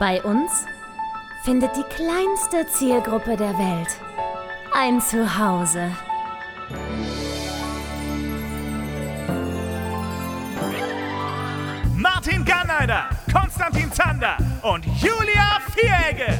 Bei 0.00 0.22
uns 0.22 0.64
findet 1.42 1.76
die 1.76 1.82
kleinste 1.94 2.66
Zielgruppe 2.68 3.36
der 3.36 3.52
Welt 3.58 3.88
ein 4.72 4.98
Zuhause. 4.98 5.94
Martin 11.98 12.46
Garneider, 12.46 13.10
Konstantin 13.30 13.92
Zander 13.92 14.38
und 14.62 14.86
Julia 15.02 15.60
Vieregge. 15.74 16.32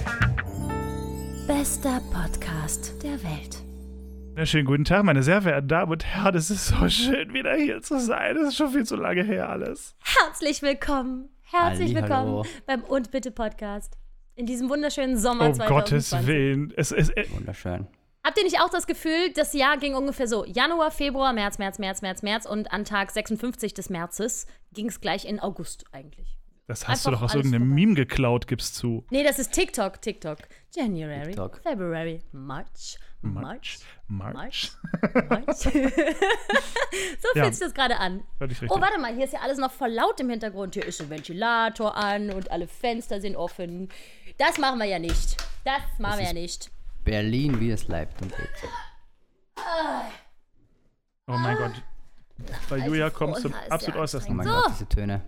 Bester 1.46 2.00
Podcast 2.14 2.94
der 3.02 3.22
Welt. 3.22 4.48
Schönen 4.48 4.64
guten 4.64 4.86
Tag, 4.86 5.04
meine 5.04 5.22
sehr 5.22 5.42
verehrten 5.42 5.68
Damen 5.68 5.92
und 5.92 6.06
Herren. 6.06 6.34
Es 6.34 6.48
ist 6.48 6.68
so 6.68 6.88
schön, 6.88 7.34
wieder 7.34 7.52
hier 7.56 7.82
zu 7.82 8.00
sein. 8.00 8.38
Es 8.38 8.48
ist 8.48 8.56
schon 8.56 8.70
viel 8.70 8.86
zu 8.86 8.96
lange 8.96 9.22
her 9.22 9.50
alles. 9.50 9.96
Herzlich 10.02 10.62
willkommen. 10.62 11.28
Herzlich 11.52 11.96
Hallihallo. 11.96 12.44
willkommen 12.44 12.62
beim 12.66 12.84
Und 12.84 13.10
Bitte 13.10 13.32
Podcast. 13.32 13.98
In 14.36 14.46
diesem 14.46 14.68
wunderschönen 14.70 15.18
Sommer 15.18 15.46
Um 15.46 15.54
2020. 15.54 15.68
Gottes 15.68 16.26
Willen. 16.28 16.72
Es 16.76 16.92
ist, 16.92 17.10
äh, 17.16 17.26
Wunderschön. 17.32 17.88
Habt 18.24 18.38
ihr 18.38 18.44
nicht 18.44 18.60
auch 18.60 18.70
das 18.70 18.86
Gefühl, 18.86 19.32
das 19.34 19.52
Jahr 19.52 19.76
ging 19.76 19.96
ungefähr 19.96 20.28
so? 20.28 20.44
Januar, 20.44 20.92
Februar, 20.92 21.32
März, 21.32 21.58
März, 21.58 21.80
März, 21.80 22.02
März, 22.02 22.22
März 22.22 22.46
und 22.46 22.72
an 22.72 22.84
Tag 22.84 23.10
56 23.10 23.74
des 23.74 23.90
Märzes 23.90 24.46
ging 24.72 24.88
es 24.88 25.00
gleich 25.00 25.24
in 25.24 25.40
August 25.40 25.84
eigentlich. 25.90 26.38
Das 26.70 26.86
hast 26.86 27.04
du 27.04 27.08
Einfach 27.10 27.20
doch 27.20 27.24
aus 27.26 27.34
irgendeinem 27.34 27.62
vorbei. 27.68 27.74
Meme 27.80 27.94
geklaut, 27.94 28.46
gibst 28.46 28.76
zu. 28.76 29.04
Nee, 29.10 29.24
das 29.24 29.38
ist 29.40 29.52
TikTok, 29.52 30.00
TikTok. 30.00 30.38
January, 30.74 31.26
TikTok. 31.26 31.60
February, 31.64 32.22
March, 32.30 32.96
March, 33.22 33.80
March. 34.06 34.70
March. 35.28 35.56
so 35.64 35.70
Ja. 37.34 37.42
fühlt 37.42 37.54
sich 37.54 37.64
das 37.64 37.74
gerade 37.74 37.98
an. 37.98 38.22
Oh, 38.68 38.80
warte 38.80 39.00
mal, 39.00 39.12
hier 39.14 39.24
ist 39.24 39.32
ja 39.32 39.40
alles 39.40 39.58
noch 39.58 39.72
voll 39.72 39.90
laut 39.90 40.20
im 40.20 40.30
Hintergrund. 40.30 40.74
Hier 40.74 40.86
ist 40.86 41.00
ein 41.00 41.10
Ventilator 41.10 41.96
an 41.96 42.30
und 42.30 42.50
alle 42.52 42.68
Fenster 42.68 43.20
sind 43.20 43.34
offen. 43.34 43.88
Das 44.38 44.58
machen 44.58 44.78
wir 44.78 44.86
ja 44.86 45.00
nicht. 45.00 45.36
Das 45.64 45.82
machen 45.98 46.18
wir 46.20 46.26
ja 46.26 46.32
nicht. 46.32 46.70
Berlin, 47.04 47.58
wie 47.60 47.72
es 47.72 47.88
leibt 47.88 48.22
und 48.22 48.30
lebt. 48.38 48.64
Oh 51.26 51.32
mein 51.36 51.56
Gott. 51.56 51.82
Bei 52.68 52.78
Julia 52.78 53.10
kommt 53.10 53.36
zum 53.38 53.52
ja, 53.52 53.58
absolut 53.70 53.94
ja 53.96 54.00
Oh 54.00 54.04
äußersten. 54.04 54.36
mein 54.36 54.46
So. 54.46 54.52
Gott, 54.52 54.70
diese 54.70 54.88
Töne. 54.88 55.20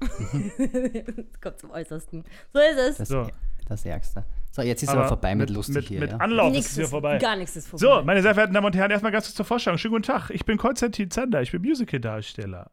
Kommt 1.40 1.58
zum 1.58 1.70
Äußersten. 1.70 2.24
So 2.52 2.58
ist 2.60 2.78
es. 2.78 2.96
Das, 2.98 3.08
So. 3.08 3.26
das 3.68 3.84
Ärgste. 3.84 4.24
So, 4.52 4.62
jetzt 4.62 4.82
ist 4.82 4.88
aber, 4.88 5.08
vorbei 5.08 5.34
mit, 5.34 5.50
lustig 5.50 5.74
mit, 5.76 5.84
hier. 5.88 6.00
Mit 6.00 6.10
ja. 6.12 6.16
Anlauf 6.16 6.50
Nix 6.50 6.66
ist 6.66 6.70
es 6.72 6.76
hier 6.76 6.88
vorbei. 6.88 7.18
Gar 7.18 7.36
nichts 7.36 7.56
ist 7.56 7.68
vorbei. 7.68 7.86
So, 7.86 8.02
meine 8.02 8.22
sehr 8.22 8.34
verehrten 8.34 8.54
Damen 8.54 8.66
und 8.66 8.74
Herren, 8.76 8.90
erstmal 8.90 9.12
ganz 9.12 9.26
kurz 9.26 9.34
zur 9.34 9.44
Vorstellung. 9.44 9.78
Schönen 9.78 9.92
guten 9.92 10.04
Tag. 10.04 10.30
Ich 10.30 10.44
bin 10.44 10.56
Konstantin 10.56 11.10
Zander. 11.10 11.42
Ich 11.42 11.52
bin 11.52 11.60
Musical-Darsteller. 11.62 12.70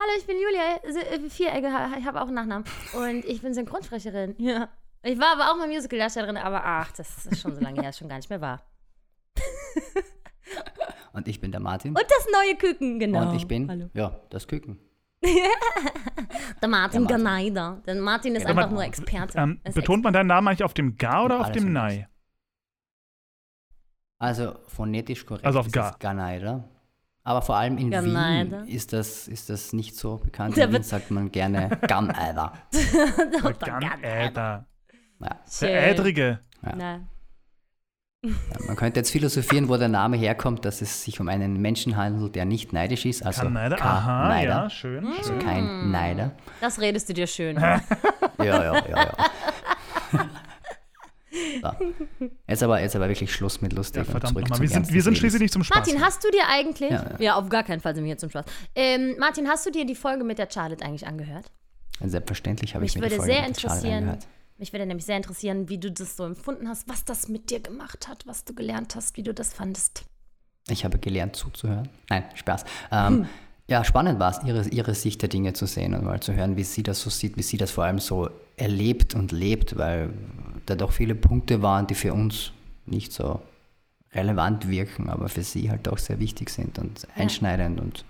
Hallo, 0.00 0.12
ich 0.18 0.26
bin 0.26 0.36
Julia 0.36 0.76
äh, 0.82 1.30
Vieregge. 1.30 1.68
Ich 1.98 2.06
habe 2.06 2.20
auch 2.20 2.26
einen 2.26 2.34
Nachnamen. 2.34 2.64
Und 2.94 3.24
ich 3.24 3.42
bin 3.42 3.54
Synchronsprecherin. 3.54 4.34
Ja. 4.38 4.68
Ich 5.02 5.18
war 5.20 5.34
aber 5.34 5.52
auch 5.52 5.56
mal 5.56 5.68
Musical-Darstellerin, 5.68 6.36
aber 6.36 6.64
ach, 6.64 6.90
das 6.92 7.26
ist 7.26 7.40
schon 7.40 7.54
so 7.54 7.60
lange 7.60 7.80
her, 7.80 7.90
ist 7.90 7.98
schon 7.98 8.08
gar 8.08 8.16
nicht 8.16 8.28
mehr 8.28 8.40
wahr. 8.40 8.62
Und 11.12 11.28
ich 11.28 11.40
bin 11.40 11.50
der 11.52 11.60
Martin. 11.60 11.90
Und 11.90 12.02
das 12.02 12.26
neue 12.32 12.56
Küken, 12.56 12.98
genau. 12.98 13.30
Und 13.30 13.36
ich 13.36 13.46
bin, 13.46 13.68
Hallo. 13.70 13.88
ja, 13.94 14.20
das 14.30 14.48
Küken. 14.48 14.78
Der 16.62 16.68
Martin 16.68 17.06
Der 17.06 17.18
Martin. 17.18 17.24
Ganeider. 17.24 17.82
Der 17.86 17.94
Martin 17.96 18.34
ist 18.36 18.42
Ja, 18.44 18.48
einfach 18.50 18.64
aber- 18.64 18.72
nur 18.72 18.84
Experte. 18.84 19.38
Ähm, 19.38 19.60
betont 19.74 20.04
man 20.04 20.12
deinen 20.12 20.26
Namen 20.28 20.48
eigentlich 20.48 20.64
auf 20.64 20.74
dem 20.74 20.96
Ga 20.96 21.24
oder 21.24 21.40
auf 21.40 21.52
dem 21.52 21.72
Nei? 21.72 22.08
Also 24.18 24.56
phonetisch 24.68 25.26
korrekt 25.26 25.44
Also 25.44 25.60
auf 25.60 25.66
ist 25.66 25.72
Ga. 25.72 25.94
Ganeider. 25.98 26.64
Aber 27.22 27.42
vor 27.42 27.56
allem 27.56 27.76
in 27.76 27.90
Ganeider. 27.90 28.62
Wien 28.64 28.68
ist 28.74 28.92
das, 28.92 29.26
ist 29.28 29.50
das 29.50 29.72
nicht 29.72 29.96
so 29.96 30.16
bekannt. 30.18 30.56
Der 30.56 30.64
In 30.64 30.70
Wien 30.70 30.74
wird- 30.74 30.84
sagt 30.84 31.10
man 31.10 31.30
gerne 31.32 31.76
Ganeider. 31.88 32.52
Experten. 32.72 33.80
Ganz 33.80 33.96
äder. 34.02 34.66
Ja, 35.18 35.40
Der. 35.60 35.90
Ädrige. 35.90 36.40
Ja, 36.62 37.00
man 38.66 38.76
könnte 38.76 39.00
jetzt 39.00 39.10
philosophieren, 39.10 39.68
wo 39.68 39.76
der 39.76 39.88
Name 39.88 40.16
herkommt, 40.16 40.64
dass 40.64 40.82
es 40.82 41.04
sich 41.04 41.20
um 41.20 41.28
einen 41.28 41.60
Menschen 41.60 41.96
handelt, 41.96 42.34
der 42.34 42.44
nicht 42.44 42.72
neidisch 42.72 43.04
ist. 43.06 43.24
Also 43.24 43.42
Kaneider. 43.42 43.80
Aha, 43.80 44.22
Kaneider. 44.22 44.50
ja, 44.50 44.70
schön. 44.70 45.06
Also 45.06 45.30
schön. 45.32 45.38
kein 45.38 45.90
Neider. 45.90 46.32
das 46.60 46.80
redest 46.80 47.08
du 47.08 47.14
dir 47.14 47.26
schön. 47.26 47.56
Ja, 48.38 48.44
ja, 48.44 48.64
ja, 48.64 48.88
ja. 48.88 49.12
So. 50.12 50.18
Jetzt, 52.46 52.62
aber, 52.62 52.80
jetzt 52.80 52.96
aber 52.96 53.08
wirklich 53.08 53.32
Schluss 53.32 53.60
mit 53.60 53.72
lustig 53.72 54.04
Ja, 54.04 54.10
verdammt 54.10 54.32
zurück 54.34 54.48
nochmal. 54.48 54.60
Wir 54.60 54.68
sind, 54.68 54.92
wir 54.92 55.02
sind 55.02 55.18
schließlich 55.18 55.42
nicht 55.42 55.52
zum 55.52 55.64
Spaß. 55.64 55.76
Martin, 55.86 56.00
hast 56.02 56.22
du 56.24 56.30
dir 56.30 56.42
eigentlich, 56.48 56.90
ja, 56.90 57.02
Ja, 57.12 57.16
ja. 57.18 57.34
auf 57.36 57.48
gar 57.48 57.62
keinen 57.62 57.80
Fall 57.80 57.94
sind 57.94 58.04
wir 58.04 58.08
hier 58.08 58.18
zum 58.18 58.30
Spaß. 58.30 58.44
Ähm, 58.74 59.16
Martin, 59.18 59.48
hast 59.48 59.64
du 59.66 59.70
dir 59.70 59.84
die 59.86 59.94
Folge 59.94 60.24
mit 60.24 60.38
der 60.38 60.48
Charlotte 60.52 60.84
eigentlich 60.84 61.06
angehört? 61.06 61.50
Selbstverständlich 62.02 62.74
habe 62.74 62.84
ich 62.84 62.94
Mich 62.94 63.02
mir 63.02 63.08
die 63.08 63.14
würde 63.14 63.22
Folge 63.22 63.32
sehr 63.32 63.48
mit 63.48 63.56
Charles 63.58 63.76
interessieren, 63.78 63.98
angehört. 64.10 64.18
mich 64.18 64.26
würde 64.26 64.36
nämlich 64.58 65.04
sehr 65.04 65.16
interessieren, 65.16 65.68
wie 65.68 65.78
du 65.78 65.90
das 65.90 66.16
so 66.16 66.24
empfunden 66.24 66.68
hast, 66.68 66.88
was 66.88 67.04
das 67.04 67.28
mit 67.28 67.50
dir 67.50 67.60
gemacht 67.60 68.08
hat, 68.08 68.26
was 68.26 68.44
du 68.44 68.54
gelernt 68.54 68.96
hast, 68.96 69.16
wie 69.16 69.22
du 69.22 69.34
das 69.34 69.52
fandest. 69.52 70.04
Ich 70.68 70.84
habe 70.84 70.98
gelernt 70.98 71.36
zuzuhören. 71.36 71.88
Nein, 72.08 72.24
Spaß. 72.34 72.64
Ähm, 72.90 73.26
Ja, 73.68 73.82
spannend 73.82 74.20
war 74.20 74.30
es, 74.30 74.44
ihre, 74.44 74.68
ihre 74.68 74.94
Sicht 74.94 75.22
der 75.22 75.28
Dinge 75.28 75.52
zu 75.52 75.66
sehen 75.66 75.94
und 75.94 76.04
mal 76.04 76.20
zu 76.20 76.32
hören, 76.32 76.56
wie 76.56 76.62
sie 76.62 76.84
das 76.84 77.00
so 77.00 77.10
sieht, 77.10 77.36
wie 77.36 77.42
sie 77.42 77.56
das 77.56 77.72
vor 77.72 77.84
allem 77.84 77.98
so 77.98 78.30
erlebt 78.56 79.14
und 79.16 79.32
lebt, 79.32 79.76
weil 79.76 80.10
da 80.66 80.76
doch 80.76 80.92
viele 80.92 81.16
Punkte 81.16 81.62
waren, 81.62 81.88
die 81.88 81.96
für 81.96 82.14
uns 82.14 82.52
nicht 82.86 83.12
so 83.12 83.42
relevant 84.12 84.68
wirken, 84.68 85.08
aber 85.10 85.28
für 85.28 85.42
sie 85.42 85.68
halt 85.68 85.88
auch 85.88 85.98
sehr 85.98 86.20
wichtig 86.20 86.50
sind 86.50 86.78
und 86.78 87.08
einschneidend 87.16 87.80
und 87.80 88.04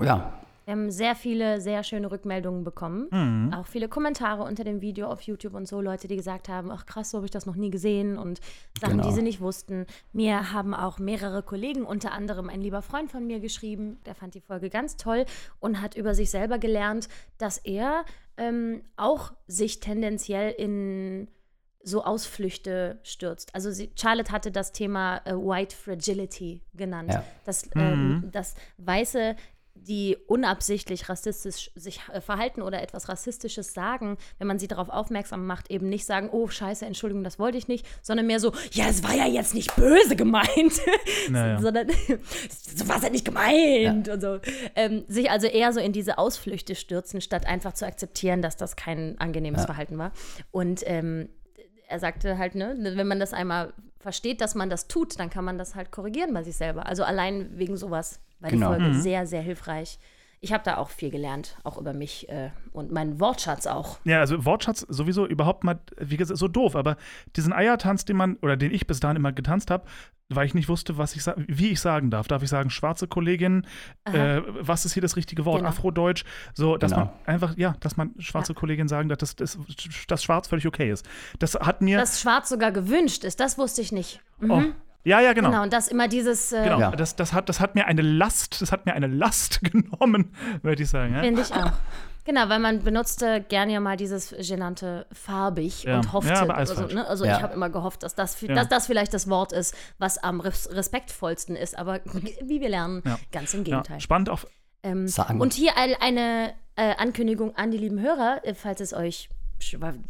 ja, 0.00 0.37
Wir 0.68 0.72
haben 0.72 0.90
sehr 0.90 1.14
viele, 1.14 1.62
sehr 1.62 1.82
schöne 1.82 2.10
Rückmeldungen 2.10 2.62
bekommen. 2.62 3.08
Mhm. 3.10 3.54
Auch 3.54 3.66
viele 3.66 3.88
Kommentare 3.88 4.42
unter 4.42 4.64
dem 4.64 4.82
Video 4.82 5.06
auf 5.06 5.22
YouTube 5.22 5.54
und 5.54 5.66
so, 5.66 5.80
Leute, 5.80 6.08
die 6.08 6.16
gesagt 6.16 6.50
haben, 6.50 6.70
ach 6.70 6.84
krass, 6.84 7.08
so 7.08 7.16
habe 7.16 7.24
ich 7.24 7.30
das 7.30 7.46
noch 7.46 7.56
nie 7.56 7.70
gesehen 7.70 8.18
und 8.18 8.38
Sachen, 8.78 8.98
Genau. 8.98 9.08
die 9.08 9.14
sie 9.14 9.22
nicht 9.22 9.40
wussten. 9.40 9.86
Mir 10.12 10.52
haben 10.52 10.74
auch 10.74 10.98
mehrere 10.98 11.42
Kollegen, 11.42 11.84
unter 11.86 12.12
anderem 12.12 12.50
ein 12.50 12.60
lieber 12.60 12.82
Freund 12.82 13.10
von 13.10 13.26
mir 13.26 13.40
geschrieben, 13.40 13.96
der 14.04 14.14
fand 14.14 14.34
die 14.34 14.42
Folge 14.42 14.68
ganz 14.68 14.98
toll 14.98 15.24
und 15.58 15.80
hat 15.80 15.96
über 15.96 16.14
sich 16.14 16.28
selber 16.30 16.58
gelernt, 16.58 17.08
dass 17.38 17.56
er 17.56 18.04
ähm, 18.36 18.82
auch 18.98 19.32
sich 19.46 19.80
tendenziell 19.80 20.50
in 20.50 21.28
so 21.82 22.04
Ausflüchte 22.04 22.98
stürzt. 23.04 23.54
Also 23.54 23.70
sie, 23.70 23.90
Charlotte 23.96 24.32
hatte 24.32 24.50
das 24.50 24.72
Thema 24.72 25.22
äh, 25.24 25.32
White 25.32 25.74
Fragility 25.74 26.60
genannt. 26.74 27.10
Ja. 27.14 27.24
Das, 27.46 27.70
ähm, 27.74 28.28
das 28.32 28.54
Weiße, 28.76 29.34
die 29.86 30.16
unabsichtlich 30.26 31.08
rassistisch 31.08 31.70
sich 31.74 32.00
äh, 32.12 32.20
verhalten 32.20 32.62
oder 32.62 32.82
etwas 32.82 33.08
Rassistisches 33.08 33.74
sagen, 33.74 34.18
wenn 34.38 34.46
man 34.46 34.58
sie 34.58 34.68
darauf 34.68 34.88
aufmerksam 34.88 35.46
macht, 35.46 35.70
eben 35.70 35.88
nicht 35.88 36.06
sagen, 36.06 36.28
oh 36.30 36.48
scheiße, 36.48 36.84
Entschuldigung, 36.84 37.24
das 37.24 37.38
wollte 37.38 37.58
ich 37.58 37.68
nicht, 37.68 37.86
sondern 38.02 38.26
mehr 38.26 38.40
so, 38.40 38.52
ja, 38.72 38.86
es 38.88 39.02
war 39.02 39.14
ja 39.14 39.26
jetzt 39.26 39.54
nicht 39.54 39.74
böse 39.76 40.16
gemeint, 40.16 40.48
Naja. 41.30 41.58
sondern 41.60 41.88
so 42.76 42.88
war 42.88 42.96
es 42.96 43.02
ja 43.02 43.10
nicht 43.10 43.24
gemeint 43.24 44.08
und 44.08 44.20
so. 44.20 44.38
Ähm, 44.74 45.04
sich 45.08 45.30
also 45.30 45.46
eher 45.46 45.72
so 45.72 45.80
in 45.80 45.92
diese 45.92 46.18
Ausflüchte 46.18 46.74
stürzen, 46.74 47.20
statt 47.20 47.46
einfach 47.46 47.72
zu 47.72 47.86
akzeptieren, 47.86 48.42
dass 48.42 48.56
das 48.56 48.76
kein 48.76 49.18
angenehmes 49.18 49.64
Verhalten 49.64 49.98
war. 49.98 50.12
Und 50.50 50.82
ähm, 50.86 51.28
er 51.88 51.98
sagte 51.98 52.38
halt, 52.38 52.54
ne, 52.54 52.76
wenn 52.78 53.06
man 53.06 53.18
das 53.18 53.32
einmal 53.32 53.72
versteht, 53.98 54.40
dass 54.40 54.54
man 54.54 54.70
das 54.70 54.88
tut, 54.88 55.18
dann 55.18 55.30
kann 55.30 55.44
man 55.44 55.58
das 55.58 55.74
halt 55.74 55.90
korrigieren 55.90 56.32
bei 56.32 56.42
sich 56.42 56.56
selber. 56.56 56.86
Also 56.86 57.02
allein 57.02 57.58
wegen 57.58 57.76
sowas 57.76 58.20
war 58.40 58.50
Genau. 58.50 58.74
die 58.74 58.80
Folge 58.82 58.94
sehr, 59.00 59.26
sehr 59.26 59.42
hilfreich. 59.42 59.98
Ich 60.40 60.52
habe 60.52 60.62
da 60.62 60.76
auch 60.76 60.90
viel 60.90 61.10
gelernt, 61.10 61.56
auch 61.64 61.78
über 61.78 61.92
mich 61.92 62.28
äh, 62.28 62.50
und 62.70 62.92
meinen 62.92 63.18
Wortschatz 63.18 63.66
auch. 63.66 63.98
Ja, 64.04 64.20
also 64.20 64.44
Wortschatz 64.44 64.86
sowieso 64.88 65.26
überhaupt 65.26 65.64
mal, 65.64 65.80
wie 65.98 66.16
gesagt, 66.16 66.38
so 66.38 66.46
doof, 66.46 66.76
aber 66.76 66.96
diesen 67.34 67.52
Eiertanz, 67.52 68.04
den 68.04 68.16
man, 68.16 68.36
oder 68.36 68.56
den 68.56 68.70
ich 68.72 68.86
bis 68.86 69.00
dahin 69.00 69.16
immer 69.16 69.32
getanzt 69.32 69.68
habe, 69.72 69.84
weil 70.28 70.46
ich 70.46 70.54
nicht 70.54 70.68
wusste, 70.68 70.96
was 70.96 71.16
ich 71.16 71.26
wie 71.48 71.70
ich 71.70 71.80
sagen 71.80 72.10
darf. 72.10 72.28
Darf 72.28 72.42
ich 72.44 72.50
sagen, 72.50 72.70
schwarze 72.70 73.08
Kollegin, 73.08 73.66
äh, 74.04 74.40
was 74.60 74.84
ist 74.84 74.92
hier 74.92 75.00
das 75.00 75.16
richtige 75.16 75.44
Wort? 75.44 75.58
Genau. 75.58 75.70
Afrodeutsch, 75.70 76.24
so, 76.54 76.76
dass 76.76 76.92
Genau. 76.92 77.06
man 77.06 77.14
einfach, 77.26 77.56
ja, 77.56 77.74
dass 77.80 77.96
man 77.96 78.14
schwarze 78.20 78.54
Kollegin 78.54 78.86
sagen 78.86 79.08
darf, 79.08 79.18
dass, 79.18 79.34
dass, 79.34 79.58
dass 80.06 80.22
Schwarz 80.22 80.46
völlig 80.46 80.68
okay 80.68 80.92
ist. 80.92 81.04
Das 81.40 81.54
hat 81.54 81.80
mir. 81.80 81.98
Dass 81.98 82.20
Schwarz 82.20 82.48
sogar 82.50 82.70
gewünscht 82.70 83.24
ist, 83.24 83.40
das 83.40 83.58
wusste 83.58 83.80
ich 83.80 83.90
nicht. 83.90 84.20
Mhm. 84.38 84.50
oh, 84.50 84.62
ja, 85.04 85.20
ja, 85.20 85.32
genau. 85.32 85.50
Genau, 85.50 85.62
und 85.62 85.72
dass 85.72 85.88
immer 85.88 86.08
dieses, 86.08 86.52
äh, 86.52 86.64
Genau, 86.64 86.80
Ja. 86.80 86.90
das, 86.90 87.16
das, 87.16 87.32
hat, 87.32 87.48
das 87.48 87.60
hat 87.60 87.74
mir 87.74 87.86
eine 87.86 88.02
Last, 88.02 88.60
das 88.60 88.72
hat 88.72 88.84
mir 88.86 88.94
eine 88.94 89.06
Last 89.06 89.60
genommen, 89.72 90.34
würde 90.62 90.82
ich 90.82 90.90
sagen. 90.90 91.14
Ja? 91.14 91.20
finde 91.20 91.42
ich 91.42 91.52
auch. 91.52 91.72
Genau, 92.24 92.46
weil 92.50 92.58
man 92.58 92.82
benutzte 92.84 93.40
gerne 93.40 93.72
ja 93.72 93.80
mal 93.80 93.96
dieses 93.96 94.34
genannte 94.46 95.06
farbig 95.12 95.84
Ja. 95.84 95.96
und 95.96 96.12
hoffte. 96.12 96.30
Ja, 96.34 96.42
aber 96.42 96.56
alles 96.58 96.70
also 96.76 96.94
ne? 96.94 97.06
also 97.06 97.24
Ja. 97.24 97.38
ich 97.38 97.42
habe 97.42 97.54
immer 97.54 97.70
gehofft, 97.70 98.02
dass 98.02 98.14
das, 98.14 98.38
Ja. 98.42 98.54
dass 98.54 98.68
das 98.68 98.86
vielleicht 98.86 99.14
das 99.14 99.30
Wort 99.30 99.52
ist, 99.52 99.74
was 99.96 100.18
am 100.18 100.40
res 100.40 100.68
respektvollsten 100.70 101.56
ist. 101.56 101.78
Aber 101.78 102.00
wie 102.44 102.60
wir 102.60 102.68
lernen, 102.68 103.02
Ja. 103.06 103.18
ganz 103.32 103.54
im 103.54 103.60
Ja, 103.60 103.78
Gegenteil. 103.80 104.00
spannend 104.00 104.28
auch. 104.28 104.44
Ähm, 104.82 105.08
Sagen. 105.08 105.40
und 105.40 105.54
hier 105.54 105.76
ein, 105.78 105.94
eine 106.00 106.52
äh, 106.76 106.94
Ankündigung 106.98 107.56
an 107.56 107.70
die 107.70 107.78
lieben 107.78 107.98
Hörer, 108.00 108.42
äh, 108.44 108.52
falls 108.54 108.80
es 108.82 108.92
euch 108.92 109.28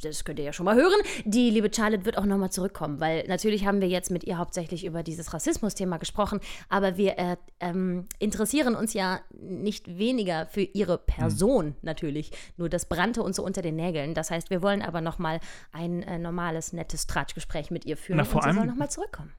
das 0.02 0.24
könnt 0.24 0.38
ihr 0.38 0.44
ja 0.44 0.52
schon 0.52 0.64
mal 0.64 0.76
hören. 0.76 1.00
Die 1.24 1.50
liebe 1.50 1.70
Charlotte 1.74 2.04
wird 2.04 2.18
auch 2.18 2.24
nochmal 2.24 2.50
zurückkommen, 2.50 3.00
weil 3.00 3.26
natürlich 3.26 3.66
haben 3.66 3.80
wir 3.80 3.88
jetzt 3.88 4.10
mit 4.10 4.24
ihr 4.24 4.38
hauptsächlich 4.38 4.84
über 4.84 5.02
dieses 5.02 5.32
Rassismus-Thema 5.32 5.98
gesprochen, 5.98 6.40
aber 6.68 6.96
wir 6.96 7.18
äh, 7.18 7.36
ähm, 7.60 8.06
interessieren 8.18 8.74
uns 8.74 8.94
ja 8.94 9.20
nicht 9.40 9.98
weniger 9.98 10.46
für 10.46 10.62
ihre 10.62 10.98
Person 10.98 11.66
mhm. 11.66 11.74
natürlich. 11.82 12.30
Nur 12.56 12.68
das 12.68 12.86
brannte 12.88 13.22
uns 13.22 13.36
so 13.36 13.44
unter 13.44 13.62
den 13.62 13.76
Nägeln. 13.76 14.14
Das 14.14 14.30
heißt, 14.30 14.50
wir 14.50 14.62
wollen 14.62 14.82
aber 14.82 15.00
nochmal 15.00 15.40
ein 15.72 16.02
äh, 16.02 16.18
normales, 16.18 16.72
nettes 16.72 17.06
Tratschgespräch 17.06 17.70
mit 17.70 17.84
ihr 17.86 17.96
führen 17.96 18.18
Na, 18.18 18.24
vor 18.24 18.42
und 18.42 18.50
sie 18.50 18.56
soll 18.56 18.66
nochmal 18.66 18.90
zurückkommen 18.90 19.32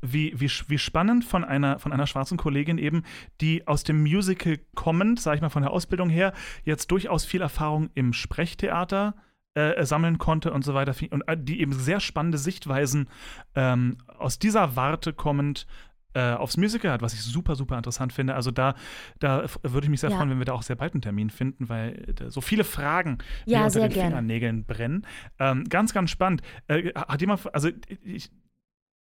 wie, 0.00 0.32
wie, 0.38 0.50
wie 0.68 0.78
spannend 0.78 1.24
von 1.24 1.44
einer, 1.44 1.78
von 1.78 1.92
einer 1.92 2.06
schwarzen 2.06 2.38
Kollegin 2.38 2.78
eben, 2.78 3.04
die 3.40 3.66
aus 3.66 3.82
dem 3.82 4.02
Musical 4.02 4.58
kommend, 4.74 5.20
sage 5.20 5.36
ich 5.36 5.42
mal 5.42 5.48
von 5.48 5.62
der 5.62 5.72
Ausbildung 5.72 6.08
her, 6.08 6.32
jetzt 6.64 6.90
durchaus 6.90 7.24
viel 7.24 7.40
Erfahrung 7.40 7.90
im 7.94 8.12
Sprechtheater 8.12 9.14
äh, 9.58 9.84
sammeln 9.84 10.18
konnte 10.18 10.52
und 10.52 10.64
so 10.64 10.74
weiter. 10.74 10.94
Und 11.10 11.22
äh, 11.28 11.36
die 11.38 11.60
eben 11.60 11.72
sehr 11.72 12.00
spannende 12.00 12.38
Sichtweisen 12.38 13.08
ähm, 13.54 13.98
aus 14.18 14.38
dieser 14.38 14.76
Warte 14.76 15.12
kommend 15.12 15.66
äh, 16.14 16.32
aufs 16.32 16.56
Musical 16.56 16.90
hat, 16.90 17.02
was 17.02 17.12
ich 17.14 17.22
super, 17.22 17.54
super 17.54 17.76
interessant 17.76 18.12
finde. 18.12 18.34
Also 18.34 18.50
da, 18.50 18.74
da 19.18 19.44
würde 19.62 19.86
ich 19.86 19.90
mich 19.90 20.00
sehr 20.00 20.10
ja. 20.10 20.16
freuen, 20.16 20.30
wenn 20.30 20.38
wir 20.38 20.46
da 20.46 20.52
auch 20.52 20.62
sehr 20.62 20.76
bald 20.76 20.94
einen 20.94 21.02
Termin 21.02 21.30
finden, 21.30 21.68
weil 21.68 22.14
äh, 22.20 22.30
so 22.30 22.40
viele 22.40 22.64
Fragen 22.64 23.18
ja, 23.44 23.64
unter 23.64 23.80
den 23.80 23.90
gerne. 23.90 24.08
Fingernägeln 24.08 24.64
brennen. 24.64 25.06
Ähm, 25.38 25.64
ganz, 25.64 25.92
ganz 25.92 26.10
spannend. 26.10 26.42
Äh, 26.66 26.92
hat 26.94 27.20
jemand, 27.20 27.52
also 27.54 27.68
ich, 28.02 28.30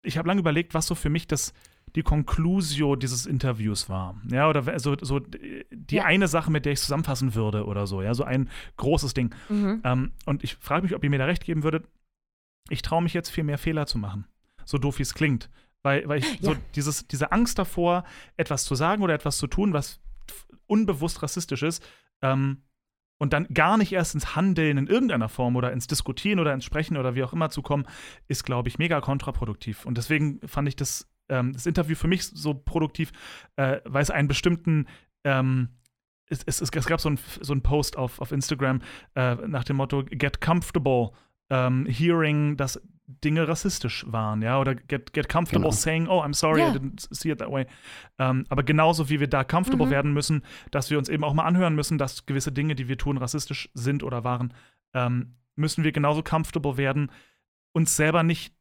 ich 0.03 0.19
habe 0.19 0.29
lange 0.29 0.41
überlegt, 0.41 0.75
was 0.75 0.87
so 0.87 0.95
für 0.95 1.11
mich 1.11 1.27
das 1.27 1.53
die 1.95 2.03
Conclusio 2.03 2.97
dieses 2.97 3.27
Interviews 3.27 3.89
war. 3.89 4.21
Ja, 4.31 4.49
oder 4.49 4.79
so, 4.79 4.97
so 5.01 5.21
die 5.21 5.97
ja. 5.97 6.05
eine 6.05 6.29
Sache, 6.29 6.51
mit 6.51 6.65
der 6.65 6.73
ich 6.73 6.81
zusammenfassen 6.81 7.35
würde 7.35 7.67
oder 7.67 7.87
so, 7.87 8.03
ja, 8.03 8.15
so 8.15 8.25
ein 8.25 8.49
großes 8.77 9.15
Ding. 9.15 9.35
Mhm. 9.49 9.81
Ähm, 9.85 10.13
und 10.25 10.43
ich 10.45 10.57
frage 10.57 10.85
mich, 10.85 10.95
ob 10.95 11.05
ihr 11.05 11.11
mir 11.11 11.19
da 11.19 11.27
recht 11.27 11.45
geben 11.45 11.63
würdet. 11.63 11.87
Ich 12.71 12.83
traue 12.83 13.03
mich 13.03 13.13
jetzt 13.13 13.31
viel 13.31 13.45
mehr 13.45 13.59
Fehler 13.59 13.87
zu 13.87 13.99
machen. 13.99 14.27
So 14.65 14.79
doof 14.79 14.99
wie 14.99 15.03
es 15.03 15.15
klingt. 15.15 15.51
Weil, 15.83 16.09
weil 16.09 16.21
ich 16.21 16.41
ja. 16.41 16.51
so 16.51 16.57
dieses, 16.75 17.07
diese 17.09 17.33
Angst 17.33 17.59
davor, 17.59 18.05
etwas 18.37 18.65
zu 18.65 18.75
sagen 18.75 19.03
oder 19.03 19.15
etwas 19.15 19.39
zu 19.39 19.47
tun, 19.47 19.73
was 19.73 20.01
unbewusst 20.67 21.23
rassistisch 21.23 21.63
ist, 21.63 21.85
ähm, 22.23 22.63
und 23.23 23.33
dann 23.33 23.47
gar 23.55 23.77
nicht 23.77 23.93
erst 23.93 24.15
ins 24.15 24.35
Handeln 24.35 24.79
in 24.79 24.89
irgendeiner 24.89 25.29
Form 25.29 25.55
oder 25.55 25.73
ins 25.73 25.87
Diskutieren 25.87 26.41
oder 26.41 26.53
ins 26.55 26.65
Sprechen 26.65 26.97
oder 26.97 27.15
wie 27.15 27.23
auch 27.23 27.33
immer 27.33 27.51
zu 27.51 27.63
kommen, 27.63 27.87
ist, 28.27 28.43
glaube 28.43 28.69
ich, 28.69 28.79
mega 28.79 29.01
kontraproduktiv. 29.01 29.87
Und 29.87 29.97
deswegen 29.97 30.41
fand 30.45 30.67
ich 30.67 30.75
das, 30.75 31.09
ähm, 31.29 31.53
das 31.53 31.67
Interview 31.67 31.97
für 31.97 32.09
mich 32.09 32.25
so 32.25 32.55
produktiv, 32.55 33.13
äh, 33.57 33.81
weil 33.85 34.03
es 34.03 34.11
einen 34.11 34.29
bestimmten 34.29 34.87
ähm, 35.25 35.69
es, 36.29 36.43
es, 36.45 36.61
es, 36.61 36.87
gab 36.87 37.01
so 37.01 37.09
einen 37.09 37.19
so 37.41 37.55
Post 37.61 37.97
auf, 37.97 38.21
auf 38.21 38.33
Instagram 38.33 38.81
äh, 39.15 39.35
nach 39.35 39.65
dem 39.65 39.77
Motto 39.77 40.03
Get 40.05 40.41
comfortable 40.41 41.11
ähm, 41.51 41.87
hearing, 41.87 42.57
dass 42.57 42.81
Dinge 43.07 43.47
rassistisch 43.47 44.07
waren, 44.09 44.41
ja, 44.41 44.59
oder 44.59 44.75
get, 44.75 45.13
get 45.13 45.29
comfortable 45.29 45.69
genau. 45.69 45.77
saying, 45.77 46.09
oh, 46.09 46.23
I'm 46.23 46.33
sorry, 46.33 46.61
yeah. 46.61 46.71
I 46.71 46.79
didn't 46.79 47.15
see 47.15 47.31
it 47.31 47.39
that 47.39 47.51
way. 47.51 47.67
Ähm, 48.19 48.45
aber 48.49 48.63
genauso 48.63 49.11
wie 49.11 49.21
wir 49.21 49.29
da 49.29 49.45
comfortable 49.45 49.87
mhm. 49.87 49.91
werden 49.91 50.13
müssen, 50.15 50.43
dass 50.71 50.91
wir 50.91 50.99
uns 50.99 51.09
eben 51.09 51.25
auch 51.25 51.35
mal 51.35 51.45
anhören 51.45 51.75
müssen, 51.75 51.99
dass 51.99 52.25
gewisse 52.25 52.53
Dinge, 52.53 52.75
die 52.75 52.89
wir 52.89 52.97
tun, 52.97 53.19
rassistisch 53.19 53.69
sind 53.75 54.03
oder 54.03 54.25
waren, 54.25 54.55
ähm, 54.95 55.37
müssen 55.57 55.85
wir 55.85 55.93
genauso 55.93 56.23
comfortable 56.23 56.77
werden, 56.79 57.11
uns 57.73 57.97
selber 57.97 58.23
nicht 58.23 58.55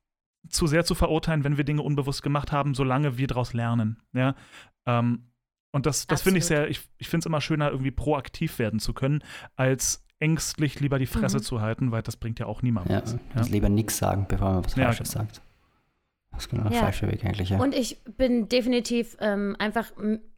zu 0.49 0.67
sehr 0.67 0.85
zu 0.85 0.95
verurteilen, 0.95 1.43
wenn 1.43 1.57
wir 1.57 1.63
Dinge 1.63 1.81
unbewusst 1.81 2.23
gemacht 2.23 2.51
haben, 2.51 2.73
solange 2.73 3.17
wir 3.17 3.27
daraus 3.27 3.53
lernen, 3.53 4.01
ja. 4.13 4.35
Ähm, 4.85 5.27
und 5.73 5.85
das, 5.85 6.05
das 6.05 6.21
finde 6.21 6.39
ich 6.39 6.45
sehr, 6.45 6.69
ich, 6.69 6.81
ich 6.97 7.07
finde 7.07 7.21
es 7.21 7.25
immer 7.27 7.39
schöner, 7.39 7.71
irgendwie 7.71 7.91
proaktiv 7.91 8.59
werden 8.59 8.79
zu 8.79 8.93
können, 8.93 9.23
als 9.55 10.05
ängstlich 10.19 10.79
lieber 10.79 10.99
die 10.99 11.05
Fresse 11.05 11.38
mhm. 11.38 11.43
zu 11.43 11.61
halten, 11.61 11.91
weil 11.91 12.01
das 12.01 12.17
bringt 12.17 12.39
ja 12.39 12.45
auch 12.45 12.61
niemandem 12.61 12.93
ja, 12.93 13.01
was. 13.01 13.47
Ja. 13.47 13.53
lieber 13.53 13.69
nichts 13.69 13.97
sagen, 13.97 14.25
bevor 14.27 14.53
man 14.53 14.65
was 14.65 14.75
ja, 14.75 14.85
Falsches 14.85 15.13
genau. 15.13 15.25
sagt. 15.25 15.41
Das 16.31 16.44
ist 16.44 16.49
genau 16.49 16.63
der 16.63 16.73
ja. 16.73 16.79
falsche 16.79 17.11
Weg 17.11 17.25
eigentlich, 17.25 17.49
ja. 17.49 17.59
Und 17.59 17.75
ich 17.75 18.03
bin 18.17 18.47
definitiv 18.47 19.17
ähm, 19.19 19.55
einfach 19.59 19.91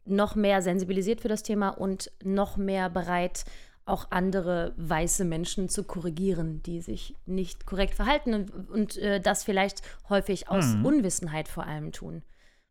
noch 0.04 0.34
mehr 0.34 0.62
sensibilisiert 0.62 1.20
für 1.20 1.28
das 1.28 1.42
Thema 1.42 1.68
und 1.68 2.10
noch 2.22 2.56
mehr 2.56 2.90
bereit, 2.90 3.44
auch 3.86 4.06
andere 4.10 4.72
weiße 4.76 5.24
Menschen 5.24 5.68
zu 5.68 5.84
korrigieren, 5.84 6.62
die 6.62 6.80
sich 6.80 7.14
nicht 7.26 7.66
korrekt 7.66 7.94
verhalten 7.94 8.34
und, 8.34 8.70
und 8.70 8.96
äh, 8.96 9.20
das 9.20 9.44
vielleicht 9.44 9.82
häufig 10.08 10.48
aus 10.48 10.74
mhm. 10.74 10.86
Unwissenheit 10.86 11.48
vor 11.48 11.66
allem 11.66 11.92
tun. 11.92 12.22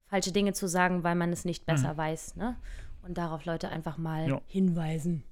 Falsche 0.08 0.32
Dinge 0.32 0.54
zu 0.54 0.68
sagen, 0.68 1.04
weil 1.04 1.16
man 1.16 1.32
es 1.32 1.46
nicht 1.46 1.66
besser 1.66 1.94
mhm. 1.94 1.98
weiß. 1.98 2.36
Ne? 2.36 2.56
Und 3.04 3.18
darauf 3.18 3.46
Leute 3.46 3.70
einfach 3.70 3.98
mal 3.98 4.28
ja. 4.28 4.42
hinweisen. 4.48 5.24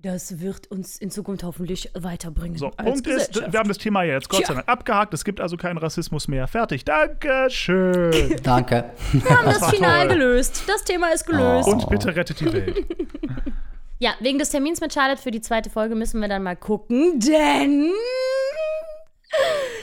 Das 0.00 0.38
wird 0.38 0.68
uns 0.68 0.96
in 0.96 1.10
Zukunft 1.10 1.42
hoffentlich 1.42 1.90
weiterbringen. 1.94 2.56
So, 2.56 2.70
Punkt 2.70 3.04
ist, 3.08 3.34
wir 3.34 3.58
haben 3.58 3.68
das 3.68 3.78
Thema 3.78 4.04
jetzt 4.04 4.28
Gott 4.28 4.46
sei 4.46 4.54
Dank 4.54 4.68
abgehakt. 4.68 5.12
Es 5.12 5.24
gibt 5.24 5.40
also 5.40 5.56
keinen 5.56 5.78
Rassismus 5.78 6.28
mehr. 6.28 6.46
Fertig. 6.46 6.84
Dankeschön. 6.84 8.36
Danke. 8.44 8.92
Wir 9.10 9.28
haben 9.28 9.46
das, 9.46 9.58
das 9.58 9.70
final 9.70 10.06
toll. 10.06 10.16
gelöst. 10.16 10.62
Das 10.68 10.84
Thema 10.84 11.08
ist 11.08 11.26
gelöst. 11.26 11.66
Oh. 11.66 11.72
Und 11.72 11.88
bitte 11.88 12.14
rettet 12.14 12.38
die 12.38 12.52
Welt. 12.52 12.86
ja, 13.98 14.14
wegen 14.20 14.38
des 14.38 14.50
Termins 14.50 14.80
mit 14.80 14.92
Charlotte 14.92 15.20
für 15.20 15.30
die 15.30 15.40
zweite 15.40 15.70
Folge 15.70 15.94
müssen 15.94 16.20
wir 16.20 16.28
dann 16.28 16.42
mal 16.42 16.56
gucken, 16.56 17.18
denn 17.20 17.92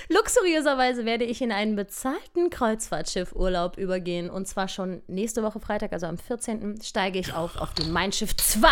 Luxuriöserweise 0.09 1.05
werde 1.05 1.25
ich 1.25 1.41
in 1.41 1.51
einen 1.51 1.75
bezahlten 1.75 2.49
Kreuzfahrtschiff-Urlaub 2.49 3.77
übergehen. 3.77 4.29
Und 4.29 4.47
zwar 4.47 4.67
schon 4.67 5.01
nächste 5.07 5.43
Woche 5.43 5.59
Freitag, 5.59 5.93
also 5.93 6.05
am 6.05 6.17
14. 6.17 6.79
steige 6.83 7.19
ich 7.19 7.33
auf 7.33 7.57
auf 7.57 7.73
dem 7.73 7.91
Mein 7.91 8.11
Schiff 8.11 8.35
2 8.35 8.67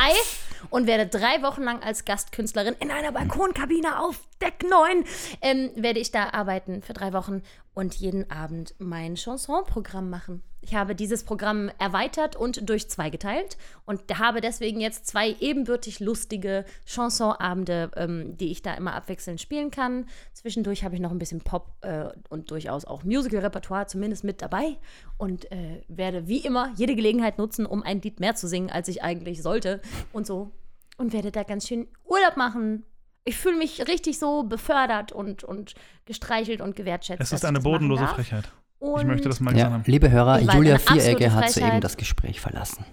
und 0.69 0.87
werde 0.87 1.07
drei 1.07 1.41
Wochen 1.41 1.63
lang 1.63 1.81
als 1.81 2.05
Gastkünstlerin 2.05 2.75
in 2.79 2.91
einer 2.91 3.11
Balkonkabine 3.11 3.99
auf 3.99 4.19
Deck 4.43 4.69
9 4.69 5.05
ähm, 5.41 5.71
werde 5.75 5.99
ich 5.99 6.11
da 6.11 6.33
arbeiten 6.33 6.81
für 6.81 6.91
drei 6.91 7.13
Wochen 7.13 7.41
und 7.73 7.95
jeden 7.95 8.29
Abend 8.29 8.75
mein 8.77 9.15
Chansonprogramm 9.15 10.09
machen. 10.09 10.43
Ich 10.59 10.75
habe 10.75 10.95
dieses 10.95 11.23
Programm 11.23 11.71
erweitert 11.79 12.35
und 12.35 12.69
durch 12.69 12.89
zwei 12.89 13.09
geteilt 13.09 13.57
und 13.85 14.01
habe 14.17 14.41
deswegen 14.41 14.81
jetzt 14.81 15.07
zwei 15.07 15.35
ebenbürtig 15.39 15.99
lustige 16.01 16.65
Chansonabende, 16.85 17.91
ähm, 17.95 18.37
die 18.37 18.51
ich 18.51 18.61
da 18.61 18.73
immer 18.73 18.93
abwechselnd 18.93 19.39
spielen 19.39 19.71
kann. 19.71 20.07
Zwischendurch 20.33 20.83
habe 20.83 20.95
ich 20.95 21.01
noch 21.01 21.11
ein 21.11 21.19
bisschen 21.19 21.41
Pop 21.41 21.71
äh, 21.81 22.09
und 22.29 22.51
durchaus 22.51 22.83
auch 22.83 23.03
Musical-Repertoire 23.03 23.87
zumindest 23.87 24.25
mit 24.25 24.41
dabei 24.41 24.77
und 25.17 25.49
äh, 25.51 25.83
werde 25.87 26.27
wie 26.27 26.39
immer 26.39 26.71
jede 26.75 26.95
Gelegenheit 26.95 27.37
nutzen, 27.37 27.65
um 27.65 27.81
ein 27.81 28.01
Lied 28.01 28.19
mehr 28.19 28.35
zu 28.35 28.47
singen, 28.47 28.69
als 28.69 28.89
ich 28.89 29.03
eigentlich 29.03 29.41
sollte 29.41 29.81
und 30.11 30.27
so. 30.27 30.51
Und 30.97 31.11
werde 31.11 31.31
da 31.31 31.43
ganz 31.43 31.67
schön 31.67 31.87
Urlaub 32.05 32.37
machen, 32.37 32.85
ich 33.25 33.37
fühle 33.37 33.57
mich 33.57 33.87
richtig 33.87 34.19
so 34.19 34.43
befördert 34.43 35.11
und, 35.11 35.43
und 35.43 35.73
gestreichelt 36.05 36.61
und 36.61 36.75
gewertschätzt. 36.75 37.21
Es 37.21 37.31
ist 37.31 37.45
eine 37.45 37.59
bodenlose 37.59 38.07
Frechheit. 38.07 38.51
Und 38.79 39.01
ich 39.01 39.07
möchte 39.07 39.29
das 39.29 39.39
mal 39.39 39.55
ja, 39.55 39.69
sagen. 39.69 39.83
Liebe 39.85 40.11
Hörer, 40.11 40.39
Julia 40.39 40.77
Vieregge 40.77 41.33
hat 41.33 41.49
soeben 41.51 41.79
das 41.79 41.95
Gespräch 41.95 42.41
verlassen. 42.41 42.85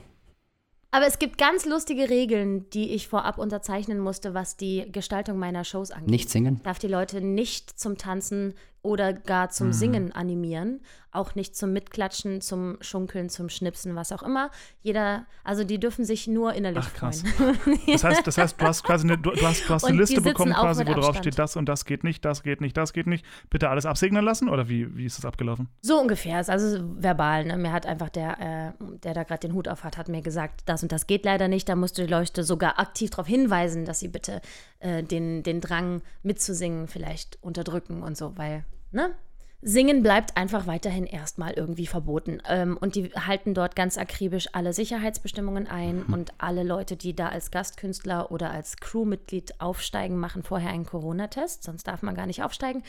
Aber 0.92 1.06
es 1.06 1.18
gibt 1.18 1.38
ganz 1.38 1.66
lustige 1.66 2.10
Regeln, 2.10 2.68
die 2.70 2.90
ich 2.90 3.06
vorab 3.06 3.38
unterzeichnen 3.38 4.00
musste, 4.00 4.34
was 4.34 4.56
die 4.56 4.90
Gestaltung 4.90 5.38
meiner 5.38 5.64
Shows 5.64 5.92
angeht. 5.92 6.10
Nicht 6.10 6.30
singen? 6.30 6.56
Ich 6.56 6.62
darf 6.62 6.80
die 6.80 6.88
Leute 6.88 7.20
nicht 7.20 7.78
zum 7.78 7.96
Tanzen 7.96 8.54
oder 8.82 9.12
gar 9.12 9.50
zum 9.50 9.68
mhm. 9.68 9.72
Singen 9.72 10.12
animieren. 10.12 10.80
Auch 11.12 11.34
nicht 11.34 11.56
zum 11.56 11.72
Mitklatschen, 11.72 12.40
zum 12.40 12.78
Schunkeln, 12.80 13.30
zum 13.30 13.48
Schnipsen, 13.48 13.96
was 13.96 14.12
auch 14.12 14.22
immer. 14.22 14.50
Jeder, 14.80 15.26
also 15.42 15.64
die 15.64 15.80
dürfen 15.80 16.04
sich 16.04 16.28
nur 16.28 16.54
innerlich 16.54 16.84
Ach, 16.86 16.94
krass. 16.94 17.22
freuen. 17.22 17.58
Das 17.88 18.04
heißt, 18.04 18.26
das 18.26 18.38
heißt, 18.38 18.60
du 18.60 18.64
hast 18.64 18.84
quasi 18.84 19.08
eine, 19.08 19.18
du, 19.18 19.32
hast, 19.42 19.68
du 19.68 19.74
hast 19.74 19.84
eine 19.84 19.98
Liste 19.98 20.20
bekommen, 20.20 20.52
quasi, 20.52 20.86
wo 20.86 20.94
drauf 20.94 21.16
steht, 21.16 21.36
das 21.36 21.56
und 21.56 21.68
das 21.68 21.84
geht 21.84 22.04
nicht, 22.04 22.24
das 22.24 22.44
geht 22.44 22.60
nicht, 22.60 22.76
das 22.76 22.92
geht 22.92 23.08
nicht. 23.08 23.26
Bitte 23.50 23.70
alles 23.70 23.86
absegnen 23.86 24.24
lassen 24.24 24.48
oder 24.48 24.68
wie, 24.68 24.96
wie 24.96 25.04
ist 25.04 25.18
das 25.18 25.24
abgelaufen? 25.24 25.68
So 25.82 26.00
ungefähr, 26.00 26.36
also 26.48 26.78
verbal. 26.96 27.44
Ne? 27.44 27.58
Mir 27.58 27.72
hat 27.72 27.86
einfach 27.86 28.08
der, 28.08 28.74
äh, 28.78 28.84
der 29.02 29.12
da 29.12 29.24
gerade 29.24 29.40
den 29.40 29.54
Hut 29.54 29.66
auf 29.66 29.82
hat, 29.82 29.96
hat 29.96 30.08
mir 30.08 30.22
gesagt, 30.22 30.62
das 30.66 30.84
und 30.84 30.92
das 30.92 31.08
geht 31.08 31.24
leider 31.24 31.48
nicht. 31.48 31.68
Da 31.68 31.74
musste 31.74 32.06
die 32.06 32.10
Leute 32.12 32.44
sogar 32.44 32.78
aktiv 32.78 33.10
darauf 33.10 33.26
hinweisen, 33.26 33.84
dass 33.84 33.98
sie 33.98 34.08
bitte 34.08 34.40
äh, 34.78 35.02
den, 35.02 35.42
den 35.42 35.60
Drang 35.60 36.02
mitzusingen 36.22 36.86
vielleicht 36.86 37.38
unterdrücken 37.42 38.02
und 38.02 38.16
so, 38.16 38.36
weil, 38.36 38.64
ne? 38.92 39.14
Singen 39.62 40.02
bleibt 40.02 40.38
einfach 40.38 40.66
weiterhin 40.66 41.04
erstmal 41.04 41.52
irgendwie 41.52 41.86
verboten. 41.86 42.40
Ähm, 42.48 42.78
und 42.80 42.94
die 42.94 43.10
halten 43.12 43.52
dort 43.52 43.76
ganz 43.76 43.98
akribisch 43.98 44.48
alle 44.52 44.72
Sicherheitsbestimmungen 44.72 45.66
ein 45.66 46.04
mhm. 46.06 46.14
und 46.14 46.32
alle 46.38 46.62
Leute, 46.62 46.96
die 46.96 47.14
da 47.14 47.28
als 47.28 47.50
Gastkünstler 47.50 48.30
oder 48.30 48.50
als 48.50 48.78
Crewmitglied 48.78 49.60
aufsteigen, 49.60 50.16
machen 50.16 50.42
vorher 50.42 50.70
einen 50.70 50.86
Corona-Test, 50.86 51.62
sonst 51.62 51.86
darf 51.86 52.00
man 52.00 52.14
gar 52.14 52.26
nicht 52.26 52.42
aufsteigen. 52.42 52.82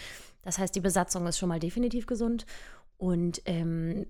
Das 0.43 0.59
heißt, 0.59 0.73
die 0.73 0.79
Besatzung 0.79 1.27
ist 1.27 1.37
schon 1.37 1.49
mal 1.49 1.59
definitiv 1.59 2.07
gesund. 2.07 2.45
Und 2.97 3.41
ähm, 3.45 4.05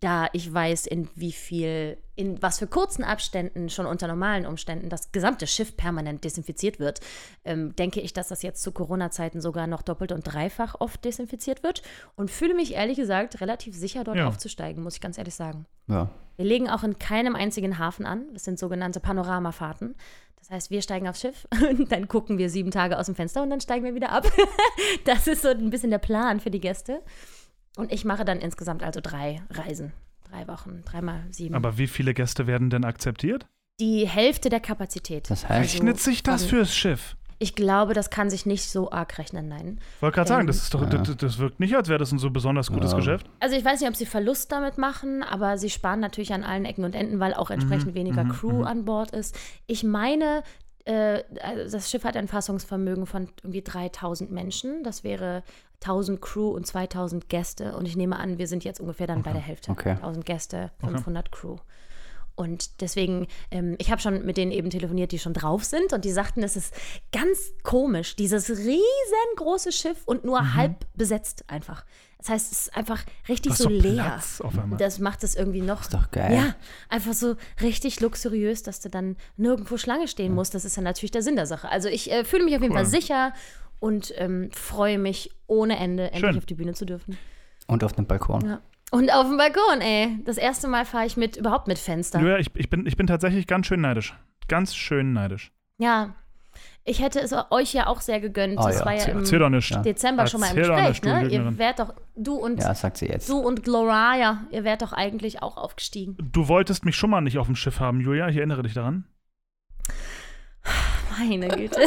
da 0.00 0.28
ich 0.32 0.52
weiß, 0.52 0.86
in 0.86 1.08
wie 1.14 1.32
viel, 1.32 1.98
in 2.16 2.40
was 2.42 2.58
für 2.58 2.66
kurzen 2.66 3.04
Abständen 3.04 3.68
schon 3.68 3.86
unter 3.86 4.06
normalen 4.08 4.46
Umständen 4.46 4.88
das 4.88 5.12
gesamte 5.12 5.46
Schiff 5.46 5.76
permanent 5.76 6.24
desinfiziert 6.24 6.78
wird, 6.78 7.00
ähm, 7.44 7.74
denke 7.76 8.00
ich, 8.00 8.12
dass 8.12 8.28
das 8.28 8.42
jetzt 8.42 8.62
zu 8.62 8.72
Corona-Zeiten 8.72 9.40
sogar 9.40 9.66
noch 9.66 9.82
doppelt 9.82 10.12
und 10.12 10.22
dreifach 10.22 10.76
oft 10.80 11.04
desinfiziert 11.04 11.62
wird 11.62 11.82
und 12.16 12.30
fühle 12.30 12.54
mich 12.54 12.74
ehrlich 12.74 12.96
gesagt 12.96 13.40
relativ 13.40 13.76
sicher, 13.76 14.04
dort 14.04 14.16
Ja. 14.16 14.26
aufzusteigen, 14.28 14.82
muss 14.82 14.94
ich 14.94 15.00
ganz 15.00 15.18
ehrlich 15.18 15.34
sagen. 15.34 15.66
Ja. 15.88 16.10
Wir 16.36 16.44
legen 16.44 16.68
auch 16.70 16.82
in 16.82 16.98
keinem 16.98 17.36
einzigen 17.36 17.78
Hafen 17.78 18.06
an. 18.06 18.24
Das 18.32 18.44
sind 18.44 18.58
sogenannte 18.58 19.00
Panoramafahrten. 19.00 19.94
Das 20.38 20.50
heißt, 20.50 20.70
wir 20.70 20.82
steigen 20.82 21.06
aufs 21.06 21.20
Schiff 21.20 21.46
und 21.70 21.92
dann 21.92 22.08
gucken 22.08 22.38
wir 22.38 22.50
sieben 22.50 22.70
Tage 22.70 22.98
aus 22.98 23.06
dem 23.06 23.14
Fenster 23.14 23.42
und 23.42 23.50
dann 23.50 23.60
steigen 23.60 23.84
wir 23.84 23.94
wieder 23.94 24.10
ab. 24.10 24.24
Das 25.04 25.26
ist 25.26 25.42
so 25.42 25.48
ein 25.48 25.70
bisschen 25.70 25.90
der 25.90 25.98
Plan 25.98 26.40
für 26.40 26.50
die 26.50 26.60
Gäste. 26.60 27.02
Und 27.76 27.92
ich 27.92 28.04
mache 28.04 28.24
dann 28.24 28.38
insgesamt 28.40 28.82
also 28.82 29.00
drei 29.02 29.42
Reisen. 29.50 29.92
Drei 30.30 30.46
Wochen, 30.48 30.82
dreimal 30.84 31.20
sieben. 31.30 31.54
Aber 31.54 31.76
wie 31.78 31.86
viele 31.86 32.14
Gäste 32.14 32.46
werden 32.46 32.70
denn 32.70 32.84
akzeptiert? 32.84 33.46
die 33.80 34.06
Hälfte 34.06 34.48
der 34.48 34.60
Kapazität. 34.60 35.28
Das 35.28 35.46
heißt- 35.46 35.58
Rechnet 35.60 35.98
sich 35.98 36.22
das 36.22 36.44
fürs 36.44 36.72
Schiff? 36.72 37.16
Ich 37.40 37.56
glaube, 37.56 37.94
das 37.94 38.10
kann 38.10 38.30
sich 38.30 38.46
nicht 38.46 38.68
so 38.70 38.92
arg 38.92 39.18
rechnen, 39.18 39.48
nein. 39.48 39.80
Wollte 40.00 40.14
gerade 40.16 40.28
sagen, 40.28 40.40
Ähm, 40.42 40.46
das 40.46 40.58
ist 40.58 40.72
doch, 40.74 40.88
das, 40.88 41.16
das 41.16 41.38
wirkt 41.38 41.58
nicht, 41.58 41.74
als 41.74 41.88
wäre 41.88 41.98
das 41.98 42.12
ein 42.12 42.18
so 42.20 42.30
besonders 42.30 42.70
gutes 42.70 42.92
Ja. 42.92 42.98
Geschäft. 42.98 43.26
Also 43.40 43.56
ich 43.56 43.64
weiß 43.64 43.80
nicht, 43.80 43.88
ob 43.88 43.96
sie 43.96 44.06
Verlust 44.06 44.52
damit 44.52 44.78
machen, 44.78 45.24
aber 45.24 45.58
sie 45.58 45.68
sparen 45.70 45.98
natürlich 45.98 46.32
an 46.32 46.44
allen 46.44 46.64
Ecken 46.66 46.84
und 46.84 46.94
Enden, 46.94 47.18
weil 47.18 47.34
auch 47.34 47.50
entsprechend 47.50 47.94
weniger 47.94 48.24
Crew 48.26 48.62
an 48.62 48.84
Bord 48.84 49.10
ist. 49.10 49.36
Ich 49.66 49.82
meine, 49.82 50.44
äh, 50.84 51.22
also 51.42 51.76
das 51.78 51.90
Schiff 51.90 52.04
hat 52.04 52.16
ein 52.16 52.28
Fassungsvermögen 52.28 53.06
von 53.06 53.30
irgendwie 53.42 53.62
3000 53.62 54.30
Menschen. 54.30 54.84
Das 54.84 55.02
wäre 55.02 55.42
1000 55.82 56.20
Crew 56.20 56.48
und 56.50 56.66
2000 56.66 57.28
Gäste. 57.28 57.76
Und 57.76 57.86
ich 57.86 57.96
nehme 57.96 58.18
an, 58.18 58.38
wir 58.38 58.46
sind 58.46 58.64
jetzt 58.64 58.80
ungefähr 58.80 59.06
dann 59.06 59.22
bei 59.22 59.32
der 59.32 59.40
Hälfte. 59.40 59.70
Okay. 59.70 59.90
1000 59.90 60.24
Gäste, 60.24 60.70
500 60.80 61.30
Crew. 61.32 61.56
Und 62.34 62.80
deswegen, 62.80 63.26
ähm, 63.50 63.76
ich 63.78 63.90
habe 63.90 64.00
schon 64.00 64.24
mit 64.24 64.38
denen 64.38 64.52
eben 64.52 64.70
telefoniert, 64.70 65.12
die 65.12 65.18
schon 65.18 65.34
drauf 65.34 65.64
sind 65.64 65.92
und 65.92 66.04
die 66.04 66.12
sagten, 66.12 66.42
es 66.42 66.56
ist 66.56 66.72
ganz 67.12 67.52
komisch, 67.62 68.16
dieses 68.16 68.48
riesengroße 68.48 69.70
Schiff 69.70 69.98
und 70.06 70.24
nur 70.24 70.54
halb 70.54 70.86
besetzt 70.94 71.44
einfach. 71.48 71.84
Das 72.18 72.28
heißt, 72.28 72.52
es 72.52 72.60
ist 72.62 72.76
einfach 72.76 73.04
richtig 73.28 73.54
so 73.54 73.68
leer. 73.68 74.22
Das 74.78 74.98
macht 75.00 75.24
es 75.24 75.34
irgendwie 75.34 75.60
noch. 75.60 75.82
Ist 75.82 75.92
doch 75.92 76.10
geil. 76.12 76.32
Ja, 76.34 76.54
einfach 76.88 77.14
so 77.14 77.34
richtig 77.60 78.00
luxuriös, 78.00 78.62
dass 78.62 78.80
du 78.80 78.88
dann 78.88 79.16
nirgendwo 79.36 79.76
Schlange 79.76 80.06
stehen 80.06 80.32
musst. 80.32 80.54
Das 80.54 80.64
ist 80.64 80.76
ja 80.76 80.82
natürlich 80.82 81.10
der 81.10 81.22
Sinn 81.22 81.34
der 81.34 81.46
Sache. 81.46 81.68
Also 81.68 81.88
ich 81.88 82.12
äh, 82.12 82.24
fühle 82.24 82.44
mich 82.44 82.54
auf 82.54 82.62
jeden 82.62 82.72
Cool. 82.74 82.78
Fall 82.78 82.86
sicher 82.86 83.32
und 83.82 84.14
ähm, 84.16 84.48
freue 84.52 84.96
mich 84.96 85.30
ohne 85.48 85.76
Ende, 85.76 86.04
endlich 86.04 86.20
Schön. 86.20 86.38
auf 86.38 86.46
die 86.46 86.54
Bühne 86.54 86.72
zu 86.72 86.86
dürfen. 86.86 87.18
Und 87.66 87.82
auf 87.82 87.92
dem 87.92 88.06
Balkon. 88.06 88.40
Ja. 88.46 88.60
Und 88.92 89.12
auf 89.12 89.26
dem 89.26 89.36
Balkon, 89.36 89.80
ey. 89.80 90.18
Das 90.24 90.36
erste 90.36 90.68
Mal 90.68 90.84
fahre 90.84 91.06
ich 91.06 91.16
mit 91.16 91.36
überhaupt 91.36 91.66
mit 91.66 91.78
Fenster. 91.78 92.20
Julia, 92.20 92.38
ich, 92.38 92.50
ich, 92.54 92.70
bin, 92.70 92.86
ich 92.86 92.96
bin 92.96 93.08
tatsächlich 93.08 93.48
ganz 93.48 93.66
schön 93.66 93.80
neidisch. 93.80 94.14
Ganz 94.46 94.76
schön 94.76 95.12
neidisch. 95.12 95.50
Ja. 95.78 96.14
Ich 96.84 97.02
hätte 97.02 97.18
es 97.20 97.34
euch 97.50 97.72
ja 97.72 97.88
auch 97.88 98.00
sehr 98.00 98.20
gegönnt. 98.20 98.58
Ah, 98.58 98.66
das 98.66 98.80
ja. 98.80 98.84
war 98.84 98.92
ja 98.92 98.98
Erzähl, 99.04 99.40
im. 99.40 99.82
Dezember 99.82 100.26
schon 100.28 100.40
mal 100.40 100.50
im 100.50 100.56
Gespräch, 100.56 101.02
ne? 101.02 101.28
Ihr 101.28 101.58
wärt 101.58 101.80
doch, 101.80 101.94
du 102.14 102.34
und 102.34 102.60
Ja, 102.60 102.74
sagt 102.74 102.98
sie 102.98 103.06
jetzt. 103.06 103.28
du 103.28 103.38
und 103.38 103.64
Gloria, 103.64 104.46
ihr 104.50 104.62
wärt 104.62 104.82
doch 104.82 104.92
eigentlich 104.92 105.42
auch 105.42 105.56
aufgestiegen. 105.56 106.16
Du 106.20 106.46
wolltest 106.46 106.84
mich 106.84 106.94
schon 106.94 107.10
mal 107.10 107.20
nicht 107.20 107.38
auf 107.38 107.46
dem 107.46 107.56
Schiff 107.56 107.80
haben, 107.80 108.00
Julia. 108.00 108.28
Ich 108.28 108.36
erinnere 108.36 108.62
dich 108.62 108.74
daran. 108.74 109.06
Meine 111.18 111.48
Güte. 111.48 111.80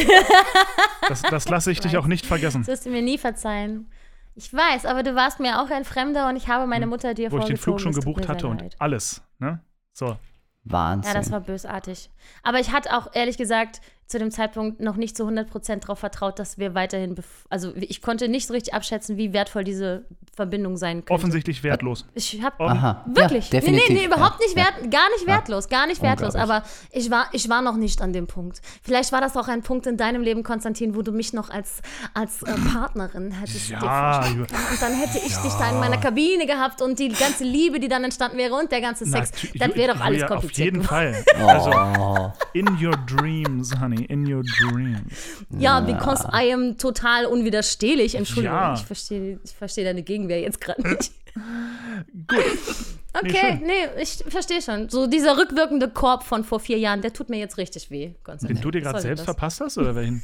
Das, 1.08 1.22
das 1.22 1.50
lasse 1.50 1.72
ich 1.72 1.80
dich 1.80 1.98
auch 1.98 2.08
nicht 2.08 2.26
vergessen. 2.26 2.62
Das 2.62 2.68
wirst 2.68 2.86
du 2.86 2.90
mir 2.90 3.02
nie 3.02 3.18
verzeihen. 3.18 3.90
Ich 4.36 4.54
weiß, 4.54 4.86
aber 4.86 5.04
du 5.04 5.16
warst 5.16 5.40
mir 5.40 5.62
auch 5.62 5.70
ein 5.70 5.86
Fremder 5.86 6.28
und 6.28 6.36
ich 6.36 6.48
habe 6.48 6.68
meine 6.68 6.88
Mutter 6.88 7.14
dir 7.14 7.28
Hm. 7.30 7.32
Wo 7.32 7.38
ich 7.40 7.46
den 7.46 7.58
Flug 7.58 7.80
schon 7.80 7.94
gebucht 7.94 8.28
hatte 8.28 8.48
und 8.48 8.62
leid. 8.62 8.76
alles. 8.80 9.22
Ne? 9.40 9.62
So. 9.94 10.18
Wahnsinn. 10.64 11.14
Ja, 11.14 11.20
das 11.20 11.32
war 11.32 11.42
bösartig. 11.42 12.10
Aber 12.44 12.60
ich 12.60 12.72
hatte 12.72 12.98
auch 12.98 13.08
ehrlich 13.14 13.38
gesagt 13.38 13.82
zu 14.08 14.20
dem 14.20 14.30
Zeitpunkt 14.30 14.80
noch 14.82 14.98
nicht 14.98 15.18
zu 15.18 15.24
100% 15.28 15.78
darauf 15.82 15.98
vertraut, 16.00 16.38
dass 16.38 16.58
wir 16.60 16.76
weiterhin, 16.76 17.16
bef- 17.16 17.24
also 17.50 17.74
ich 17.76 18.02
konnte 18.04 18.28
nicht 18.30 18.46
so 18.48 18.54
richtig 18.54 18.74
abschätzen, 18.76 19.18
wie 19.18 19.34
wertvoll 19.34 19.64
diese 19.64 20.06
Verbindung 20.36 20.78
sein 20.78 20.98
könnte. 20.98 21.14
Offensichtlich 21.14 21.64
wertlos. 21.64 22.06
Ich 22.14 22.40
habe 22.44 22.64
Aha. 22.64 23.04
Wirklich? 23.08 23.50
Ja, 23.52 23.62
nee, 23.62 23.72
nee, 23.72 23.78
definitiv. 23.78 23.98
nee, 24.02 24.06
überhaupt 24.06 24.40
nicht 24.42 24.56
Ja. 24.56 24.66
wert, 24.66 24.92
gar 24.92 25.10
nicht 25.16 25.26
wertlos, 25.26 25.70
gar 25.70 25.88
nicht 25.88 26.02
wertlos. 26.04 26.36
Aber 26.36 26.64
ich 26.92 27.10
war, 27.10 27.30
ich 27.32 27.50
war 27.50 27.62
noch 27.64 27.78
nicht 27.78 28.02
an 28.02 28.14
dem 28.14 28.28
Punkt. 28.28 28.62
Vielleicht 28.84 29.12
war 29.12 29.22
das 29.22 29.36
auch 29.38 29.48
ein 29.48 29.64
Punkt 29.64 29.88
in 29.88 29.98
deinem 29.98 30.22
Leben, 30.22 30.44
Konstantin, 30.44 30.94
wo 30.96 31.02
du 31.02 31.12
mich 31.12 31.34
noch 31.34 31.50
als, 31.50 31.82
als 32.14 32.44
äh, 32.44 32.54
Partnerin 32.72 33.32
hättest 33.32 33.70
dir 33.70 33.80
Ja. 33.82 34.20
Und 34.28 34.48
dann 34.82 34.94
hätte 34.94 35.18
ich 35.18 35.36
dich 35.36 35.54
da 35.54 35.72
in 35.72 35.80
meiner 35.80 35.98
Kabine 35.98 36.46
gehabt 36.46 36.82
und 36.84 37.00
die 37.00 37.10
ganze 37.10 37.44
Liebe, 37.44 37.80
die 37.80 37.88
dann 37.88 38.04
entstanden 38.04 38.38
wäre 38.38 38.54
und 38.54 38.72
der 38.72 38.82
ganze 38.82 39.06
Sex, 39.06 39.32
Natü- 39.34 39.58
das 39.58 39.76
wäre 39.76 39.94
doch 39.96 40.02
alles 40.02 40.26
kompliziert. 40.28 40.46
Auf 40.46 40.58
jeden. 40.76 40.84
Fall. 40.84 41.16
Also, 41.46 41.72
Oh, 41.72 42.32
in 42.54 42.68
your 42.84 42.94
dreams, 43.08 43.72
honey, 43.80 43.95
in 44.04 44.32
your 44.32 44.44
dreams. 44.44 45.14
Ja, 45.58 45.80
because 45.80 46.28
I 46.34 46.52
am 46.54 46.78
total 46.78 47.26
unwiderstehlich. 47.26 48.16
Entschuldigung, 48.16 48.56
Ja. 48.58 48.74
ich 48.74 48.84
verstehe 48.86 49.40
ich 49.44 49.52
verstehe 49.52 49.84
deine 49.86 50.04
Gegenwehr 50.04 50.40
jetzt 50.42 50.60
gerade 50.62 50.88
nicht. 50.88 51.12
Gut. 52.28 52.40
Okay, 53.18 53.58
schön. 53.58 53.62
nee, 53.66 54.02
ich 54.02 54.26
verstehe 54.28 54.62
schon. 54.62 54.90
So 54.90 55.08
dieser 55.08 55.38
rückwirkende 55.38 55.90
Korb 55.90 56.24
von 56.24 56.44
vor 56.44 56.60
vier 56.60 56.78
Jahren, 56.78 57.02
der 57.02 57.14
tut 57.14 57.30
mir 57.30 57.38
jetzt 57.40 57.58
richtig 57.58 57.90
weh. 57.90 58.14
Den 58.42 58.60
du 58.60 58.72
dir 58.72 58.82
gerade 58.82 59.00
selbst 59.00 59.20
das? 59.22 59.26
verpasst 59.26 59.62
hast 59.62 59.78
oder 59.78 59.96
welchen? 59.96 60.22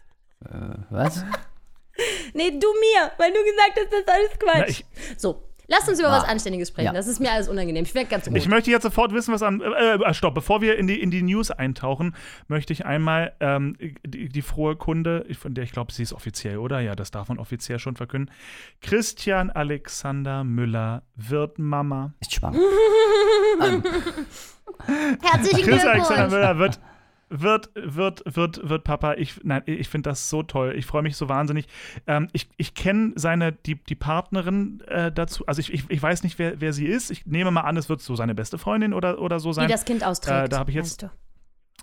was? 0.90 1.24
Nee, 2.34 2.50
du 2.50 2.58
mir, 2.74 3.10
weil 3.16 3.32
du 3.32 3.38
gesagt 3.42 3.78
hast, 3.80 3.90
das 3.90 4.00
ist 4.00 4.08
alles 4.10 4.38
Quatsch. 4.38 4.58
Na, 4.58 4.68
ich- 4.68 4.84
so, 5.18 5.45
lass 5.66 5.88
uns 5.88 5.98
über 5.98 6.08
Na. 6.08 6.18
was 6.18 6.24
Anständiges 6.24 6.68
sprechen. 6.68 6.86
Ja. 6.86 6.92
Das 6.92 7.06
ist 7.06 7.20
mir 7.20 7.32
alles 7.32 7.48
unangenehm. 7.48 7.84
Ich 7.84 7.94
werde 7.94 8.08
ganz 8.08 8.26
rot. 8.28 8.36
Ich 8.36 8.48
möchte 8.48 8.70
jetzt 8.70 8.82
sofort 8.82 9.12
wissen, 9.12 9.32
was 9.32 9.42
am. 9.42 9.60
Äh, 9.60 9.94
äh, 9.94 10.14
stopp, 10.14 10.34
bevor 10.34 10.60
wir 10.60 10.76
in 10.78 10.86
die, 10.86 11.00
in 11.00 11.10
die 11.10 11.22
News 11.22 11.50
eintauchen, 11.50 12.14
möchte 12.48 12.72
ich 12.72 12.86
einmal 12.86 13.32
ähm, 13.40 13.76
die, 14.04 14.28
die 14.28 14.42
frohe 14.42 14.76
Kunde, 14.76 15.26
von 15.38 15.54
der 15.54 15.64
ich 15.64 15.72
glaube, 15.72 15.92
sie 15.92 16.02
ist 16.02 16.12
offiziell, 16.12 16.58
oder? 16.58 16.80
Ja, 16.80 16.94
das 16.94 17.10
darf 17.10 17.28
man 17.28 17.38
offiziell 17.38 17.78
schon 17.78 17.96
verkünden. 17.96 18.32
Christian 18.80 19.50
Alexander 19.50 20.44
Müller 20.44 21.02
wird 21.14 21.58
Mama. 21.58 22.14
Ist 22.20 22.34
schwanger. 22.34 22.58
Herzlichen 25.22 25.62
Christian 25.62 25.88
Alexander 25.88 26.28
Glückwunsch. 26.28 26.30
Müller 26.30 26.58
wird. 26.58 26.80
Wird, 27.28 27.70
wird, 27.74 28.22
wird, 28.24 28.68
wird 28.68 28.84
Papa. 28.84 29.14
Ich, 29.14 29.40
nein, 29.42 29.62
ich 29.66 29.88
finde 29.88 30.10
das 30.10 30.30
so 30.30 30.44
toll. 30.44 30.74
Ich 30.76 30.86
freue 30.86 31.02
mich 31.02 31.16
so 31.16 31.28
wahnsinnig. 31.28 31.66
Ähm, 32.06 32.28
ich 32.32 32.48
ich 32.56 32.74
kenne 32.74 33.14
seine, 33.16 33.50
die, 33.52 33.74
die 33.82 33.96
Partnerin 33.96 34.80
äh, 34.86 35.10
dazu. 35.10 35.44
Also 35.46 35.60
ich, 35.60 35.72
ich, 35.72 35.90
ich 35.90 36.00
weiß 36.00 36.22
nicht, 36.22 36.38
wer, 36.38 36.60
wer 36.60 36.72
sie 36.72 36.86
ist. 36.86 37.10
Ich 37.10 37.26
nehme 37.26 37.50
mal 37.50 37.62
an, 37.62 37.76
es 37.76 37.88
wird 37.88 38.00
so 38.00 38.14
seine 38.14 38.34
beste 38.36 38.58
Freundin 38.58 38.92
oder, 38.92 39.20
oder 39.20 39.40
so 39.40 39.50
Wie 39.50 39.54
sein. 39.54 39.68
das 39.68 39.84
Kind 39.84 40.04
austrägt. 40.04 40.46
Äh, 40.46 40.48
da 40.48 40.58
hab 40.60 40.68
ich 40.68 40.76
jetzt- 40.76 41.02
du? 41.02 41.10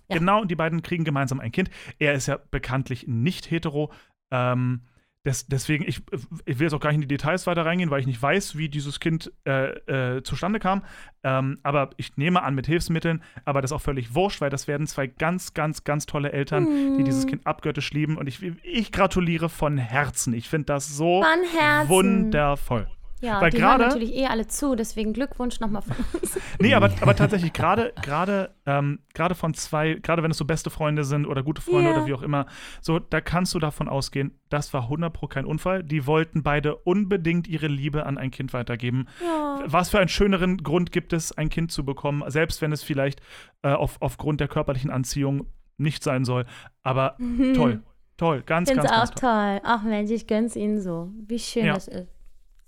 Ja. 0.10 0.18
Genau, 0.18 0.42
und 0.42 0.50
die 0.52 0.56
beiden 0.56 0.82
kriegen 0.82 1.04
gemeinsam 1.04 1.40
ein 1.40 1.52
Kind. 1.52 1.70
Er 2.00 2.14
ist 2.14 2.28
ja 2.28 2.40
bekanntlich 2.52 3.08
nicht 3.08 3.52
hetero. 3.52 3.92
Ähm, 4.32 4.82
des, 5.26 5.48
deswegen, 5.48 5.88
ich, 5.88 6.02
ich 6.46 6.60
will 6.60 6.66
jetzt 6.66 6.74
auch 6.74 6.80
gar 6.80 6.90
nicht 6.90 6.98
in 6.98 7.02
die 7.02 7.08
Details 7.08 7.48
weiter 7.48 7.66
reingehen, 7.66 7.90
weil 7.90 8.02
ich 8.02 8.08
nicht 8.08 8.22
weiß, 8.22 8.58
wie 8.58 8.68
dieses 8.68 9.00
Kind 9.00 9.32
äh, 9.46 10.18
äh, 10.18 10.24
zustande 10.24 10.60
kam. 10.60 10.84
Ähm, 11.24 11.60
aber 11.64 11.92
ich 11.96 12.18
nehme 12.18 12.44
an, 12.44 12.56
mit 12.56 12.68
Hilfsmitteln, 12.68 13.24
aber 13.46 13.62
das 13.62 13.72
ist 13.72 13.76
auch 13.76 13.82
völlig 13.82 14.14
wurscht, 14.16 14.42
weil 14.42 14.50
das 14.50 14.68
werden 14.68 14.86
zwei 14.86 15.08
ganz, 15.08 15.54
ganz, 15.54 15.86
ganz 15.86 16.06
tolle 16.06 16.34
Eltern, 16.34 16.98
die 16.98 17.04
dieses 17.06 17.26
Kind 17.26 17.48
abgöttisch 17.48 17.92
lieben. 17.92 18.18
Und 18.18 18.28
ich, 18.28 18.42
ich 18.64 18.92
gratuliere 18.92 19.48
von 19.48 19.78
Herzen. 19.78 20.34
Ich 20.34 20.50
finde 20.50 20.66
das 20.66 20.90
so 20.90 21.24
wundervoll. 21.88 22.88
Ja, 23.24 23.40
Weil 23.42 23.52
die 23.52 23.58
hören 23.62 23.78
gerade- 23.78 23.84
natürlich 23.86 24.14
eh 24.16 24.26
alle 24.28 24.48
zu, 24.48 24.76
deswegen 24.76 25.14
Glückwunsch 25.14 25.60
nochmal 25.60 25.82
von 25.82 25.96
uns. 26.20 26.40
Nee, 26.60 26.76
aber, 26.76 26.92
aber 27.02 27.16
tatsächlich, 27.16 27.52
gerade 27.54 27.94
gerade 28.02 28.54
ähm, 28.66 29.00
gerade 29.14 29.34
von 29.36 29.54
zwei, 29.54 29.96
gerade 29.96 30.22
wenn 30.24 30.32
es 30.32 30.38
so 30.38 30.46
beste 30.46 30.70
Freunde 30.70 31.04
sind 31.04 31.26
oder 31.26 31.42
gute 31.44 31.62
Freunde 31.62 31.90
Ja. 31.90 31.96
oder 31.98 32.06
wie 32.06 32.14
auch 32.14 32.22
immer, 32.22 32.46
so, 32.82 33.00
da 33.00 33.22
kannst 33.22 33.54
du 33.54 33.60
davon 33.60 33.90
ausgehen, 33.90 34.40
das 34.50 34.74
war 34.74 34.84
100 34.84 35.12
pro 35.14 35.28
kein 35.28 35.46
Unfall. 35.46 35.84
Die 35.84 36.06
wollten 36.06 36.44
beide 36.44 36.76
unbedingt 36.76 37.48
ihre 37.48 37.68
Liebe 37.68 38.06
an 38.06 38.18
ein 38.18 38.30
Kind 38.32 38.54
weitergeben. 38.54 39.08
Ja. 39.24 39.64
Was 39.66 39.90
für 39.90 40.00
einen 40.00 40.10
schöneren 40.10 40.58
Grund 40.58 40.92
gibt 40.92 41.12
es, 41.14 41.32
ein 41.38 41.50
Kind 41.50 41.72
zu 41.72 41.84
bekommen, 41.86 42.24
selbst 42.30 42.62
wenn 42.62 42.72
es 42.72 42.84
vielleicht 42.84 43.22
äh, 43.64 43.70
auf, 43.74 43.98
aufgrund 44.02 44.40
der 44.42 44.48
körperlichen 44.48 44.92
Anziehung 44.92 45.48
nicht 45.78 46.04
sein 46.04 46.24
soll. 46.26 46.46
Aber 46.84 47.18
toll, 47.56 47.82
toll, 48.18 48.44
ganz, 48.46 48.70
Ich 48.70 48.76
ganz, 48.76 48.82
finde 48.82 48.82
es 48.86 48.92
ganz 48.92 49.10
auch 49.10 49.16
toll. 49.16 49.30
toll. 49.60 49.62
Ach 49.64 49.84
Mensch, 49.84 50.12
ich 50.12 50.28
gönn's 50.28 50.56
ihnen 50.56 50.82
so. 50.82 51.12
Wie 51.28 51.40
schön 51.40 51.66
Ja. 51.66 51.74
das 51.74 51.88
ist. 51.88 52.08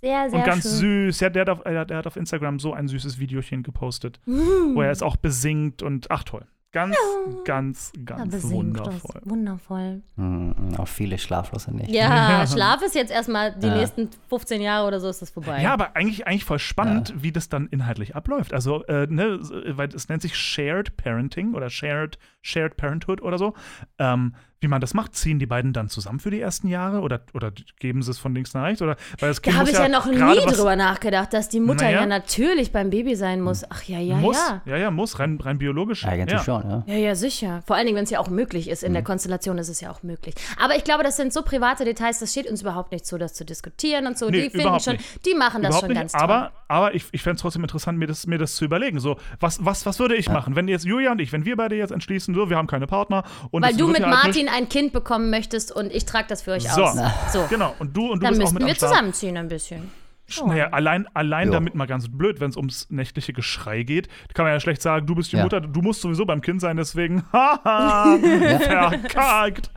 Sehr, 0.05 0.29
sehr 0.29 0.39
Und 0.39 0.45
ganz 0.45 0.63
schön. 0.63 1.07
süß. 1.07 1.19
Ja, 1.19 1.29
der, 1.29 1.41
hat 1.41 1.49
auf, 1.49 1.63
der, 1.63 1.85
der 1.85 1.97
hat 1.97 2.05
auf 2.07 2.15
Instagram 2.15 2.59
so 2.59 2.73
ein 2.73 2.87
süßes 2.87 3.17
Videochen 3.19 3.63
gepostet, 3.63 4.19
Mm. 4.25 4.75
wo 4.75 4.81
er 4.81 4.91
es 4.91 5.01
auch 5.01 5.15
besingt 5.15 5.81
und 5.81 6.11
ach 6.11 6.23
toll. 6.23 6.45
Ganz, 6.71 6.97
ganz, 7.45 7.93
Ja, 7.97 8.03
ganz 8.17 8.33
besingt 8.35 8.77
das. 8.77 8.85
wundervoll. 8.85 9.21
Wundervoll. 9.23 10.01
Mhm, 10.17 10.75
Auch 10.77 10.89
viele 10.89 11.17
schlaflose 11.17 11.73
Nächte. 11.73 11.93
Ja, 11.95 12.45
Schlaf 12.45 12.81
ist 12.81 12.95
jetzt 12.95 13.13
erstmal 13.13 13.55
die 13.57 13.67
Ja. 13.67 13.77
nächsten 13.77 14.09
15 14.27 14.59
Jahre 14.61 14.85
oder 14.85 14.99
so 14.99 15.07
ist 15.07 15.21
das 15.21 15.29
vorbei. 15.29 15.61
Ja, 15.61 15.71
aber 15.71 15.95
eigentlich, 15.95 16.27
eigentlich 16.27 16.43
voll 16.43 16.59
spannend, 16.59 17.13
wie 17.17 17.31
das 17.31 17.47
dann 17.47 17.67
inhaltlich 17.67 18.13
abläuft. 18.17 18.53
Also, 18.53 18.83
äh, 18.87 19.07
ne, 19.07 19.39
weil 19.69 19.87
es 19.95 20.09
nennt 20.09 20.21
sich 20.21 20.35
Shared 20.35 20.97
Parenting 20.97 21.53
oder 21.53 21.69
Shared, 21.69 22.19
Shared 22.41 22.75
Parenthood 22.75 23.21
oder 23.21 23.37
so. 23.37 23.53
Ähm, 23.97 24.35
wie 24.61 24.67
man 24.67 24.81
das 24.81 24.93
macht. 24.93 25.15
Ziehen 25.15 25.39
die 25.39 25.45
beiden 25.45 25.73
dann 25.73 25.89
zusammen 25.89 26.19
für 26.19 26.31
die 26.31 26.39
ersten 26.39 26.67
Jahre 26.67 27.01
oder, 27.01 27.21
oder 27.33 27.51
geben 27.79 28.01
sie 28.01 28.11
es 28.11 28.17
von 28.19 28.33
links 28.33 28.53
nach 28.53 28.63
rechts? 28.63 28.81
Oder, 28.81 28.95
weil 29.19 29.29
das 29.29 29.37
Da 29.37 29.43
kind 29.43 29.55
habe 29.57 29.69
muss 29.69 29.79
ich 29.79 29.85
ja 29.85 29.89
noch 29.89 30.05
nie 30.05 30.53
drüber 30.53 30.75
nachgedacht, 30.75 31.33
dass 31.33 31.49
die 31.49 31.59
Mutter 31.59 31.85
Naja. 31.85 32.01
ja 32.01 32.05
natürlich 32.05 32.71
beim 32.71 32.89
Baby 32.89 33.15
sein 33.15 33.41
muss. 33.41 33.63
Ach 33.69 33.83
ja, 33.83 33.99
ja, 33.99 34.15
muss, 34.15 34.37
ja. 34.37 34.61
ja, 34.65 34.77
ja, 34.77 34.91
muss, 34.91 35.19
rein, 35.19 35.39
rein 35.41 35.57
biologisch. 35.57 36.05
Eigentlich 36.05 36.39
ja. 36.39 36.43
schon, 36.43 36.63
ja. 36.69 36.83
Ja, 36.87 36.95
ja, 36.95 37.15
sicher. 37.15 37.61
Vor 37.65 37.75
allen 37.75 37.85
Dingen, 37.85 37.97
wenn 37.97 38.05
es 38.05 38.09
ja 38.09 38.19
auch 38.19 38.29
möglich 38.29 38.69
ist. 38.69 38.83
In 38.83 38.93
der 38.93 39.03
Konstellation 39.03 39.57
ist 39.57 39.69
es 39.69 39.81
ja 39.81 39.91
auch 39.91 40.03
möglich. 40.03 40.35
Aber 40.59 40.75
ich 40.75 40.83
glaube, 40.83 41.03
das 41.03 41.17
sind 41.17 41.33
so 41.33 41.41
private 41.41 41.85
Details, 41.85 42.19
das 42.19 42.31
steht 42.31 42.49
uns 42.49 42.61
überhaupt 42.61 42.91
nicht 42.91 43.05
zu, 43.05 43.17
das 43.17 43.33
zu 43.33 43.45
diskutieren 43.45 44.07
und 44.07 44.17
so. 44.17 44.29
Nee, 44.29 44.43
die 44.43 44.49
finden 44.49 44.61
überhaupt 44.61 44.83
schon, 44.83 44.93
nicht. 44.93 45.25
die 45.25 45.33
machen 45.33 45.61
das 45.61 45.69
Überhaupt 45.69 45.81
schon 45.81 45.89
nicht, 45.89 45.99
ganz 45.99 46.11
toll. 46.13 46.21
aber, 46.21 46.51
aber 46.67 46.95
ich, 46.95 47.05
ich 47.11 47.21
fände 47.21 47.35
es 47.35 47.41
trotzdem 47.41 47.63
interessant, 47.63 47.97
mir 47.97 48.07
das, 48.07 48.25
mir 48.27 48.37
das 48.37 48.55
zu 48.55 48.65
überlegen. 48.65 48.99
So, 48.99 49.17
was, 49.39 49.63
was, 49.63 49.85
was 49.85 49.99
würde 49.99 50.15
ich 50.15 50.29
machen, 50.29 50.55
wenn 50.55 50.67
jetzt 50.67 50.85
Julia 50.85 51.11
und 51.11 51.19
ich, 51.19 51.31
wenn 51.31 51.45
wir 51.45 51.55
beide 51.55 51.75
jetzt 51.75 51.91
entschließen, 51.91 52.33
so, 52.33 52.49
wir 52.49 52.57
haben 52.57 52.67
keine 52.67 52.87
Partner 52.87 53.23
und 53.51 53.63
Weil 53.63 53.75
du 53.75 53.87
mit 53.87 53.99
ja 53.99 54.07
Martin 54.45 54.63
ein 54.63 54.69
Kind 54.69 54.93
bekommen 54.93 55.29
möchtest 55.29 55.71
und 55.71 55.91
ich 55.93 56.05
trage 56.05 56.27
das 56.27 56.41
für 56.43 56.51
euch 56.51 56.63
So. 56.69 56.83
aus. 56.83 56.97
So. 57.31 57.45
Genau, 57.49 57.73
und 57.79 57.95
du 57.95 58.11
und 58.11 58.19
du 58.21 58.25
Dann 58.25 58.37
bist 58.37 58.41
auch 58.41 58.53
müssten 58.53 58.53
mit 58.55 58.63
am 58.63 58.67
wir 58.67 58.75
Start. 58.75 58.91
zusammenziehen 58.91 59.37
ein 59.37 59.47
bisschen. 59.47 59.91
Naja, 60.43 60.69
allein, 60.71 61.07
allein 61.13 61.51
damit 61.51 61.75
mal 61.75 61.85
ganz 61.85 62.07
blöd, 62.09 62.39
wenn 62.39 62.49
es 62.49 62.57
ums 62.57 62.89
nächtliche 62.89 63.31
Geschrei 63.31 63.83
geht, 63.83 64.07
kann 64.33 64.45
man 64.45 64.53
ja 64.53 64.59
schlecht 64.59 64.81
sagen, 64.81 65.05
du 65.05 65.13
bist 65.13 65.31
die 65.31 65.35
Ja. 65.37 65.43
Mutter, 65.43 65.61
du 65.61 65.81
musst 65.83 66.01
sowieso 66.01 66.25
beim 66.25 66.41
Kind 66.41 66.61
sein, 66.61 66.77
deswegen, 66.77 67.23
haha, 67.31 68.17
verkackt. 68.59 69.69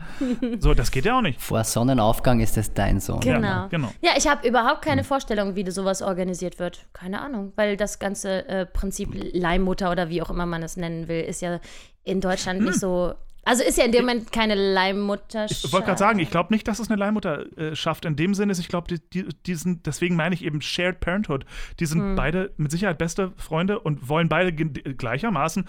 So, 0.59 0.73
das 0.73 0.91
geht 0.91 1.05
ja 1.05 1.19
auch 1.19 1.21
nicht. 1.21 1.39
Vor 1.39 1.63
Sonnenaufgang 1.65 2.41
ist 2.41 2.57
es 2.57 2.73
dein 2.73 2.99
Sohn. 2.99 3.21
Genau. 3.21 3.47
Ja, 3.47 3.67
genau. 3.69 3.93
Ja, 4.01 4.13
ich 4.17 4.27
habe 4.27 4.49
überhaupt 4.49 4.81
keine 4.83 5.05
Vorstellung, 5.05 5.55
wie 5.55 5.71
sowas 5.71 6.01
organisiert 6.01 6.59
wird. 6.59 6.87
Keine 6.95 7.21
Ahnung, 7.21 7.53
weil 7.57 7.77
das 7.77 7.99
ganze 7.99 8.49
äh, 8.49 8.65
Prinzip 8.65 9.11
Leihmutter 9.35 9.91
oder 9.91 10.09
wie 10.09 10.23
auch 10.23 10.31
immer 10.31 10.47
man 10.47 10.63
es 10.63 10.79
nennen 10.79 11.09
will, 11.09 11.21
ist 11.21 11.43
ja 11.43 11.61
in 12.05 12.23
Deutschland 12.23 12.63
nicht 12.63 12.81
so. 12.81 13.13
Also 13.49 13.65
ist 13.65 13.79
ja 13.79 13.85
in 13.85 13.93
dem 13.93 14.03
Moment 14.03 14.31
keine 14.31 14.55
Leihmutter. 14.55 15.47
Ich 15.47 15.73
wollte 15.73 15.87
gerade 15.87 15.99
sagen, 15.99 16.19
ich 16.19 16.31
glaube 16.31 16.53
nicht, 16.53 16.69
dass 16.69 16.81
es 16.81 16.91
eine 16.91 16.99
Leihmutter 16.99 17.47
schafft. 17.75 18.05
In 18.05 18.15
dem 18.15 18.35
Sinne 18.35 18.53
ist, 18.53 18.59
ich 18.59 18.69
glaube, 18.69 18.89
die, 18.89 19.01
die, 19.11 19.29
die 19.47 19.55
sind, 19.55 19.87
deswegen 19.87 20.17
meine 20.17 20.35
ich 20.35 20.45
eben 20.45 20.61
Shared 20.61 21.01
Parenthood. 21.01 21.47
Die 21.81 21.87
sind 21.87 22.01
Hm. 22.01 22.15
beide 22.15 22.53
mit 22.59 22.71
Sicherheit 22.71 22.99
beste 22.99 23.33
Freunde 23.37 23.81
und 23.81 24.09
wollen 24.09 24.29
beide 24.29 24.53
gleichermaßen 24.53 25.67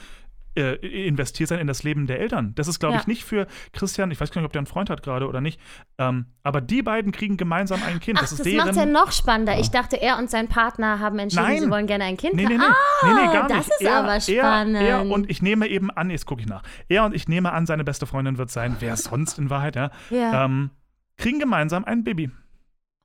äh, 0.55 0.75
investiert 1.07 1.49
sein 1.49 1.59
in 1.59 1.67
das 1.67 1.83
Leben 1.83 2.07
der 2.07 2.19
Eltern. 2.19 2.53
Das 2.55 2.67
ist, 2.67 2.79
glaube 2.79 2.95
Ja. 2.95 3.01
ich, 3.01 3.07
nicht 3.07 3.23
für 3.23 3.47
Christian, 3.73 4.11
ich 4.11 4.19
weiß 4.19 4.31
gar 4.31 4.41
nicht, 4.41 4.47
ob 4.47 4.51
der 4.53 4.59
einen 4.59 4.65
Freund 4.67 4.89
hat 4.89 5.03
gerade 5.03 5.27
oder 5.27 5.41
nicht, 5.41 5.59
ähm, 5.97 6.25
aber 6.43 6.61
die 6.61 6.81
beiden 6.81 7.11
kriegen 7.11 7.37
gemeinsam 7.37 7.81
ein 7.83 7.99
Kind. 7.99 8.17
Ach, 8.17 8.21
das 8.21 8.31
das, 8.35 8.41
deren. 8.41 8.65
macht 8.67 8.75
ja 8.75 8.85
noch 8.85 9.11
spannender. 9.11 9.59
Ich 9.59 9.69
dachte, 9.71 10.01
er 10.01 10.17
und 10.17 10.29
sein 10.29 10.47
Partner 10.47 10.99
haben 10.99 11.19
entschieden, 11.19 11.43
Nein. 11.43 11.61
sie 11.61 11.69
wollen 11.69 11.87
gerne 11.87 12.05
ein 12.05 12.17
Kind 12.17 12.33
Nee, 12.35 12.45
nee, 12.45 12.57
nee. 12.57 12.63
haben. 12.63 12.73
nee, 13.03 13.13
nee, 13.27 13.33
gar 13.33 13.43
Ah, 13.45 13.47
das 13.47 13.57
nicht. 13.67 13.69
ist 13.79 13.81
er, 13.81 13.95
aber 13.99 14.19
spannend. 14.19 14.75
Er, 14.77 14.87
er 14.87 15.01
und 15.09 15.29
ich 15.29 15.41
nehme 15.41 15.67
eben 15.67 15.91
an, 15.91 16.09
jetzt 16.09 16.25
gucke 16.25 16.41
ich 16.41 16.47
nach. 16.47 16.63
Er 16.87 17.05
und 17.05 17.13
ich 17.15 17.27
nehme 17.27 17.51
an, 17.51 17.65
seine 17.65 17.83
beste 17.83 18.05
Freundin 18.05 18.37
wird 18.37 18.49
sein, 18.49 18.75
wer 18.79 18.95
sonst 18.97 19.37
in 19.39 19.49
Wahrheit, 19.49 19.75
ja, 19.75 19.91
Ja. 20.09 20.45
ähm, 20.45 20.71
kriegen 21.17 21.39
gemeinsam 21.39 21.85
ein 21.85 22.03
Baby. 22.03 22.31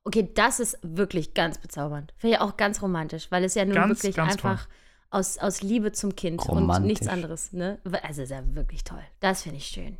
Okay, 0.03 0.29
das 0.35 0.59
ist 0.59 0.77
wirklich 0.83 1.33
ganz 1.33 1.57
bezaubernd. 1.57 2.13
Finde 2.17 2.35
ich 2.35 2.41
auch 2.41 2.57
ganz 2.57 2.81
romantisch, 2.81 3.27
weil 3.31 3.43
es 3.43 3.55
ja 3.55 3.65
nun 3.65 3.73
Ganz, 3.73 4.03
wirklich 4.03 4.15
ganz 4.15 4.33
einfach 4.33 4.67
aus, 5.15 5.37
aus 5.37 5.61
Liebe 5.61 5.91
zum 5.91 6.15
Kind 6.15 6.39
und 6.41 6.57
Romantisch. 6.57 6.87
nichts 6.87 7.07
anderes. 7.07 7.53
Ne? 7.53 7.79
Also 8.03 8.21
ist 8.23 8.29
ja 8.29 8.43
wirklich 8.55 8.83
toll. 8.83 9.03
Das 9.19 9.43
finde 9.43 9.57
ich 9.57 9.65
schön. 9.67 9.97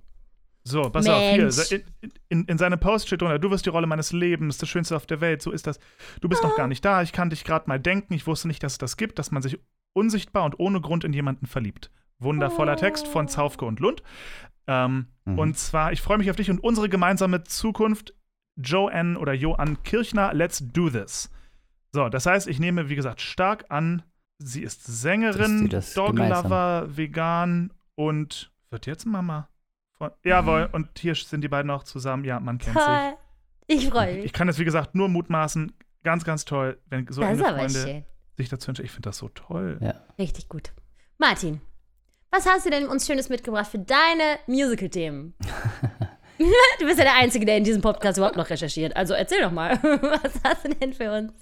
So, 0.63 0.89
pass 0.89 1.05
Mensch. 1.05 1.59
auf, 1.59 1.67
hier. 1.67 1.81
In, 2.01 2.11
in, 2.29 2.45
in 2.45 2.57
seinem 2.57 2.79
Post 2.79 3.07
steht 3.07 3.21
drunter, 3.21 3.37
du 3.37 3.51
wirst 3.51 3.65
die 3.65 3.69
Rolle 3.69 3.85
meines 3.87 4.11
Lebens, 4.11 4.57
das 4.57 4.67
Schönste 4.67 4.95
auf 4.95 5.05
der 5.05 5.21
Welt, 5.21 5.41
so 5.43 5.51
ist 5.51 5.67
das. 5.67 5.79
Du 6.21 6.27
bist 6.29 6.43
Ah. 6.43 6.47
noch 6.47 6.55
gar 6.55 6.67
nicht 6.67 6.83
da, 6.83 7.03
ich 7.03 7.11
kann 7.11 7.29
dich 7.29 7.43
gerade 7.43 7.67
mal 7.67 7.79
denken, 7.79 8.13
ich 8.15 8.25
wusste 8.25 8.47
nicht, 8.47 8.63
dass 8.63 8.73
es 8.73 8.77
das 8.79 8.97
gibt, 8.97 9.19
dass 9.19 9.29
man 9.31 9.43
sich 9.43 9.59
unsichtbar 9.93 10.43
und 10.43 10.59
ohne 10.59 10.81
Grund 10.81 11.03
in 11.03 11.13
jemanden 11.13 11.45
verliebt. 11.45 11.91
Wundervoller 12.17 12.77
Text 12.77 13.07
von 13.07 13.27
Zaufke 13.27 13.65
und 13.65 13.79
Lund. 13.79 14.01
Ähm, 14.67 15.07
Mhm. 15.27 15.39
Und 15.39 15.57
zwar, 15.57 15.91
ich 15.91 16.01
freue 16.01 16.17
mich 16.19 16.29
auf 16.29 16.35
dich 16.35 16.51
und 16.51 16.59
unsere 16.63 16.87
gemeinsame 16.87 17.43
Zukunft, 17.43 18.13
Joanne 18.57 19.17
oder 19.19 19.33
Joanne 19.33 19.75
Kirchner, 19.83 20.33
let's 20.35 20.63
do 20.71 20.89
this. 20.89 21.29
So, 21.91 22.09
das 22.09 22.25
heißt, 22.27 22.47
ich 22.47 22.59
nehme, 22.59 22.89
wie 22.89 22.95
gesagt, 22.95 23.21
stark 23.21 23.65
an, 23.69 24.03
sie 24.37 24.63
ist 24.63 24.85
Sängerin, 24.85 25.69
das 25.69 25.93
Doglover, 25.93 26.87
vegan 26.95 27.71
und 27.95 28.51
wird 28.69 28.85
jetzt 28.85 29.05
Mama. 29.05 29.49
Von, 29.97 30.11
jawohl, 30.23 30.69
und 30.71 30.99
hier 30.99 31.15
sind 31.15 31.41
die 31.41 31.47
beiden 31.47 31.71
auch 31.71 31.83
zusammen. 31.83 32.25
Ja, 32.25 32.39
man 32.39 32.57
kennt 32.57 32.77
sich. 32.77 32.85
Toll. 32.85 33.13
Ich 33.67 33.89
freue 33.89 34.15
mich. 34.15 34.25
Ich 34.25 34.33
kann 34.33 34.49
es, 34.49 34.59
wie 34.59 34.65
gesagt, 34.65 34.95
nur 34.95 35.07
mutmaßen. 35.07 35.71
Ganz, 36.03 36.23
ganz 36.23 36.45
toll, 36.45 36.79
wenn 36.87 37.07
so 37.09 37.21
das 37.21 37.31
enge 37.31 37.43
Freunde 37.43 38.05
sich 38.37 38.49
dazu 38.49 38.69
entscheiden. 38.69 38.85
Ich 38.85 38.91
finde 38.91 39.09
das 39.09 39.17
so 39.17 39.29
toll. 39.29 39.79
Ja. 39.81 39.95
Richtig 40.19 40.49
gut. 40.49 40.73
Martin, 41.17 41.61
was 42.29 42.45
hast 42.45 42.65
du 42.65 42.69
denn 42.69 42.87
uns 42.87 43.07
Schönes 43.07 43.29
mitgebracht 43.29 43.67
für 43.67 43.79
deine 43.79 44.37
Musical-Themen? 44.45 45.33
du 46.79 46.85
bist 46.85 46.97
ja 46.97 47.05
der 47.05 47.15
Einzige, 47.15 47.45
der 47.45 47.57
in 47.57 47.63
diesem 47.63 47.81
Podcast 47.81 48.17
überhaupt 48.17 48.35
noch 48.35 48.49
recherchiert. 48.49 48.95
Also 48.95 49.13
erzähl 49.13 49.41
doch 49.41 49.51
mal, 49.51 49.71
was 49.83 50.33
hast 50.43 50.65
du 50.65 50.69
denn 50.69 50.93
für 50.93 51.11
uns? 51.11 51.33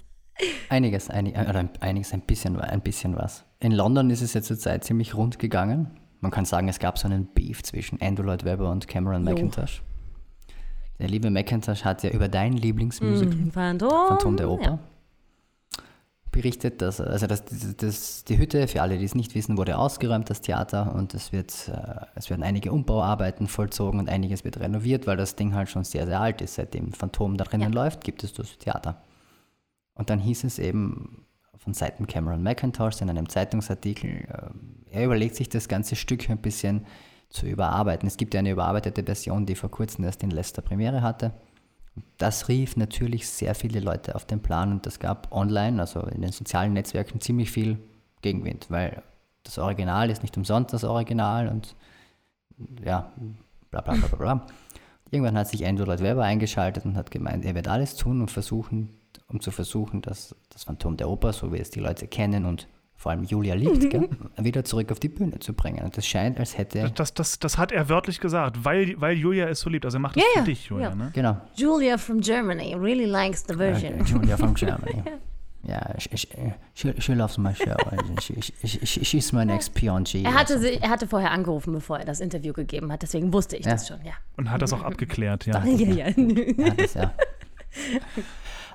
Einiges, 0.68 1.10
einig, 1.10 1.34
oder 1.38 1.60
ein- 1.60 1.70
einiges, 1.80 2.12
ein 2.12 2.22
bisschen, 2.22 2.60
ein 2.60 2.80
bisschen 2.80 3.16
was. 3.16 3.44
In 3.60 3.72
London 3.72 4.10
ist 4.10 4.20
es 4.22 4.34
ja 4.34 4.42
zurzeit 4.42 4.84
ziemlich 4.84 5.14
rund 5.14 5.38
gegangen. 5.38 5.90
Man 6.20 6.30
kann 6.30 6.44
sagen, 6.44 6.68
es 6.68 6.78
gab 6.78 6.98
so 6.98 7.06
einen 7.06 7.26
Beef 7.26 7.62
zwischen 7.62 8.00
Andrew 8.00 8.24
Lloyd 8.24 8.44
Webber 8.44 8.70
und 8.70 8.88
Cameron 8.88 9.24
Jo. 9.26 9.32
McIntosh. 9.32 9.82
Der 10.98 11.08
liebe 11.08 11.30
McIntosh 11.30 11.84
hat 11.84 12.02
ja 12.02 12.10
über 12.10 12.28
dein 12.28 12.54
Lieblingsmusical 12.54 13.32
Hm, 13.38 13.50
Phantom. 13.52 13.90
Phantom 14.08 14.36
der 14.36 14.50
Oper 14.50 14.64
Ja. 14.64 14.78
berichtet, 16.30 16.82
dass 16.82 17.00
also 17.00 17.26
das, 17.28 17.44
das, 17.76 18.24
die 18.24 18.38
Hütte, 18.38 18.66
für 18.66 18.82
alle, 18.82 18.98
die 18.98 19.04
es 19.04 19.14
nicht 19.14 19.34
wissen, 19.36 19.56
wurde 19.56 19.78
ausgeräumt, 19.78 20.30
das 20.30 20.40
Theater, 20.40 20.94
und 20.94 21.14
es, 21.14 21.30
wird, 21.32 21.68
äh, 21.68 22.06
es 22.16 22.28
werden 22.30 22.42
einige 22.42 22.72
Umbauarbeiten 22.72 23.46
vollzogen 23.46 24.00
und 24.00 24.08
einiges 24.08 24.44
wird 24.44 24.58
renoviert, 24.58 25.06
weil 25.06 25.16
das 25.16 25.36
Ding 25.36 25.54
halt 25.54 25.68
schon 25.68 25.84
sehr, 25.84 26.06
sehr 26.06 26.20
alt 26.20 26.40
ist. 26.42 26.54
Seitdem 26.56 26.92
Phantom 26.92 27.36
da 27.36 27.44
drinnen 27.44 27.72
läuft, 27.72 28.02
gibt 28.02 28.24
es 28.24 28.32
das 28.32 28.58
Theater. 28.58 29.00
Und 29.94 30.10
dann 30.10 30.18
hieß 30.18 30.44
es 30.44 30.58
eben 30.58 31.24
von 31.56 31.72
Seiten 31.72 32.06
Cameron 32.06 32.42
McIntosh 32.42 33.00
in 33.00 33.10
einem 33.10 33.28
Zeitungsartikel, 33.28 34.10
äh, 34.10 34.50
er 34.90 35.04
überlegt 35.04 35.34
sich 35.34 35.48
das 35.48 35.68
ganze 35.68 35.96
Stück 35.96 36.30
ein 36.30 36.38
bisschen 36.38 36.86
zu 37.30 37.46
überarbeiten. 37.46 38.06
Es 38.06 38.16
gibt 38.16 38.34
ja 38.34 38.40
eine 38.40 38.50
überarbeitete 38.50 39.02
Version, 39.02 39.46
die 39.46 39.56
vor 39.56 39.70
kurzem 39.70 40.04
erst 40.04 40.22
in 40.22 40.30
Leicester 40.30 40.62
Premiere 40.62 41.02
hatte. 41.02 41.32
Das 42.18 42.48
rief 42.48 42.76
natürlich 42.76 43.28
sehr 43.28 43.54
viele 43.54 43.80
Leute 43.80 44.14
auf 44.14 44.24
den 44.24 44.40
Plan 44.40 44.72
und 44.72 44.86
das 44.86 44.98
gab 44.98 45.32
online, 45.32 45.80
also 45.80 46.00
in 46.00 46.22
den 46.22 46.32
sozialen 46.32 46.72
Netzwerken, 46.72 47.20
ziemlich 47.20 47.50
viel 47.50 47.78
Gegenwind, 48.22 48.66
weil 48.68 49.02
das 49.42 49.58
Original 49.58 50.10
ist 50.10 50.22
nicht 50.22 50.36
umsonst 50.36 50.72
das 50.72 50.84
Original 50.84 51.48
und 51.48 51.76
ja, 52.84 53.12
bla 53.70 53.80
bla 53.80 53.94
bla 53.94 54.08
bla. 54.08 54.16
bla. 54.16 54.46
Irgendwann 55.10 55.38
hat 55.38 55.48
sich 55.48 55.66
Andrew 55.66 55.84
Lloyd 55.84 56.00
Webber 56.00 56.24
eingeschaltet 56.24 56.84
und 56.84 56.96
hat 56.96 57.10
gemeint, 57.10 57.44
er 57.44 57.54
wird 57.54 57.68
alles 57.68 57.96
tun, 57.96 58.20
um, 58.20 58.28
versuchen, 58.28 58.90
um 59.28 59.40
zu 59.40 59.50
versuchen, 59.50 60.02
dass 60.02 60.34
das 60.50 60.64
Phantom 60.64 60.96
der 60.96 61.08
Oper, 61.08 61.32
so 61.32 61.52
wie 61.52 61.58
es 61.58 61.70
die 61.70 61.80
Leute 61.80 62.06
kennen 62.06 62.44
und 62.44 62.68
vor 62.96 63.12
allem 63.12 63.24
Julia 63.24 63.54
liebt, 63.54 63.90
gell, 63.90 64.08
wieder 64.38 64.64
zurück 64.64 64.90
auf 64.92 64.98
die 65.00 65.08
Bühne 65.08 65.38
zu 65.38 65.52
bringen. 65.52 65.84
Und 65.84 65.98
es 65.98 66.06
scheint, 66.06 66.38
als 66.38 66.56
hätte. 66.56 66.90
Das, 66.94 67.12
das, 67.12 67.38
das 67.38 67.58
hat 67.58 67.70
er 67.72 67.88
wörtlich 67.88 68.20
gesagt, 68.20 68.64
weil, 68.64 68.94
weil 69.00 69.16
Julia 69.16 69.48
es 69.48 69.60
so 69.60 69.68
liebt. 69.68 69.84
Also 69.84 69.98
er 69.98 70.00
macht 70.00 70.16
das 70.16 70.22
Ja, 70.22 70.30
für 70.32 70.38
ja, 70.38 70.44
dich, 70.44 70.66
Julia, 70.66 70.88
ja. 70.90 70.94
ne? 70.94 71.10
Genau. 71.12 71.36
Julia 71.54 71.98
from 71.98 72.20
Germany 72.20 72.74
really 72.74 73.04
likes 73.04 73.44
the 73.46 73.54
version. 73.54 74.00
Okay, 74.00 74.10
Julia 74.10 74.36
from 74.36 74.54
Germany. 74.54 75.02
Yeah, 75.66 75.98
she, 75.98 76.92
she, 77.00 77.14
loves 77.14 77.38
my 77.38 77.54
show. 77.54 77.74
She, 78.20 78.34
she, 78.42 78.84
she, 78.86 79.02
she's 79.02 79.32
my 79.32 79.46
next 79.46 79.72
PNG. 79.74 80.22
Er 80.22 80.34
hatte, 80.34 80.58
sie, 80.58 80.74
er 80.74 80.90
hatte 80.90 81.06
vorher 81.08 81.30
angerufen, 81.30 81.72
bevor 81.72 81.98
er 81.98 82.04
das 82.04 82.20
Interview 82.20 82.52
gegeben 82.52 82.92
hat, 82.92 83.00
deswegen 83.00 83.32
wusste 83.32 83.56
ich 83.56 83.64
Ja. 83.64 83.72
das 83.72 83.88
schon, 83.88 84.04
ja. 84.04 84.12
Und 84.36 84.50
hat 84.50 84.60
das 84.60 84.74
auch 84.74 84.82
abgeklärt, 84.82 85.46
ja. 85.46 85.64
Ja, 85.64 85.88
ja. 85.88 86.08
Ja, 86.08 86.70
das, 86.74 86.92
ja. 86.92 87.14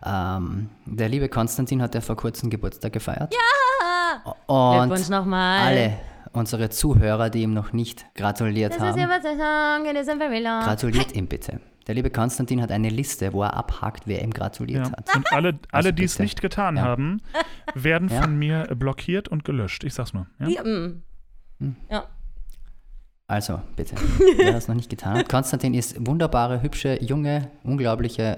Ähm, 0.06 0.70
der 0.86 1.10
liebe 1.10 1.30
Konstantin 1.30 1.82
hat 1.82 1.96
ja 1.96 2.02
vor 2.02 2.16
kurzem 2.16 2.50
Geburtstag 2.50 2.94
gefeiert. 2.94 3.34
Ja! 3.34 4.80
Glückwunsch 4.80 5.02
Und 5.06 5.10
nochmal. 5.10 5.60
alle 5.68 5.94
unsere 6.34 6.70
Zuhörer, 6.70 7.30
die 7.30 7.42
ihm 7.44 7.54
noch 7.54 7.74
nicht 7.74 8.06
gratuliert 8.16 8.74
Das 8.76 8.82
haben, 8.82 8.96
wieder. 8.98 10.62
gratuliert 10.64 11.12
ihm 11.16 11.28
bitte. 11.28 11.60
Der 11.88 11.96
liebe 11.96 12.12
Konstantin 12.12 12.62
hat 12.62 12.72
eine 12.72 12.90
Liste, 12.90 13.34
wo 13.34 13.42
er 13.42 13.56
abhakt, 13.56 14.04
wer 14.06 14.22
ihm 14.22 14.32
gratuliert 14.32 14.86
Ja. 14.86 14.92
hat. 14.92 15.16
Und 15.16 15.32
alle, 15.34 15.58
alle 15.72 15.92
die 15.92 16.04
es 16.04 16.20
nicht 16.20 16.40
getan 16.42 16.78
Ja. 16.78 16.84
haben, 16.84 17.22
werden 17.74 18.10
Ja. 18.10 18.22
von 18.22 18.38
mir 18.38 18.68
blockiert 18.76 19.28
und 19.28 19.44
gelöscht. 19.44 19.84
Ich 19.84 19.96
sag's 19.96 20.14
nur. 20.14 20.28
Ja? 20.40 20.48
Ja, 20.50 20.64
mm. 20.64 21.02
Ja. 23.30 23.36
Also, 23.36 23.62
bitte, 23.76 23.96
wer 24.38 24.54
das 24.54 24.68
noch 24.68 24.76
nicht 24.76 24.90
getan 24.90 25.18
hat. 25.20 25.30
Konstantin 25.30 25.74
ist 25.74 25.96
wunderbare, 26.06 26.62
hübsche, 26.64 27.02
junge, 27.04 27.52
unglaubliche 27.64 28.38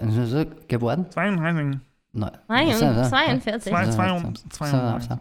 geworden. 0.68 1.06
32. 1.10 1.80
Neu- 2.14 2.28
Nein, 2.50 2.68
So, 2.74 2.94
so, 2.94 3.10
42. 3.10 3.72
Zwei- 3.72 3.86
so, 3.86 3.92
zwei- 3.94 4.20
so, 4.20 4.34
zwei- 4.50 5.00
so, 5.00 5.08
so. 5.08 5.20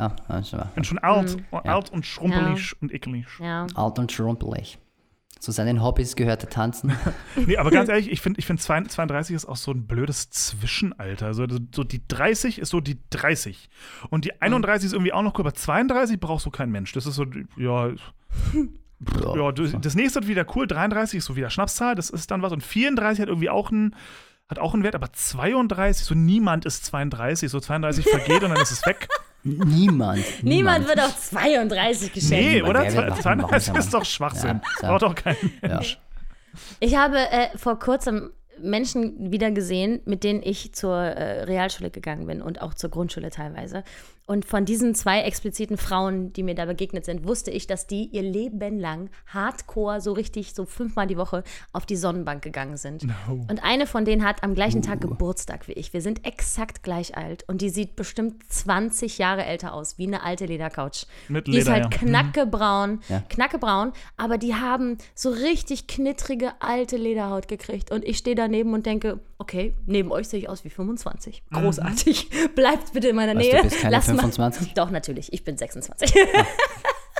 Ja, 0.00 0.16
also, 0.26 0.56
Ich 0.56 0.64
bin 0.74 0.84
schon 0.84 0.98
alt, 0.98 1.36
Mhm. 1.36 1.58
alt 1.68 1.90
und 1.92 2.04
schrumpelig 2.06 2.74
und 2.82 2.92
eklig. 2.92 3.26
Ja. 3.40 3.66
alt 3.74 3.98
und 3.98 4.10
schrumpelig. 4.10 4.78
Zu 5.38 5.52
seinen 5.52 5.82
Hobbys 5.82 6.16
gehörte 6.16 6.48
Tanzen. 6.48 6.90
Nee, 7.46 7.58
aber 7.58 7.70
ganz 7.70 7.90
ehrlich, 7.90 8.10
ich 8.10 8.22
finde, 8.22 8.38
ich 8.40 8.46
find 8.46 8.60
32 8.62 9.36
ist 9.36 9.44
auch 9.44 9.56
so 9.56 9.72
ein 9.72 9.86
blödes 9.86 10.30
Zwischenalter. 10.30 11.26
Also, 11.26 11.46
so 11.74 11.84
die 11.84 12.00
30 12.08 12.58
ist 12.58 12.70
so 12.70 12.80
die 12.80 12.98
30. 13.10 13.68
Und 14.08 14.24
die 14.24 14.40
31 14.40 14.86
ist 14.86 14.92
irgendwie 14.94 15.12
auch 15.12 15.20
noch 15.22 15.34
cool, 15.34 15.42
aber 15.42 15.52
32 15.54 16.18
brauchst 16.18 16.46
du 16.46 16.50
kein 16.50 16.70
Mensch. 16.70 16.92
Das 16.92 17.04
ist 17.04 17.16
so, 17.16 17.26
ja. 17.58 17.90
Ja, 19.22 19.52
das 19.52 19.94
nächste 19.94 20.20
wird 20.20 20.28
wieder 20.28 20.46
cool. 20.56 20.66
33 20.66 21.18
ist 21.18 21.24
so 21.26 21.36
wieder 21.36 21.50
Schnapszahl, 21.50 21.94
das 21.94 22.10
ist 22.10 22.30
dann 22.30 22.42
was. 22.42 22.52
Und 22.52 22.62
34 22.62 23.20
hat 23.22 23.28
irgendwie 23.28 23.50
auch 23.50 23.70
einen, 23.70 23.94
hat 24.48 24.58
auch 24.58 24.74
einen 24.74 24.82
Wert, 24.82 24.94
aber 24.94 25.12
32, 25.12 26.04
so 26.04 26.14
niemand 26.14 26.64
ist 26.64 26.84
32. 26.86 27.50
So 27.50 27.60
32 27.60 28.06
vergeht 28.06 28.42
und 28.42 28.50
dann 28.50 28.60
ist 28.62 28.70
es 28.72 28.84
weg. 28.86 29.08
Niemand. 29.46 30.24
Niemand 30.42 30.88
wird 30.88 31.00
auf 31.00 31.18
32 31.20 32.12
geschenkt. 32.14 32.30
Nee, 32.44 32.54
Niemand. 32.54 32.70
oder? 32.70 32.82
Wer 32.84 32.96
will 32.96 33.10
machen, 33.10 33.22
32 33.22 33.68
machen, 33.68 33.78
ist 33.80 33.94
doch. 33.94 34.04
Schwachsinn. 34.06 34.60
Ja, 34.80 34.88
Braucht 34.88 35.02
doch 35.02 35.14
kein 35.14 35.36
Ja. 35.62 35.68
Mensch. 35.68 35.98
Ich 36.80 36.96
habe 36.96 37.18
äh, 37.18 37.48
vor 37.58 37.78
kurzem 37.78 38.30
Menschen 38.60 39.30
wieder 39.32 39.50
gesehen, 39.50 40.00
mit 40.04 40.24
denen 40.24 40.42
ich 40.42 40.72
zur 40.74 40.96
äh, 40.96 41.42
Realschule 41.44 41.90
gegangen 41.90 42.26
bin 42.26 42.42
und 42.42 42.60
auch 42.62 42.74
zur 42.74 42.90
Grundschule 42.90 43.30
teilweise. 43.30 43.84
Und 44.26 44.46
von 44.46 44.64
diesen 44.64 44.94
zwei 44.94 45.20
expliziten 45.20 45.76
Frauen, 45.76 46.32
die 46.32 46.42
mir 46.42 46.54
da 46.54 46.64
begegnet 46.64 47.04
sind, 47.04 47.28
wusste 47.28 47.50
ich, 47.50 47.66
dass 47.66 47.86
die 47.86 48.06
ihr 48.06 48.22
Leben 48.22 48.78
lang 48.80 49.10
hardcore, 49.26 50.00
so 50.00 50.12
richtig, 50.12 50.54
so 50.54 50.64
fünfmal 50.64 51.06
die 51.06 51.18
Woche 51.18 51.44
auf 51.74 51.84
die 51.84 51.96
Sonnenbank 51.96 52.40
gegangen 52.42 52.78
sind. 52.78 53.06
Und 53.28 53.62
eine 53.62 53.86
von 53.86 54.06
denen 54.06 54.24
hat 54.24 54.42
am 54.42 54.54
gleichen 54.54 54.80
Tag 54.80 55.02
Geburtstag 55.02 55.68
wie 55.68 55.72
ich. 55.72 55.92
Wir 55.92 56.00
sind 56.00 56.24
exakt 56.26 56.82
gleich 56.82 57.18
alt. 57.18 57.44
Und 57.48 57.60
die 57.60 57.68
sieht 57.68 57.96
bestimmt 57.96 58.50
20 58.50 59.18
Jahre 59.18 59.44
älter 59.44 59.74
aus, 59.74 59.98
wie 59.98 60.06
eine 60.06 60.22
alte 60.22 60.46
Ledercouch. 60.46 61.04
Mit 61.28 61.46
die 61.46 61.58
ist 61.58 61.66
Leder, 61.66 61.72
halt 61.72 61.92
ja. 61.92 61.98
knackebraun, 61.98 63.00
Ja. 63.10 63.22
knackebraun, 63.28 63.92
aber 64.16 64.38
die 64.38 64.54
haben 64.54 64.96
so 65.14 65.28
richtig 65.28 65.86
knittrige 65.86 66.52
alte 66.60 66.96
Lederhaut 66.96 67.46
gekriegt. 67.46 67.90
Und 67.90 68.02
ich 68.06 68.16
stehe 68.16 68.36
daneben 68.44 68.72
und 68.74 68.86
denke, 68.86 69.20
okay, 69.38 69.74
neben 69.86 70.12
euch 70.12 70.28
sehe 70.28 70.38
ich 70.40 70.48
aus 70.48 70.64
wie 70.64 70.70
25. 70.70 71.42
Großartig. 71.52 72.28
Bleibt 72.54 72.92
bitte 72.92 73.08
in 73.08 73.16
meiner 73.16 73.34
Was, 73.34 73.42
Nähe. 73.42 73.56
du 73.56 73.62
bist 73.64 73.80
keine 73.80 73.96
Lass 73.96 74.06
mal- 74.08 74.14
25? 74.14 74.74
Doch, 74.74 74.90
natürlich. 74.90 75.32
Ich 75.32 75.44
bin 75.44 75.56
26. 75.56 76.14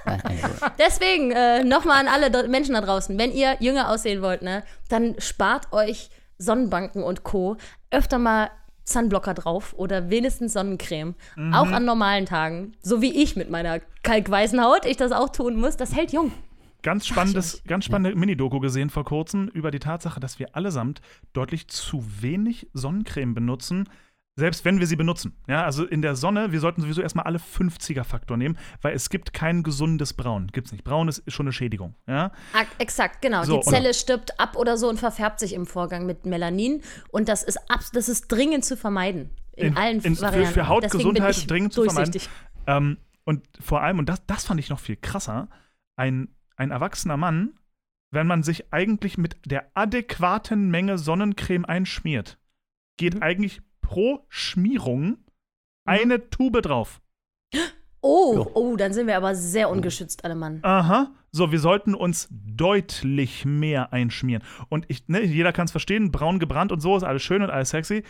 Nein, 0.07 0.21
nein, 0.23 0.39
gut. 0.43 0.71
Deswegen 0.79 1.31
äh, 1.33 1.65
nochmal 1.65 2.07
an 2.07 2.09
alle 2.09 2.49
Menschen 2.49 2.75
da 2.75 2.81
draußen, 2.83 3.17
wenn 3.19 3.33
ihr 3.33 3.57
jünger 3.61 3.91
aussehen 3.91 4.21
wollt, 4.23 4.43
ne, 4.43 4.63
dann 4.89 5.15
spart 5.19 5.73
euch 5.73 6.11
Sonnenbanken 6.39 7.03
und 7.03 7.23
Co. 7.25 7.57
öfter 7.91 8.19
mal 8.19 8.51
Sunblocker 8.87 9.33
drauf 9.33 9.73
oder 9.79 10.11
wenigstens 10.11 10.53
Sonnencreme. 10.53 11.15
Auch 11.55 11.69
an 11.69 11.87
normalen 11.87 12.27
Tagen. 12.27 12.73
So 12.83 13.01
wie 13.01 13.23
ich 13.23 13.35
mit 13.35 13.49
meiner 13.49 13.81
kalkweißen 14.03 14.63
Haut, 14.63 14.85
ich 14.85 14.99
das 14.99 15.11
auch 15.11 15.31
tun 15.31 15.57
muss. 15.57 15.79
Das 15.79 15.95
hält 15.95 16.13
jung. 16.13 16.33
Ganz 16.85 17.07
spannendes, 17.07 17.63
ganz 17.67 17.85
spannende 17.87 18.17
Mini-Doku 18.17 18.61
gesehen 18.61 18.91
vor 18.91 19.05
kurzem 19.05 19.49
über 19.49 19.71
die 19.73 19.81
Tatsache, 19.81 20.21
dass 20.21 20.39
wir 20.39 20.55
allesamt 20.55 21.01
deutlich 21.33 21.67
zu 21.67 22.05
wenig 22.21 22.69
Sonnencreme 22.75 23.35
benutzen, 23.35 23.89
selbst 24.37 24.65
wenn 24.65 24.81
wir 24.81 24.87
sie 24.87 24.97
benutzen. 24.97 25.35
Ja, 25.49 25.65
also 25.65 25.85
in 25.85 26.03
der 26.03 26.15
Sonne, 26.15 26.53
wir 26.53 26.61
sollten 26.61 26.83
sowieso 26.83 27.01
erstmal 27.01 27.25
alle 27.25 27.39
50er-Faktor 27.39 28.37
nehmen, 28.37 28.59
weil 28.83 28.95
es 28.95 29.09
gibt 29.09 29.33
kein 29.33 29.63
gesundes 29.63 30.13
Braun. 30.13 30.49
Gibt's 30.49 30.73
nicht. 30.73 30.85
Braun 30.85 31.09
ist 31.09 31.23
schon 31.33 31.47
eine 31.47 31.53
Schädigung. 31.53 31.95
Ja? 32.07 32.33
Ah, 32.53 32.65
exakt, 32.79 33.23
genau. 33.23 33.45
So, 33.45 33.59
die 33.61 33.63
Zelle 33.71 33.95
stirbt 33.95 34.39
ab 34.39 34.57
oder 34.57 34.77
so 34.77 34.89
und 34.89 34.99
verfärbt 34.99 35.39
sich 35.41 35.55
im 35.55 35.67
Vorgang 35.67 36.05
mit 36.05 36.27
Melanin. 36.27 36.83
Und 37.11 37.29
das 37.29 37.43
ist, 37.45 37.59
abs 37.71 37.93
das 37.93 38.09
ist 38.09 38.27
dringend 38.29 38.65
zu 38.65 38.77
vermeiden. 38.77 39.31
In, 39.57 39.69
In- 39.69 39.77
allen 39.77 40.01
in- 40.01 40.17
für- 40.17 40.23
Varianten. 40.23 40.53
für 40.53 40.69
Hautgesundheit 40.69 41.29
bin 41.31 41.31
ich 41.31 41.47
dringend 41.47 41.73
zu 41.73 41.85
vermeiden. 41.85 42.21
Ähm, 42.67 42.99
und 43.25 43.47
vor 43.61 43.81
allem, 43.83 44.01
und 44.01 44.09
das, 44.09 44.27
das 44.27 44.45
fand 44.45 44.59
ich 44.61 44.69
noch 44.69 44.81
viel 44.81 44.97
krasser, 44.97 45.49
ein, 45.97 46.29
ein 46.57 46.71
erwachsener 46.71 47.17
Mann, 47.17 47.59
wenn 48.11 48.27
man 48.27 48.43
sich 48.43 48.73
eigentlich 48.73 49.19
mit 49.19 49.37
der 49.45 49.71
adäquaten 49.75 50.71
Menge 50.71 50.99
Sonnencreme 50.99 51.65
einschmiert, 51.65 52.39
geht 52.97 53.15
Mhm. 53.15 53.23
eigentlich 53.23 53.61
pro 53.81 54.25
Schmierung 54.29 55.19
eine 55.87 56.31
Tube 56.31 56.63
drauf. 56.63 57.01
Oh, 58.01 58.35
Jo. 58.37 58.51
oh, 58.55 58.77
dann 58.77 58.93
sind 58.93 59.07
wir 59.07 59.17
aber 59.17 59.35
sehr 59.35 59.71
ungeschützt, 59.71 60.25
alle 60.25 60.35
Mann. 60.35 60.61
Aha. 60.63 61.11
So, 61.33 61.51
wir 61.53 61.59
sollten 61.59 61.95
uns 61.95 62.29
deutlich 62.31 63.45
mehr 63.45 63.93
einschmieren. 63.93 64.43
Und 64.69 64.85
ich, 64.89 65.09
ne, 65.09 65.23
jeder 65.23 65.53
kann 65.53 65.65
es 65.65 65.71
verstehen, 65.71 66.13
braun 66.13 66.39
gebrannt 66.39 66.71
und 66.71 66.81
so 66.81 66.97
ist 66.97 67.03
alles 67.03 67.23
schön 67.23 67.43
und 67.43 67.51
alles 67.51 67.71
sexy. 67.71 68.05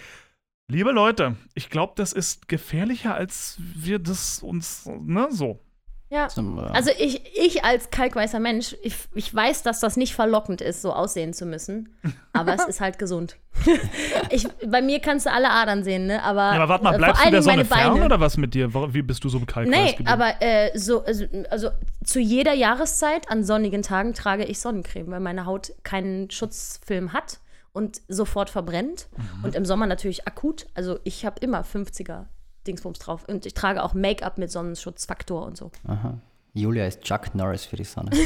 Liebe 0.69 0.91
Leute, 0.93 1.37
ich 1.55 1.71
glaube, 1.71 1.93
das 1.97 2.13
ist 2.13 2.49
gefährlicher, 2.49 3.15
als 3.15 3.57
wir 3.59 3.99
das 3.99 4.43
uns, 4.43 4.87
ne, 5.01 5.29
so. 5.31 5.61
Ja. 6.11 6.29
Zum, 6.29 6.59
äh, 6.59 6.63
Also 6.63 6.91
ich, 6.99 7.23
ich 7.37 7.65
als 7.65 7.91
kalkweißer 7.91 8.39
Mensch, 8.39 8.77
ich, 8.83 8.95
ich 9.15 9.35
weiß, 9.35 9.63
dass 9.63 9.81
das 9.81 9.97
nicht 9.97 10.15
verlockend 10.15 10.61
ist, 10.61 10.83
so 10.83 10.93
aussehen 10.93 11.33
zu 11.33 11.47
müssen. 11.47 11.95
Aber 12.33 12.55
es 12.55 12.67
ist 12.67 12.81
halt 12.81 12.99
gesund. 12.99 13.37
ich, 14.31 14.47
bei 14.67 14.83
mir 14.83 15.01
kannst 15.01 15.27
du 15.27 15.33
alle 15.33 15.51
Adern 15.51 15.83
sehen, 15.83 16.07
ne? 16.07 16.23
Aber, 16.23 16.41
Ja, 16.55 16.63
aber 16.63 16.69
warte 16.69 16.85
mal, 16.85 16.95
äh, 16.95 16.99
bleibst 16.99 17.23
vor 17.23 17.31
du 17.31 17.33
der 17.33 17.43
Sonne 17.43 17.65
fern 17.65 17.93
Beine. 17.95 18.05
oder 18.05 18.21
was 18.21 18.37
mit 18.37 18.55
dir? 18.55 18.73
Wie 18.93 19.03
bist 19.03 19.25
du 19.25 19.29
so 19.29 19.41
kalkweiß 19.41 19.69
Nee, 19.69 19.91
geblieben? 19.93 20.09
aber 20.11 20.41
äh, 20.41 20.77
so, 20.79 21.05
also, 21.05 21.25
also 21.51 21.71
zu 22.05 22.21
jeder 22.21 22.53
Jahreszeit 22.53 23.31
an 23.31 23.43
sonnigen 23.45 23.83
Tagen 23.83 24.13
trage 24.15 24.45
ich 24.45 24.61
Sonnencreme, 24.61 25.11
weil 25.11 25.21
meine 25.21 25.47
Haut 25.47 25.73
keinen 25.83 26.31
Schutzfilm 26.31 27.13
hat 27.13 27.41
und 27.73 28.03
sofort 28.09 28.51
verbrennt. 28.51 29.09
Mhm. 29.17 29.45
Und 29.45 29.55
im 29.57 29.65
Sommer 29.65 29.87
natürlich 29.87 30.29
akut. 30.29 30.67
Also 30.75 30.99
ich 31.05 31.25
habe 31.25 31.41
immer 31.41 31.63
50er 31.63 32.27
Dingsbums 32.67 32.99
drauf. 32.99 33.25
Und 33.29 33.47
ich 33.47 33.55
trage 33.55 33.83
auch 33.83 33.95
Make-up 33.95 34.39
mit 34.39 34.51
Sonnenschutzfaktor 34.51 35.45
und 35.47 35.57
so. 35.57 35.71
aha. 35.87 36.19
Julia 36.57 36.87
ist 36.87 37.03
Chuck 37.03 37.35
Norris 37.35 37.65
für 37.65 37.75
die 37.77 37.83
Sonne. 37.85 38.11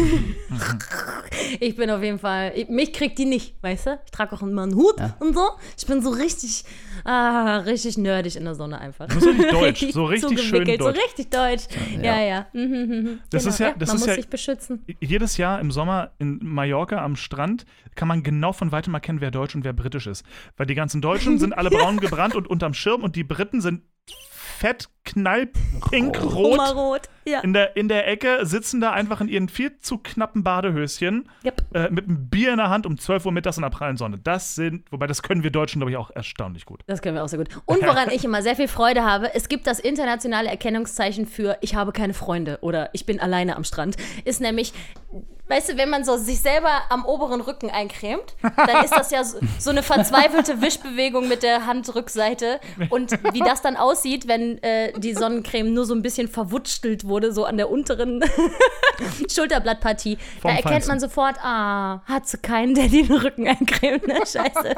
Ich 1.60 1.76
bin 1.76 1.90
auf 1.90 2.02
jeden 2.02 2.18
Fall, 2.18 2.52
ich- 2.54 2.68
mich 2.68 2.92
kriegt 2.92 3.18
die 3.18 3.24
nicht, 3.24 3.54
weißt 3.62 3.86
du? 3.86 3.98
Ich 4.04 4.10
trage 4.10 4.34
auch 4.36 4.42
immer 4.42 4.64
einen 4.64 4.74
Hut 4.74 4.98
Ja. 4.98 5.16
und 5.20 5.34
so. 5.34 5.48
Ich 5.78 5.86
bin 5.86 6.02
so 6.02 6.10
richtig, 6.10 6.64
ah, 7.04 7.58
richtig 7.58 7.96
nerdig 7.96 8.36
in 8.36 8.44
der 8.44 8.54
Sonne 8.54 8.78
einfach. 8.78 9.08
So 9.10 9.30
richtig 9.30 9.50
deutsch, 9.50 9.86
so 9.92 10.04
richtig 10.06 10.42
schön 10.42 10.64
deutsch. 10.66 10.78
So 10.82 10.88
richtig 11.02 11.30
deutsch. 11.30 11.64
Ja, 12.02 12.20
ja. 12.20 12.46
Mhm, 12.52 12.62
mhm, 12.62 12.88
mhm. 13.02 13.18
Das 13.30 13.46
ist 13.46 13.58
ja- 13.60 13.72
das 13.78 13.88
man 13.88 13.96
ist 13.96 14.00
muss 14.02 14.06
ja- 14.08 14.14
sich 14.16 14.28
beschützen. 14.28 14.84
Jedes 15.00 15.36
Jahr 15.38 15.58
im 15.60 15.70
Sommer 15.70 16.10
in 16.18 16.38
Mallorca 16.42 17.02
am 17.02 17.16
Strand 17.16 17.64
kann 17.94 18.08
man 18.08 18.22
genau 18.22 18.52
von 18.52 18.70
weitem 18.70 18.92
erkennen, 18.94 19.20
wer 19.22 19.30
deutsch 19.30 19.54
und 19.54 19.64
wer 19.64 19.72
britisch 19.72 20.06
ist. 20.06 20.24
Weil 20.58 20.66
die 20.66 20.74
ganzen 20.74 21.00
Deutschen 21.00 21.38
sind 21.38 21.54
alle 21.56 21.70
braun 21.70 21.98
gebrannt 21.98 22.34
und 22.34 22.46
unterm 22.46 22.74
Schirm 22.74 23.02
und 23.02 23.16
die 23.16 23.24
Briten 23.24 23.60
sind 23.62 23.82
fett, 24.58 24.88
knallpink, 25.08 26.22
rot. 26.22 26.52
Omarot. 26.52 27.02
Ja. 27.24 27.40
In 27.40 27.52
der, 27.52 27.76
in 27.76 27.88
der 27.88 28.06
Ecke 28.08 28.46
sitzen 28.46 28.80
da 28.80 28.92
einfach 28.92 29.20
in 29.20 29.28
ihren 29.28 29.48
viel 29.48 29.78
zu 29.78 29.98
knappen 29.98 30.42
Badehöschen 30.42 31.28
Yep. 31.44 31.62
äh, 31.74 31.90
mit 31.90 32.06
einem 32.06 32.28
Bier 32.28 32.52
in 32.52 32.56
der 32.58 32.70
Hand 32.70 32.86
um 32.86 32.98
12 32.98 33.26
Uhr 33.26 33.32
mittags 33.32 33.56
in 33.58 33.62
der 33.62 33.70
prallen 33.70 33.96
Sonne. 33.96 34.18
Das 34.18 34.54
sind, 34.54 34.90
wobei 34.90 35.06
das 35.06 35.22
können 35.22 35.42
wir 35.42 35.50
Deutschen, 35.50 35.80
glaube 35.80 35.90
ich, 35.90 35.96
auch 35.96 36.10
erstaunlich 36.10 36.64
gut. 36.64 36.80
Das 36.86 37.02
können 37.02 37.16
wir 37.16 37.24
auch 37.24 37.28
sehr 37.28 37.38
gut. 37.38 37.48
Und 37.66 37.82
woran 37.82 38.10
ich 38.10 38.24
immer 38.24 38.42
sehr 38.42 38.56
viel 38.56 38.68
Freude 38.68 39.04
habe, 39.04 39.34
es 39.34 39.48
gibt 39.48 39.66
das 39.66 39.78
internationale 39.78 40.48
Erkennungszeichen 40.48 41.26
für 41.26 41.58
ich 41.60 41.74
habe 41.74 41.92
keine 41.92 42.14
Freunde 42.14 42.58
oder 42.60 42.90
ich 42.92 43.04
bin 43.06 43.20
alleine 43.20 43.56
am 43.56 43.64
Strand. 43.64 43.96
Ist 44.24 44.40
nämlich, 44.40 44.72
weißt 45.48 45.70
du, 45.70 45.76
wenn 45.76 45.90
man 45.90 46.04
so 46.04 46.16
sich 46.16 46.40
selber 46.40 46.70
am 46.88 47.04
oberen 47.04 47.40
Rücken 47.40 47.70
eincremt, 47.70 48.36
dann 48.56 48.84
ist 48.84 48.94
das 48.94 49.10
ja 49.10 49.24
so, 49.24 49.38
so 49.58 49.70
eine 49.70 49.82
verzweifelte 49.82 50.60
Wischbewegung 50.62 51.28
mit 51.28 51.42
der 51.42 51.66
Handrückseite. 51.66 52.60
Und 52.90 53.12
wie 53.32 53.40
das 53.40 53.60
dann 53.62 53.76
aussieht, 53.76 54.28
wenn 54.28 54.62
äh, 54.62 54.92
die 54.98 55.14
Sonnencreme 55.14 55.72
nur 55.72 55.84
so 55.86 55.94
ein 55.94 56.02
bisschen 56.02 56.28
verwutschelt 56.28 57.04
wurde, 57.06 57.32
so 57.32 57.44
an 57.44 57.56
der 57.56 57.70
unteren 57.70 58.22
Schulterblattpartie, 59.32 60.16
Vom 60.40 60.50
da 60.50 60.56
erkennt 60.56 60.72
Feinsten. 60.84 60.92
man 60.92 61.00
sofort, 61.00 61.36
ah, 61.42 62.00
hat 62.06 62.26
sie 62.26 62.38
keinen, 62.38 62.74
der 62.74 62.88
den 62.88 63.10
Rücken 63.12 63.46
eincremt, 63.48 64.06
ne? 64.06 64.14
Scheiße. 64.18 64.74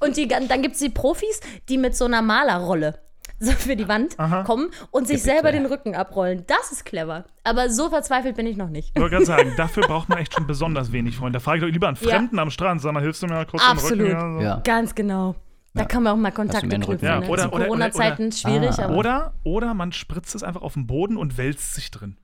Und 0.00 0.16
die, 0.16 0.28
dann 0.28 0.62
gibt 0.62 0.74
es 0.74 0.80
die 0.80 0.90
Profis, 0.90 1.40
die 1.68 1.78
mit 1.78 1.96
so 1.96 2.04
einer 2.04 2.22
Malerrolle 2.22 2.98
so 3.40 3.52
für 3.52 3.76
die 3.76 3.86
Wand 3.86 4.18
Aha. 4.18 4.42
kommen 4.42 4.70
und 4.90 5.06
sich 5.06 5.18
Gebitte. 5.18 5.34
selber 5.36 5.52
den 5.52 5.66
Rücken 5.66 5.94
abrollen. 5.94 6.42
Das 6.48 6.72
ist 6.72 6.84
clever. 6.84 7.24
Aber 7.44 7.70
so 7.70 7.88
verzweifelt 7.88 8.34
bin 8.36 8.48
ich 8.48 8.56
noch 8.56 8.68
nicht. 8.68 8.90
Ich 8.96 9.00
wollte 9.00 9.14
gerade 9.14 9.26
sagen, 9.26 9.52
dafür 9.56 9.86
braucht 9.86 10.08
man 10.08 10.18
echt 10.18 10.34
schon 10.34 10.48
besonders 10.48 10.90
wenig 10.90 11.16
Freunde. 11.16 11.36
Da 11.38 11.40
frage 11.40 11.58
ich 11.58 11.62
doch 11.64 11.72
lieber 11.72 11.86
einen 11.86 11.96
Ja. 12.00 12.08
Fremden 12.08 12.38
am 12.40 12.50
Strand. 12.50 12.80
Sag 12.82 12.92
mal, 12.94 13.00
hilfst 13.02 13.22
du 13.22 13.28
mir 13.28 13.34
mal 13.34 13.46
kurz 13.46 13.62
Absolut. 13.62 14.08
im 14.08 14.16
Rücken? 14.16 14.34
Ja, 14.34 14.38
so. 14.40 14.44
Ja. 14.44 14.60
Ganz 14.64 14.92
genau. 14.96 15.36
Da 15.74 15.84
kann 15.84 16.02
man 16.02 16.14
auch 16.14 16.16
mal 16.16 16.32
Kontakte 16.32 16.68
knüpfen. 16.68 16.98
Ja, 17.06 17.20
ne? 17.20 17.28
oder- 17.28 17.42
Zu 17.42 17.48
oder- 17.48 17.54
oder- 17.56 17.64
Corona-Zeiten 17.66 18.32
schwierig, 18.32 18.78
Ah. 18.78 18.84
aber. 18.86 18.96
Oder, 18.96 19.34
oder 19.44 19.74
man 19.74 19.92
spritzt 19.92 20.34
es 20.34 20.42
einfach 20.42 20.62
auf 20.62 20.74
den 20.74 20.86
Boden 20.86 21.16
und 21.16 21.36
wälzt 21.38 21.74
sich 21.74 21.90
drin. 21.90 22.16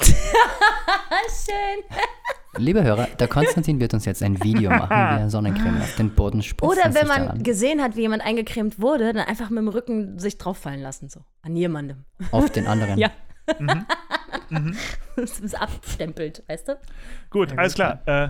Schön. 0.00 1.84
Liebe 2.56 2.82
Hörer, 2.82 3.06
der 3.18 3.28
Konstantin 3.28 3.78
wird 3.80 3.94
uns 3.94 4.04
jetzt 4.04 4.22
ein 4.22 4.42
Video 4.42 4.70
machen, 4.70 4.90
wie 4.90 5.20
er 5.22 5.30
Sonnencreme 5.30 5.80
auf 5.80 5.96
den 5.96 6.10
Boden 6.14 6.42
spritzt. 6.42 6.70
Oder 6.70 6.94
wenn 6.94 7.06
man 7.06 7.22
daran 7.26 7.42
gesehen 7.42 7.80
hat, 7.82 7.94
wie 7.96 8.00
jemand 8.02 8.22
eingecremt 8.24 8.80
wurde, 8.80 9.12
dann 9.12 9.26
einfach 9.26 9.50
mit 9.50 9.58
dem 9.58 9.68
Rücken 9.68 10.18
sich 10.18 10.38
drauf 10.38 10.58
fallen 10.58 10.80
lassen. 10.80 11.08
So. 11.08 11.20
An 11.42 11.56
jemandem. 11.56 12.04
auf 12.32 12.50
den 12.50 12.66
anderen. 12.66 12.98
Ja. 12.98 13.10
Das 15.16 15.40
ist 15.40 15.60
abstempelt, 15.60 16.42
weißt 16.48 16.68
du? 16.68 16.78
Gut, 17.30 17.56
alles 17.58 17.74
klar. 17.74 18.00
Äh, 18.06 18.28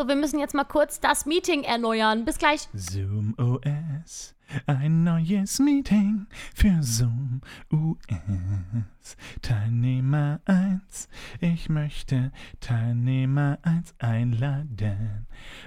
So, 0.00 0.08
wir 0.08 0.16
müssen 0.16 0.38
jetzt 0.38 0.54
mal 0.54 0.64
kurz 0.64 0.98
das 0.98 1.26
Meeting 1.26 1.62
erneuern. 1.62 2.24
Bis 2.24 2.38
gleich. 2.38 2.70
Zoom 2.72 3.34
OS, 3.36 4.34
ein 4.64 5.04
neues 5.04 5.58
Meeting 5.58 6.26
für 6.54 6.78
Zoom 6.80 7.42
US. 7.70 9.16
Teilnehmer 9.42 10.40
1, 10.46 11.06
ich 11.40 11.68
möchte 11.68 12.32
Teilnehmer 12.60 13.58
1 13.60 13.94
einladen. 13.98 15.26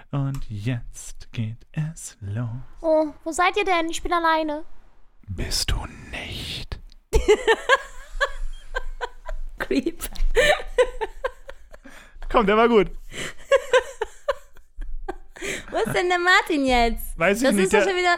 Und 0.10 0.50
jetzt 0.50 1.32
geht 1.32 1.68
es 1.72 2.18
los. 2.20 2.48
Oh, 2.82 3.14
wo 3.24 3.32
seid 3.32 3.56
ihr 3.56 3.66
denn? 3.66 3.88
Ich 3.92 4.02
bin 4.02 4.14
alleine. 4.14 4.64
Bist 5.28 5.70
du 5.70 5.78
nicht? 6.10 6.80
Creep. 9.60 10.10
Komm, 12.32 12.48
der 12.48 12.58
war 12.58 12.68
gut. 12.68 12.90
Wo 15.72 15.78
ist 15.78 15.94
denn 15.96 16.10
der 16.10 16.20
Martin 16.20 16.66
jetzt? 16.66 17.18
Weiß 17.18 17.38
ich 17.38 17.44
das 17.48 17.56
nicht, 17.56 17.66
ist 17.66 17.74
doch 17.74 17.80
der- 17.80 17.90
schon 17.90 17.98
wieder. 17.98 18.16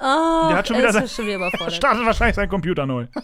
Oh, 0.00 0.48
Der 0.48 0.56
hat 0.58 0.68
schon 0.68 0.76
er 0.76 0.82
wieder 0.82 0.92
sein- 0.92 1.08
schon 1.08 1.26
wieder. 1.26 1.70
Startet 1.70 2.06
wahrscheinlich 2.06 2.36
sein 2.36 2.48
Computer 2.48 2.86
neu. 2.86 3.06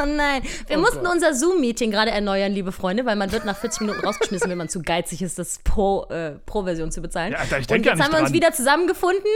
Oh 0.00 0.06
nein. 0.06 0.42
Wir 0.66 0.78
mussten 0.78 1.06
unser 1.06 1.34
Zoom-Meeting 1.34 1.90
gerade 1.90 2.10
erneuern, 2.10 2.52
liebe 2.52 2.72
Freunde, 2.72 3.04
weil 3.04 3.16
man 3.16 3.30
wird 3.32 3.44
nach 3.44 3.56
40 3.58 3.82
Minuten 3.82 4.00
rausgeschmissen, 4.02 4.48
wenn 4.48 4.56
man 4.56 4.70
zu 4.70 4.80
geizig 4.80 5.20
ist, 5.20 5.38
das 5.38 5.58
Pro, 5.62 6.04
äh, 6.08 6.36
Pro-Version 6.46 6.90
zu 6.90 7.02
bezahlen. 7.02 7.32
Ja, 7.32 7.38
Alter, 7.40 7.58
ich 7.58 7.64
und 7.64 7.70
denk 7.72 7.84
ja 7.84 7.90
jetzt 7.92 7.98
nicht 7.98 8.06
haben 8.06 8.12
wir 8.12 8.18
uns 8.20 8.28
dran. 8.30 8.34
wieder 8.34 8.52
zusammengefunden 8.52 9.30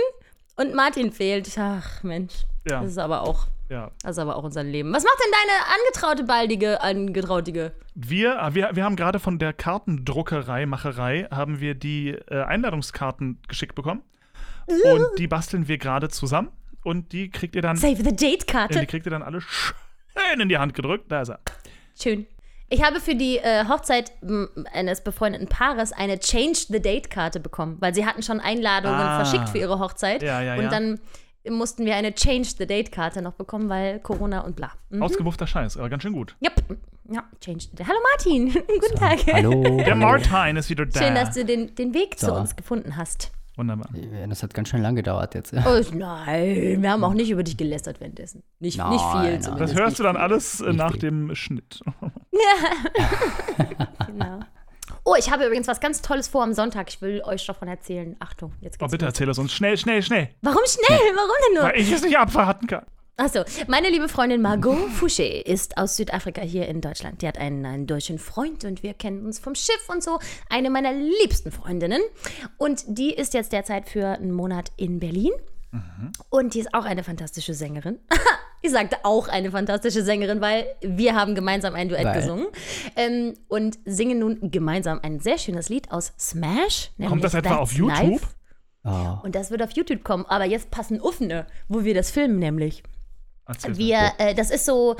und 0.57 0.75
Martin 0.75 1.13
fehlt. 1.13 1.51
Ach, 1.59 2.03
Mensch. 2.03 2.33
Ja. 2.67 2.81
Das 2.81 2.93
ist 2.93 2.99
aber 2.99 3.23
auch, 3.23 3.47
Ja. 3.73 3.91
das 4.03 4.13
ist 4.13 4.19
aber 4.19 4.37
auch 4.37 4.45
unser 4.45 4.63
Leben. 4.63 4.93
Was 4.93 5.03
macht 5.03 5.19
denn 5.25 5.33
deine 5.33 5.75
angetraute 5.75 6.25
baldige, 6.25 6.81
angetrautige? 6.83 7.73
Wir, 7.95 8.43
ah, 8.43 8.55
wir, 8.55 8.71
wir 8.75 8.85
haben 8.85 8.97
gerade 8.97 9.19
von 9.19 9.39
der 9.39 9.53
Kartendruckerei, 9.53 10.67
Macherei, 10.67 11.27
haben 11.31 11.61
wir 11.61 11.75
die 11.75 12.11
äh, 12.11 12.43
Einladungskarten 12.43 13.39
geschickt 13.49 13.75
bekommen. 13.75 14.03
Und 14.67 15.19
die 15.19 15.27
basteln 15.27 15.69
wir 15.69 15.79
gerade 15.79 16.09
zusammen. 16.09 16.51
Und 16.85 17.13
die 17.13 17.31
kriegt 17.31 17.57
ihr 17.57 17.63
dann, 17.63 17.77
Save 17.77 17.97
the 17.97 18.11
äh, 18.11 18.13
Date-Karte. 18.13 18.81
die 18.81 18.87
kriegt 18.87 19.07
ihr 19.07 19.11
dann 19.11 19.23
alle 19.23 19.41
schön 19.41 20.41
in 20.41 20.49
die 20.49 20.59
Hand 20.59 20.75
gedrückt. 20.75 21.11
Da 21.11 21.23
ist 21.23 21.31
er. 21.31 21.41
Schön. 21.99 22.27
Ich 22.69 22.83
habe 22.83 23.01
für 23.01 23.15
die 23.15 23.37
äh, 23.39 23.67
Hochzeit 23.69 24.13
eines 24.73 25.05
befreundeten 25.05 25.47
Paares 25.47 25.93
eine 25.93 26.19
Change 26.19 26.59
the 26.69 26.81
Date-Karte 26.81 27.39
bekommen, 27.39 27.77
weil 27.81 27.95
sie 27.95 28.07
hatten 28.07 28.23
schon 28.23 28.41
Einladungen 28.41 28.99
Ah. 28.99 29.23
verschickt 29.25 29.51
für 29.51 29.59
ihre 29.59 29.79
Hochzeit. 29.79 30.23
Ja, 30.23 30.41
ja, 30.41 30.55
und 30.55 30.63
ja. 30.63 30.71
dann 30.71 30.99
mussten 31.51 31.85
wir 31.85 31.97
eine 31.97 32.15
Change 32.15 32.49
the 32.59 32.67
Date-Karte 32.67 33.23
noch 33.23 33.35
bekommen, 33.35 33.69
weil 33.69 33.99
Corona 34.01 34.41
und 34.41 34.57
bla. 34.57 34.73
Mhm. 34.91 35.03
Ausgebuffter 35.03 35.47
Scheiß, 35.47 35.77
aber 35.77 35.89
ganz 35.89 36.03
schön 36.03 36.13
gut. 36.13 36.37
Yep. 36.45 36.79
Ja, 37.11 37.25
change 37.41 37.65
the 37.71 37.77
Date. 37.77 37.89
Hallo 37.89 37.99
Martin. 38.15 38.53
Guten 38.81 38.97
Tag. 38.97 39.19
Hallo. 39.33 39.63
Der. 39.85 39.95
Martin 39.97 40.57
ist 40.57 40.71
wieder 40.71 40.87
da. 40.87 41.03
Schön, 41.03 41.15
dass 41.15 41.35
du 41.35 41.45
den, 41.45 41.75
den 41.75 41.93
Weg 41.95 42.19
zu 42.19 42.27
So. 42.27 42.35
uns 42.35 42.55
gefunden 42.57 42.97
hast. 42.97 43.33
Wunderbar. 43.57 43.91
Ja, 43.95 44.27
das 44.29 44.43
hat 44.43 44.55
ganz 44.55 44.71
schön 44.71 44.81
lang 44.81 44.97
gedauert 44.97 45.35
jetzt. 45.35 45.53
Oh, 45.53 45.81
nein, 45.95 46.81
wir 46.81 46.91
haben 46.91 47.05
auch 47.05 47.13
nicht 47.13 47.29
über 47.31 47.43
dich 47.43 47.59
gelästert 47.59 48.01
währenddessen. 48.01 48.43
Nicht, 48.61 48.79
Nein, 48.79 48.91
nicht 48.93 49.05
viel 49.05 49.39
nein. 49.51 49.59
Das 49.59 49.75
hörst 49.75 49.99
du 49.99 50.03
dann 50.05 50.17
alles 50.17 50.61
äh, 50.63 50.69
Nicht 50.69 50.77
nach 50.79 50.93
viel. 50.93 51.01
dem 51.01 51.35
Schnitt. 51.35 51.81
Genau. 54.07 54.41
Oh, 55.05 55.15
ich 55.19 55.31
habe 55.31 55.45
übrigens 55.47 55.67
was 55.67 55.81
ganz 55.81 56.01
Tolles 56.01 56.29
vor 56.29 56.43
am 56.45 56.55
Sonntag. 56.55 56.89
Ich 56.89 57.03
will 57.03 57.23
euch 57.25 57.45
davon 57.45 57.67
erzählen. 57.69 58.15
Achtung, 58.21 58.53
jetzt 58.61 58.77
Oh, 58.77 58.85
geht's 58.85 58.93
bitte 58.93 59.05
los. 59.07 59.13
erzähl 59.15 59.29
es 59.31 59.39
uns. 59.39 59.53
Schnell, 59.53 59.77
schnell, 59.77 60.03
schnell. 60.03 60.29
Warum 60.43 60.63
schnell? 60.67 60.99
Warum 61.15 61.31
denn 61.49 61.55
nur? 61.55 61.65
Weil 61.65 61.81
ich 61.81 61.91
es 61.91 62.03
nicht 62.03 62.17
abwarten 62.19 62.67
kann. 62.69 62.87
Achso, 63.17 63.45
meine 63.69 63.91
liebe 63.91 64.09
Freundin 64.09 64.41
Margot 64.41 64.77
Fouché 64.99 65.43
ist 65.45 65.77
aus 65.77 65.97
Südafrika 65.97 66.41
hier 66.41 66.67
in 66.67 66.81
Deutschland. 66.81 67.21
Die 67.21 67.29
hat 67.29 67.37
einen, 67.37 67.67
einen 67.67 67.87
deutschen 67.87 68.19
Freund 68.19 68.65
und 68.65 68.83
wir 68.83 68.95
kennen 68.95 69.27
uns 69.27 69.39
vom 69.39 69.55
Schiff 69.55 69.89
und 69.89 70.03
so. 70.03 70.19
Eine 70.49 70.71
meiner 70.71 70.93
liebsten 70.93 71.53
Freundinnen. 71.53 72.01
Und 72.57 72.85
die 72.87 73.13
ist 73.13 73.35
jetzt 73.35 73.53
derzeit 73.53 73.89
für 73.89 74.07
einen 74.07 74.33
Monat 74.33 74.73
in 74.77 74.99
Berlin. 74.99 75.33
Und 76.31 76.55
die 76.55 76.61
ist 76.61 76.75
auch 76.75 76.85
eine 76.85 77.03
fantastische 77.05 77.55
Sängerin. 77.55 77.99
ich 78.63 78.71
sagte 78.71 78.97
auch 79.03 79.29
eine 79.29 79.51
fantastische 79.51 80.03
Sängerin, 80.03 80.41
weil 80.41 80.67
wir 80.81 81.15
haben 81.15 81.35
gemeinsam 81.35 81.75
ein 81.75 81.89
Duett 81.89 82.05
Weil? 82.05 82.15
gesungen. 82.15 82.47
Ähm, 82.97 83.35
und 83.49 83.79
singen 83.85 84.21
nun 84.21 84.51
gemeinsam 84.51 85.01
ein 85.03 85.21
sehr 85.21 85.39
schönes 85.39 85.69
Lied 85.69 85.91
aus 85.91 86.13
Smash. 86.19 86.93
Kommt 87.07 87.25
das 87.25 87.35
etwa 87.35 87.57
auf 87.57 87.71
That's 87.71 87.79
YouTube? 87.79 88.21
Life. 88.21 88.27
Oh, 88.85 89.19
Und 89.25 89.35
das 89.35 89.51
wird 89.51 89.63
auf 89.63 89.71
YouTube 89.73 90.03
kommen. 90.03 90.25
Aber 90.27 90.45
jetzt 90.45 90.71
passen 90.71 91.01
Uffene, 91.01 91.47
wo 91.69 91.85
wir 91.85 91.95
das 91.95 92.11
filmen 92.11 92.39
nämlich. 92.39 92.83
Erzähl's 93.47 93.79
Wir, 93.79 94.13
äh, 94.19 94.35
das 94.35 94.51
ist 94.51 94.65
so 94.65 94.97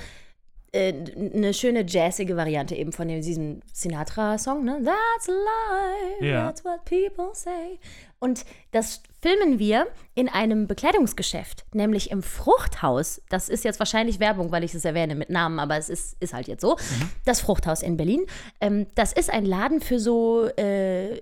äh, 0.73 0.93
eine 1.35 1.53
schöne 1.53 1.85
jazzige 1.87 2.37
Variante 2.37 2.75
eben 2.75 2.93
von 2.93 3.07
dem- 3.09 3.21
diesem 3.21 3.61
Sinatra-Song, 3.73 4.65
ne? 4.65 4.81
That's 4.83 5.27
life, 5.29 6.25
Ja. 6.25 6.47
that's 6.47 6.65
what 6.65 6.85
people 6.87 7.31
say. 7.35 7.79
Und 8.19 8.45
das 8.71 9.03
filmen 9.21 9.59
wir 9.59 9.87
in 10.15 10.29
einem 10.29 10.67
Bekleidungsgeschäft, 10.67 11.65
nämlich 11.75 12.11
im 12.11 12.23
Fruchthaus. 12.23 13.21
Das 13.29 13.49
ist 13.49 13.65
jetzt 13.65 13.79
wahrscheinlich 13.81 14.19
Werbung, 14.21 14.51
weil 14.53 14.65
ich 14.65 14.75
es 14.75 14.85
erwähne 14.85 15.15
mit 15.15 15.29
Namen, 15.29 15.59
aber 15.59 15.77
es 15.77 15.89
ist, 15.89 16.17
ist 16.21 16.33
halt 16.33 16.49
jetzt 16.49 16.63
so. 16.63 16.77
Das 17.25 17.41
Fruchthaus 17.41 17.83
in 17.83 17.97
Berlin. 17.97 18.25
Ähm, 18.61 18.87
das 18.95 19.13
ist 19.13 19.29
ein 19.31 19.45
Laden 19.45 19.81
für 19.81 19.99
so 19.99 20.47
äh, 20.57 21.21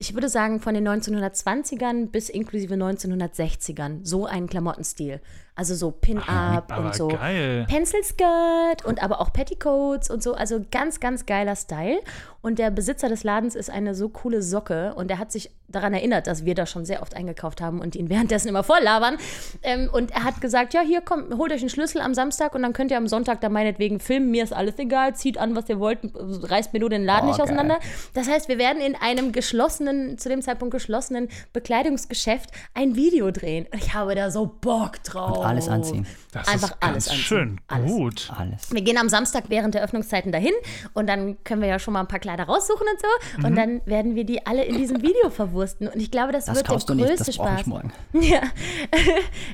ich 0.00 0.14
würde 0.14 0.28
sagen, 0.28 0.60
von 0.60 0.74
den 0.74 0.86
1920ern 0.86 2.06
bis 2.12 2.28
inklusive 2.28 2.74
1960ern. 2.74 4.04
So 4.06 4.26
ein 4.26 4.46
Klamottenstil. 4.46 5.20
Also 5.58 5.74
so 5.74 5.90
Pin-Up 5.90 6.72
aber 6.72 6.86
und 6.86 6.94
so. 6.94 7.08
geil. 7.08 7.66
Pencil 7.68 8.04
Skirt 8.04 8.84
und 8.84 9.02
aber 9.02 9.20
auch 9.20 9.32
Petticoats 9.32 10.08
und 10.08 10.22
so. 10.22 10.34
Also 10.34 10.64
ganz, 10.70 11.00
ganz 11.00 11.26
geiler 11.26 11.56
Style. 11.56 11.98
Und 12.40 12.60
der 12.60 12.70
Besitzer 12.70 13.08
des 13.08 13.24
Ladens 13.24 13.56
ist 13.56 13.68
eine 13.68 13.96
so 13.96 14.08
coole 14.08 14.40
Socke 14.42 14.94
und 14.94 15.10
er 15.10 15.18
hat 15.18 15.32
sich 15.32 15.50
daran 15.70 15.92
erinnert, 15.92 16.28
dass 16.28 16.44
wir 16.44 16.54
da 16.54 16.64
schon 16.64 16.84
sehr 16.84 17.02
oft 17.02 17.14
eingekauft 17.16 17.60
haben 17.60 17.80
und 17.80 17.96
ihn 17.96 18.08
währenddessen 18.10 18.46
immer 18.48 18.62
volllabern. 18.62 19.16
Ähm, 19.64 19.90
und 19.92 20.12
er 20.12 20.22
hat 20.22 20.40
gesagt: 20.40 20.72
Ja, 20.74 20.80
hier 20.82 21.00
kommt, 21.00 21.34
holt 21.36 21.50
euch 21.52 21.60
einen 21.60 21.70
Schlüssel 21.70 22.00
am 22.00 22.14
Samstag 22.14 22.54
und 22.54 22.62
dann 22.62 22.72
könnt 22.72 22.92
ihr 22.92 22.96
am 22.96 23.08
Sonntag 23.08 23.40
da 23.40 23.48
meinetwegen 23.48 23.98
filmen. 23.98 24.30
Mir 24.30 24.44
ist 24.44 24.52
alles 24.52 24.78
egal, 24.78 25.16
zieht 25.16 25.38
an, 25.38 25.56
was 25.56 25.68
ihr 25.68 25.80
wollt, 25.80 25.98
reißt 26.14 26.72
mir 26.72 26.78
nur 26.78 26.90
den 26.90 27.04
Laden 27.04 27.24
Oh, 27.24 27.28
nicht 27.30 27.38
geil. 27.38 27.46
auseinander. 27.48 27.80
Das 28.14 28.28
heißt, 28.28 28.48
wir 28.48 28.58
werden 28.58 28.80
in 28.80 28.94
einem 28.94 29.32
geschlossenen, 29.32 30.16
zu 30.18 30.28
dem 30.28 30.40
Zeitpunkt 30.40 30.72
geschlossenen 30.72 31.28
Bekleidungsgeschäft 31.52 32.50
ein 32.74 32.94
Video 32.94 33.32
drehen. 33.32 33.66
Und 33.72 33.82
ich 33.82 33.92
habe 33.94 34.14
da 34.14 34.30
so 34.30 34.46
Bock 34.46 35.02
drauf. 35.02 35.44
Alles 35.48 35.68
anziehen. 35.68 36.06
Das 36.32 36.46
einfach 36.48 36.70
ist 36.70 36.80
ganz 36.80 36.92
alles 36.92 37.08
anziehen. 37.08 37.22
schön. 37.24 37.60
Alles. 37.68 37.90
Gut. 37.90 38.32
Alles. 38.36 38.72
Wir 38.72 38.82
gehen 38.82 38.98
am 38.98 39.08
Samstag 39.08 39.44
während 39.48 39.74
der 39.74 39.82
Öffnungszeiten 39.82 40.30
dahin 40.32 40.52
und 40.94 41.06
dann 41.08 41.42
können 41.44 41.60
wir 41.62 41.68
ja 41.68 41.78
schon 41.78 41.94
mal 41.94 42.00
ein 42.00 42.08
paar 42.08 42.18
Kleider 42.18 42.44
raussuchen 42.44 42.86
und 42.86 43.00
so. 43.00 43.38
Mhm. 43.38 43.44
Und 43.44 43.56
dann 43.56 43.86
werden 43.86 44.14
wir 44.14 44.24
die 44.24 44.46
alle 44.46 44.64
in 44.64 44.76
diesem 44.76 45.02
Video 45.02 45.30
verwursten. 45.30 45.88
Und 45.88 45.96
ich 46.00 46.10
glaube, 46.10 46.32
das, 46.32 46.44
Das 46.46 46.56
wird 46.56 46.68
der 46.68 46.78
du 46.78 46.94
nicht, 46.94 47.06
größte 47.08 47.24
das 47.26 47.34
Spaß. 47.34 47.60
ich 47.62 47.66
morgen. 47.66 47.92
Ja. 48.20 48.40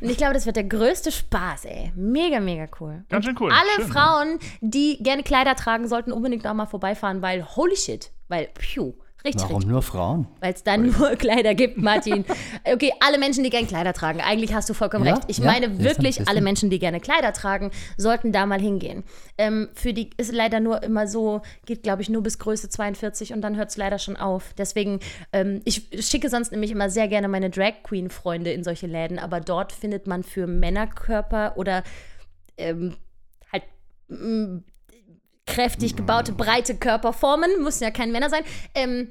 und 0.01 0.11
ich 0.11 0.17
glaube, 0.17 0.35
das 0.35 0.47
wird 0.47 0.57
der 0.57 0.65
größte 0.65 1.13
Spaß, 1.13 1.67
ey. 1.67 1.93
Mega, 1.95 2.41
mega 2.41 2.67
cool. 2.81 3.05
Ganz 3.09 3.25
schön 3.25 3.37
cool. 3.41 3.51
Alle 3.53 3.83
Schön, 3.85 3.93
Frauen, 3.93 4.39
die 4.61 4.99
gerne 5.03 5.23
Kleider 5.23 5.55
tragen, 5.55 5.89
sollten 5.89 6.13
unbedingt 6.13 6.47
auch 6.47 6.55
mal 6.55 6.67
vorbeifahren, 6.67 7.23
weil 7.23 7.45
holy 7.57 7.77
shit. 7.77 8.11
Weil, 8.29 8.49
phew, 8.59 8.95
richtig, 9.25 9.43
Warum 9.43 9.57
richtig 9.57 9.71
nur 9.71 9.83
Frauen? 9.83 10.27
weil 10.41 10.53
es 10.53 10.63
dann 10.63 10.91
nur 10.91 11.11
Kleider 11.17 11.55
gibt, 11.55 11.79
Martin. 11.79 12.25
Okay, 12.65 12.93
alle 13.01 13.19
Menschen, 13.19 13.45
die 13.45 13.51
gerne 13.51 13.67
Kleider 13.67 13.93
tragen. 13.93 14.21
Eigentlich 14.21 14.55
hast 14.55 14.69
du 14.69 14.75
vollkommen 14.75 15.05
Ja, 15.05 15.15
recht. 15.15 15.25
Ich 15.29 15.39
ja, 15.39 15.47
meine 15.47 15.83
wirklich, 15.83 16.29
alle 16.29 16.41
Menschen, 16.41 16.71
die 16.71 16.79
gerne 16.79 17.01
Kleider 17.01 17.33
tragen, 17.33 17.71
sollten 17.97 18.33
da 18.33 18.47
mal 18.47 18.61
hingehen. 18.61 19.05
Ähm, 19.39 19.69
für 19.75 19.93
die 19.93 20.11
ist 20.17 20.33
leider 20.33 20.61
nur 20.61 20.83
immer 20.83 21.07
so, 21.07 21.43
geht 21.67 21.83
glaube 21.83 22.03
ich 22.03 22.09
nur 22.09 22.23
bis 22.23 22.39
Größe 22.39 22.69
42 22.69 23.33
und 23.33 23.41
dann 23.41 23.57
hört 23.57 23.71
es 23.71 23.77
leider 23.77 23.99
schon 23.99 24.17
auf. 24.17 24.55
Deswegen, 24.59 25.01
ähm, 25.33 25.61
ich 25.65 25.89
schicke 26.01 26.29
sonst 26.29 26.53
nämlich 26.53 26.71
immer 26.71 26.91
sehr 26.91 27.09
gerne 27.09 27.29
meine 27.29 27.51
Drag 27.51 27.83
Queen 27.83 28.11
Freunde 28.11 28.53
in 28.53 28.65
solche 28.65 28.87
Läden, 28.87 29.19
aber 29.19 29.41
dort 29.41 29.73
findet 29.73 30.07
man 30.07 30.23
für 30.23 30.47
Männerkörper 30.47 31.55
oder 31.57 31.83
ähm, 32.57 32.97
halt 33.53 33.65
kräftig 35.47 35.97
gebaute, 35.97 36.33
breite 36.33 36.75
Körperformen, 36.77 37.63
müssen 37.63 37.85
ja 37.85 37.91
keine 37.91 38.13
Männer 38.13 38.31
sein, 38.31 38.43
ähm, 38.75 39.09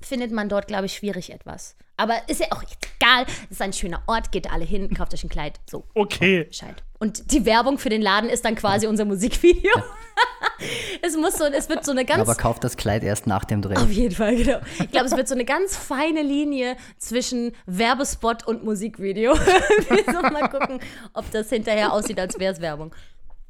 findet 0.00 0.32
man 0.32 0.48
dort, 0.48 0.66
glaube 0.66 0.86
ich, 0.86 0.94
schwierig 0.94 1.30
etwas. 1.32 1.76
Aber 1.96 2.28
ist 2.28 2.40
ja 2.40 2.46
auch 2.50 2.62
egal. 2.62 3.26
Es 3.44 3.52
ist 3.52 3.62
ein 3.62 3.72
schöner 3.72 4.02
Ort, 4.06 4.32
geht 4.32 4.50
alle 4.50 4.64
hin, 4.64 4.92
kauft 4.94 5.14
euch 5.14 5.22
ein 5.22 5.28
Kleid. 5.28 5.60
So, 5.70 5.84
Okay. 5.94 6.44
Bescheid. 6.44 6.82
Und 6.98 7.32
die 7.32 7.44
Werbung 7.44 7.78
für 7.78 7.88
den 7.88 8.00
Laden 8.00 8.30
ist 8.30 8.44
dann 8.44 8.54
quasi 8.54 8.86
unser 8.86 9.04
Musikvideo. 9.04 9.72
es 11.02 11.16
muss 11.16 11.36
so, 11.36 11.44
es 11.44 11.68
wird 11.68 11.84
so 11.84 11.90
eine 11.90 12.04
ganz 12.04 12.20
Aber 12.20 12.34
kauft 12.36 12.64
das 12.64 12.76
Kleid 12.76 13.02
erst 13.02 13.26
nach 13.26 13.44
dem 13.44 13.60
Dreh. 13.60 13.76
auf 13.76 13.90
jeden 13.90 14.14
Fall, 14.14 14.36
genau. 14.36 14.58
Ich 14.78 14.90
glaube, 14.90 15.06
es 15.06 15.16
wird 15.16 15.28
so 15.28 15.34
eine 15.34 15.44
ganz 15.44 15.76
feine 15.76 16.22
Linie 16.22 16.76
zwischen 16.98 17.52
Werbespot 17.66 18.46
und 18.46 18.64
Musikvideo. 18.64 19.34
Wir 19.88 20.04
sollen 20.12 20.32
mal 20.32 20.48
gucken, 20.48 20.80
ob 21.12 21.30
das 21.32 21.48
hinterher 21.50 21.92
aussieht, 21.92 22.18
als 22.18 22.38
wäre 22.38 22.52
es 22.52 22.60
Werbung. 22.60 22.94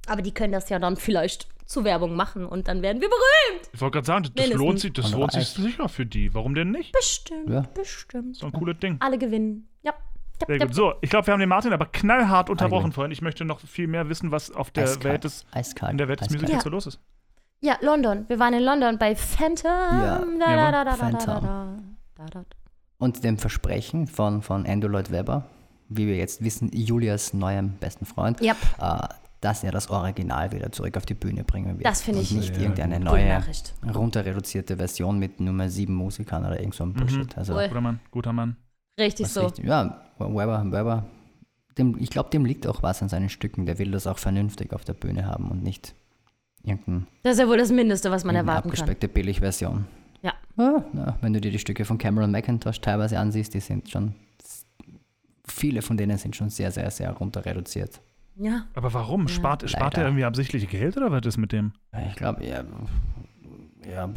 Aber 0.07 0.23
die 0.23 0.33
können 0.33 0.53
das 0.53 0.69
ja 0.69 0.79
dann 0.79 0.97
vielleicht 0.97 1.49
zu 1.65 1.85
Werbung 1.85 2.17
machen 2.17 2.45
und 2.47 2.69
dann 2.69 2.83
werden 2.83 3.01
wir 3.01 3.09
berühmt. 3.09 3.71
Ich 3.73 3.81
wollte 3.81 3.95
gerade 3.95 4.07
sagen, 4.07 4.23
das 4.25 4.33
Mindestens. 4.35 4.59
lohnt 4.59 4.81
sich, 4.81 4.93
das 4.93 5.07
Und 5.07 5.21
lohnt 5.21 5.33
sich 5.33 5.49
sicher 5.49 5.89
für 5.89 6.05
die. 6.05 6.35
Warum 6.35 6.55
denn 6.55 6.71
nicht? 6.71 6.93
Bestimmt, 6.93 7.49
Ja. 7.49 7.63
bestimmt. 7.75 8.37
So 8.37 8.47
ein 8.47 8.53
cooles 8.53 8.79
Ding. 8.79 8.97
Alle 9.01 9.17
gewinnen. 9.17 9.69
Ja. 9.83 9.95
Sehr 10.47 10.59
gut. 10.59 10.75
So, 10.75 10.95
ich 11.01 11.09
glaube, 11.09 11.27
wir 11.29 11.33
haben 11.33 11.41
den 11.41 11.49
Martin 11.49 11.73
aber 11.73 11.87
knallhart 11.87 12.51
unterbrochen 12.51 12.81
gewinnen. 12.81 12.93
vorhin. 12.93 13.13
Ich 13.13 13.23
möchte 13.23 13.45
noch 13.45 13.61
viel 13.61 13.87
mehr 13.87 14.09
wissen, 14.09 14.33
was 14.33 14.51
auf 14.51 14.71
der 14.73 14.85
Eiskalt. 14.85 15.05
Welt 15.05 15.25
des, 15.25 15.47
Eiskalt. 15.53 15.93
in 15.93 15.99
der 15.99 16.09
Welt 16.09 16.21
des. 16.21 16.31
Musicals 16.31 16.53
Ja. 16.53 16.61
so 16.61 16.69
los 16.71 16.87
ist. 16.89 17.01
Ja, 17.61 17.79
London. 17.81 18.25
Wir 18.29 18.41
waren 18.41 18.55
in 18.55 18.63
London 18.65 18.99
bei 18.99 19.15
Phantom. 19.15 19.71
Ja. 19.71 20.25
Da, 20.41 20.71
da, 20.73 20.85
da, 20.85 20.95
Phantom. 20.97 21.27
da, 21.27 21.77
da, 22.17 22.25
da, 22.27 22.41
da. 22.41 22.45
Und 22.99 23.23
dem 23.25 23.39
Versprechen 23.39 24.09
von, 24.09 24.43
von 24.43 24.67
Andrew 24.67 24.89
Lloyd 24.89 25.11
Webber, 25.13 25.47
wie 25.89 26.07
wir 26.09 26.17
jetzt 26.17 26.43
wissen, 26.43 26.71
Julias 26.73 27.33
neuem 27.35 27.75
besten 27.79 28.05
Freund, 28.05 28.41
Yep. 28.41 28.57
äh, 28.81 28.99
dass 29.43 29.63
er 29.65 29.73
das 29.73 29.91
Original 29.91 30.51
wieder 30.53 30.73
zurück 30.73 30.97
auf 30.97 31.05
die 31.05 31.15
Bühne 31.15 31.45
bringen 31.45 31.79
wird. 31.79 31.85
Das 31.87 32.01
finde 32.03 32.21
ich 32.23 32.31
Und 32.31 32.39
nicht 32.39 32.57
Ja, 32.57 32.63
irgendeine 32.63 32.99
neue, 33.01 33.43
runterreduzierte 33.95 34.77
Version 34.79 35.19
mit 35.19 35.41
Nummer 35.41 35.69
sieben 35.69 35.95
Musikern 35.95 36.47
oder 36.47 36.59
irgend 36.59 36.75
so 36.75 36.87
Mhm. 36.87 36.93
ein 36.93 36.95
Bullshit. 36.95 37.37
Also, 37.39 37.55
Cool. 37.55 37.69
Guter 37.69 37.81
Mann, 37.81 38.01
guter 38.11 38.33
Mann. 38.33 38.57
Richtig 38.99 39.29
so. 39.29 39.43
richtig- 39.43 39.67
ja, 39.67 40.01
Webber, 40.19 40.65
Webber 40.71 41.05
dem, 41.79 41.97
ich 41.99 42.11
glaube, 42.11 42.31
dem 42.31 42.45
liegt 42.45 42.67
auch 42.67 42.83
was 42.83 43.03
an 43.03 43.09
seinen 43.09 43.29
Stücken. 43.31 43.67
Der 43.67 43.79
will 43.79 43.91
das 43.91 44.07
auch 44.07 44.19
vernünftig 44.19 44.73
auf 44.75 44.85
der 44.85 44.93
Bühne 44.95 45.27
haben 45.27 45.51
und 45.51 45.63
nicht 45.63 45.95
irgendein, 46.63 47.07
Das 47.23 47.33
ist 47.35 47.39
ja 47.41 47.49
wohl 47.49 47.57
das 47.59 47.71
Mindeste, 47.73 48.11
was 48.11 48.25
man 48.25 48.37
erwarten 48.37 48.69
kann. 48.69 48.79
abgespeckte 48.79 49.09
Billigversion. 49.09 49.87
Ja. 50.23 50.35
Ah, 50.57 50.85
na, 50.93 51.17
wenn 51.23 51.33
du 51.33 51.41
dir 51.41 51.51
die 51.51 51.59
Stücke 51.59 51.85
von 51.85 51.99
Cameron 51.99 52.31
McIntosh 52.31 52.81
teilweise 52.81 53.19
ansiehst, 53.19 53.55
die 53.55 53.61
sind 53.61 53.91
schon, 53.91 54.15
viele 55.47 55.83
von 55.83 55.97
denen 55.97 56.19
sind 56.19 56.37
schon 56.37 56.51
sehr, 56.51 56.71
sehr, 56.71 56.91
sehr 56.91 57.11
runter 57.13 57.45
reduziert. 57.45 58.01
Ja. 58.37 58.63
Aber 58.75 58.93
warum? 58.95 59.29
Spart, 59.29 59.69
spart 59.69 59.95
Leider. 59.95 60.03
er 60.03 60.09
irgendwie 60.09 60.25
absichtlich 60.25 60.69
Geld 60.69 60.97
oder 60.97 61.11
was 61.13 61.23
ist 61.27 61.37
mit 61.37 61.53
dem? 61.53 61.73
Ich 62.09 62.17
glaube, 62.17 62.45
ja, 62.45 62.65
ja, 63.91 64.09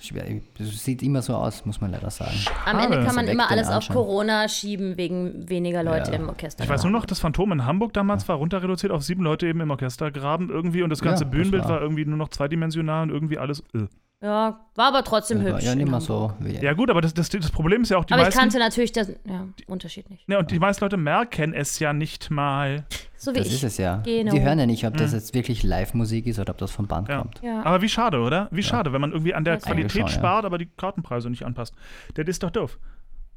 schwer. 0.00 0.24
Es 0.58 0.84
sieht 0.84 1.02
immer 1.02 1.22
so 1.22 1.34
aus, 1.34 1.64
muss 1.64 1.80
man 1.80 1.90
leider 1.90 2.10
sagen. 2.10 2.36
Am 2.66 2.78
Ende 2.78 3.04
kann 3.04 3.14
man 3.14 3.26
immer 3.26 3.50
alles 3.50 3.68
auf. 3.68 3.88
Corona 3.88 4.48
schieben, 4.48 4.96
wegen 4.98 5.48
weniger 5.48 5.82
Leute 5.82 6.12
Ja. 6.12 6.18
im 6.18 6.28
Orchester. 6.28 6.62
Ich 6.62 6.68
weiß 6.70 6.82
nur 6.84 6.92
noch, 6.92 7.06
das 7.06 7.20
Phantom 7.20 7.52
in 7.52 7.64
Hamburg 7.64 7.92
damals 7.94 8.28
war 8.28 8.36
runter 8.36 8.62
reduziert 8.62 8.92
auf 8.92 9.02
sieben 9.02 9.22
Leute 9.24 9.46
eben 9.46 9.60
im 9.60 9.70
Orchestergraben 9.70 10.50
irgendwie 10.50 10.82
und 10.82 10.90
das 10.90 11.00
ganze 11.00 11.24
Ja, 11.24 11.30
das 11.30 11.32
Bühnenbild 11.36 11.64
war- 11.64 11.70
war 11.70 11.80
irgendwie 11.80 12.04
nur 12.04 12.18
noch 12.18 12.28
zweidimensional 12.28 13.04
und 13.04 13.10
irgendwie 13.10 13.38
alles. 13.38 13.60
Äh. 13.74 13.86
Ja, 14.24 14.58
war 14.74 14.88
aber 14.88 15.04
trotzdem 15.04 15.42
Ja, 15.46 15.52
hübsch. 15.52 15.64
ja, 15.64 15.74
nicht 15.74 15.84
mehr 15.90 16.00
Hamburg. 16.00 16.34
so. 16.40 16.46
Ja, 16.48 16.72
gut, 16.72 16.88
aber 16.88 17.02
das, 17.02 17.12
das, 17.12 17.28
das 17.28 17.50
Problem 17.50 17.82
ist 17.82 17.90
ja 17.90 17.98
auch, 17.98 18.06
die 18.06 18.14
aber 18.14 18.22
ich 18.22 18.28
meisten. 18.28 18.40
kannte 18.40 18.58
natürlich 18.58 18.90
den 18.92 19.16
ja, 19.28 19.46
Unterschied 19.66 20.08
nicht. 20.08 20.26
ja, 20.26 20.38
und 20.38 20.50
die 20.50 20.58
meisten 20.58 20.82
Leute 20.82 20.96
merken 20.96 21.52
es 21.52 21.78
ja 21.78 21.92
nicht 21.92 22.30
mal. 22.30 22.84
So 23.18 23.32
wie 23.34 23.38
das 23.38 23.48
ich. 23.48 23.54
ist 23.56 23.64
es 23.64 23.76
ja. 23.76 23.96
Genau. 23.98 24.32
Die 24.32 24.40
hören 24.40 24.58
ja 24.58 24.64
nicht, 24.64 24.86
ob 24.86 24.96
das 24.96 25.12
jetzt 25.12 25.34
wirklich 25.34 25.62
Live-Musik 25.62 26.26
ist 26.26 26.38
oder 26.38 26.52
ob 26.52 26.58
das 26.58 26.70
vom 26.70 26.86
Band 26.86 27.08
Ja. 27.10 27.18
kommt. 27.18 27.42
Ja. 27.42 27.62
Aber 27.64 27.82
wie 27.82 27.88
schade, 27.90 28.18
oder? 28.20 28.48
Wie 28.50 28.62
schade, 28.62 28.94
wenn 28.94 29.00
man 29.02 29.12
irgendwie 29.12 29.34
an 29.34 29.44
der 29.44 29.54
Eigentlich 29.54 29.64
Qualität 29.66 29.92
schon, 29.92 30.00
ja. 30.02 30.08
spart, 30.08 30.44
aber 30.46 30.56
die 30.56 30.70
Kartenpreise 30.74 31.28
nicht 31.28 31.44
anpasst. 31.44 31.74
Der 32.16 32.26
ist 32.26 32.42
doch 32.42 32.50
doof. 32.50 32.78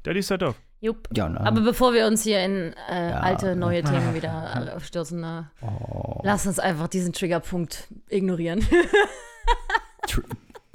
Der 0.06 0.16
ist 0.16 0.30
doch 0.30 0.38
doof. 0.38 0.54
Jupp. 0.80 1.08
Ja, 1.14 1.28
ne? 1.28 1.40
Aber 1.40 1.60
bevor 1.60 1.92
wir 1.92 2.06
uns 2.06 2.22
hier 2.22 2.42
in 2.44 2.72
äh, 2.88 2.92
alte, 2.94 3.56
neue 3.56 3.82
Themen 3.84 4.14
wieder 4.14 4.72
äh, 4.76 4.80
stürzen, 4.80 5.22
äh, 5.22 5.42
Oh. 5.60 6.20
lass 6.24 6.46
uns 6.46 6.58
einfach 6.58 6.88
diesen 6.88 7.12
Triggerpunkt 7.12 7.88
ignorieren. 8.08 8.60
Tr- 10.06 10.22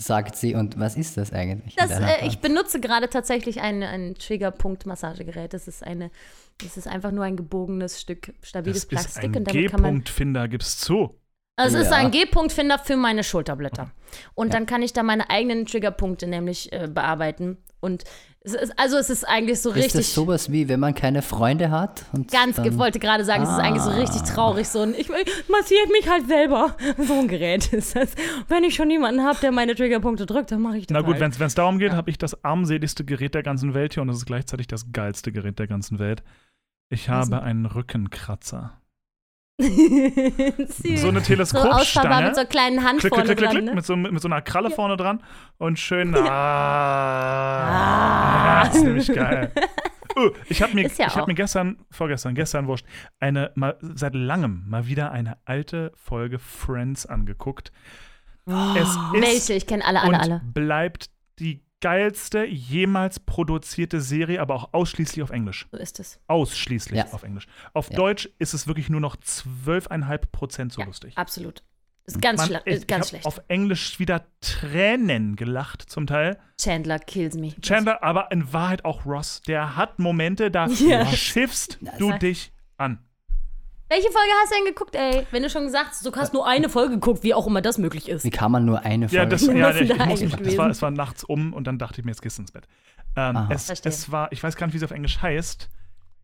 sagt 0.06 0.36
sie. 0.36 0.56
Und 0.56 0.80
was 0.80 0.96
ist 0.96 1.18
das 1.18 1.32
eigentlich? 1.34 1.76
Das, 1.76 1.92
äh, 1.92 2.26
ich 2.28 2.40
benutze 2.40 2.80
gerade 2.80 3.10
tatsächlich 3.10 3.62
ein, 3.62 3.84
ein 3.84 4.16
Triggerpunkt-Massagegerät. 4.16 5.54
Das 5.54 5.68
ist 5.68 5.84
eine, 5.84 6.12
das 6.62 6.78
ist 6.78 6.88
einfach 6.88 7.12
nur 7.12 7.24
ein 7.24 7.36
gebogenes 7.38 8.00
Stück 8.02 8.34
stabiles 8.42 8.78
Das 8.78 8.84
ist 8.84 8.90
Plastik 8.90 9.24
ein 9.24 9.36
und 9.38 9.48
damit 9.48 9.72
kann 9.72 9.82
man. 9.82 9.92
G-Punktfinder, 9.92 10.48
gib's 10.48 10.78
zu. 10.78 11.20
Also 11.56 11.78
es 11.78 11.86
ist 11.86 11.92
Ja. 11.92 11.98
ein 11.98 12.12
G-Punktfinder 12.12 12.80
für 12.80 12.98
meine 12.98 13.24
Schulterblätter. 13.24 13.92
Und 14.34 14.54
dann 14.54 14.66
kann 14.66 14.82
ich 14.82 14.94
da 14.94 15.04
meine 15.04 15.30
eigenen 15.30 15.66
Triggerpunkte 15.66 16.28
nämlich 16.28 16.72
äh, 16.72 16.88
bearbeiten. 16.88 17.58
Und 17.84 18.06
es 18.40 18.54
ist, 18.54 18.80
also 18.80 18.98
es 18.98 19.10
ist 19.10 19.28
eigentlich 19.28 19.62
so 19.62 19.70
ist 19.72 19.76
richtig. 19.76 19.94
das 19.94 20.14
sowas 20.14 20.52
wie, 20.52 20.70
wenn 20.70 20.80
man 20.80 20.96
keine 20.96 21.22
Freunde 21.22 21.70
hat? 21.70 22.06
Und 22.14 22.32
Ganz, 22.32 22.56
dann, 22.56 22.66
ich 22.66 22.78
wollte 22.78 22.98
gerade 23.00 23.26
sagen, 23.26 23.44
es 23.44 23.50
ist 23.50 23.60
eigentlich 23.60 23.84
so 23.84 23.90
richtig 23.92 24.22
Ah. 24.22 24.34
traurig. 24.34 24.68
So 24.70 24.82
ein, 24.82 24.96
ich 24.96 25.10
massiere 25.10 25.88
mich 25.92 26.10
halt 26.10 26.28
selber. 26.28 26.76
So 27.08 27.14
ein 27.20 27.28
Gerät 27.28 27.74
ist 27.74 27.96
das. 27.96 28.12
Wenn 28.48 28.64
ich 28.64 28.76
schon 28.76 28.90
jemanden 28.90 29.24
habe, 29.24 29.38
der 29.42 29.52
meine 29.52 29.76
Triggerpunkte 29.76 30.26
drückt, 30.26 30.52
dann 30.52 30.62
mache 30.62 30.78
ich 30.78 30.88
das. 30.88 30.94
Na 30.96 31.02
gut, 31.02 31.20
halt. 31.22 31.38
wenn 31.40 31.48
es 31.48 31.56
darum 31.56 31.78
geht, 31.78 31.92
habe 31.92 32.10
ich 32.10 32.18
das 32.18 32.44
armseligste 32.44 33.04
Gerät 33.04 33.36
der 33.36 33.44
ganzen 33.44 33.74
Welt 33.74 33.94
hier 33.96 34.02
und 34.04 34.10
es 34.10 34.18
ist 34.18 34.26
gleichzeitig 34.26 34.68
das 34.68 34.92
geilste 34.94 35.32
Gerät 35.32 35.60
der 35.60 35.68
ganzen 35.68 36.00
Welt. 36.00 36.24
Ich 36.90 37.10
habe 37.10 37.42
einen 37.42 37.66
Rückenkratzer. 37.66 38.80
So 39.60 41.10
eine 41.10 41.20
so 41.20 41.26
Teleskopstange. 41.26 42.26
mit 42.28 42.36
so 42.36 42.42
einer 42.42 42.50
kleinen 42.50 42.84
Hand 42.84 43.00
klick, 43.00 43.14
vorne 43.14 43.26
klick, 43.26 43.38
klick, 43.38 43.50
dran. 43.50 43.58
klick, 43.58 43.70
Ne? 43.70 43.76
mit, 43.76 43.86
so, 43.86 43.96
mit 43.96 44.22
so 44.22 44.28
einer 44.28 44.42
Kralle 44.42 44.72
vorne 44.72 44.98
dran 44.98 45.24
und 45.58 45.78
schön. 45.80 46.16
Ah, 47.66 48.66
das 48.66 48.76
ist 48.78 48.84
nämlich 48.84 49.08
geil. 49.14 49.52
Oh, 50.16 50.30
ich 50.50 50.62
habe 50.62 50.74
mir, 50.74 50.84
ja 50.84 51.08
ich 51.08 51.16
hab 51.16 51.28
mir 51.28 51.34
gestern, 51.34 51.78
vorgestern, 51.92 52.36
gestern 52.36 52.68
wurscht, 52.68 52.86
eine, 53.20 53.52
mal, 53.56 53.78
seit 53.82 54.14
langem 54.16 54.64
mal 54.68 54.88
wieder 54.88 55.12
eine 55.12 55.38
alte 55.46 55.92
Folge 55.96 56.40
Friends 56.40 57.06
angeguckt. 57.06 57.72
es 58.48 58.54
ist 58.90 59.00
Welche? 59.14 59.54
Ich 59.54 59.68
kenne 59.68 59.86
alle, 59.86 60.02
alle, 60.02 60.10
und 60.10 60.16
alle. 60.16 60.42
bleibt 60.54 61.10
die 61.40 61.64
geilste 61.84 62.46
jemals 62.46 63.20
produzierte 63.20 64.00
Serie, 64.00 64.40
aber 64.42 64.56
auch 64.56 64.70
ausschließlich 64.74 65.22
auf 65.22 65.32
Englisch. 65.32 65.68
So 65.70 65.78
ist 65.78 66.00
es. 66.00 66.18
Ausschließlich 66.28 66.98
Ja. 66.98 67.06
auf 67.12 67.24
Englisch. 67.24 67.46
Auf 67.74 67.90
Ja. 67.90 67.98
Deutsch 67.98 68.30
ist 68.40 68.54
es 68.54 68.68
wirklich 68.68 68.90
nur 68.90 69.02
noch 69.02 69.18
12,5 69.18 70.32
Prozent 70.32 70.72
so 70.72 70.80
Ja, 70.82 70.88
lustig. 70.88 71.18
Absolut. 71.18 71.62
Ist 72.06 72.22
ganz, 72.22 72.50
Man, 72.50 72.62
ist 72.66 72.88
ganz 72.88 73.10
schlecht. 73.10 73.26
auf 73.26 73.42
Englisch 73.50 74.00
wieder 74.00 74.26
Tränen 74.42 75.36
gelacht 75.36 75.82
zum 75.90 76.08
Teil. 76.08 76.40
Chandler 76.60 77.00
kills 77.00 77.36
me. 77.36 77.54
Chandler, 77.62 78.02
aber 78.02 78.32
in 78.32 78.52
Wahrheit 78.54 78.84
auch 78.86 79.06
Ross. 79.06 79.42
Der 79.48 79.76
hat 79.76 80.00
Momente, 80.00 80.52
da 80.52 80.68
Ja. 80.80 81.06
schiffst 81.06 81.80
du 82.00 82.12
dich 82.18 82.52
an. 82.78 83.00
Welche 83.94 84.12
Folge 84.12 84.32
hast 84.42 84.52
du 84.52 84.56
denn 84.56 84.66
geguckt, 84.66 84.96
ey? 84.96 85.28
Wenn 85.30 85.44
du 85.44 85.52
schon 85.52 85.66
gesagt 85.66 85.90
hast, 85.92 86.04
du 86.04 86.12
hast 86.16 86.34
nur 86.34 86.48
eine 86.48 86.68
Folge 86.68 86.96
geguckt, 86.96 87.22
wie 87.22 87.36
auch 87.36 87.46
immer 87.46 87.62
das 87.62 87.78
möglich 87.78 88.10
ist. 88.10 88.24
Wie 88.24 88.32
kann 88.32 88.52
man 88.52 88.66
nur 88.66 88.80
eine 88.80 89.08
Folge 89.08 89.18
Ja, 89.18 89.26
das, 89.28 89.46
ja, 89.46 89.70
ist 89.70 89.80
denn 89.82 89.92
ich, 89.92 90.06
muss, 90.08 90.22
es, 90.22 90.58
war, 90.58 90.70
es 90.72 90.82
war 90.82 90.90
nachts 90.90 91.24
um 91.24 91.54
und 91.54 91.68
dann 91.68 91.78
dachte 91.78 92.02
ich 92.02 92.06
mir, 92.06 92.10
jetzt 92.10 92.24
gehst 92.24 92.40
du 92.40 92.42
ins 92.42 92.52
Bett. 92.52 92.68
Ähm, 93.16 93.38
Aha. 93.38 93.50
es, 93.52 93.68
Verstehe. 93.68 93.92
es 93.92 94.12
war, 94.12 94.32
ich 94.32 94.42
weiß 94.42 94.56
gar 94.56 94.66
nicht, 94.66 94.74
wie 94.74 94.78
es 94.78 94.84
auf 94.84 94.90
Englisch 94.90 95.22
heißt. 95.22 95.70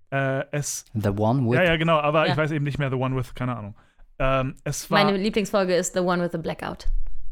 Äh, 0.09 0.45
es, 0.49 0.85
The 0.95 1.09
One 1.09 1.47
with 1.47 1.57
ja, 1.57 1.63
ja, 1.63 1.77
genau, 1.77 1.99
aber 1.99 2.25
Ja. 2.25 2.31
ich 2.31 2.37
weiß 2.37 2.49
eben 2.49 2.65
nicht 2.65 2.79
mehr 2.79 2.89
The 2.89 2.95
One 2.95 3.15
with, 3.15 3.35
keine 3.35 3.55
Ahnung. 3.55 3.75
Ähm, 4.17 4.55
es 4.63 4.89
war, 4.89 5.03
Meine 5.03 5.17
Lieblingsfolge 5.17 5.75
ist 5.75 5.93
The 5.93 5.99
One 5.99 6.23
with 6.23 6.31
the 6.31 6.39
Blackout. 6.39 6.87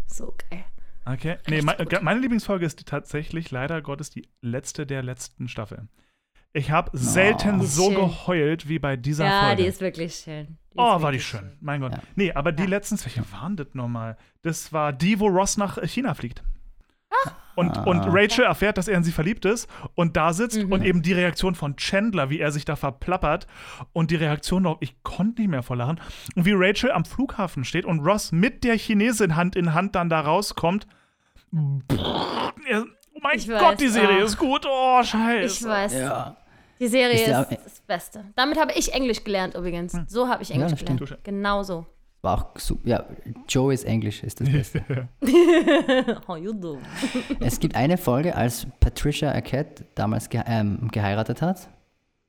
So 0.06 0.36
geil. 0.52 0.66
okay, 1.06 1.38
nee, 1.48 1.64
me, 1.64 1.80
äh, 1.80 2.00
meine 2.02 2.20
Lieblingsfolge 2.20 2.64
ist 2.64 2.86
tatsächlich 2.86 3.50
leider 3.50 3.82
Gottes 3.82 4.12
die 4.12 4.30
letzte 4.42 4.86
der 4.86 5.02
letzten 5.02 5.48
Staffel. 5.48 5.88
Ich 6.54 6.72
habe 6.72 6.90
selten 6.94 7.60
Ist 7.62 7.76
so 7.76 7.92
schön. 7.92 7.96
geheult 7.96 8.68
wie 8.68 8.80
bei 8.80 8.96
dieser 8.96 9.26
Ja, 9.26 9.42
Folge. 9.48 9.62
die 9.64 9.68
ist 9.68 9.82
wirklich 9.82 10.16
schön. 10.16 10.58
Die 10.74 10.78
Oh, 10.80 10.84
war 10.84 10.98
die 10.98 11.04
wirklich 11.04 11.26
schön. 11.28 11.52
Mein 11.62 11.82
Gott. 11.82 11.92
Ja. 11.94 12.00
Nee, 12.16 12.32
aber 12.34 12.52
die 12.52 12.64
Ja. 12.64 12.70
letztens, 12.70 13.06
welche 13.06 13.30
waren 13.32 13.56
das 13.58 13.68
nochmal? 13.74 14.18
Das 14.42 14.72
war 14.74 14.94
die, 14.94 15.20
wo 15.20 15.28
Ross 15.28 15.58
nach 15.58 15.78
China 15.84 16.14
fliegt. 16.14 16.44
Und, 17.56 17.76
Ah. 17.78 17.84
und 17.84 18.02
Rachel 18.08 18.46
erfährt, 18.46 18.78
dass 18.78 18.88
er 18.88 18.98
in 18.98 19.04
sie 19.04 19.12
verliebt 19.12 19.44
ist 19.46 19.68
und 19.96 20.16
da 20.16 20.32
sitzt 20.34 20.62
Mhm. 20.64 20.72
und 20.72 20.84
eben 20.86 21.02
die 21.02 21.14
Reaktion 21.14 21.56
von 21.56 21.76
Chandler, 21.76 22.30
wie 22.30 22.40
er 22.40 22.52
sich 22.52 22.66
da 22.66 22.76
verplappert 22.76 23.48
und 23.94 24.12
die 24.12 24.16
Reaktion 24.16 24.62
noch, 24.64 24.78
ich 24.82 25.02
konnte 25.04 25.42
nicht 25.42 25.50
mehr 25.50 25.64
vor 25.64 25.76
Lachen. 25.76 26.00
Und 26.36 26.46
wie 26.46 26.54
Rachel 26.54 26.92
am 26.92 27.06
Flughafen 27.06 27.64
steht 27.66 27.86
und 27.86 28.02
Ross 28.06 28.32
mit 28.32 28.64
der 28.64 28.78
Chinesin 28.78 29.36
Hand 29.36 29.56
in 29.56 29.74
Hand 29.74 29.96
dann 29.96 30.10
da 30.10 30.20
rauskommt. 30.22 30.86
Er- 32.68 32.86
Oh 33.18 33.20
mein 33.24 33.38
Ich 33.38 33.48
Gott, 33.48 33.62
weiß, 33.62 33.78
die 33.78 33.88
Serie 33.88 34.22
ah. 34.22 34.26
ist 34.26 34.38
gut. 34.38 34.66
Oh, 34.70 35.04
scheiße. 35.04 35.46
Ich 35.64 35.68
weiß. 35.68 35.94
Ja. 35.96 36.36
Die 36.80 36.88
Serie 36.88 37.16
Ist 37.16 37.52
ist, 37.52 37.66
das 37.66 37.80
Beste. 37.82 38.24
Damit 38.36 38.60
habe 38.60 38.72
ich 38.74 38.94
Englisch 38.94 39.24
gelernt 39.24 39.56
übrigens. 39.56 39.98
So 40.08 40.28
habe 40.28 40.44
ich 40.44 40.52
Englisch 40.52 40.80
stimmt. 40.80 41.00
gelernt. 41.00 41.24
Genau 41.24 41.64
so. 41.64 41.86
War 42.22 42.38
auch 42.54 42.60
super. 42.60 42.88
Ja, 42.88 43.04
Joe 43.50 43.74
ist 43.74 43.84
Englisch, 43.86 44.22
ist 44.24 44.40
das 44.42 44.50
Beste. 44.50 44.84
Oh, 46.28 46.36
you 46.36 46.54
do. 46.54 46.78
es 47.40 47.60
gibt 47.60 47.76
eine 47.76 47.98
Folge, 47.98 48.36
als 48.36 48.68
Patricia 48.80 49.32
Arquette 49.32 49.86
damals 49.96 50.30
ge 50.30 50.42
ähm, 50.46 50.88
geheiratet 50.92 51.42
hat. 51.42 51.68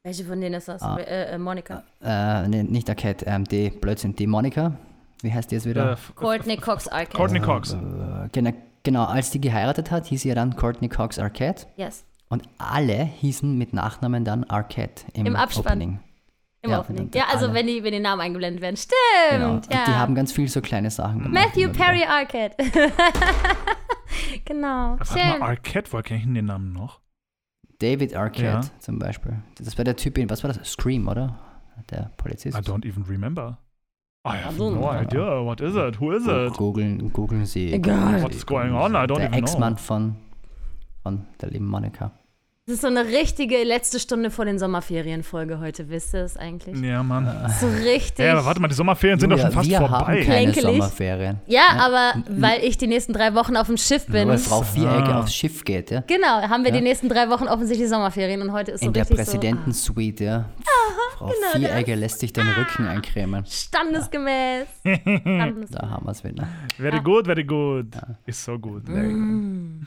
Welche 0.05 0.25
von 0.25 0.41
denen 0.41 0.55
ist 0.55 0.69
das? 0.69 0.81
Ah. 0.83 0.97
Äh, 0.99 1.35
äh, 1.35 1.39
Monika. 1.39 1.83
Äh, 2.03 2.49
nee, 2.49 2.63
nicht 2.63 2.89
Arquette, 2.89 3.27
ähm, 3.27 3.45
die 3.45 3.69
Blödsinn, 3.71 4.15
die 4.17 4.27
Monika. 4.27 4.73
Wie 5.21 5.33
heißt 5.33 5.51
die 5.51 5.57
jetzt 5.57 5.67
Äh, 5.67 5.71
wieder? 5.71 5.93
F- 5.93 6.13
Courtney 6.15 6.57
Cox 6.57 6.89
Arquette. 6.89 7.17
Courtney 7.17 7.41
Cox. 7.41 7.73
Äh, 7.73 7.77
genau, 8.33 8.53
genau, 8.89 9.05
als 9.05 9.31
die 9.31 9.41
geheiratet 9.41 9.91
hat, 9.91 10.07
hieß 10.07 10.23
sie 10.23 10.29
ja 10.31 10.35
dann 10.35 10.57
Courtney 10.57 10.89
Cox 10.89 11.19
Arquette. 11.19 11.67
Yes. 11.77 12.05
Und 12.31 12.43
alle 12.59 13.05
hießen 13.05 13.57
mit 13.57 13.73
Nachnamen 13.73 14.25
dann 14.25 14.45
Arquette 14.45 15.05
im, 15.13 15.27
Im 15.27 15.37
Abspann. 15.37 15.67
Opening. 15.79 16.01
Im 16.63 16.71
Ja, 16.71 16.81
Opening. 16.81 17.11
Ja, 17.15 17.25
also 17.33 17.47
alle. 17.47 17.55
wenn 17.55 17.67
die, 17.67 17.83
wenn 17.85 17.93
die 17.93 18.01
Namen 18.01 18.21
eingeblendet 18.21 18.61
werden. 18.63 18.77
Genau. 19.31 19.59
Stimmt. 19.59 19.73
Ja. 19.75 19.79
Und 19.81 19.87
die 19.89 19.93
haben 19.93 20.15
ganz 20.15 20.33
viel 20.33 20.49
so 20.49 20.61
kleine 20.61 20.91
Sachen 20.91 21.23
gemacht. 21.23 21.33
Matthew 21.33 21.61
immer 21.71 21.75
wieder. 21.75 21.85
Perry 21.85 22.03
Arquette. 22.05 22.57
genau. 24.45 24.97
Mal, 24.97 25.05
Schön. 25.07 25.43
Arquette, 25.43 25.93
woher 25.93 26.03
kenne 26.03 26.19
ich 26.21 26.25
denn 26.25 26.35
den 26.35 26.47
Namen 26.47 26.73
noch? 26.73 27.01
David 27.79 28.15
Arquette 28.17 28.45
Ja. 28.67 28.81
zum 28.81 28.99
Beispiel. 28.99 29.39
Das 29.59 29.77
war 29.79 29.85
der 29.85 29.97
Typ 29.97 30.19
in, 30.19 30.29
was 30.31 30.43
war 30.43 30.53
das? 30.53 30.67
Scream, 30.69 31.07
oder? 31.09 31.39
Der 31.91 32.11
Polizist. 32.17 32.59
I 32.59 32.61
don't 32.61 32.85
even 32.87 33.05
remember. 33.05 33.59
I 34.25 34.37
have 34.37 34.59
no 34.59 34.85
idea. 34.89 35.43
What 35.43 35.61
is 35.61 35.77
it? 35.77 35.95
Who 35.97 36.13
is 36.13 36.27
it? 36.27 36.53
Googeln, 36.55 37.11
googeln 37.13 37.47
Sie. 37.47 37.73
Egal. 37.73 38.21
What's 38.23 38.45
going 38.45 38.75
on? 38.75 38.95
I 38.97 39.07
don't 39.07 39.19
Der 39.19 39.25
even 39.27 39.31
know. 39.31 39.39
Ex-Mann 39.39 39.77
von, 39.77 40.17
von 41.03 41.27
der 41.41 41.51
lieben 41.51 41.67
Monika. 41.67 42.11
Das 42.69 42.75
ist 42.75 42.81
so 42.83 42.89
eine 42.89 43.07
richtige 43.07 43.65
letzte 43.65 43.99
Stunde 43.99 44.31
vor 44.31 44.45
den 44.45 44.59
Sommerferienfolge 44.59 45.59
heute, 45.59 45.89
wisst 45.89 46.13
ihr 46.13 46.21
es 46.25 46.37
eigentlich? 46.37 46.79
Ja, 46.83 47.03
Mann. 47.03 47.27
So 47.59 47.67
richtig. 47.67 48.19
Ja, 48.27 48.33
aber 48.33 48.45
warte 48.45 48.61
mal, 48.61 48.69
die 48.69 48.75
Sommerferien 48.75 49.19
sind 49.19 49.31
doch 49.31 49.39
schon 49.39 49.53
fast 49.53 49.71
wir 49.71 49.79
vorbei. 49.79 49.97
haben 49.97 50.07
keine 50.07 50.25
Plänkelig. 50.27 50.63
Sommerferien. 50.77 51.39
Ja, 51.47 51.63
aber 51.79 52.23
weil 52.29 52.63
ich 52.63 52.77
die 52.77 52.87
nächsten 52.87 53.15
drei 53.15 53.35
Wochen 53.35 53.57
auf 53.57 53.69
dem 53.69 53.79
Schiff 53.79 54.05
bin. 54.05 54.25
Nur 54.25 54.33
weil 54.33 54.39
Frau 54.39 54.61
Vierecke 54.61 55.15
Ah. 55.15 55.21
aufs 55.21 55.35
Schiff 55.35 55.65
geht, 55.65 55.91
ja? 55.91 56.03
Genau, 56.07 56.43
haben 56.43 56.63
wir 56.63 56.71
Ja. 56.71 56.77
die 56.77 56.83
nächsten 56.83 57.09
drei 57.09 57.31
Wochen 57.31 57.49
offensichtlich 57.49 57.89
Sommerferien 57.89 58.43
und 58.43 58.53
heute 58.53 58.73
ist 58.73 58.81
so 58.83 58.87
In 58.89 58.93
der 58.93 59.05
richtig 59.05 59.17
Präsidentensuite, 59.17 60.25
ja. 60.25 60.45
Frau 61.17 61.29
genau 61.29 61.67
Vierecke 61.67 61.95
lässt 61.95 62.21
sich 62.21 62.35
den 62.35 62.47
Rücken 62.49 62.87
eincremen. 62.87 63.45
so 63.47 63.51
standesgemäß. 63.51 64.67
standesgemäß. 64.85 65.71
Da 65.71 65.89
haben 65.89 66.05
wir 66.05 66.13
es 66.13 66.23
wieder. 66.23 66.47
Very 66.77 67.01
good, 67.01 67.25
very 67.25 67.45
good. 67.45 67.87
Ist 68.27 68.45
so 68.45 68.59
gut. 68.59 68.85
Very 68.85 69.09
good. 69.15 69.87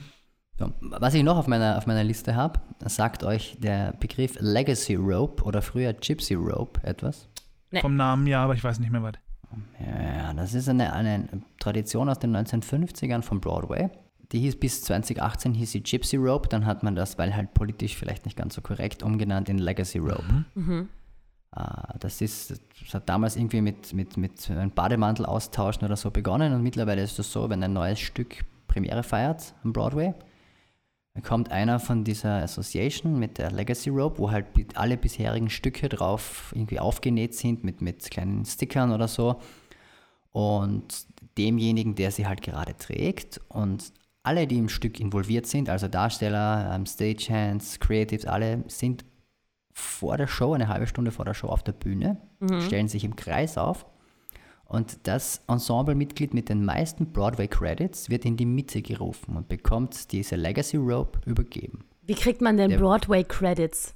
So, 0.61 0.71
was 0.81 1.15
ich 1.15 1.23
noch 1.23 1.37
auf 1.37 1.47
meiner, 1.47 1.79
auf 1.79 1.87
meiner 1.87 2.03
Liste 2.03 2.35
habe, 2.35 2.59
sagt 2.85 3.23
euch 3.23 3.57
der 3.59 3.93
Begriff 3.93 4.37
Legacy 4.39 4.93
Rope 4.93 5.43
oder 5.43 5.63
früher 5.63 5.91
Gypsy 5.91 6.35
Rope 6.35 6.79
etwas? 6.83 7.27
Nee. 7.71 7.81
Vom 7.81 7.95
Namen 7.95 8.27
ja, 8.27 8.43
aber 8.43 8.53
ich 8.53 8.63
weiß 8.63 8.77
nicht 8.79 8.91
mehr 8.91 9.01
was. 9.01 9.13
Ja, 9.79 10.33
das 10.35 10.53
ist 10.53 10.69
eine, 10.69 10.93
eine 10.93 11.27
Tradition 11.59 12.09
aus 12.09 12.19
den 12.19 12.35
1950ern 12.37 13.23
von 13.23 13.41
Broadway. 13.41 13.89
Die 14.31 14.39
hieß 14.39 14.59
bis 14.59 14.83
2018 14.83 15.55
hieß 15.55 15.71
sie 15.71 15.81
Gypsy 15.81 16.17
Rope, 16.17 16.47
dann 16.47 16.67
hat 16.67 16.83
man 16.83 16.95
das, 16.95 17.17
weil 17.17 17.35
halt 17.35 17.55
politisch 17.55 17.97
vielleicht 17.97 18.25
nicht 18.25 18.37
ganz 18.37 18.53
so 18.53 18.61
korrekt, 18.61 19.01
umgenannt 19.01 19.49
in 19.49 19.57
Legacy 19.57 19.97
Rope. 19.97 20.45
Mhm. 20.53 20.89
Äh, 21.55 21.97
Das, 21.99 22.21
ist, 22.21 22.51
das 22.51 22.93
hat 22.93 23.09
damals 23.09 23.35
irgendwie 23.35 23.61
mit, 23.61 23.93
mit, 23.93 24.15
mit 24.15 24.47
einem 24.51 24.69
Bademantel 24.69 25.25
austauschen 25.25 25.85
oder 25.85 25.95
so 25.95 26.11
begonnen 26.11 26.53
und 26.53 26.61
mittlerweile 26.61 27.01
ist 27.01 27.17
es 27.17 27.31
so, 27.31 27.49
wenn 27.49 27.63
ein 27.63 27.73
neues 27.73 27.99
Stück 27.99 28.45
Premiere 28.67 29.03
feiert 29.03 29.53
am 29.63 29.73
Broadway, 29.73 30.13
kommt 31.23 31.51
einer 31.51 31.79
von 31.79 32.03
dieser 32.05 32.41
Association 32.41 33.19
mit 33.19 33.37
der 33.37 33.51
Legacy 33.51 33.89
Rope, 33.89 34.17
wo 34.17 34.31
halt 34.31 34.45
alle 34.75 34.95
bisherigen 34.95 35.49
Stücke 35.49 35.89
drauf 35.89 36.53
irgendwie 36.55 36.79
aufgenäht 36.79 37.35
sind 37.35 37.63
mit, 37.63 37.81
mit 37.81 38.09
kleinen 38.09 38.45
Stickern 38.45 38.91
oder 38.91 39.09
so. 39.09 39.41
Und 40.31 41.05
demjenigen, 41.37 41.95
der 41.95 42.11
sie 42.11 42.25
halt 42.25 42.41
gerade 42.41 42.77
trägt 42.77 43.41
und 43.49 43.91
alle, 44.23 44.47
die 44.47 44.57
im 44.57 44.69
Stück 44.69 44.99
involviert 44.99 45.47
sind, 45.47 45.69
also 45.69 45.87
Darsteller, 45.89 46.71
ähm, 46.73 46.85
Stagehands, 46.85 47.79
Creatives, 47.79 48.25
alle 48.25 48.63
sind 48.67 49.03
vor 49.73 50.17
der 50.17 50.27
Show, 50.27 50.53
eine 50.53 50.67
halbe 50.69 50.87
Stunde 50.87 51.11
vor 51.11 51.25
der 51.25 51.33
Show 51.33 51.47
auf 51.47 51.63
der 51.63 51.71
Bühne, 51.73 52.21
stellen 52.61 52.87
sich 52.87 53.03
im 53.03 53.15
Kreis 53.15 53.57
auf 53.57 53.85
und 54.71 55.05
das 55.05 55.43
Ensemblemitglied 55.49 56.33
mit 56.33 56.47
den 56.47 56.63
meisten 56.63 57.11
Broadway-Credits 57.11 58.09
wird 58.09 58.23
in 58.23 58.37
die 58.37 58.45
Mitte 58.45 58.81
gerufen 58.81 59.35
und 59.35 59.49
bekommt 59.49 60.13
diese 60.13 60.37
Legacy 60.37 60.77
Rope 60.77 61.19
übergeben, 61.25 61.83
Wie 62.03 62.15
kriegt 62.15 62.41
man 62.41 62.57
denn 62.57 62.77
Broadway-Credits? 62.77 63.95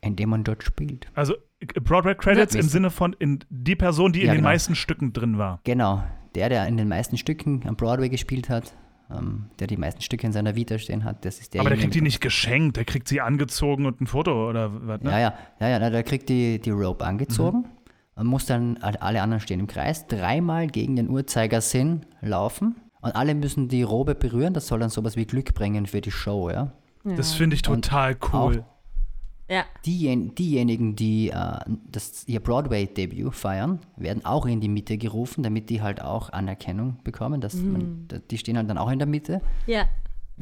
indem 0.00 0.30
man 0.30 0.44
dort 0.44 0.62
spielt. 0.64 1.06
Also 1.14 1.34
Broadway 1.82 2.14
Credits 2.14 2.54
Ja, 2.54 2.60
im 2.60 2.68
Sinne 2.68 2.90
von 2.90 3.14
in 3.18 3.38
die 3.48 3.74
Person, 3.74 4.12
die 4.12 4.20
Ja, 4.20 4.24
in 4.26 4.30
den 4.30 4.36
genau. 4.38 4.48
meisten 4.50 4.74
Stücken 4.74 5.12
drin 5.12 5.38
war. 5.38 5.60
Genau, 5.64 6.02
der, 6.34 6.48
der 6.50 6.66
in 6.66 6.76
den 6.76 6.88
meisten 6.88 7.16
Stücken 7.16 7.62
am 7.66 7.76
Broadway 7.76 8.08
gespielt 8.08 8.48
hat, 8.48 8.74
ähm, 9.10 9.46
der 9.58 9.66
die 9.66 9.76
meisten 9.76 10.02
Stücke 10.02 10.26
in 10.26 10.32
seiner 10.32 10.56
Vita 10.56 10.78
stehen 10.78 11.04
hat, 11.04 11.24
das 11.24 11.40
ist 11.40 11.54
der. 11.54 11.62
Aber 11.62 11.70
der 11.70 11.78
kriegt 11.78 11.94
die 11.94 12.02
nicht 12.02 12.20
geschenkt, 12.20 12.76
der 12.76 12.84
kriegt 12.84 13.08
sie 13.08 13.20
angezogen 13.20 13.86
und 13.86 14.00
ein 14.00 14.06
Foto 14.06 14.48
oder 14.48 14.86
was, 14.86 15.00
ne? 15.00 15.10
Ja, 15.10 15.18
ja, 15.18 15.34
ja, 15.60 15.68
ja, 15.68 15.90
der 15.90 16.02
kriegt 16.02 16.28
die, 16.28 16.60
die 16.60 16.70
Rope 16.70 17.04
angezogen 17.04 17.64
und 18.18 18.26
muss 18.26 18.46
dann, 18.46 18.78
alle 18.78 19.22
anderen 19.22 19.40
stehen 19.40 19.60
im 19.60 19.68
Kreis, 19.68 20.08
dreimal 20.08 20.66
gegen 20.66 20.96
den 20.96 21.08
Uhrzeigersinn 21.08 22.04
laufen 22.20 22.74
und 23.00 23.14
alle 23.14 23.34
müssen 23.34 23.68
die 23.68 23.82
Robe 23.82 24.16
berühren. 24.16 24.54
Das 24.54 24.66
soll 24.66 24.80
dann 24.80 24.90
sowas 24.90 25.14
wie 25.14 25.24
Glück 25.24 25.54
bringen 25.54 25.86
für 25.86 26.00
die 26.00 26.10
Show, 26.10 26.50
ja. 26.50 26.72
Das 27.04 27.32
finde 27.32 27.54
ich 27.54 27.66
Und 27.68 27.84
total 27.84 28.16
cool. 28.32 28.64
Ja. 29.48 29.64
Diejen, 29.86 30.34
diejenigen, 30.34 30.94
die 30.94 31.30
äh, 31.30 31.58
das, 31.90 32.26
ihr 32.26 32.40
Broadway-Debüt 32.40 33.34
feiern, 33.34 33.78
werden 33.96 34.24
auch 34.26 34.44
in 34.44 34.60
die 34.60 34.68
Mitte 34.68 34.98
gerufen, 34.98 35.42
damit 35.42 35.70
die 35.70 35.80
halt 35.80 36.02
auch 36.02 36.30
Anerkennung 36.30 36.98
bekommen. 37.02 37.40
Dass 37.40 37.54
man, 37.54 38.08
die 38.30 38.36
stehen 38.36 38.58
halt 38.58 38.68
dann 38.68 38.76
auch 38.76 38.90
in 38.90 38.98
der 38.98 39.08
Mitte. 39.08 39.40
Ja. 39.66 39.84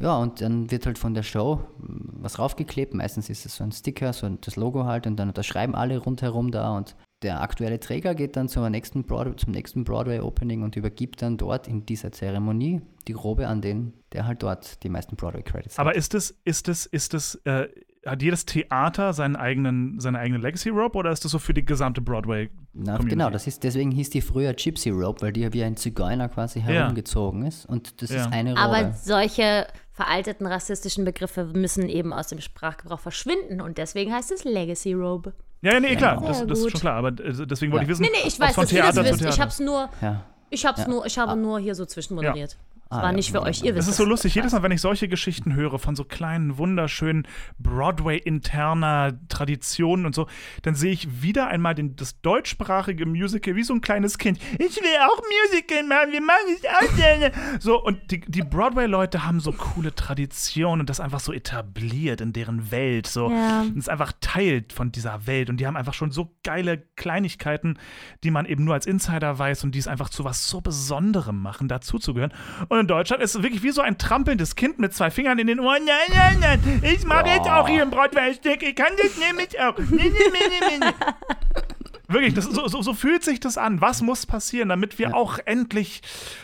Ja, 0.00 0.16
und 0.18 0.40
dann 0.40 0.70
wird 0.70 0.86
halt 0.86 0.98
von 0.98 1.14
der 1.14 1.22
Show 1.22 1.60
mm, 1.78 2.22
was 2.22 2.38
raufgeklebt. 2.38 2.94
Meistens 2.94 3.30
ist 3.30 3.46
es 3.46 3.56
so 3.56 3.64
ein 3.64 3.72
Sticker, 3.72 4.12
so 4.12 4.28
das 4.28 4.56
Logo 4.56 4.84
halt, 4.84 5.06
und 5.06 5.16
dann 5.16 5.28
unterschreiben 5.28 5.74
alle 5.74 5.98
rundherum 5.98 6.50
da. 6.50 6.76
Und 6.76 6.96
der 7.26 7.40
aktuelle 7.42 7.80
Träger 7.80 8.14
geht 8.14 8.36
dann 8.36 8.48
zur 8.48 8.70
nächsten 8.70 9.02
Broadway, 9.04 9.34
zum 9.36 9.52
nächsten 9.52 9.84
Broadway-Opening 9.84 10.62
und 10.62 10.76
übergibt 10.76 11.20
dann 11.22 11.36
dort 11.36 11.66
in 11.68 11.84
dieser 11.84 12.12
Zeremonie 12.12 12.80
die 13.08 13.12
Robe 13.12 13.48
an 13.48 13.60
den, 13.60 13.92
der 14.12 14.26
halt 14.26 14.42
dort 14.42 14.82
die 14.84 14.88
meisten 14.88 15.16
Broadway-Credits 15.16 15.78
Aber 15.78 15.90
hat. 15.90 15.96
ist 15.96 16.14
es, 16.14 16.30
ist 16.44 16.68
es, 16.68 16.86
ist 16.86 17.14
es, 17.14 17.34
äh, 17.44 17.68
hat 18.06 18.22
jedes 18.22 18.46
Theater 18.46 19.12
seinen 19.12 19.34
eigenen, 19.34 19.98
seine 19.98 20.20
eigene 20.20 20.38
Legacy 20.38 20.68
Rope 20.68 20.96
oder 20.96 21.10
ist 21.10 21.24
das 21.24 21.32
so 21.32 21.40
für 21.40 21.52
die 21.52 21.64
gesamte 21.64 22.00
Broadway? 22.00 22.48
Na, 22.72 22.92
Community? 22.92 23.08
genau, 23.10 23.30
das 23.30 23.48
ist, 23.48 23.64
deswegen 23.64 23.90
hieß 23.90 24.10
die 24.10 24.20
früher 24.20 24.54
Gypsy 24.54 24.90
Rope, 24.90 25.22
weil 25.22 25.32
die 25.32 25.52
wie 25.52 25.64
ein 25.64 25.76
Zigeuner 25.76 26.28
quasi 26.28 26.60
herumgezogen 26.60 27.42
ist. 27.44 27.66
Und 27.66 28.00
das 28.02 28.10
Ja. 28.10 28.20
ist 28.22 28.32
eine 28.32 28.50
Robe. 28.50 28.60
Aber 28.60 28.92
solche 28.92 29.66
veralteten 29.96 30.46
rassistischen 30.46 31.04
Begriffe 31.06 31.44
müssen 31.46 31.88
eben 31.88 32.12
aus 32.12 32.26
dem 32.28 32.40
Sprachgebrauch 32.40 33.00
verschwinden 33.00 33.60
und 33.62 33.78
deswegen 33.78 34.12
heißt 34.12 34.30
es 34.30 34.44
Legacy 34.44 34.92
Robe. 34.92 35.32
Ja, 35.62 35.72
ja, 35.72 35.80
nee, 35.80 35.96
klar, 35.96 36.16
genau. 36.16 36.28
das, 36.28 36.40
Ja, 36.40 36.44
das 36.46 36.58
ist 36.58 36.70
schon 36.70 36.80
klar. 36.80 36.94
Aber 36.96 37.08
äh, 37.08 37.46
deswegen 37.46 37.72
wollte 37.72 37.84
Ja. 37.86 37.92
ich 37.92 37.98
wissen, 37.98 38.02
Nee, 38.02 38.10
nee, 38.12 38.28
ich 38.28 38.38
weiß, 38.38 38.54
von 38.54 38.64
dass 38.64 38.72
ihr 38.72 38.82
das 38.82 38.96
wisst. 38.96 39.24
Ich 39.24 39.40
hab's 39.40 39.58
nur, 39.58 39.88
ja. 40.02 40.22
ich 40.50 40.66
hab's 40.66 40.80
Ja. 40.82 40.88
nur, 40.88 41.06
ich 41.06 41.18
habe 41.18 41.34
nur 41.34 41.58
hier 41.58 41.74
so 41.74 41.86
zwischenmoderiert. 41.86 42.56
Es 42.88 42.96
Ah, 42.98 43.02
war 43.02 43.10
ja, 43.10 43.16
nicht 43.16 43.32
für 43.32 43.42
euch, 43.42 43.64
ihr 43.64 43.74
wisst 43.74 43.88
Es 43.88 43.92
ist 43.92 43.96
so 43.96 44.04
lustig, 44.04 44.36
jedes 44.36 44.52
Mal, 44.52 44.62
wenn 44.62 44.70
ich 44.70 44.80
solche 44.80 45.08
Geschichten 45.08 45.54
höre 45.54 45.80
von 45.80 45.96
so 45.96 46.04
kleinen, 46.04 46.56
wunderschönen 46.56 47.26
Broadway-interner 47.58 49.18
Traditionen 49.28 50.06
und 50.06 50.14
so, 50.14 50.28
dann 50.62 50.76
sehe 50.76 50.92
ich 50.92 51.20
wieder 51.20 51.48
einmal 51.48 51.74
den, 51.74 51.96
das 51.96 52.20
deutschsprachige 52.20 53.04
Musical 53.04 53.56
wie 53.56 53.64
so 53.64 53.74
ein 53.74 53.80
kleines 53.80 54.18
Kind. 54.18 54.38
Ich 54.52 54.76
will 54.76 54.96
auch 55.04 55.20
Musical 55.50 55.82
machen, 55.82 56.12
wir 56.12 56.20
machen 56.20 56.36
es 56.54 56.64
auch 56.64 56.96
gerne. 56.96 57.32
So, 57.58 57.82
und 57.82 58.10
die, 58.12 58.20
die 58.20 58.42
Broadway-Leute 58.42 59.24
haben 59.24 59.40
so 59.40 59.52
coole 59.52 59.92
Traditionen 59.92 60.80
und 60.80 60.90
das 60.90 61.00
einfach 61.00 61.20
so 61.20 61.32
etabliert 61.32 62.20
in 62.20 62.32
deren 62.32 62.70
Welt. 62.70 63.08
So. 63.08 63.30
Ja. 63.30 63.62
Und 63.62 63.76
ist 63.76 63.88
einfach 63.90 64.12
Teil 64.20 64.64
von 64.72 64.92
dieser 64.92 65.26
Welt. 65.26 65.50
Und 65.50 65.58
die 65.58 65.66
haben 65.66 65.76
einfach 65.76 65.94
schon 65.94 66.12
so 66.12 66.36
geile 66.44 66.78
Kleinigkeiten, 66.94 67.78
die 68.22 68.30
man 68.30 68.46
eben 68.46 68.64
nur 68.64 68.74
als 68.74 68.86
Insider 68.86 69.36
weiß 69.38 69.64
und 69.64 69.74
die 69.74 69.80
es 69.80 69.88
einfach 69.88 70.08
zu 70.08 70.22
was 70.24 70.48
so 70.48 70.60
Besonderem 70.60 71.42
machen, 71.42 71.66
dazuzugehören. 71.66 72.32
Und 72.68 72.75
in 72.80 72.86
Deutschland 72.86 73.22
ist 73.22 73.34
es 73.34 73.42
wirklich 73.42 73.62
wie 73.62 73.70
so 73.70 73.80
ein 73.82 73.98
trampelndes 73.98 74.56
Kind 74.56 74.78
mit 74.78 74.94
zwei 74.94 75.10
Fingern 75.10 75.38
in 75.38 75.46
den 75.46 75.60
Ohren. 75.60 75.84
Nein, 75.84 76.38
nein, 76.40 76.60
nein, 76.62 76.82
ich 76.82 77.04
mache 77.04 77.28
jetzt 77.28 77.48
auch 77.48 77.68
hier 77.68 77.82
ein 77.82 77.90
Broadway-Stück. 77.90 78.62
Ich 78.62 78.74
kann 78.74 78.92
das 79.02 79.16
nämlich 79.18 79.58
auch. 79.60 79.76
Nee, 79.78 79.86
nee, 79.90 80.10
nee, 80.10 80.68
nee, 80.70 80.78
nee. 80.80 81.62
Wirklich, 82.08 82.34
das, 82.34 82.44
so, 82.44 82.68
so, 82.68 82.82
so 82.82 82.94
fühlt 82.94 83.24
sich 83.24 83.40
das 83.40 83.58
an. 83.58 83.80
Was 83.80 84.00
muss 84.00 84.26
passieren, 84.26 84.68
damit 84.68 84.98
wir 84.98 85.16
auch 85.16 85.38
endlich 85.44 86.02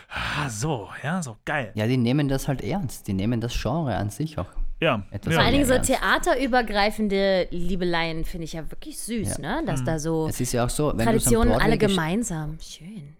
ah, 0.09 0.49
so, 0.49 0.89
ja, 1.03 1.23
so 1.23 1.37
geil. 1.45 1.71
ja, 1.75 1.87
die 1.87 1.95
nehmen 1.97 2.27
das 2.27 2.49
halt 2.49 2.61
ernst. 2.61 3.07
Die 3.07 3.13
nehmen 3.13 3.39
das 3.39 3.53
Genre 3.59 3.95
an 3.95 4.09
sich 4.09 4.37
auch. 4.37 4.47
Ja, 4.81 5.03
Etwas 5.11 5.33
ja. 5.33 5.39
Vor 5.39 5.45
allen 5.45 5.53
Dingen 5.53 5.65
so 5.65 5.73
ernst. 5.75 5.89
theaterübergreifende 5.89 7.47
Liebeleien 7.51 8.25
finde 8.25 8.43
ich 8.43 8.53
ja 8.53 8.69
wirklich 8.69 8.99
süß, 8.99 9.37
Ja. 9.37 9.61
ne? 9.61 9.65
Dass 9.65 9.83
da 9.85 9.99
so 9.99 10.27
Es 10.27 10.41
ist 10.41 10.51
ja 10.51 10.65
auch 10.65 10.69
so, 10.69 10.91
wenn 10.93 11.05
Traditionen 11.05 11.53
du 11.53 11.61
alle 11.61 11.77
gemeinsam. 11.77 12.57
Schön. 12.61 13.15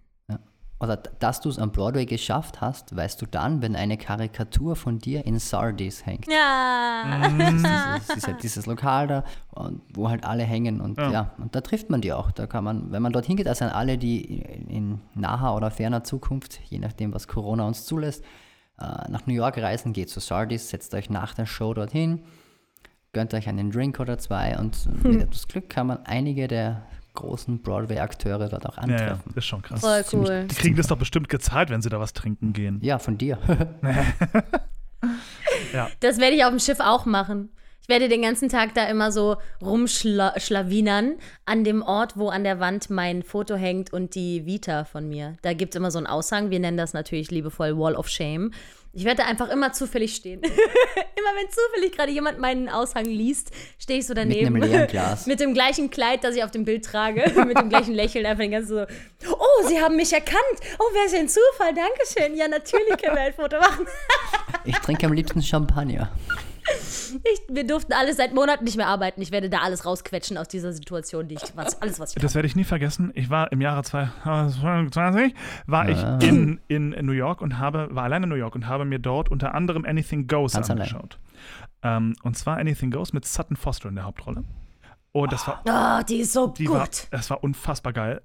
Oder 0.83 0.97
dass 0.97 1.39
du 1.39 1.47
es 1.47 1.57
am 1.59 1.71
Broadway 1.71 2.05
geschafft 2.05 2.59
hast, 2.59 2.93
weißt 2.93 3.21
du 3.21 3.25
dann, 3.25 3.61
wenn 3.61 3.75
eine 3.75 3.97
Karikatur 3.97 4.75
von 4.75 4.99
dir 4.99 5.25
in 5.25 5.39
Sardis 5.39 6.05
hängt. 6.05 6.27
Ja. 6.27 7.29
Das 8.05 8.17
ist 8.17 8.27
halt 8.27 8.43
dieses 8.43 8.65
Lokal 8.65 9.07
da, 9.07 9.23
und 9.51 9.81
wo 9.93 10.09
halt 10.09 10.25
alle 10.25 10.43
hängen 10.43 10.81
und 10.81 10.97
Ja. 10.97 11.11
ja. 11.11 11.31
und 11.37 11.55
da 11.55 11.61
trifft 11.61 11.89
man 11.89 12.01
die 12.01 12.11
auch. 12.11 12.31
Da 12.31 12.47
kann 12.47 12.65
man, 12.65 12.91
wenn 12.91 13.01
man 13.01 13.13
dorthin 13.13 13.37
geht, 13.37 13.47
das 13.47 13.59
sind 13.59 13.69
alle, 13.69 13.97
die 13.97 14.41
in, 14.67 14.99
naher 15.15 15.55
oder 15.55 15.71
ferner 15.71 16.03
Zukunft, 16.03 16.59
je 16.69 16.79
nachdem, 16.79 17.13
was 17.13 17.29
Corona 17.29 17.65
uns 17.65 17.85
zulässt, 17.85 18.23
äh, 18.77 19.09
nach 19.09 19.25
New 19.25 19.33
York 19.33 19.57
reisen, 19.57 19.93
geht 19.93 20.09
zu 20.09 20.19
Sardis, 20.19 20.69
setzt 20.69 20.93
euch 20.93 21.09
nach 21.09 21.33
der 21.33 21.45
Show 21.45 21.73
dorthin, 21.73 22.23
gönnt 23.13 23.33
euch 23.33 23.47
einen 23.47 23.71
Drink 23.71 24.01
oder 24.01 24.17
zwei 24.17 24.57
und 24.59 24.75
mit 25.03 25.21
etwas 25.21 25.47
Glück 25.47 25.69
kann 25.69 25.87
man 25.87 26.05
einige 26.05 26.49
der 26.49 26.81
großen 27.13 27.61
Broadway-Akteure 27.61 28.49
dort 28.49 28.65
auch 28.67 28.77
Ja, 28.77 28.87
ja, 28.87 28.93
antreffen. 28.93 29.21
das 29.27 29.37
ist 29.37 29.45
schon 29.45 29.61
krass. 29.61 29.79
Voll 29.81 30.03
ziemlich- 30.05 30.29
cool. 30.29 30.45
Die 30.49 30.55
kriegen 30.55 30.75
das 30.75 30.87
doch 30.87 30.97
bestimmt 30.97 31.29
gezahlt, 31.29 31.69
wenn 31.69 31.81
sie 31.81 31.89
da 31.89 31.99
was 31.99 32.13
trinken 32.13 32.53
gehen. 32.53 32.79
Ja, 32.81 32.99
von 32.99 33.17
dir. 33.17 33.37
Das 35.99 36.17
werde 36.19 36.35
ich 36.35 36.43
auf 36.43 36.49
dem 36.51 36.59
Schiff 36.59 36.79
auch 36.79 37.05
machen. 37.05 37.49
Ich 37.81 37.89
werde 37.89 38.07
den 38.07 38.21
ganzen 38.21 38.47
Tag 38.47 38.73
da 38.75 38.85
immer 38.85 39.11
so 39.11 39.35
rumschlawinern 39.61 41.15
an 41.45 41.63
dem 41.65 41.81
Ort, 41.81 42.15
wo 42.15 42.29
an 42.29 42.43
der 42.45 42.59
Wand 42.61 42.89
mein 42.89 43.23
Foto 43.23 43.55
hängt 43.55 43.91
und 43.91 44.15
die 44.15 44.45
Vita 44.45 44.85
von 44.85 45.09
mir. 45.09 45.35
Da 45.41 45.53
gibt 45.53 45.75
es 45.75 45.79
immer 45.79 45.91
so 45.91 45.97
einen 45.97 46.07
Aushang. 46.07 46.49
Wir 46.49 46.59
nennen 46.59 46.77
das 46.77 46.93
natürlich 46.93 47.29
liebevoll 47.31 47.77
Wall 47.77 47.95
of 47.95 48.07
Shame. 48.07 48.51
Ich 48.95 49.05
werde 49.05 49.25
einfach 49.25 49.49
immer 49.49 49.73
zufällig 49.73 50.15
stehen. 50.15 50.39
immer 50.43 50.51
wenn 51.35 51.49
zufällig 51.49 51.93
gerade 51.93 52.11
jemand 52.11 52.37
meinen 52.37 52.69
Aushang 52.69 53.05
liest, 53.05 53.49
stehe 53.79 53.99
ich 53.99 54.05
so 54.05 54.13
daneben. 54.13 54.55
einem 54.55 54.61
leeren 54.61 54.87
Glas. 54.87 55.25
mit 55.25 55.39
dem 55.39 55.55
gleichen 55.55 55.89
Kleid, 55.89 56.23
das 56.23 56.35
ich 56.35 56.43
auf 56.43 56.51
dem 56.51 56.63
Bild 56.63 56.85
trage. 56.85 57.23
mit 57.45 57.57
dem 57.57 57.69
gleichen 57.69 57.95
Lächeln. 57.95 58.23
Einfach 58.27 58.43
den 58.43 58.51
ganzen 58.51 58.67
so, 58.67 58.85
oh, 59.31 59.67
Sie 59.67 59.81
haben 59.81 59.95
mich 59.95 60.13
erkannt. 60.13 60.37
Oh, 60.77 60.83
wer 60.93 61.05
ist 61.05 61.15
ein 61.15 61.27
Zufall? 61.27 61.73
Dankeschön. 61.73 62.37
Ja, 62.37 62.47
natürlich 62.47 62.95
können 63.01 63.15
wir 63.15 63.23
ein 63.23 63.33
Foto 63.33 63.59
machen. 63.59 63.87
Ich 64.63 64.77
trinke 64.77 65.07
am 65.07 65.13
liebsten 65.13 65.41
Champagner. 65.41 66.11
Ich, 66.65 67.41
wir 67.49 67.67
durften 67.67 67.93
alle 67.93 68.13
seit 68.13 68.33
Monaten 68.33 68.63
nicht 68.63 68.77
mehr 68.77 68.87
arbeiten. 68.87 69.21
Ich 69.21 69.31
werde 69.31 69.49
da 69.49 69.59
alles 69.59 69.85
rausquetschen 69.85 70.37
aus 70.37 70.47
dieser 70.47 70.71
Situation, 70.73 71.27
die 71.27 71.35
ich, 71.35 71.55
was, 71.55 71.81
alles, 71.81 71.99
was 71.99 72.15
ich 72.15 72.21
Das 72.21 72.35
werde 72.35 72.47
ich 72.47 72.55
nie 72.55 72.63
vergessen. 72.63 73.11
Ich 73.15 73.29
war 73.29 73.51
im 73.51 73.61
Jahre 73.61 73.83
2020 73.83 75.33
war 75.67 75.89
ich 75.89 76.01
in, 76.27 76.59
in 76.67 76.89
New 77.05 77.11
York 77.11 77.41
und 77.41 77.59
habe, 77.59 77.89
war 77.91 78.03
allein 78.03 78.23
in 78.23 78.29
New 78.29 78.35
York 78.35 78.55
und 78.55 78.67
habe 78.67 78.85
mir 78.85 78.99
dort 78.99 79.29
unter 79.29 79.53
anderem 79.53 79.85
Anything 79.85 80.27
Goes 80.27 80.53
Ganz 80.53 80.69
angeschaut. 80.69 81.19
Ähm, 81.81 82.15
und 82.23 82.37
zwar 82.37 82.57
Anything 82.57 82.91
Goes 82.91 83.13
mit 83.13 83.25
Sutton 83.25 83.57
Foster 83.57 83.89
in 83.89 83.95
der 83.95 84.05
Hauptrolle. 84.05 84.43
Und 85.11 85.31
das 85.31 85.47
war, 85.47 85.61
Oh, 85.67 86.03
die 86.07 86.17
ist 86.21 86.33
so 86.33 86.47
die 86.47 86.65
gut. 86.65 86.75
war, 86.75 86.87
das 87.11 87.29
war 87.29 87.43
unfassbar 87.43 87.93
geil. 87.93 88.21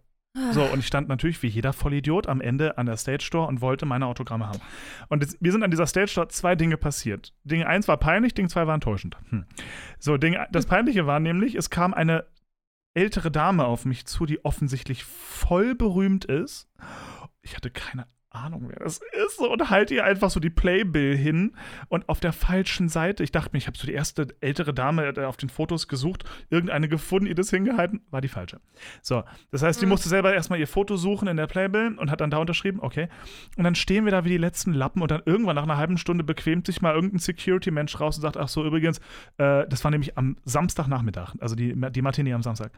So, 0.53 0.65
und 0.65 0.79
ich 0.79 0.87
stand 0.87 1.09
natürlich 1.09 1.43
wie 1.43 1.49
jeder 1.49 1.73
Vollidiot 1.73 2.27
am 2.29 2.41
Ende 2.41 2.79
an 2.79 2.87
der 2.87 2.97
Stage 2.97 3.29
Door 3.31 3.49
und 3.49 3.61
wollte 3.61 3.87
meine 3.87 4.07
Autogramme 4.07 4.47
haben. 4.47 4.61
Und 5.09 5.23
jetzt, 5.23 5.41
mir 5.43 5.53
sind 5.53 5.63
an 5.63 5.71
dieser 5.71 5.87
Stage 5.87 6.13
Door 6.15 6.29
zwei 6.29 6.55
Dinge 6.55 6.77
passiert. 6.77 7.35
Ding 7.45 7.65
eins 7.65 7.89
war 7.89 7.97
peinlich, 7.97 8.35
Ding 8.35 8.49
zwei 8.49 8.67
war 8.67 8.75
enttäuschend. 8.75 9.17
Hm. 9.31 9.47
So, 9.99 10.17
Ding, 10.17 10.37
das 10.53 10.67
Peinliche 10.67 11.07
war 11.07 11.19
nämlich, 11.19 11.55
es 11.55 11.71
kam 11.71 11.93
eine 11.93 12.25
ältere 12.95 13.31
Dame 13.31 13.65
auf 13.65 13.85
mich 13.85 14.07
zu, 14.07 14.27
die 14.27 14.45
offensichtlich 14.45 15.05
voll 15.05 15.75
berühmt 15.75 16.25
ist. 16.25 16.69
Ich 17.43 17.57
hatte 17.57 17.71
keine 17.71 18.07
Ahnung, 18.39 18.65
wer 18.69 18.79
das 18.79 19.01
ist. 19.27 19.39
Und 19.39 19.71
halt 19.71 19.91
ihr 19.91 20.05
einfach 20.05 20.31
so 20.31 20.41
die 20.41 20.51
Playbill 20.51 21.17
hin 21.17 21.55
und 21.89 22.09
auf 22.09 22.21
der 22.21 22.33
falschen 22.33 22.89
Seite. 22.89 23.23
Ich 23.25 23.33
dachte 23.33 23.51
mir, 23.53 23.59
ich 23.59 23.67
habe 23.67 23.77
so 23.77 23.87
die 23.87 23.93
erste 23.93 24.29
ältere 24.41 24.73
Dame 24.73 25.13
auf 25.27 25.37
den 25.37 25.49
Fotos 25.49 25.89
gesucht, 25.89 26.25
irgendeine 26.51 26.89
gefunden, 26.89 27.27
ihr 27.27 27.35
das 27.35 27.51
hingehalten, 27.51 28.01
war 28.11 28.21
die 28.21 28.29
falsche. 28.29 28.61
So, 29.03 29.25
das 29.51 29.63
heißt, 29.63 29.81
die 29.81 29.87
Mhm. 29.87 29.91
musste 29.91 30.09
selber 30.09 30.33
erstmal 30.33 30.59
ihr 30.59 30.69
Foto 30.69 30.97
suchen 30.97 31.29
in 31.29 31.37
der 31.37 31.47
Playbill 31.47 31.97
und 31.99 32.11
hat 32.11 32.21
dann 32.21 32.31
da 32.31 32.39
unterschrieben, 32.39 32.81
okay. 32.81 33.09
Und 33.57 33.65
dann 33.65 33.75
stehen 33.75 34.05
wir 34.05 34.13
da 34.13 34.25
wie 34.25 34.31
die 34.31 34.39
letzten 34.39 34.73
Lappen 34.73 35.03
und 35.03 35.11
dann 35.11 35.23
irgendwann 35.25 35.57
nach 35.57 35.65
einer 35.65 35.77
halben 35.77 35.99
Stunde 35.99 36.25
bequemt 36.25 36.67
sich 36.67 36.81
mal 36.81 36.95
irgendein 36.95 37.19
Security-Mensch 37.19 37.99
raus 38.01 38.17
und 38.17 38.23
sagt, 38.23 38.37
ach 38.37 38.49
so, 38.49 38.65
übrigens, 38.65 38.99
äh, 39.39 39.67
das 39.69 39.85
war 39.85 39.91
nämlich 39.91 40.17
am 40.17 40.37
Samstagnachmittag, 40.45 41.35
also 41.41 41.55
die, 41.55 41.75
die 41.91 42.03
Matinee 42.03 42.33
am 42.33 42.43
Samstag. 42.43 42.73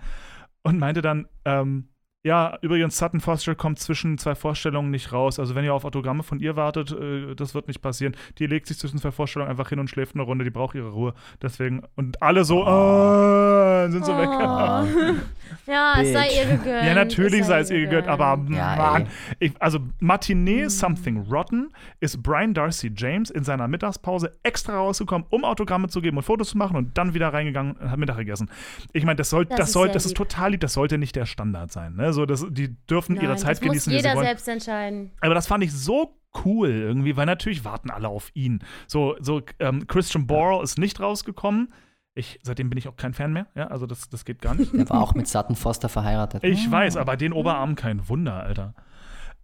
Und 0.62 0.78
meinte 0.78 1.02
dann, 1.02 1.26
ähm, 1.44 1.88
ja, 2.22 2.58
übrigens, 2.60 2.98
Sutton 2.98 3.20
Foster 3.20 3.54
kommt 3.54 3.78
zwischen 3.78 4.18
zwei 4.18 4.34
Vorstellungen 4.34 4.90
nicht 4.90 5.10
raus. 5.12 5.38
Also, 5.38 5.54
wenn 5.54 5.64
ihr 5.64 5.72
auf 5.72 5.86
Autogramme 5.86 6.22
von 6.22 6.38
ihr 6.38 6.54
wartet, 6.54 6.92
äh, 6.92 7.34
das 7.34 7.54
wird 7.54 7.66
nicht 7.66 7.80
passieren. 7.80 8.14
Die 8.38 8.46
legt 8.46 8.66
sich 8.66 8.78
zwischen 8.78 8.98
zwei 8.98 9.10
Vorstellungen 9.10 9.50
einfach 9.50 9.70
hin 9.70 9.78
und 9.78 9.88
schläft 9.88 10.14
eine 10.14 10.24
Runde. 10.24 10.44
Die 10.44 10.50
braucht 10.50 10.74
ihre 10.74 10.90
Ruhe. 10.90 11.14
Deswegen, 11.40 11.82
und 11.96 12.20
alle 12.22 12.44
so, 12.44 12.60
äh, 12.62 13.90
sind 13.90 14.04
so 14.04 14.18
weg. 14.18 14.28
Oh. 14.30 15.70
ja, 15.70 15.94
es 16.00 16.12
sei 16.12 16.28
ihr 16.36 16.56
gegönnt. 16.58 16.84
Ja, 16.84 16.94
natürlich 16.94 17.44
sei 17.46 17.60
es 17.60 17.70
ihr 17.70 17.80
gegönnt, 17.80 18.06
aber 18.06 18.38
Ja, 18.50 18.76
Mann. 18.76 19.06
Ich, 19.38 19.52
also, 19.58 19.78
Matinee 20.00 20.64
Hm. 20.64 20.68
Something 20.68 21.26
Rotten 21.30 21.70
ist 22.00 22.22
Brian 22.22 22.52
Darcy 22.52 22.92
James 22.94 23.30
in 23.30 23.44
seiner 23.44 23.66
Mittagspause 23.66 24.36
extra 24.42 24.76
rausgekommen, 24.76 25.26
um 25.30 25.44
Autogramme 25.44 25.88
zu 25.88 26.02
geben 26.02 26.18
und 26.18 26.22
Fotos 26.22 26.50
zu 26.50 26.58
machen 26.58 26.76
und 26.76 26.98
dann 26.98 27.14
wieder 27.14 27.32
reingegangen 27.32 27.76
und 27.76 27.90
hat 27.90 27.98
Mittag 27.98 28.18
gegessen. 28.18 28.50
Ich 28.92 29.04
meine, 29.04 29.16
das, 29.16 29.30
soll, 29.30 29.46
Das 29.46 29.56
das, 29.56 29.68
ist 29.68 29.72
soll, 29.72 29.88
das 29.88 30.04
ist 30.04 30.16
total 30.16 30.50
lieb, 30.50 30.60
das 30.60 30.74
sollte 30.74 30.98
nicht 30.98 31.16
der 31.16 31.24
Standard 31.24 31.72
sein. 31.72 31.96
Ne? 31.96 32.09
So, 32.12 32.26
das, 32.26 32.46
die 32.50 32.76
dürfen 32.86 33.16
ihre 33.16 33.28
Nein, 33.28 33.38
Zeit 33.38 33.50
das 33.56 33.60
muss 33.60 33.68
genießen, 33.68 33.92
wie 33.92 33.96
sie 33.96 34.02
jeder 34.02 34.14
wollen. 34.16 34.26
selbst 34.26 34.48
entscheiden. 34.48 35.10
Aber 35.20 35.34
das 35.34 35.46
fand 35.46 35.64
ich 35.64 35.72
so 35.72 36.16
cool 36.44 36.70
irgendwie, 36.70 37.16
weil 37.16 37.26
natürlich 37.26 37.64
warten 37.64 37.90
alle 37.90 38.08
auf 38.08 38.30
ihn. 38.34 38.60
So, 38.86 39.16
so 39.20 39.42
ähm, 39.58 39.86
Christian 39.86 40.26
Borle 40.26 40.62
ist 40.62 40.78
nicht 40.78 41.00
rausgekommen. 41.00 41.72
Ich, 42.14 42.38
seitdem 42.42 42.68
bin 42.70 42.78
ich 42.78 42.88
auch 42.88 42.96
kein 42.96 43.14
Fan 43.14 43.32
mehr. 43.32 43.46
Ja, 43.54 43.68
also 43.68 43.86
das, 43.86 44.08
das 44.08 44.24
geht 44.24 44.42
gar 44.42 44.54
nicht. 44.54 44.72
Der 44.74 44.88
war 44.90 45.00
auch 45.00 45.14
mit 45.14 45.28
Sutton 45.28 45.56
Foster 45.56 45.88
verheiratet. 45.88 46.44
Ich 46.44 46.70
weiß, 46.70 46.96
aber 46.96 47.16
den 47.16 47.32
Oberarm 47.32 47.76
kein 47.76 48.08
Wunder, 48.08 48.42
Alter. 48.42 48.74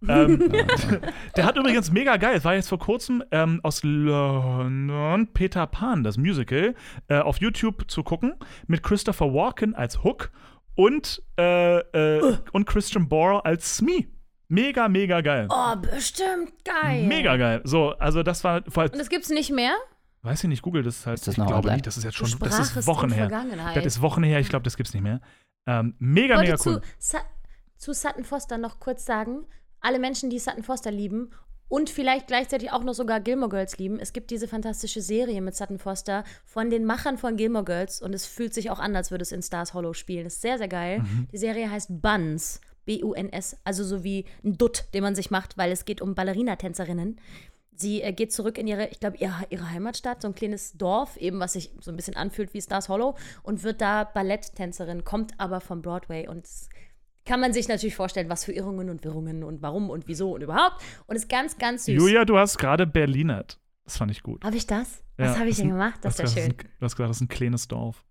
ähm, 0.07 0.51
der 1.35 1.45
hat 1.45 1.57
übrigens 1.57 1.91
mega 1.91 2.17
geil, 2.17 2.35
es 2.35 2.45
war 2.45 2.53
jetzt 2.53 2.69
vor 2.69 2.77
kurzem 2.77 3.23
ähm, 3.31 3.61
aus 3.63 3.81
London 3.83 5.27
Peter 5.33 5.65
Pan, 5.65 6.03
das 6.03 6.17
Musical, 6.17 6.75
äh, 7.07 7.17
auf 7.17 7.37
YouTube 7.39 7.89
zu 7.89 8.03
gucken, 8.03 8.35
mit 8.67 8.83
Christopher 8.83 9.33
Walken 9.33 9.73
als 9.73 10.03
Hook 10.03 10.29
und, 10.77 11.21
äh, 11.37 11.79
äh, 11.79 12.37
und 12.53 12.65
Christian 12.65 13.09
Borle 13.09 13.43
als 13.43 13.75
Smee. 13.77 14.07
Mega, 14.47 14.87
mega 14.87 15.19
geil. 15.19 15.47
Oh, 15.49 15.75
bestimmt 15.75 16.53
geil. 16.63 17.03
Mega 17.05 17.35
geil. 17.35 17.61
So, 17.65 17.89
also 17.97 18.23
das 18.23 18.45
war, 18.45 18.63
allem- 18.83 18.91
Und 18.93 18.99
das 18.99 19.09
gibt's 19.09 19.29
nicht 19.29 19.51
mehr? 19.51 19.75
weiß 20.21 20.43
ich 20.43 20.49
nicht, 20.49 20.61
google 20.61 20.83
das 20.83 21.05
halt. 21.05 21.19
Ist 21.19 21.27
das 21.27 21.33
ich 21.33 21.37
noch 21.37 21.47
glaube 21.47 21.59
online? 21.67 21.75
nicht, 21.77 21.87
das 21.87 21.95
ist 21.97 22.03
jetzt 22.03 22.15
schon, 22.17 22.29
das 22.39 22.59
ist 22.59 22.87
Wochen 22.87 23.11
her. 23.11 23.29
Vergangenheit. 23.29 23.75
Das 23.77 23.85
ist 23.85 24.01
Wochen 24.01 24.23
her, 24.23 24.39
ich 24.39 24.49
glaube, 24.49 24.63
das 24.63 24.75
gibt's 24.77 24.93
nicht 24.93 25.03
mehr. 25.03 25.21
Ähm, 25.67 25.95
mega, 25.99 26.41
Ich 26.41 26.49
wollte 26.49 26.69
mega 26.69 26.77
cool. 26.77 26.81
zu, 26.99 27.17
Su 27.17 27.23
zu 27.77 27.93
Sutton 27.93 28.23
Foster 28.25 28.57
noch 28.57 28.79
kurz 28.79 29.05
sagen, 29.05 29.45
alle 29.79 29.99
Menschen, 29.99 30.29
die 30.29 30.39
Sutton 30.39 30.63
Foster 30.63 30.91
lieben 30.91 31.29
und 31.69 31.89
vielleicht 31.89 32.27
gleichzeitig 32.27 32.71
auch 32.71 32.83
noch 32.83 32.93
sogar 32.93 33.19
Gilmore 33.19 33.49
Girls 33.49 33.77
lieben, 33.77 33.99
es 33.99 34.13
gibt 34.13 34.31
diese 34.31 34.47
fantastische 34.47 35.01
Serie 35.01 35.41
mit 35.41 35.55
Sutton 35.55 35.79
Foster 35.79 36.23
von 36.45 36.69
den 36.69 36.85
Machern 36.85 37.17
von 37.17 37.35
Gilmore 37.35 37.65
Girls 37.65 38.01
und 38.01 38.13
es 38.13 38.25
fühlt 38.25 38.53
sich 38.53 38.69
auch 38.69 38.79
an, 38.79 38.95
als 38.95 39.11
würde 39.11 39.23
es 39.23 39.31
in 39.31 39.41
Stars 39.41 39.73
Hollow 39.73 39.93
spielen. 39.93 40.25
Das 40.25 40.35
ist 40.35 40.41
sehr, 40.41 40.57
sehr 40.57 40.67
geil. 40.67 40.99
Mhm. 40.99 41.27
Die 41.31 41.37
Serie 41.37 41.69
heißt 41.69 42.01
Buns, 42.01 42.61
B-U-N-S, 42.85 43.57
also 43.63 43.83
so 43.83 44.03
wie 44.03 44.25
ein 44.43 44.57
Dutt, 44.57 44.85
den 44.93 45.03
man 45.03 45.15
sich 45.15 45.29
macht, 45.29 45.57
weil 45.57 45.71
es 45.71 45.85
geht 45.85 46.01
um 46.01 46.15
Ballerina-Tänzerinnen. 46.15 47.19
Sie 47.75 48.01
äh, 48.01 48.11
geht 48.11 48.33
zurück 48.33 48.57
in 48.57 48.65
ihre, 48.65 48.87
ich 48.87 48.99
glaube, 48.99 49.17
ihre, 49.17 49.45
ihre 49.49 49.69
Heimatstadt, 49.69 50.21
so 50.21 50.29
ein 50.29 50.35
kleines 50.35 50.73
Dorf, 50.73 51.17
eben 51.17 51.39
was 51.39 51.53
sich 51.53 51.71
so 51.79 51.91
ein 51.91 51.95
bisschen 51.95 52.15
anfühlt 52.15 52.53
wie 52.53 52.61
Stars 52.61 52.89
Hollow 52.89 53.15
und 53.43 53.63
wird 53.63 53.81
da 53.81 54.03
Balletttänzerin, 54.03 55.03
kommt 55.03 55.33
aber 55.37 55.61
vom 55.61 55.81
Broadway 55.81 56.27
und 56.27 56.45
es 56.45 56.69
kann 57.27 57.39
man 57.39 57.53
sich 57.53 57.67
natürlich 57.67 57.95
vorstellen, 57.95 58.29
was 58.29 58.45
für 58.45 58.53
Irrungen 58.53 58.89
und 58.89 59.03
Wirrungen 59.03 59.43
und 59.43 59.61
warum 59.61 59.89
und 59.89 60.07
wieso 60.07 60.31
und 60.33 60.41
überhaupt. 60.41 60.81
Und 61.05 61.15
ist 61.15 61.29
ganz, 61.29 61.57
ganz 61.57 61.85
süß. 61.85 61.95
Julia, 61.95 62.25
du 62.25 62.37
hast 62.37 62.57
gerade 62.57 62.87
Berlinert. 62.87 63.59
Das 63.83 63.97
fand 63.97 64.11
ich 64.11 64.23
gut. 64.23 64.43
Habe 64.43 64.55
ich 64.57 64.65
das? 64.65 65.03
Ja, 65.17 65.25
Was 65.29 65.39
habe 65.39 65.49
ich 65.49 65.57
denn 65.57 65.69
gemacht? 65.69 65.99
Das 66.01 66.19
ist 66.19 66.35
ja 66.35 66.41
schön. 66.43 66.55
Du 66.79 66.85
hast 66.85 66.95
gesagt, 66.95 67.09
das 67.09 67.17
ist 67.17 67.21
ein 67.21 67.27
kleines 67.27 67.67
Dorf. 67.67 68.03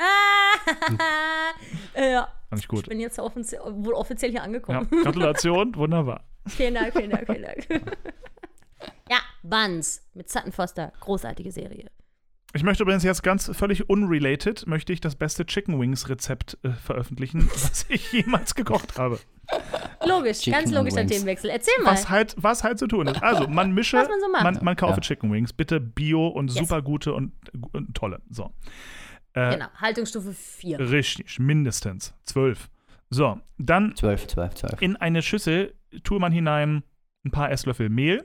Ah, 0.00 1.52
ja, 2.00 2.28
Fand 2.48 2.58
ich 2.58 2.64
ich 2.64 2.68
gut. 2.68 2.88
bin 2.88 3.00
jetzt 3.00 3.18
offizie 3.18 3.58
wohl 3.64 3.94
offiziell 3.94 4.30
hier 4.30 4.40
Ja, 4.40 4.44
angekommen. 4.44 4.88
Gratulation, 5.02 5.74
wunderbar. 5.76 6.24
Vielen 6.46 6.74
Dank, 6.74 6.92
vielen 6.92 7.10
Dank, 7.10 7.26
vielen 7.26 7.42
Dank. 7.42 7.66
ja, 9.10 9.18
Buns 9.42 10.02
mit 10.14 10.28
Sutton 10.30 10.52
Foster. 10.52 10.92
Großartige 11.00 11.52
Serie. 11.52 11.90
Ich 12.54 12.62
möchte 12.62 12.82
übrigens 12.82 13.02
jetzt 13.02 13.22
ganz 13.22 13.50
völlig 13.56 13.88
unrelated, 13.88 14.66
möchte 14.66 14.92
ich 14.92 15.00
das 15.00 15.16
beste 15.16 15.46
Chicken 15.46 15.80
Wings 15.80 16.08
Rezept 16.08 16.58
äh, 16.62 16.70
veröffentlichen, 16.72 17.48
was 17.52 17.86
ich 17.88 18.12
jemals 18.12 18.54
gekocht 18.54 18.98
habe. 18.98 19.18
Logisch, 20.06 20.40
Chicken 20.40 20.60
ganz 20.60 20.70
logischer. 20.72 21.06
Themenwechsel. 21.06 21.50
Erzähl 21.50 21.72
mal. 21.82 21.92
Was 21.92 22.08
halt, 22.10 22.34
was 22.36 22.62
halt 22.62 22.78
zu 22.78 22.86
tun 22.86 23.06
ist. 23.06 23.22
Also, 23.22 23.48
man 23.48 23.72
mische, 23.72 23.96
Was 23.96 24.08
man 24.08 24.20
so 24.20 24.28
macht. 24.30 24.44
man, 24.44 24.58
man 24.62 24.76
kaufe 24.76 24.94
Ja. 24.94 25.00
Chicken 25.00 25.32
Wings, 25.32 25.52
bitte 25.52 25.80
bio 25.80 26.28
und 26.28 26.48
Yes. 26.50 26.58
super 26.58 26.82
gute 26.82 27.14
und, 27.14 27.32
und 27.72 27.94
tolle. 27.94 28.20
So. 28.28 28.52
Äh, 29.34 29.52
Genau, 29.54 29.66
Haltungsstufe 29.76 30.32
4. 30.32 30.78
Richtig, 30.90 31.38
mindestens. 31.38 32.14
Zwölf. 32.24 32.68
So, 33.08 33.40
dann 33.58 33.94
12, 33.96 34.26
12, 34.26 34.54
12. 34.54 34.82
in 34.82 34.96
eine 34.96 35.22
Schüssel 35.22 35.74
tue 36.04 36.18
man 36.18 36.32
hinein 36.32 36.82
ein 37.24 37.30
paar 37.30 37.50
Esslöffel 37.50 37.88
Mehl, 37.88 38.24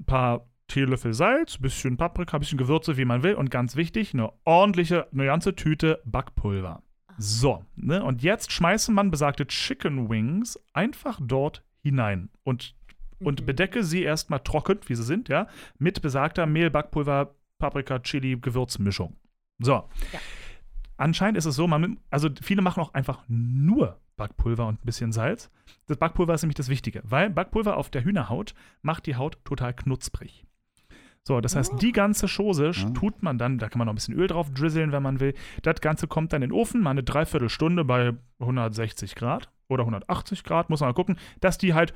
ein 0.00 0.04
paar 0.04 0.48
Teelöffel 0.72 1.12
Salz, 1.12 1.58
bisschen 1.58 1.98
Paprika, 1.98 2.38
bisschen 2.38 2.56
Gewürze, 2.56 2.96
wie 2.96 3.04
man 3.04 3.22
will. 3.22 3.34
Und 3.34 3.50
ganz 3.50 3.76
wichtig, 3.76 4.14
eine 4.14 4.32
ordentliche, 4.44 5.06
eine 5.12 5.26
ganze 5.26 5.54
Tüte 5.54 6.00
Backpulver. 6.06 6.82
So, 7.18 7.62
ne? 7.76 8.02
Und 8.02 8.22
jetzt 8.22 8.52
schmeißt 8.52 8.90
man 8.90 9.10
besagte 9.10 9.46
Chicken 9.46 10.08
Wings 10.08 10.58
einfach 10.72 11.20
dort 11.22 11.62
hinein 11.82 12.30
und, 12.42 12.74
und 13.20 13.42
Mhm. 13.42 13.46
bedecke 13.46 13.84
sie 13.84 14.02
erstmal 14.02 14.40
trocken, 14.40 14.78
wie 14.86 14.94
sie 14.94 15.02
sind, 15.02 15.28
ja, 15.28 15.46
mit 15.78 16.00
besagter 16.00 16.46
Mehl, 16.46 16.70
Backpulver, 16.70 17.34
Paprika, 17.58 17.98
Chili, 17.98 18.38
Gewürzmischung. 18.40 19.14
So. 19.58 19.72
Ja. 20.12 20.20
Anscheinend 20.96 21.36
ist 21.36 21.44
es 21.44 21.54
so, 21.54 21.66
man, 21.66 21.98
also 22.10 22.30
viele 22.40 22.62
machen 22.62 22.82
auch 22.82 22.94
einfach 22.94 23.24
nur 23.28 24.00
Backpulver 24.16 24.66
und 24.66 24.82
ein 24.82 24.86
bisschen 24.86 25.12
Salz. 25.12 25.50
Das 25.86 25.98
Backpulver 25.98 26.32
ist 26.32 26.42
nämlich 26.42 26.56
das 26.56 26.68
Wichtige, 26.70 27.02
weil 27.04 27.28
Backpulver 27.28 27.76
auf 27.76 27.90
der 27.90 28.04
Hühnerhaut 28.04 28.54
macht 28.80 29.04
die 29.04 29.16
Haut 29.16 29.38
total 29.44 29.74
knusprig. 29.74 30.46
So, 31.26 31.40
das 31.40 31.54
heißt, 31.54 31.74
Oh. 31.74 31.76
die 31.76 31.92
ganze 31.92 32.26
Chose 32.26 32.72
tut 32.94 33.22
man 33.22 33.38
dann, 33.38 33.58
da 33.58 33.68
kann 33.68 33.78
man 33.78 33.86
noch 33.86 33.92
ein 33.92 33.96
bisschen 33.96 34.14
Öl 34.14 34.26
drauf 34.26 34.50
drizzeln, 34.52 34.90
wenn 34.92 35.02
man 35.04 35.20
will. 35.20 35.34
Das 35.62 35.80
Ganze 35.80 36.08
kommt 36.08 36.32
dann 36.32 36.42
in 36.42 36.50
den 36.50 36.56
Ofen, 36.56 36.80
mal 36.82 36.90
eine 36.90 37.04
Dreiviertelstunde 37.04 37.84
bei 37.84 38.12
160 38.40 39.14
Grad 39.14 39.48
oder 39.68 39.82
180 39.84 40.42
Grad, 40.42 40.68
muss 40.68 40.80
man 40.80 40.88
mal 40.88 40.94
gucken, 40.94 41.16
dass 41.40 41.58
die 41.58 41.74
halt 41.74 41.94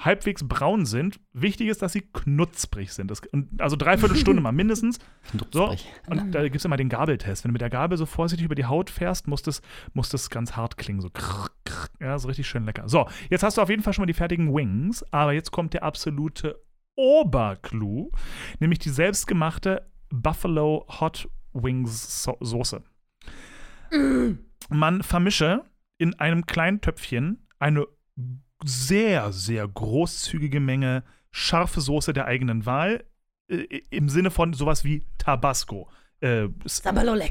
halbwegs 0.00 0.48
braun 0.48 0.86
sind. 0.86 1.20
Wichtig 1.34 1.68
ist, 1.68 1.82
dass 1.82 1.92
sie 1.92 2.00
knusprig 2.00 2.92
sind. 2.94 3.10
Das, 3.10 3.20
also 3.58 3.76
dreiviertel 3.76 4.16
Stunde 4.16 4.40
mal 4.42 4.50
mindestens. 4.52 4.98
So, 5.52 5.76
und 6.06 6.32
da 6.34 6.42
gibt 6.42 6.56
es 6.56 6.64
immer 6.64 6.78
den 6.78 6.88
Gabeltest. 6.88 7.44
Wenn 7.44 7.50
du 7.50 7.52
mit 7.52 7.60
der 7.60 7.70
Gabel 7.70 7.98
so 7.98 8.06
vorsichtig 8.06 8.46
über 8.46 8.54
die 8.54 8.64
Haut 8.64 8.88
fährst, 8.88 9.28
muss 9.28 9.42
das, 9.42 9.60
muss 9.92 10.08
das 10.08 10.30
ganz 10.30 10.56
hart 10.56 10.78
klingen. 10.78 11.02
So 11.02 11.10
krr, 11.10 11.50
krr, 11.66 11.88
ja, 12.00 12.18
so 12.18 12.26
richtig 12.26 12.48
schön 12.48 12.64
lecker. 12.64 12.88
So, 12.88 13.06
jetzt 13.28 13.42
hast 13.44 13.58
du 13.58 13.62
auf 13.62 13.68
jeden 13.68 13.82
Fall 13.82 13.92
schon 13.92 14.02
mal 14.02 14.06
die 14.06 14.14
fertigen 14.14 14.52
Wings, 14.52 15.04
aber 15.12 15.34
jetzt 15.34 15.50
kommt 15.52 15.74
der 15.74 15.82
absolute 15.84 16.58
Oberclou, 16.96 18.10
nämlich 18.60 18.78
die 18.78 18.90
selbstgemachte 18.90 19.90
Buffalo 20.10 20.86
Hot 21.00 21.28
Wings 21.52 22.22
so 22.22 22.36
Soße. 22.40 22.82
Man 24.68 25.02
vermische 25.02 25.64
in 25.98 26.18
einem 26.18 26.46
kleinen 26.46 26.80
Töpfchen 26.80 27.46
eine 27.58 27.86
sehr, 28.64 29.32
sehr 29.32 29.66
großzügige 29.66 30.60
Menge 30.60 31.04
scharfe 31.30 31.80
Soße 31.80 32.12
der 32.12 32.26
eigenen 32.26 32.66
Wahl, 32.66 33.04
äh, 33.48 33.82
im 33.90 34.08
Sinne 34.08 34.30
von 34.30 34.52
sowas 34.52 34.84
wie 34.84 35.04
Tabasco. 35.18 35.90
Äh. 36.20 36.48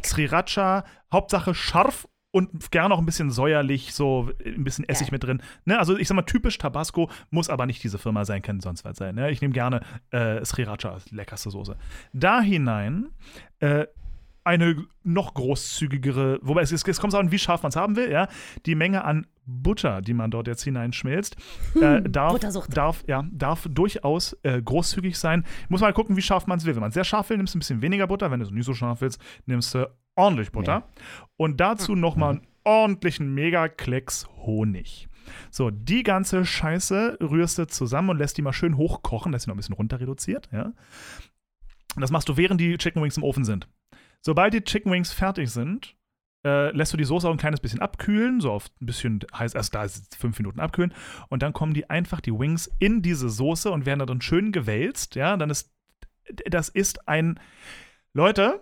Sriracha, 0.05 0.83
Hauptsache 1.11 1.53
scharf 1.53 2.07
und 2.31 2.71
gerne 2.71 2.93
auch 2.93 2.99
ein 2.99 3.05
bisschen 3.05 3.29
säuerlich, 3.29 3.93
so 3.93 4.29
ein 4.45 4.63
bisschen 4.63 4.87
Essig 4.87 5.07
Geil. 5.07 5.15
mit 5.15 5.23
drin. 5.23 5.41
Ne? 5.65 5.77
Also 5.77 5.97
ich 5.97 6.07
sag 6.07 6.15
mal, 6.15 6.21
typisch 6.23 6.57
Tabasco, 6.57 7.09
muss 7.29 7.49
aber 7.49 7.65
nicht 7.65 7.83
diese 7.83 7.97
Firma 7.97 8.25
sein, 8.25 8.41
kann 8.41 8.59
sonst 8.61 8.85
was 8.85 8.97
sein. 8.97 9.15
Ne? 9.15 9.31
Ich 9.31 9.41
nehme 9.41 9.53
gerne 9.53 9.81
äh, 10.11 10.43
Sriracha, 10.43 10.93
als 10.93 11.11
leckerste 11.11 11.51
Soße. 11.51 11.77
Da 12.13 12.41
hinein 12.41 13.09
äh, 13.59 13.85
eine 14.43 14.85
noch 15.03 15.33
großzügigere, 15.33 16.39
wobei 16.41 16.61
es, 16.61 16.71
es, 16.71 16.83
es 16.87 16.99
kommt 16.99 17.13
auch 17.13 17.19
an, 17.19 17.31
wie 17.31 17.37
scharf 17.37 17.63
man 17.63 17.69
es 17.69 17.75
haben 17.75 17.95
will, 17.95 18.11
ja. 18.11 18.27
Die 18.65 18.75
Menge 18.75 19.03
an 19.03 19.27
Butter, 19.45 20.01
die 20.01 20.13
man 20.13 20.31
dort 20.31 20.47
jetzt 20.47 20.63
hineinschmilzt, 20.63 21.35
äh, 21.79 22.01
darf, 22.01 22.33
Buttersucht. 22.33 22.75
darf, 22.75 23.03
ja, 23.07 23.23
darf 23.31 23.67
durchaus 23.69 24.33
äh, 24.43 24.61
großzügig 24.61 25.17
sein. 25.17 25.45
Muss 25.69 25.81
mal 25.81 25.93
gucken, 25.93 26.15
wie 26.15 26.21
scharf 26.21 26.47
man 26.47 26.57
es 26.57 26.65
will. 26.65 26.73
Wenn 26.73 26.81
man 26.81 26.89
es 26.89 26.93
sehr 26.93 27.03
scharf 27.03 27.29
will, 27.29 27.37
nimmst 27.37 27.53
du 27.53 27.57
ein 27.57 27.59
bisschen 27.59 27.81
weniger 27.81 28.07
Butter. 28.07 28.31
Wenn 28.31 28.39
du 28.39 28.45
es 28.45 28.51
nicht 28.51 28.65
so 28.65 28.73
scharf 28.73 29.01
willst, 29.01 29.21
nimmst 29.45 29.75
du 29.75 29.87
ordentlich 30.15 30.51
Butter. 30.51 30.87
Und 31.37 31.59
dazu 31.59 31.95
noch 31.95 32.15
mal 32.15 32.41
ordentlichen 32.63 33.33
Megaklecks 33.33 34.27
Honig. 34.37 35.07
So, 35.49 35.69
die 35.69 36.03
ganze 36.03 36.45
Scheiße 36.45 37.17
rührst 37.21 37.57
du 37.57 37.67
zusammen 37.67 38.09
und 38.09 38.17
lässt 38.17 38.37
die 38.37 38.41
mal 38.41 38.53
schön 38.53 38.77
hochkochen, 38.77 39.31
dass 39.31 39.43
sie 39.43 39.49
noch 39.49 39.55
ein 39.55 39.57
bisschen 39.57 39.75
runter 39.75 39.99
reduziert, 39.99 40.49
ja. 40.51 40.73
Und 41.95 42.01
das 42.01 42.11
machst 42.11 42.29
du, 42.29 42.37
während 42.37 42.61
die 42.61 42.77
Chicken 42.77 43.01
Wings 43.03 43.17
im 43.17 43.23
Ofen 43.23 43.43
sind. 43.43 43.67
Sobald 44.21 44.53
die 44.53 44.63
Chicken 44.63 44.91
Wings 44.91 45.11
fertig 45.11 45.49
sind, 45.49 45.95
äh, 46.45 46.71
lässt 46.75 46.93
du 46.93 46.97
die 46.97 47.03
Soße 47.03 47.27
auch 47.27 47.31
ein 47.31 47.37
kleines 47.37 47.59
bisschen 47.59 47.81
abkühlen, 47.81 48.39
so 48.39 48.51
auf 48.51 48.69
ein 48.81 48.85
bisschen 48.85 49.19
heiß, 49.33 49.53
erst 49.53 49.75
da 49.75 49.83
ist 49.83 50.15
fünf 50.15 50.39
Minuten 50.39 50.59
abkühlen. 50.59 50.93
Und 51.29 51.43
dann 51.43 51.53
kommen 51.53 51.73
die 51.73 51.89
einfach, 51.89 52.21
die 52.21 52.31
Wings, 52.31 52.71
in 52.79 53.01
diese 53.01 53.29
Soße 53.29 53.69
und 53.71 53.85
werden 53.85 54.05
dann 54.05 54.21
schön 54.21 54.51
gewälzt. 54.51 55.15
Ja, 55.15 55.35
dann 55.37 55.49
ist, 55.49 55.71
das 56.45 56.69
ist 56.69 57.07
ein, 57.07 57.39
Leute, 58.13 58.61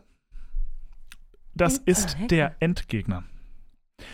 das 1.53 1.77
ist 1.77 2.17
der 2.29 2.55
Endgegner. 2.59 3.23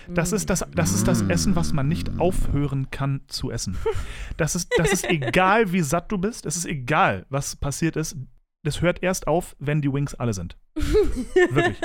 Das 0.08 0.32
ist 0.32 0.50
das, 0.50 0.66
das 0.74 0.94
ist 0.94 1.08
das 1.08 1.22
Essen, 1.24 1.56
was 1.56 1.74
man 1.74 1.88
nicht 1.88 2.20
aufhören 2.20 2.90
kann 2.90 3.22
zu 3.28 3.52
essen. 3.52 3.78
Das 4.38 4.56
ist, 4.56 4.72
das 4.78 4.92
ist 4.92 5.06
egal, 5.10 5.72
wie 5.72 5.82
satt 5.82 6.12
du 6.12 6.18
bist. 6.18 6.46
Es 6.46 6.56
ist 6.56 6.66
egal, 6.66 7.26
was 7.30 7.56
passiert 7.56 7.96
ist. 7.96 8.18
Das 8.64 8.82
hört 8.82 9.04
erst 9.04 9.28
auf, 9.28 9.56
wenn 9.60 9.82
die 9.82 9.94
Wings 9.94 10.16
alle 10.16 10.34
sind. 10.34 10.58
Wirklich. 10.76 11.80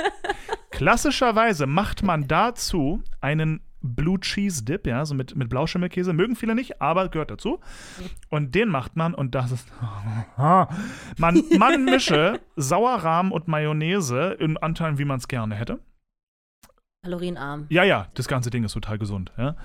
Klassischerweise 0.71 1.67
macht 1.67 2.01
man 2.01 2.27
dazu 2.27 3.03
einen 3.19 3.61
Blue 3.81 4.19
Cheese 4.19 4.63
Dip, 4.63 4.85
ja, 4.87 5.03
so 5.05 5.15
mit, 5.15 5.35
mit 5.35 5.49
Blauschimmelkäse. 5.49 6.13
Mögen 6.13 6.35
viele 6.35 6.55
nicht, 6.55 6.81
aber 6.81 7.09
gehört 7.09 7.31
dazu. 7.31 7.59
Und 8.29 8.53
den 8.55 8.69
macht 8.69 8.95
man, 8.95 9.13
und 9.13 9.33
das 9.35 9.51
ist. 9.51 9.67
man, 10.37 11.43
man 11.57 11.85
mische 11.85 12.39
Sauerrahm 12.55 13.31
und 13.31 13.47
Mayonnaise 13.47 14.37
in 14.39 14.57
Anteilen, 14.57 14.97
wie 14.97 15.05
man 15.05 15.17
es 15.17 15.27
gerne 15.27 15.55
hätte. 15.55 15.79
Kalorienarm. 17.03 17.65
Ja, 17.69 17.83
ja, 17.83 18.07
das 18.13 18.27
ganze 18.27 18.49
Ding 18.51 18.63
ist 18.63 18.73
total 18.73 18.99
gesund. 18.99 19.31
Ja. 19.37 19.55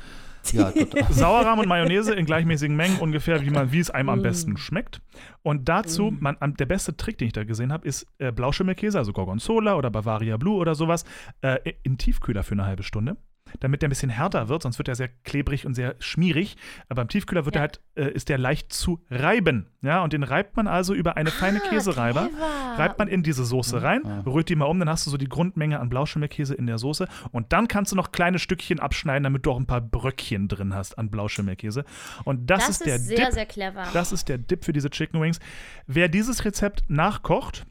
Ja. 0.52 0.72
Sauerrahm 1.10 1.58
und 1.58 1.66
Mayonnaise 1.68 2.14
in 2.14 2.24
gleichmäßigen 2.24 2.74
Mengen, 2.76 2.98
ungefähr 3.00 3.42
wie, 3.42 3.50
man, 3.50 3.72
wie 3.72 3.80
es 3.80 3.90
einem 3.90 4.08
am 4.10 4.20
Mm. 4.20 4.22
besten 4.22 4.56
schmeckt. 4.56 5.02
Und 5.42 5.68
dazu, 5.68 6.12
Mm. 6.12 6.18
man, 6.20 6.36
der 6.56 6.66
beste 6.66 6.96
Trick, 6.96 7.18
den 7.18 7.26
ich 7.26 7.32
da 7.32 7.42
gesehen 7.44 7.72
habe, 7.72 7.86
ist 7.86 8.06
äh, 8.18 8.30
Blauschimmelkäse, 8.32 8.96
also 8.96 9.12
Gorgonzola 9.12 9.74
oder 9.74 9.90
Bavaria 9.90 10.36
Blue 10.36 10.56
oder 10.56 10.74
sowas, 10.76 11.04
äh, 11.42 11.58
in 11.82 11.98
Tiefkühler 11.98 12.44
für 12.44 12.52
eine 12.52 12.64
halbe 12.64 12.84
Stunde. 12.84 13.16
Damit 13.60 13.82
der 13.82 13.88
ein 13.88 13.90
bisschen 13.90 14.10
härter 14.10 14.48
wird, 14.48 14.62
sonst 14.62 14.78
wird 14.78 14.88
er 14.88 14.94
sehr 14.94 15.08
klebrig 15.24 15.66
und 15.66 15.74
sehr 15.74 15.94
schmierig. 15.98 16.56
Aber 16.88 17.02
im 17.02 17.08
Tiefkühler 17.08 17.44
wird 17.44 17.54
Ja. 17.54 17.60
er 17.60 17.62
halt, 17.62 17.80
äh, 17.94 18.10
ist 18.10 18.28
der 18.28 18.38
leicht 18.38 18.72
zu 18.72 19.02
reiben. 19.10 19.66
Ja, 19.82 20.02
und 20.02 20.12
den 20.12 20.22
reibt 20.22 20.56
man 20.56 20.66
also 20.66 20.94
über 20.94 21.16
eine 21.16 21.30
feine 21.30 21.60
Ah, 21.64 21.68
Käsereiber. 21.68 22.28
clever. 22.28 22.78
Reibt 22.78 22.98
man 22.98 23.08
in 23.08 23.22
diese 23.22 23.44
Soße 23.44 23.82
rein, 23.82 24.02
Ja. 24.04 24.20
rührt 24.26 24.48
die 24.48 24.56
mal 24.56 24.64
um, 24.66 24.78
dann 24.78 24.88
hast 24.88 25.06
du 25.06 25.10
so 25.10 25.16
die 25.16 25.28
Grundmenge 25.28 25.78
an 25.80 25.88
Blauschimmelkäse 25.88 26.54
in 26.54 26.66
der 26.66 26.78
Soße 26.78 27.06
und 27.32 27.52
dann 27.52 27.68
kannst 27.68 27.92
du 27.92 27.96
noch 27.96 28.12
kleine 28.12 28.38
Stückchen 28.38 28.80
abschneiden, 28.80 29.22
damit 29.24 29.46
du 29.46 29.52
auch 29.52 29.58
ein 29.58 29.66
paar 29.66 29.80
Bröckchen 29.80 30.48
drin 30.48 30.74
hast 30.74 30.98
an 30.98 31.10
Blauschimmelkäse. 31.10 31.84
Und 32.24 32.50
das, 32.50 32.66
Das, 32.66 32.68
ist 32.68 32.80
ist, 32.80 32.86
der 32.86 32.98
sehr, 32.98 33.16
Dip. 33.26 33.32
sehr 33.34 33.46
clever. 33.46 33.84
Das 33.92 34.12
ist 34.12 34.28
der 34.28 34.38
Dip 34.38 34.64
für 34.64 34.72
diese 34.72 34.90
Chicken 34.90 35.20
Wings. 35.20 35.38
Wer 35.86 36.08
dieses 36.08 36.44
Rezept 36.44 36.84
nachkocht, 36.88 37.64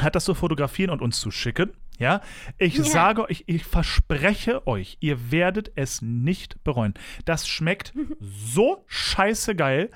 hat 0.00 0.14
das 0.14 0.24
zu 0.24 0.34
fotografieren 0.34 0.90
und 0.90 1.02
uns 1.02 1.20
zu 1.20 1.30
schicken. 1.30 1.70
Ja, 1.98 2.20
ich 2.58 2.76
Ja. 2.78 2.84
sage 2.84 3.24
euch, 3.28 3.44
ich 3.46 3.64
verspreche 3.64 4.66
euch, 4.66 4.96
ihr 5.00 5.30
werdet 5.30 5.72
es 5.76 6.02
nicht 6.02 6.62
bereuen. 6.64 6.94
Das 7.24 7.46
schmeckt 7.48 7.92
so 8.20 8.84
scheiße 8.88 9.54
geil. 9.54 9.90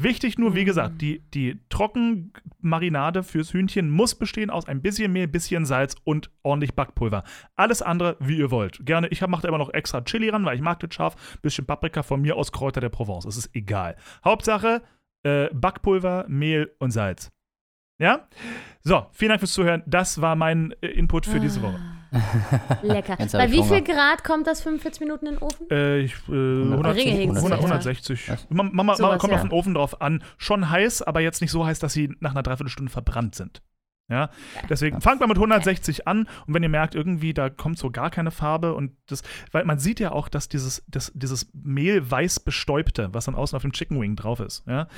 Wichtig 0.00 0.38
nur, 0.38 0.54
wie 0.54 0.64
gesagt, 0.64 1.00
die, 1.02 1.22
die 1.34 1.58
Trockenmarinade 1.70 3.24
fürs 3.24 3.52
Hühnchen 3.52 3.90
muss 3.90 4.14
bestehen 4.14 4.48
aus 4.50 4.66
ein 4.68 4.80
bisschen 4.80 5.12
Mehl, 5.12 5.26
bisschen 5.26 5.66
Salz 5.66 5.96
und 6.04 6.30
ordentlich 6.44 6.74
Backpulver. 6.74 7.24
Alles 7.56 7.82
andere, 7.82 8.16
wie 8.20 8.38
ihr 8.38 8.52
wollt. 8.52 8.86
Gerne, 8.86 9.08
ich 9.08 9.26
mache 9.26 9.42
da 9.42 9.48
immer 9.48 9.58
noch 9.58 9.72
extra 9.74 10.00
Chili 10.02 10.28
ran, 10.28 10.44
weil 10.44 10.54
ich 10.54 10.62
mag 10.62 10.78
das 10.78 10.94
scharf. 10.94 11.38
Bisschen 11.42 11.66
Paprika 11.66 12.04
von 12.04 12.20
mir 12.22 12.36
aus 12.36 12.52
Kräuter 12.52 12.80
der 12.80 12.90
Provence. 12.90 13.24
Es 13.24 13.36
ist 13.36 13.50
egal. 13.56 13.96
Hauptsache 14.24 14.82
äh, 15.24 15.48
Backpulver, 15.52 16.26
Mehl 16.28 16.70
und 16.78 16.92
Salz. 16.92 17.32
Ja? 17.98 18.28
So, 18.82 19.06
vielen 19.12 19.30
Dank 19.30 19.40
fürs 19.40 19.52
Zuhören. 19.52 19.82
Das 19.86 20.20
war 20.20 20.36
mein 20.36 20.72
äh, 20.80 20.86
Input 20.88 21.26
für 21.26 21.40
diese 21.40 21.62
Woche. 21.62 21.80
Lecker. 22.82 23.16
Jetzt 23.18 23.34
hab 23.34 23.40
Bei 23.40 23.52
wie 23.52 23.58
Hunger. 23.58 23.74
viel 23.74 23.82
Grad 23.82 24.24
kommt 24.24 24.46
das 24.46 24.62
45 24.62 25.00
Minuten 25.00 25.26
in 25.26 25.34
den 25.34 25.42
Ofen? 25.42 25.70
Äh, 25.70 25.98
ich, 25.98 26.14
äh, 26.28 26.32
100, 26.32 26.96
Ringe 26.96 27.10
hingst 27.10 27.36
100, 27.38 27.58
du, 27.58 27.64
160. 27.64 28.30
Was? 28.30 28.46
Mama, 28.48 28.70
Mama, 28.72 28.96
Sowas, 28.96 29.18
kommt 29.18 29.32
ja. 29.32 29.36
auf 29.36 29.42
den 29.42 29.52
Ofen 29.52 29.74
drauf 29.74 30.00
an. 30.00 30.22
Schon 30.38 30.70
heiß, 30.70 31.02
aber 31.02 31.20
jetzt 31.20 31.40
nicht 31.42 31.50
so 31.50 31.66
heiß, 31.66 31.80
dass 31.80 31.92
sie 31.92 32.14
nach 32.20 32.30
einer 32.30 32.42
Dreiviertelstunde 32.42 32.90
verbrannt 32.90 33.34
sind. 33.34 33.62
Ja, 34.10 34.30
deswegen 34.70 35.02
fangt 35.02 35.20
mal 35.20 35.26
mit 35.26 35.36
160 35.36 36.08
an 36.08 36.28
und 36.46 36.54
wenn 36.54 36.62
ihr 36.62 36.70
merkt, 36.70 36.94
irgendwie 36.94 37.34
da 37.34 37.50
kommt 37.50 37.78
so 37.78 37.90
gar 37.90 38.08
keine 38.10 38.30
Farbe 38.30 38.74
und 38.74 38.92
das, 39.06 39.22
weil 39.52 39.64
man 39.66 39.78
sieht 39.78 40.00
ja 40.00 40.12
auch, 40.12 40.28
dass 40.28 40.48
dieses, 40.48 40.82
das, 40.88 41.12
dieses 41.14 41.50
Mehl 41.52 42.10
weiß 42.10 42.40
bestäubte, 42.40 43.10
was 43.12 43.26
dann 43.26 43.34
außen 43.34 43.54
auf 43.54 43.60
dem 43.62 43.72
Chicken 43.72 44.00
Wing 44.00 44.16
drauf 44.16 44.40
ist, 44.40 44.64
ja, 44.66 44.88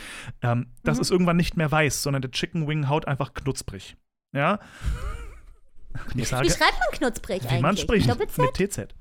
ähm, 0.43 0.69
das 0.85 0.99
Mhm. 0.99 1.03
ist 1.03 1.11
irgendwann 1.11 1.37
nicht 1.37 1.57
mehr 1.57 1.73
weiß, 1.73 2.03
sondern 2.05 2.23
der 2.23 2.31
Chicken 2.31 2.69
Wing 2.69 2.89
haut 2.89 3.09
einfach 3.09 3.35
knusprig. 3.35 3.97
Ja. 4.33 4.61
Ich 6.15 6.29
sage, 6.29 6.47
Wie 6.47 6.51
schreibt 6.53 6.79
man 6.79 6.99
knusprig 6.99 7.43
eigentlich? 7.43 7.59
wie 7.59 7.63
man 7.63 7.77
spricht. 7.77 8.09
Doppel-Z? 8.09 8.39
Mit 8.39 8.55
TZ. 8.71 8.95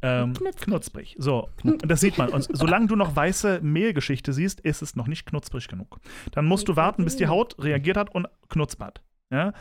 Ähm, 0.00 0.32
Knusprig. 0.34 0.56
knusprig. 0.64 1.16
So, 1.18 1.48
und 1.64 1.90
das 1.90 2.00
sieht 2.00 2.18
man. 2.18 2.28
Und 2.28 2.46
solange 2.56 2.86
du 2.86 2.94
noch 2.94 3.16
weiße 3.16 3.60
Mehlgeschichte 3.62 4.32
siehst, 4.32 4.60
ist 4.60 4.80
es 4.82 4.94
noch 4.94 5.08
nicht 5.08 5.26
knusprig 5.26 5.66
genug. 5.66 5.98
Dann 6.32 6.44
musst 6.44 6.68
du 6.68 6.76
warten, 6.76 7.04
bis 7.04 7.16
die 7.16 7.26
Haut 7.26 7.56
reagiert 7.58 7.96
hat 7.96 8.14
und 8.14 8.28
knuspert. 8.48 9.02
Ja? 9.34 9.52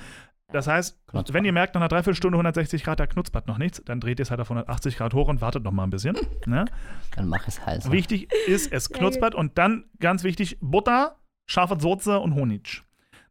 Das 0.52 0.68
heißt, 0.68 1.08
Knuspert. 1.08 1.34
wenn 1.34 1.46
ihr 1.46 1.52
merkt, 1.52 1.74
nach 1.74 1.82
einer 1.82 1.88
Dreiviertelstunde 1.88 2.38
160 2.38 2.84
Grad, 2.84 3.00
da 3.00 3.08
knuspert 3.08 3.48
noch 3.48 3.58
nichts, 3.58 3.82
dann 3.86 4.00
dreht 4.00 4.20
ihr 4.20 4.24
es 4.24 4.30
halt 4.30 4.40
auf 4.40 4.52
180 4.52 4.98
Grad 4.98 5.14
hoch 5.16 5.28
und 5.28 5.42
wartet 5.42 5.64
noch 5.64 5.72
mal 5.72 5.84
ein 5.84 5.90
bisschen. 5.90 6.16
Ja? 6.46 6.66
Dann 7.16 7.28
mach 7.28 7.48
es 7.48 7.66
heiß. 7.66 7.92
Wichtig 7.92 8.32
ist, 8.48 8.72
es 8.72 8.90
knuspert 8.90 9.34
und 9.36 9.58
dann, 9.58 9.86
ganz 10.00 10.24
wichtig, 10.24 10.58
Butter, 10.62 11.18
scharfe 11.48 11.78
Soße 11.80 12.20
und 12.20 12.36
Honig. 12.36 12.84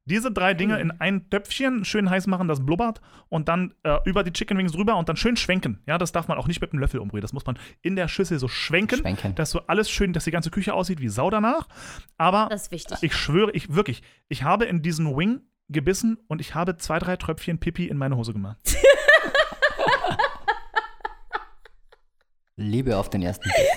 Diese 0.04 0.32
drei 0.32 0.52
Dinge 0.54 0.80
in 0.80 0.90
ein 0.90 1.30
Töpfchen 1.30 1.84
schön 1.84 2.10
heiß 2.10 2.26
machen, 2.26 2.48
das 2.48 2.66
blubbert 2.66 3.00
und 3.28 3.48
dann 3.48 3.72
äh, 3.84 3.98
über 4.04 4.24
die 4.24 4.32
Chicken 4.32 4.58
Wings 4.58 4.74
rüber 4.74 4.96
und 4.96 5.08
dann 5.08 5.14
schön 5.16 5.36
schwenken. 5.36 5.80
Ja, 5.86 5.96
das 5.96 6.10
darf 6.10 6.26
man 6.26 6.38
auch 6.38 6.48
nicht 6.48 6.60
mit 6.60 6.72
einem 6.72 6.80
Löffel 6.80 6.98
umrühren. 6.98 7.22
Das 7.22 7.32
muss 7.32 7.46
man 7.46 7.56
in 7.82 7.94
der 7.94 8.08
Schüssel 8.08 8.40
so 8.40 8.48
schwenken, 8.48 8.98
Schwenken. 8.98 9.36
dass 9.36 9.52
so 9.52 9.60
alles 9.68 9.88
schön, 9.88 10.12
dass 10.12 10.24
die 10.24 10.32
ganze 10.32 10.50
Küche 10.50 10.74
aussieht 10.74 11.00
wie 11.00 11.08
Sau 11.08 11.30
danach. 11.30 11.68
Aber 12.18 12.48
Das 12.50 12.62
ist 12.62 12.72
wichtig. 12.72 12.98
ich 13.00 13.14
schwöre, 13.14 13.52
ich 13.52 13.72
wirklich, 13.76 14.02
ich 14.28 14.42
habe 14.42 14.64
in 14.64 14.82
diesen 14.82 15.16
Wing 15.16 15.42
gebissen 15.68 16.18
und 16.28 16.40
ich 16.40 16.54
habe 16.54 16.76
zwei, 16.76 16.98
drei 16.98 17.16
Tröpfchen 17.16 17.58
Pipi 17.58 17.86
in 17.88 17.96
meine 17.96 18.16
Hose 18.16 18.32
gemacht. 18.32 18.58
Liebe 22.56 22.96
auf 22.96 23.08
den 23.10 23.22
ersten 23.22 23.44
Biss. 23.48 23.68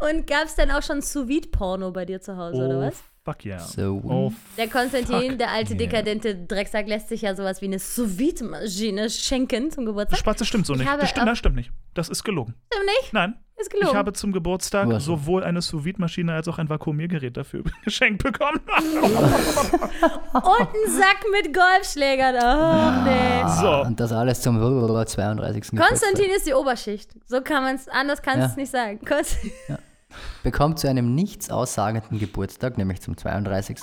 Und 0.00 0.26
gab 0.26 0.44
es 0.44 0.54
dann 0.56 0.70
auch 0.70 0.82
schon 0.82 1.00
Sous-Vide-Porno 1.00 1.90
bei 1.92 2.04
dir 2.04 2.20
zu 2.20 2.36
Hause, 2.36 2.64
oder 2.66 2.78
Oh, 2.78 2.82
was? 2.82 3.02
Fuck 3.24 3.44
yeah. 3.44 3.58
So. 3.60 4.00
Oh, 4.04 4.32
Der 4.56 4.68
Konstantin, 4.68 5.30
fuck 5.30 5.38
der 5.38 5.50
alte 5.50 5.70
yeah. 5.74 5.78
dekadente 5.78 6.34
Drecksack, 6.36 6.86
lässt 6.88 7.08
sich 7.08 7.22
ja 7.22 7.34
sowas 7.34 7.60
wie 7.62 7.66
eine 7.66 7.78
Sous-Vide-Maschine 7.78 9.08
schenken 9.10 9.70
zum 9.70 9.86
Geburtstag. 9.86 10.18
Spaß, 10.18 10.36
das 10.36 10.48
stimmt 10.48 10.66
so 10.66 10.74
Ich 10.74 10.80
nicht. 10.80 10.90
Das 10.90 11.10
stimmt, 11.10 11.28
das 11.28 11.38
stimmt 11.38 11.56
nicht. 11.56 11.70
Das 11.94 12.08
ist 12.08 12.24
gelogen. 12.24 12.54
Stimmt 12.72 12.86
nicht? 13.00 13.12
Nein, 13.12 13.34
Ist 13.56 13.70
gelogen. 13.70 13.88
Ich 13.90 13.94
habe 13.96 14.12
zum 14.12 14.32
Geburtstag 14.32 14.88
Was? 14.88 15.04
sowohl 15.04 15.42
eine 15.44 15.62
Sous-Vide-Maschine 15.62 16.34
als 16.34 16.48
auch 16.48 16.58
ein 16.58 16.68
Vakuumiergerät 16.68 17.36
dafür 17.36 17.62
geschenkt 17.84 18.22
bekommen. 18.22 18.60
Und 18.92 20.68
einen 20.68 20.90
Sack 20.90 21.24
mit 21.32 21.54
Golfschlägern. 21.54 22.34
Oh, 22.36 23.04
nee. 23.04 23.60
So. 23.60 23.82
Und 23.86 23.98
das 24.00 24.12
alles 24.12 24.40
zum 24.42 24.56
32. 24.58 25.78
Konstantin 25.78 26.30
ist 26.36 26.46
die 26.46 26.54
Oberschicht. 26.54 27.10
So 27.26 27.40
kann 27.40 27.62
man 27.62 27.76
es, 27.76 27.88
anders 27.88 28.20
kannst 28.22 28.38
du 28.38 28.42
Ja. 28.42 28.46
es 28.50 28.56
nicht 28.56 28.70
sagen. 28.72 29.00
Konst 29.06 29.38
Bekommt 30.42 30.78
zu 30.78 30.88
einem 30.88 31.14
nichts 31.14 31.50
aussagenden 31.50 32.18
Geburtstag, 32.18 32.78
nämlich 32.78 33.00
zum 33.00 33.16
32. 33.16 33.78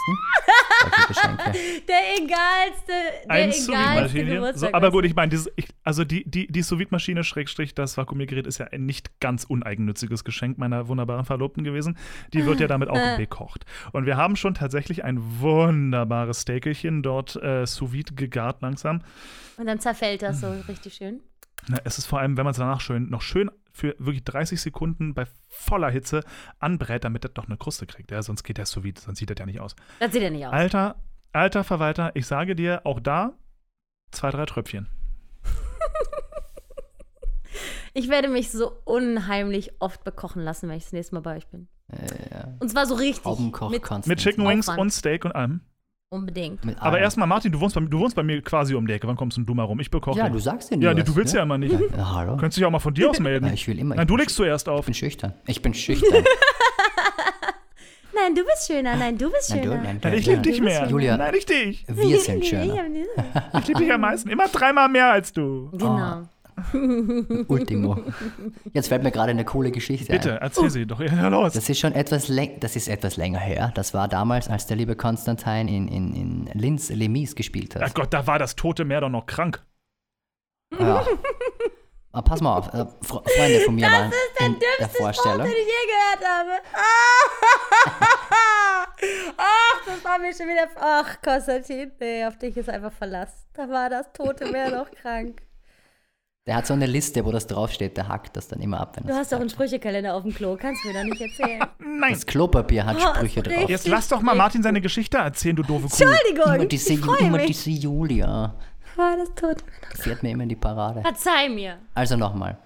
solche 0.81 1.07
Geschenke. 1.07 1.51
der 1.87 2.17
egalste, 2.17 2.93
der 3.25 3.31
ein 3.31 3.51
egalste. 3.51 4.25
Geburtstag. 4.25 4.57
So, 4.69 4.73
aber 4.73 4.91
gut, 4.91 5.05
ich 5.05 5.15
meine, 5.15 5.37
also 5.83 6.03
die, 6.03 6.29
die, 6.29 6.47
die 6.47 6.61
Sous-Vide-Maschine, 6.61 7.23
Schrägstrich, 7.23 7.75
das 7.75 7.97
Vakuumiergerät 7.97 8.47
ist 8.47 8.57
ja 8.57 8.67
ein 8.67 8.85
nicht 8.85 9.19
ganz 9.19 9.43
uneigennütziges 9.43 10.23
Geschenk 10.23 10.57
meiner 10.57 10.87
wunderbaren 10.87 11.25
Verlobten 11.25 11.63
gewesen. 11.63 11.97
Die 12.33 12.45
wird 12.45 12.59
ja 12.59 12.67
damit 12.67 12.89
auch 12.89 12.95
Äh. 13.01 13.17
bekocht. 13.17 13.65
Und 13.93 14.05
wir 14.05 14.15
haben 14.17 14.35
schon 14.35 14.53
tatsächlich 14.53 15.03
ein 15.03 15.17
wunderbares 15.41 16.41
Steakelchen 16.43 17.01
dort 17.01 17.35
äh, 17.41 17.65
Sous-Vide 17.65 18.13
gegart 18.13 18.61
langsam. 18.61 19.01
Und 19.57 19.65
dann 19.65 19.79
zerfällt 19.79 20.21
das 20.21 20.41
so 20.41 20.51
richtig 20.67 20.93
schön. 20.93 21.21
Na, 21.67 21.77
es 21.83 21.97
ist 21.97 22.05
vor 22.05 22.19
allem, 22.19 22.37
wenn 22.37 22.43
man 22.43 22.51
es 22.51 22.57
danach 22.57 22.81
schön, 22.81 23.09
noch 23.09 23.21
schön 23.21 23.49
für 23.71 23.95
wirklich 23.99 24.23
30 24.23 24.61
Sekunden 24.61 25.13
bei 25.13 25.25
voller 25.47 25.89
Hitze 25.89 26.23
anbrät, 26.59 27.03
damit 27.03 27.23
das 27.23 27.33
doch 27.33 27.47
eine 27.47 27.57
Kruste 27.57 27.85
kriegt. 27.85 28.11
Ja? 28.11 28.21
Sonst 28.21 28.43
geht 28.43 28.57
der 28.57 28.65
Sous-Vide, 28.65 29.01
sonst 29.01 29.19
sieht 29.19 29.29
das 29.29 29.37
ja 29.39 29.45
nicht 29.45 29.59
aus. 29.59 29.75
Das 29.99 30.11
sieht 30.11 30.21
ja 30.21 30.29
nicht 30.29 30.45
aus. 30.45 30.53
Alter, 30.53 30.95
alter 31.31 31.63
Verwalter, 31.63 32.11
ich 32.15 32.27
sage 32.27 32.55
dir, 32.55 32.81
auch 32.85 32.99
da 32.99 33.33
zwei, 34.11 34.31
drei 34.31 34.45
Tröpfchen. 34.45 34.87
Ich 37.93 38.09
werde 38.09 38.29
mich 38.29 38.51
so 38.51 38.71
unheimlich 38.85 39.73
oft 39.79 40.03
bekochen 40.03 40.41
lassen, 40.41 40.69
wenn 40.69 40.77
ich 40.77 40.83
das 40.83 40.93
nächste 40.93 41.15
Mal 41.15 41.21
bei 41.21 41.37
euch 41.37 41.47
bin. 41.47 41.67
Äh, 41.89 42.33
ja. 42.33 42.53
Und 42.59 42.69
zwar 42.69 42.85
so 42.85 42.95
richtig. 42.95 43.25
Mit, 43.69 44.07
Mit 44.07 44.19
Chicken. 44.19 44.47
Wings 44.47 44.69
Aufwand. 44.69 44.81
und 44.81 44.89
Steak 44.91 45.25
und 45.25 45.33
allem. 45.33 45.61
Unbedingt. 46.21 46.65
Mit 46.65 46.77
Aber 46.81 46.99
erstmal, 46.99 47.25
Martin, 47.25 47.53
du 47.53 47.61
wohnst, 47.61 47.73
bei, 47.73 47.79
mir- 47.79 47.87
du 47.89 47.97
wohnst 47.99 48.17
bei 48.17 48.23
mir 48.23 48.41
quasi 48.41 48.75
um 48.75 48.85
die 48.85 48.91
Ecke. 48.91 49.07
Wann 49.07 49.15
kommst 49.15 49.37
denn 49.37 49.45
du 49.45 49.53
mal 49.53 49.63
rum? 49.63 49.79
Ich 49.79 49.89
bekoche. 49.89 50.19
Ja, 50.19 50.27
du 50.27 50.39
sagst 50.39 50.69
ja 50.69 50.75
nie 50.75 50.83
Ja, 50.83 50.93
nee, 50.93 50.99
was, 50.99 51.05
du 51.05 51.15
willst 51.15 51.33
ja, 51.33 51.41
immer 51.43 51.57
nicht. 51.57 51.71
Ja, 51.71 52.13
hallo. 52.15 52.35
Könntest 52.35 52.57
dich 52.57 52.65
auch 52.65 52.69
mal 52.69 52.79
von 52.79 52.93
dir 52.93 53.09
aus 53.11 53.19
melden. 53.21 53.45
Ja, 53.47 53.53
ich 53.53 53.65
will 53.65 53.79
immer. 53.79 53.95
Nein, 53.95 54.03
ich 54.03 54.07
du 54.09 54.17
legst 54.17 54.35
zuerst 54.35 54.67
auf. 54.67 54.79
Ich 54.81 54.85
bin 54.87 54.93
schüchtern. 54.93 55.33
Ich 55.47 55.61
bin 55.61 55.73
schüchtern. 55.73 56.25
Nein, 58.13 58.35
du 58.35 58.43
bist 58.43 58.67
schöner. 58.67 58.97
Nein, 58.97 59.17
du 59.17 59.31
bist 59.31 59.51
Nein, 59.51 59.61
du, 59.61 59.69
schöner. 59.69 59.81
nein, 59.83 59.99
Nein, 60.03 60.13
ich 60.15 60.25
ja. 60.25 60.31
liebe 60.33 60.41
dich 60.43 60.59
mehr. 60.61 60.85
Julia. 60.89 61.15
Nein, 61.15 61.33
nicht 61.33 61.49
dich. 61.49 61.85
Wir 61.87 62.19
sind 62.19 62.45
schöner. 62.49 62.83
Ich 63.59 63.67
liebe 63.69 63.79
dich 63.79 63.93
am 63.93 64.01
meisten. 64.01 64.29
Immer 64.29 64.49
dreimal 64.49 64.89
mehr 64.89 65.11
als 65.13 65.31
du. 65.31 65.69
Genau. 65.71 66.23
Ultimo. 67.47 67.97
Jetzt 68.73 68.87
fällt 68.87 69.03
mir 69.03 69.11
gerade 69.11 69.31
eine 69.31 69.45
coole 69.45 69.71
Geschichte 69.71 70.11
Bitte, 70.11 70.33
ein. 70.33 70.41
erzähl 70.41 70.69
sie 70.69 70.85
doch. 70.85 70.99
Ja, 70.99 71.27
los. 71.27 71.53
Das 71.53 71.69
ist 71.69 71.79
schon 71.79 71.93
etwas, 71.93 72.27
läng 72.27 72.59
das 72.59 72.75
ist 72.75 72.87
etwas 72.87 73.17
länger 73.17 73.39
her. 73.39 73.71
Das 73.75 73.93
war 73.93 74.07
damals, 74.07 74.47
als 74.49 74.67
der 74.67 74.77
liebe 74.77 74.95
Konstantin 74.95 75.67
in, 75.67 75.87
in, 75.87 76.13
in 76.13 76.49
Linz 76.53 76.89
Lemis 76.89 77.35
gespielt 77.35 77.75
Ach 77.77 77.81
hat. 77.81 77.95
Gott, 77.95 78.13
da 78.13 78.27
war 78.27 78.39
das 78.39 78.55
tote 78.55 78.85
Meer 78.85 79.01
doch 79.01 79.09
noch 79.09 79.25
krank. 79.25 79.63
Ja. 80.79 81.05
Aber 82.13 82.23
pass 82.23 82.41
mal 82.41 82.57
auf, 82.57 82.67
äh, 82.73 82.85
Fre 83.01 83.23
Freunde 83.37 83.61
von 83.61 83.75
mir 83.75 83.87
waren 83.87 84.11
in 84.39 84.55
der 84.79 84.89
Vorstellung. 84.89 85.43
den 85.43 85.51
ich 85.51 85.57
je 85.57 85.87
gehört 85.87 86.25
habe. 86.29 86.51
Ach, 89.37 89.85
das 89.85 90.03
war 90.03 90.19
mir 90.19 90.33
schon 90.33 90.47
wieder. 90.47 90.67
Ach, 90.79 91.21
Konstantin, 91.21 91.91
nee, 91.99 92.25
auf 92.25 92.37
dich 92.37 92.55
ist 92.57 92.69
einfach 92.69 92.91
Verlass. 92.91 93.47
Da 93.53 93.69
war 93.69 93.89
das 93.89 94.11
tote 94.13 94.45
Meer 94.51 94.71
noch 94.71 94.91
krank. 94.91 95.41
Der 96.47 96.55
hat 96.55 96.65
so 96.65 96.73
eine 96.73 96.87
Liste, 96.87 97.23
wo 97.23 97.31
das 97.31 97.45
draufsteht, 97.45 97.97
der 97.97 98.07
hackt 98.07 98.35
das 98.35 98.47
dann 98.47 98.59
immer 98.61 98.79
ab. 98.79 98.97
Wenn 98.97 99.05
Du 99.05 99.13
hast 99.13 99.31
doch 99.31 99.39
einen 99.39 99.49
Sprüchekalender 99.49 100.15
auf 100.15 100.23
dem 100.23 100.33
Klo. 100.33 100.57
Kannst 100.59 100.83
du 100.83 100.87
mir 100.87 100.95
doch 100.95 101.03
nicht 101.03 101.21
erzählen. 101.21 101.61
Nein. 101.79 102.13
das 102.13 102.25
Klopapier 102.25 102.83
hat 102.85 102.97
Oh, 102.99 103.13
Sprüche 103.15 103.43
drauf. 103.43 103.69
Jetzt 103.69 103.87
lass 103.87 104.07
doch 104.07 104.21
mal 104.21 104.33
Martin 104.35 104.63
seine 104.63 104.81
Geschichte 104.81 105.17
erzählen, 105.17 105.55
du 105.55 105.61
doofe 105.61 105.87
Kuh. 105.87 106.03
Immer 106.03 106.13
Entschuldigung, 106.13 106.69
diese, 106.69 106.93
ich 106.93 106.99
freue 106.99 107.19
immer 107.19 107.37
mich. 107.37 107.45
diese 107.47 107.69
Julia. 107.69 108.55
War 108.95 109.17
das 109.17 109.29
tote 109.35 109.63
Fährt 109.95 110.23
mir 110.23 110.31
immer 110.31 110.43
in 110.43 110.49
die 110.49 110.55
Parade. 110.55 111.01
Verzeih 111.01 111.47
mir. 111.49 111.77
Also 111.93 112.17
nochmal. 112.17 112.57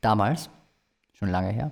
Damals, 0.00 0.48
schon 1.12 1.28
lange 1.28 1.50
her. 1.50 1.70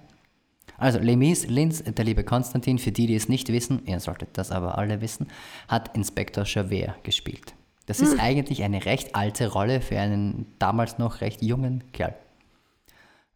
Also 0.77 0.99
Lemis 0.99 1.47
Linz, 1.47 1.83
der 1.83 2.05
liebe 2.05 2.23
Konstantin, 2.23 2.79
für 2.79 2.93
die, 2.93 3.07
die 3.07 3.15
es 3.17 3.31
nicht 3.31 3.49
wissen, 3.49 3.87
ihr 3.87 3.99
solltet 3.99 4.37
das 4.37 4.53
aber 4.53 4.77
alle 4.77 5.01
wissen, 5.01 5.29
hat 5.69 5.97
Inspektor 5.97 6.45
Javert 6.45 7.03
gespielt. 7.03 7.55
Das 7.87 8.01
ist 8.01 8.19
eigentlich 8.19 8.65
eine 8.65 8.85
recht 8.85 9.15
alte 9.15 9.53
Rolle 9.53 9.81
für 9.81 9.99
einen 9.99 10.47
damals 10.59 10.99
noch 10.99 11.21
recht 11.21 11.41
jungen 11.43 11.85
Kerl. 11.93 12.15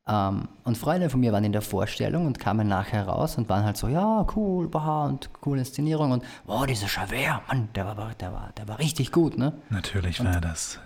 Ähm, 0.08 0.48
und 0.64 0.76
Freunde 0.76 1.08
von 1.08 1.20
mir 1.20 1.32
waren 1.32 1.44
in 1.44 1.52
der 1.52 1.62
Vorstellung 1.62 2.26
und 2.26 2.40
kamen 2.40 2.66
nachher 2.66 3.06
raus 3.06 3.38
und 3.38 3.48
waren 3.48 3.64
halt 3.64 3.76
so, 3.76 3.86
ja, 3.86 4.26
cool, 4.34 4.68
wow, 4.72 5.08
und 5.08 5.32
coole 5.34 5.60
Inszenierung 5.60 6.10
und 6.10 6.24
wow, 6.46 6.66
dieser 6.66 6.88
Javert, 6.88 7.46
Mann, 7.46 7.68
der 7.76 7.86
war, 7.86 8.12
der 8.18 8.32
war, 8.32 8.50
der 8.56 8.66
war 8.66 8.80
richtig 8.80 9.12
gut, 9.12 9.38
ne? 9.38 9.52
Natürlich 9.68 10.24
war 10.24 10.40
das. 10.40 10.80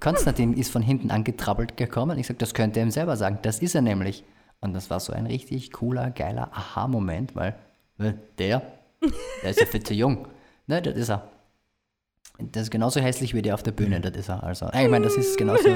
Konstantin 0.00 0.52
ist 0.52 0.70
von 0.70 0.82
hinten 0.82 1.10
angetrabbelt 1.10 1.78
gekommen. 1.78 2.18
Ich 2.18 2.26
sag, 2.26 2.38
das 2.40 2.52
könnte 2.52 2.80
er 2.80 2.86
ihm 2.86 2.90
selber 2.90 3.16
sagen. 3.16 3.38
Das 3.42 3.60
ist 3.60 3.74
er 3.74 3.82
nämlich. 3.82 4.22
Und 4.60 4.74
das 4.74 4.90
war 4.90 5.00
so 5.00 5.12
ein 5.12 5.26
richtig 5.26 5.72
cooler, 5.72 6.10
geiler 6.10 6.50
Aha-Moment, 6.52 7.34
weil 7.34 7.56
äh, 7.98 8.12
der, 8.38 8.62
der 9.42 9.50
ist 9.50 9.60
ja 9.60 9.66
viel 9.66 9.82
zu 9.82 9.94
jung. 9.94 10.28
Ne, 10.66 10.82
das 10.82 10.94
ist 10.94 11.08
er. 11.08 11.28
Das 12.50 12.64
ist 12.64 12.70
genauso 12.70 13.00
hässlich 13.00 13.34
wie 13.34 13.42
der 13.42 13.54
auf 13.54 13.62
der 13.62 13.72
Bühne, 13.72 14.00
das 14.00 14.16
ist 14.16 14.28
er. 14.28 14.42
Also, 14.42 14.66
ich 14.66 14.88
meine, 14.88 15.04
das 15.04 15.16
ist 15.16 15.36
genauso. 15.38 15.68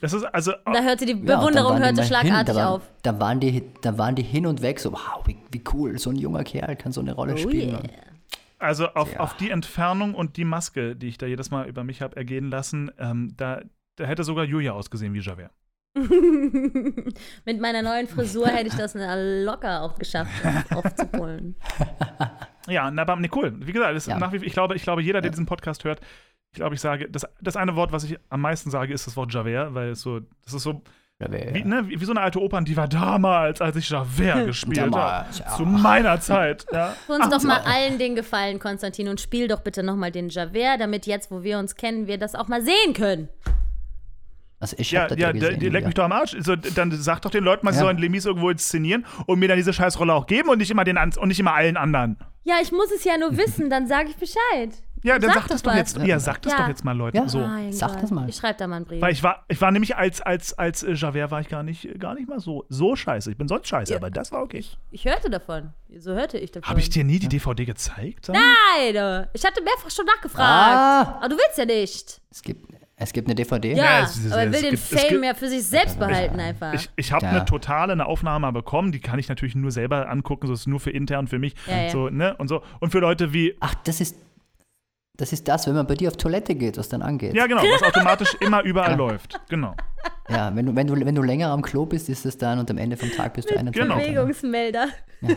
Das 0.00 0.12
ist 0.12 0.24
also. 0.24 0.52
Da 0.64 0.82
hörte 0.82 1.06
die 1.06 1.12
Ja, 1.12 1.36
Bewunderung 1.38 1.76
die 1.76 1.82
hörte 1.84 2.00
hin, 2.00 2.08
schlagartig 2.08 2.46
da 2.46 2.60
waren, 2.60 2.66
auf. 2.74 2.82
Da 3.02 3.20
waren, 3.20 3.38
die, 3.38 3.62
da 3.82 3.96
waren 3.98 4.16
die 4.16 4.22
hin 4.24 4.46
und 4.46 4.60
weg, 4.62 4.80
so, 4.80 4.92
wow, 4.92 5.22
wie, 5.26 5.36
wie 5.52 5.62
cool, 5.72 5.98
so 5.98 6.10
ein 6.10 6.16
junger 6.16 6.42
Kerl 6.42 6.74
kann 6.74 6.90
so 6.90 7.00
eine 7.00 7.12
Rolle 7.14 7.34
Oh 7.34 7.36
spielen. 7.36 7.70
yeah. 7.70 7.82
Also 8.58 8.88
auf, 8.88 9.12
Ja. 9.12 9.20
auf 9.20 9.36
die 9.36 9.50
Entfernung 9.50 10.14
und 10.14 10.36
die 10.36 10.44
Maske, 10.44 10.94
die 10.96 11.08
ich 11.08 11.18
da 11.18 11.26
jedes 11.26 11.50
Mal 11.50 11.68
über 11.68 11.84
mich 11.84 12.00
habe 12.02 12.16
ergehen 12.16 12.50
lassen, 12.50 12.90
ähm, 12.98 13.32
da, 13.36 13.60
da 13.96 14.04
hätte 14.04 14.24
sogar 14.24 14.44
Julia 14.44 14.72
ausgesehen 14.72 15.14
wie 15.14 15.20
Javert. 15.20 15.50
Mit 17.44 17.60
meiner 17.60 17.82
neuen 17.82 18.06
Frisur 18.08 18.48
hätte 18.48 18.68
ich 18.68 18.74
das 18.74 18.94
locker 19.44 19.82
auch 19.82 19.98
geschafft, 19.98 20.30
aufzuholen. 20.74 21.56
Ja, 22.68 22.90
na, 22.90 23.02
aber 23.02 23.16
nee, 23.16 23.30
cool. 23.34 23.52
Wie 23.58 23.72
gesagt, 23.72 23.94
das 23.94 24.04
ist 24.04 24.08
Ja. 24.08 24.18
nach 24.18 24.32
wie, 24.32 24.44
ich, 24.44 24.52
glaube, 24.52 24.74
ich 24.74 24.82
glaube, 24.82 25.02
jeder, 25.02 25.20
der 25.20 25.30
diesen 25.30 25.46
Podcast 25.46 25.84
hört, 25.84 26.00
ich 26.52 26.56
glaube, 26.56 26.74
ich 26.74 26.80
sage, 26.80 27.08
das, 27.10 27.26
das 27.40 27.56
eine 27.56 27.76
Wort, 27.76 27.92
was 27.92 28.04
ich 28.04 28.18
am 28.28 28.40
meisten 28.42 28.70
sage, 28.70 28.92
ist 28.92 29.06
das 29.06 29.16
Wort 29.16 29.32
Javert, 29.32 29.74
weil 29.74 29.90
es 29.90 30.02
so, 30.02 30.20
das 30.44 30.54
ist 30.54 30.62
so, 30.62 30.82
Javert, 31.18 31.54
wie, 31.54 31.60
ja. 31.60 31.64
ne, 31.64 31.88
wie, 31.88 32.00
wie 32.00 32.04
so 32.04 32.12
eine 32.12 32.20
alte 32.20 32.40
Opern, 32.40 32.64
die 32.64 32.76
war 32.76 32.88
damals, 32.88 33.60
als 33.60 33.76
ich 33.76 33.88
Javert 33.88 34.46
gespielt 34.46 34.94
habe. 34.94 35.26
Ja. 35.38 35.46
Zu 35.56 35.64
meiner 35.64 36.20
Zeit. 36.20 36.66
Ja. 36.72 36.94
Tu 37.06 37.12
uns 37.14 37.28
doch 37.30 37.42
mal 37.42 37.60
allen 37.60 37.98
den 37.98 38.14
Gefallen, 38.14 38.58
Konstantin, 38.58 39.08
und 39.08 39.20
spiel 39.20 39.48
doch 39.48 39.60
bitte 39.60 39.82
nochmal 39.82 40.10
den 40.12 40.28
Javert, 40.28 40.80
damit 40.80 41.06
jetzt, 41.06 41.30
wo 41.30 41.42
wir 41.42 41.58
uns 41.58 41.74
kennen, 41.74 42.06
wir 42.06 42.18
das 42.18 42.34
auch 42.34 42.48
mal 42.48 42.62
sehen 42.62 42.92
können. 42.94 43.28
Also 44.62 44.76
ich 44.78 44.92
Ja, 44.92 45.02
hab 45.02 45.08
das 45.08 45.18
ja, 45.18 45.26
ja 45.26 45.32
der, 45.32 45.40
gesehen. 45.40 45.60
leck 45.60 45.62
Julia. 45.72 45.86
mich 45.86 45.94
doch 45.94 46.04
am 46.04 46.12
Arsch. 46.12 46.36
So, 46.38 46.54
dann 46.56 46.92
sag 46.92 47.20
doch 47.22 47.30
den 47.30 47.42
Leuten 47.42 47.64
mal, 47.66 47.72
sie 47.72 47.78
Ja. 47.80 47.84
sollen 47.86 47.98
Lemis 47.98 48.24
irgendwo 48.24 48.48
inszenieren 48.48 49.04
und 49.26 49.38
mir 49.40 49.48
dann 49.48 49.56
diese 49.56 49.72
Scheißrolle 49.72 50.14
auch 50.14 50.26
geben 50.26 50.48
und 50.50 50.58
nicht 50.58 50.70
immer 50.70 50.84
den 50.84 50.96
und 50.96 51.26
nicht 51.28 51.40
immer 51.40 51.52
allen 51.54 51.76
anderen. 51.76 52.16
Ja, 52.44 52.54
ich 52.62 52.70
muss 52.72 52.90
es 52.92 53.02
ja 53.04 53.18
nur 53.18 53.36
wissen, 53.36 53.68
dann 53.70 53.86
sage 53.88 54.10
ich 54.10 54.16
Bescheid. 54.16 54.70
Ja, 55.04 55.18
dann 55.18 55.30
Sag 55.32 55.40
sag, 55.42 55.48
das 55.48 55.62
doch 55.62 55.72
was. 55.72 55.78
jetzt. 55.78 55.96
Ja, 55.98 56.20
sag 56.20 56.40
das 56.42 56.52
Ja. 56.52 56.58
doch 56.60 56.68
jetzt 56.68 56.84
mal 56.84 56.96
Leuten 56.96 57.16
Ja. 57.16 57.28
so. 57.28 57.38
Mein 57.40 57.72
Sag 57.72 57.94
Gott. 57.94 58.02
das 58.04 58.10
mal. 58.12 58.28
Ich 58.28 58.36
schreibe 58.36 58.56
da 58.56 58.68
mal 58.68 58.76
einen 58.76 58.84
Brief. 58.84 59.02
Weil 59.02 59.12
ich 59.12 59.20
war, 59.24 59.44
ich 59.48 59.60
war 59.60 59.72
nämlich 59.72 59.96
als, 59.96 60.20
als, 60.20 60.56
als 60.56 60.84
äh, 60.84 60.92
Javert 60.92 61.32
war 61.32 61.40
ich 61.40 61.48
gar 61.48 61.64
nicht, 61.64 61.98
gar 61.98 62.14
nicht 62.14 62.28
mal 62.28 62.38
so, 62.38 62.64
so 62.68 62.94
scheiße. 62.94 63.32
Ich 63.32 63.36
bin 63.36 63.48
sonst 63.48 63.66
scheiße, 63.66 63.92
Ja. 63.94 63.98
aber 63.98 64.10
das 64.10 64.30
war 64.30 64.42
okay. 64.42 64.64
Ich 64.92 65.04
hörte 65.04 65.28
davon. 65.28 65.72
So 65.98 66.12
hörte 66.12 66.38
ich 66.38 66.52
davon. 66.52 66.68
Habe 66.70 66.78
ich 66.78 66.88
dir 66.88 67.02
nie 67.02 67.18
die 67.18 67.28
DVD 67.28 67.64
gezeigt? 67.64 68.26
Sag? 68.26 68.36
Nein, 68.36 68.94
äh, 68.94 69.26
ich 69.32 69.44
hatte 69.44 69.60
mehrfach 69.62 69.90
schon 69.90 70.06
nachgefragt. 70.06 70.38
Ah. 70.40 71.16
Aber 71.18 71.28
du 71.30 71.36
willst 71.36 71.58
ja 71.58 71.64
nicht. 71.64 72.20
Es 72.30 72.40
gibt, 72.42 72.70
es 72.96 73.12
gibt 73.12 73.26
eine 73.28 73.34
DVD. 73.34 73.72
Ja, 73.72 73.84
Ja, 73.84 74.00
es- 74.04 74.16
es- 74.24 74.32
aber 74.32 74.42
er 74.42 74.52
will 74.52 74.60
den 74.62 74.70
gibt- 74.70 74.82
Fame 74.82 75.08
gibt- 75.08 75.24
ja 75.24 75.34
für 75.34 75.48
sich 75.48 75.64
selbst 75.66 75.98
behalten 75.98 76.38
einfach. 76.38 76.74
Ich, 76.74 76.88
ich 76.96 77.12
habe 77.12 77.24
Ja. 77.26 77.30
eine 77.32 77.44
totale 77.44 77.92
eine 77.92 78.06
Aufnahme 78.06 78.52
bekommen, 78.52 78.92
die 78.92 79.00
kann 79.00 79.18
ich 79.18 79.28
natürlich 79.28 79.54
nur 79.54 79.70
selber 79.70 80.08
angucken, 80.08 80.46
so 80.46 80.52
ist 80.52 80.66
nur 80.66 80.80
für 80.80 80.90
intern 80.90 81.26
für 81.26 81.38
mich. 81.38 81.54
Ja, 81.66 81.82
ja. 81.84 81.90
So, 81.90 82.08
ne? 82.10 82.36
Und 82.36 82.48
so. 82.48 82.62
Und 82.80 82.90
für 82.90 83.00
Leute 83.00 83.32
wie, 83.32 83.56
Ach, 83.60 83.74
das 83.84 84.00
ist, 84.00 84.16
das 85.18 85.32
ist 85.32 85.48
das, 85.48 85.66
wenn 85.66 85.74
man 85.74 85.86
bei 85.86 85.94
dir 85.94 86.08
auf 86.08 86.16
Toilette 86.16 86.54
geht, 86.54 86.78
was 86.78 86.88
dann 86.88 87.02
angeht. 87.02 87.34
ja 87.34 87.46
genau, 87.46 87.62
was 87.62 87.82
automatisch 87.82 88.34
immer 88.40 88.62
überall 88.62 88.96
läuft. 88.96 89.40
Genau. 89.48 89.74
Ja, 90.28 90.54
wenn 90.54 90.66
du, 90.66 90.76
wenn, 90.76 90.86
du, 90.86 90.94
wenn 91.04 91.14
du 91.14 91.22
länger 91.22 91.48
am 91.50 91.62
Klo 91.62 91.84
bist, 91.86 92.08
ist 92.08 92.24
es 92.24 92.38
dann 92.38 92.58
und 92.58 92.70
am 92.70 92.78
Ende 92.78 92.96
vom 92.96 93.10
Tag 93.10 93.34
bist 93.34 93.50
du 93.50 93.56
21. 93.58 93.82
Genau. 93.82 93.96
Bewegungsmelder. 94.00 94.88
Das 95.20 95.32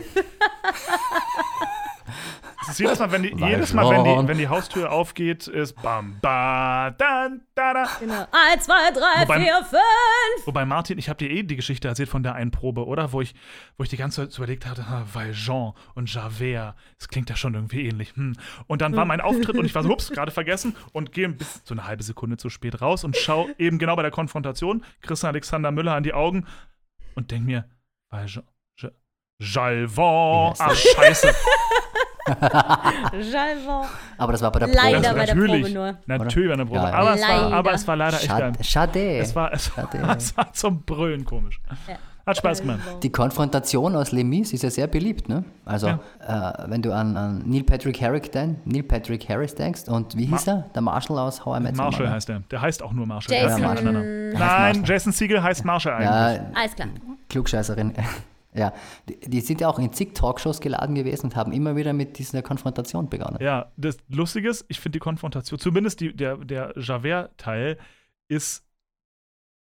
ist 2.68 2.78
jedes 2.80 2.98
Mal, 2.98 3.10
wenn 3.12 3.22
die, 3.22 3.40
Weil 3.40 3.50
jedes 3.50 3.72
Mal, 3.72 3.88
wenn 3.90 4.04
die, 4.04 4.28
wenn 4.28 4.38
die 4.38 4.48
Haustür 4.48 4.90
aufgeht, 4.92 5.46
ist 5.46 5.80
bam, 5.82 6.18
ba, 6.20 6.90
dan, 6.90 7.42
da, 7.54 7.72
da. 7.74 7.84
Genau. 8.00 8.26
Eins, 8.32 8.64
zwei, 8.64 8.90
drei, 8.92 9.22
Wobei- 9.22 9.40
vier, 9.40 9.64
fünf. 9.64 10.46
Wobei, 10.46 10.64
Martin, 10.64 10.98
ich 10.98 11.08
habe 11.08 11.18
dir 11.18 11.30
eh 11.30 11.42
die 11.42 11.56
Geschichte 11.56 11.88
erzählt 11.88 12.08
von 12.08 12.22
der 12.22 12.34
einen 12.34 12.50
Probe, 12.50 12.86
oder? 12.86 13.12
Wo 13.12 13.20
ich, 13.20 13.34
wo 13.76 13.82
ich 13.84 13.88
die 13.90 13.96
ganze 13.96 14.28
Zeit 14.28 14.36
überlegt 14.38 14.66
hatte, 14.66 14.82
ah, 14.82 15.04
Valjean 15.12 15.72
und 15.94 16.12
Javert, 16.12 16.74
das 16.98 17.08
klingt 17.08 17.30
ja 17.30 17.36
schon 17.36 17.54
irgendwie 17.54 17.86
ähnlich. 17.86 18.14
Hm. 18.16 18.34
Und 18.66 18.82
dann 18.82 18.94
war 18.96 19.04
mein 19.04 19.20
Auftritt 19.20 19.56
und 19.56 19.64
ich 19.64 19.74
war 19.74 19.82
so, 19.82 19.90
ups, 19.90 20.10
gerade 20.10 20.30
vergessen 20.30 20.76
und 20.92 21.12
gehe 21.12 21.28
bis 21.28 21.62
so 21.64 21.74
eine 21.74 21.86
halbe 21.86 22.02
Sekunde 22.02 22.36
zu 22.36 22.48
spät 22.50 22.80
raus 22.80 23.04
und 23.04 23.16
schau 23.16 23.48
eben 23.58 23.78
genau 23.78 23.96
bei 23.96 24.02
der 24.02 24.10
Konfrontation 24.10 24.84
Christian 25.02 25.30
Alexander 25.30 25.70
Müller 25.70 25.94
an 25.94 26.02
die 26.02 26.12
Augen 26.12 26.46
und 27.14 27.30
denk 27.30 27.44
mir, 27.44 27.68
Valjean, 28.10 28.44
Ja- 28.80 28.90
Jalvon, 29.40 30.54
Ja, 30.58 30.66
ach 30.66 30.74
scheiße. 30.74 31.34
Jalvon. 33.32 33.86
Aber 34.18 34.32
das 34.32 34.42
war 34.42 34.52
bei 34.52 34.58
der 34.60 34.68
Leider 34.68 35.00
Probe. 35.00 35.14
bei 35.14 35.26
der 35.26 35.34
natürlich, 35.34 35.62
Probe 35.62 35.74
nur. 35.74 36.18
Natürlich 36.18 36.50
bei 36.50 36.56
der 36.56 36.64
Probe. 36.64 36.80
Ja, 36.80 36.88
ja. 36.90 36.94
Aber, 36.94 37.14
es 37.14 37.22
war, 37.22 37.28
Leider. 37.28 37.56
aber 37.56 37.72
es 37.72 37.88
war 37.88 37.96
leider 37.96 38.16
echt 38.16 38.28
geil. 38.28 38.52
Schade. 38.60 38.64
Schade. 38.64 39.18
Es 39.18 39.36
war, 39.36 39.52
es, 39.52 39.66
Schade. 39.66 39.98
es 40.16 40.36
war 40.36 40.52
zum 40.52 40.82
Brüllen 40.82 41.24
komisch. 41.24 41.60
Ja. 41.88 41.96
Hat 42.26 42.38
Spaß 42.38 42.62
gemacht. 42.62 42.80
Die 43.04 43.12
Konfrontation 43.12 43.94
aus 43.94 44.10
Les 44.10 44.24
Mis 44.24 44.52
ist 44.52 44.62
ja 44.62 44.70
sehr 44.70 44.88
beliebt, 44.88 45.28
ne? 45.28 45.44
Also, 45.64 45.86
äh, 45.86 45.94
wenn 46.66 46.82
du 46.82 46.92
an, 46.92 47.16
an 47.16 47.44
Neil 47.46 47.62
Patrick 47.62 48.00
Harris 48.02 48.30
Neil 48.64 48.82
Patrick 48.82 49.28
Harris 49.28 49.54
denkst 49.54 49.82
und 49.86 50.16
wie 50.16 50.26
hieß 50.26 50.48
er? 50.48 50.64
Der 50.74 50.82
Marshall 50.82 51.18
aus 51.20 51.44
How 51.44 51.58
I 51.58 51.62
Met 51.62 51.78
Your 51.78 51.84
Marshall 51.84 52.10
heißt 52.10 52.28
er. 52.30 52.40
Der 52.50 52.60
heißt 52.60 52.82
auch 52.82 52.92
nur 52.92 53.06
Marshall. 53.06 53.36
Jason. 53.36 53.62
Ja, 53.62 53.68
Marshall. 53.68 53.92
Nein, 53.92 54.38
Marshall. 54.40 54.82
Jason 54.84 55.12
Siegel 55.12 55.40
heißt 55.40 55.64
Marshall 55.64 55.92
eigentlich. 55.92 56.40
Ja, 56.42 56.60
Alles 56.60 56.74
klar. 56.74 56.88
Klugscheißerin. 57.28 57.92
Ja, 58.56 58.72
die, 59.08 59.18
die 59.20 59.40
sind 59.40 59.60
ja 59.60 59.68
auch 59.68 59.78
in 59.78 59.92
zig 59.92 60.14
Talkshows 60.14 60.60
geladen 60.60 60.94
gewesen 60.94 61.26
und 61.26 61.36
haben 61.36 61.52
immer 61.52 61.76
wieder 61.76 61.92
mit 61.92 62.18
dieser 62.18 62.42
Konfrontation 62.42 63.08
begonnen. 63.08 63.38
Ja, 63.40 63.72
das 63.76 63.98
Lustige 64.08 64.48
ist, 64.48 64.64
ich 64.68 64.80
finde 64.80 64.96
die 64.96 65.00
Konfrontation, 65.00 65.58
zumindest 65.58 66.00
die, 66.00 66.14
der, 66.14 66.36
der 66.36 66.72
Javert-Teil, 66.76 67.78
ist, 68.28 68.66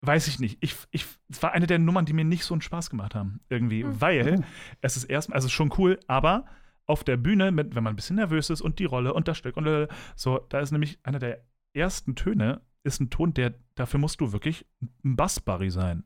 weiß 0.03 0.29
ich 0.29 0.39
nicht, 0.39 0.59
ich, 0.61 0.77
ich, 0.91 1.07
es 1.29 1.43
war 1.43 1.53
eine 1.53 1.67
der 1.67 1.79
Nummern, 1.79 2.05
die 2.05 2.13
mir 2.13 2.25
nicht 2.25 2.45
so 2.45 2.55
einen 2.55 2.61
Spaß 2.61 2.91
gemacht 2.91 3.15
haben, 3.15 3.41
irgendwie, 3.49 3.85
weil 3.87 4.45
es 4.81 4.97
ist 4.97 5.05
erstmal, 5.05 5.37
also 5.37 5.47
es 5.47 5.53
ist 5.53 5.57
schon 5.57 5.73
cool, 5.79 5.99
aber 6.07 6.45
auf 6.87 7.03
der 7.03 7.17
Bühne, 7.17 7.51
mit, 7.51 7.75
wenn 7.75 7.83
man 7.83 7.95
ein 7.95 7.97
bisschen 7.97 8.17
nervös 8.17 8.51
ist 8.51 8.61
und 8.61 8.79
die 8.79 8.85
Rolle 8.85 9.15
und 9.15 9.27
das 9.27 9.39
Stück 9.39 9.57
und 9.57 9.67
äh, 9.67 9.89
so, 10.15 10.39
da 10.51 10.61
ist 10.61 10.71
nämlich 10.71 10.99
einer 11.03 11.19
der 11.19 11.43
ersten 11.73 12.15
Töne, 12.15 12.61
ist 12.85 13.01
ein 13.01 13.11
Ton, 13.11 13.35
der 13.35 13.55
dafür 13.75 13.99
musst 13.99 14.21
du 14.21 14.33
wirklich 14.33 14.65
ein 15.05 15.17
Bassbarry 15.17 15.71
sein. 15.71 16.05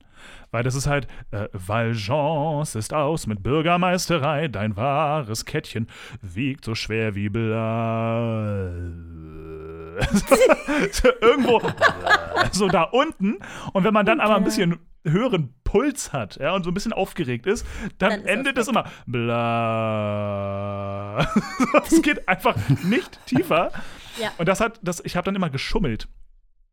Weil 0.50 0.62
das 0.62 0.74
ist 0.74 0.86
halt, 0.86 1.06
äh, 1.32 1.48
Valjeance 1.52 2.78
ist 2.78 2.94
aus 2.94 3.26
mit 3.26 3.42
Bürgermeisterei, 3.42 4.48
dein 4.48 4.76
wahres 4.76 5.44
Kettchen 5.44 5.88
wiegt 6.22 6.64
so 6.64 6.74
schwer 6.74 7.14
wie 7.14 7.28
Bla. 7.28 8.70
irgendwo 11.20 11.60
so 12.52 12.68
da 12.68 12.84
unten. 12.84 13.38
Und 13.72 13.84
wenn 13.84 13.92
man 13.92 14.06
dann 14.06 14.20
aber 14.20 14.36
ein 14.36 14.44
bisschen 14.44 14.78
höheren 15.04 15.52
Puls 15.64 16.12
hat 16.12 16.36
ja, 16.36 16.54
und 16.54 16.62
so 16.64 16.70
ein 16.70 16.74
bisschen 16.74 16.92
aufgeregt 16.92 17.46
ist, 17.46 17.66
dann, 17.98 18.10
Dann 18.10 18.20
ist 18.20 18.28
endet 18.28 18.56
das 18.58 18.66
es 18.66 18.70
immer 18.70 18.84
bla. 19.06 20.38
Es 21.84 22.00
geht 22.02 22.28
einfach 22.28 22.56
nicht 22.84 23.18
tiefer. 23.26 23.72
Ja. 24.20 24.30
Und 24.38 24.48
das 24.48 24.60
hat, 24.60 24.78
das, 24.82 25.04
ich 25.04 25.16
habe 25.16 25.24
dann 25.24 25.34
immer 25.34 25.50
geschummelt. 25.50 26.08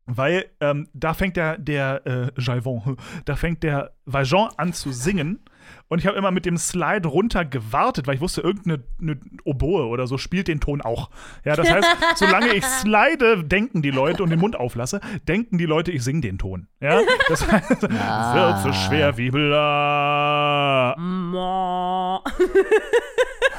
Weil 0.08 0.46
ähm, 0.60 0.88
da 0.94 1.16
fängt 1.16 1.36
der, 1.36 1.58
der 1.58 2.06
äh, 2.06 2.32
Jaivon, 2.40 2.98
da 3.26 3.36
fängt 3.36 3.64
der 3.64 3.92
Valjean 4.06 4.50
an 4.58 4.72
zu 4.72 4.92
singen. 4.92 5.40
Und 5.88 5.98
ich 6.00 6.06
habe 6.06 6.16
immer 6.18 6.30
mit 6.30 6.46
dem 6.46 6.58
Slide 6.58 7.08
runter 7.08 7.44
gewartet, 7.44 8.06
weil 8.06 8.16
ich 8.16 8.22
wusste, 8.22 8.42
irgendeine 8.42 8.84
eine 9.02 9.20
Oboe 9.46 9.88
oder 9.88 10.06
so 10.06 10.20
spielt 10.20 10.48
den 10.48 10.60
Ton 10.60 10.82
auch. 10.82 11.10
Ja, 11.44 11.56
das 11.56 11.72
heißt, 11.72 11.88
solange 12.18 12.54
ich 12.54 12.64
slide, 12.64 13.44
denken 13.44 13.82
die 13.82 13.90
Leute 13.90 14.22
und 14.22 14.30
den 14.30 14.40
Mund 14.40 14.56
auflasse, 14.56 15.02
denken 15.28 15.58
die 15.58 15.66
Leute, 15.66 15.92
ich 15.92 16.04
singe 16.04 16.22
den 16.22 16.38
Ton. 16.38 16.68
Ja, 16.80 17.02
das 17.30 17.52
heißt, 17.52 17.82
wird 17.82 18.62
so 18.62 18.74
schwer 18.74 19.18
wie 19.18 19.32
bla. 19.32 20.96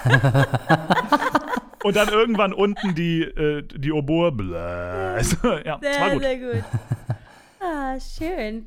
Und 1.87 1.97
dann 1.97 2.09
irgendwann 2.09 2.53
unten 2.53 2.95
die, 2.95 3.22
äh, 3.22 3.62
die 3.62 3.93
Oboe. 3.93 4.32
Bla. 4.32 5.14
Also, 5.14 5.37
ja, 5.64 5.78
Sehr, 5.80 6.11
gut. 6.11 6.22
sehr 6.22 6.37
gut. 6.39 6.64
Ah, 7.61 7.99
schön. 8.01 8.66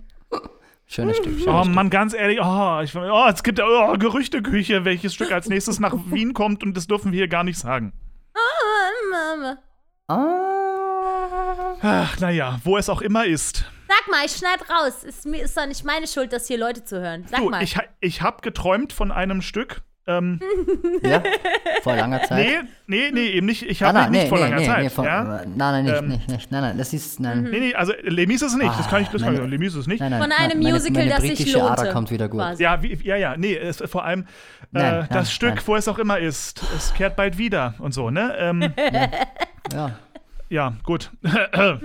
Schönes 0.88 1.17
Stück. 1.17 1.34
Schönes 1.39 1.47
Oh 1.47 1.61
Stück. 1.63 1.76
Mann, 1.76 1.89
ganz 1.89 2.13
ehrlich, 2.13 2.39
oh, 2.41 2.80
ich, 2.82 2.95
oh 2.95 3.26
es 3.32 3.43
gibt 3.43 3.59
oh, 3.61 3.93
Gerüchteküche, 3.97 4.86
welches 4.86 5.13
Stück 5.13 5.32
als 5.32 5.47
nächstes 5.47 5.80
nach 5.80 5.93
Wien 6.07 6.34
kommt 6.34 6.63
und 6.63 6.76
das 6.76 6.88
dürfen 6.88 7.11
wir 7.11 7.17
hier 7.17 7.28
gar 7.28 7.43
nicht 7.43 7.59
sagen. 7.59 7.93
Ah, 8.34 9.36
Mama. 9.38 9.57
Ah. 10.07 11.76
Ach, 11.82 12.20
naja, 12.20 12.59
wo 12.63 12.78
es 12.78 12.89
auch 12.89 13.01
immer 13.01 13.26
ist. 13.26 13.65
Sag 13.88 14.07
mal, 14.11 14.26
ich 14.26 14.32
schneid 14.34 14.59
raus. 14.70 15.03
Ist, 15.03 15.26
mir- 15.26 15.43
ist 15.43 15.55
doch 15.57 15.65
nicht 15.67 15.84
meine 15.86 16.07
Schuld, 16.07 16.34
dass 16.34 16.47
hier 16.47 16.57
Leute 16.57 16.84
zuhören. 16.84 17.26
Sag 17.30 17.39
Du, 17.39 17.49
mal. 17.49 17.61
ich, 17.63 17.78
ich 17.99 18.22
habe 18.22 18.41
geträumt 18.41 18.93
von 18.93 19.11
einem 19.11 19.41
Stück. 19.41 19.82
Ähm, 20.08 20.39
Ja, 21.04 21.22
vor 21.84 21.95
langer 21.95 22.24
Zeit. 22.24 22.45
nee, 22.45 22.58
nee, 22.88 23.12
nee, 23.12 23.28
eben 23.32 23.45
nicht. 23.45 23.62
Ich 23.64 23.84
Ah, 23.84 23.88
habe 23.88 24.00
nein, 24.00 24.12
nicht 24.12 24.24
nee, 24.24 24.30
vor 24.30 24.38
nee, 24.39 24.43
langer 24.45 24.56
nee, 24.58 24.66
Zeit. 24.66 24.84
nee, 24.84 24.89
von, 24.89 25.06
ja? 25.06 25.24
Nein, 25.24 25.54
nein, 25.58 25.84
nicht, 25.86 25.95
Ähm, 25.97 26.08
nicht, 26.08 26.30
nicht. 26.30 26.52
Nein, 26.52 26.62
nein, 26.62 26.78
das 26.78 26.93
ist, 26.93 27.20
nein. 27.20 27.43
Nee, 27.43 27.60
nee, 27.60 27.76
also 27.76 27.93
Lemis 28.04 28.41
ist 28.41 28.52
es 28.54 28.58
nicht. 28.58 28.78
das 28.80 28.89
kann 28.89 29.02
ich, 29.04 29.10
das 29.10 29.22
kann 29.22 29.34
ich 29.34 29.39
Ah, 29.39 29.43
meine- 29.43 29.52
Lemis 29.52 29.74
ist 29.74 29.82
es 29.82 29.88
nicht. 29.88 30.00
Nein, 30.00 30.12
nein, 30.12 30.22
Von 30.22 30.32
einem 30.32 30.60
meine, 30.62 30.74
Musical, 30.74 31.06
meine 31.06 31.28
das 31.30 31.38
sich 31.38 31.54
lohnte. 31.54 31.72
Ader 31.72 31.93
kommt 31.93 32.10
wieder 32.12 32.28
gut. 32.28 32.39
quasi. 32.41 32.64
Ja, 32.64 32.82
wie, 32.82 32.93
ja, 33.04 33.16
ja, 33.18 33.38
nee, 33.38 33.56
es, 33.56 33.84
vor 33.86 34.04
allem 34.06 34.22
äh, 34.22 34.26
Nein, 34.72 35.08
das 35.12 35.32
Stück, 35.32 35.56
nein. 35.56 35.64
wo 35.66 35.76
es 35.76 35.88
auch 35.88 36.00
immer 36.00 36.18
ist, 36.20 36.62
es 36.76 36.93
kehrt 36.93 37.16
bald 37.16 37.38
wieder 37.38 37.76
und 37.80 37.93
so, 37.93 38.10
ne? 38.10 38.34
Ähm, 38.39 38.74
Ja. 39.74 39.91
ja, 40.50 40.74
gut. 40.84 41.12
Ja. 41.24 41.80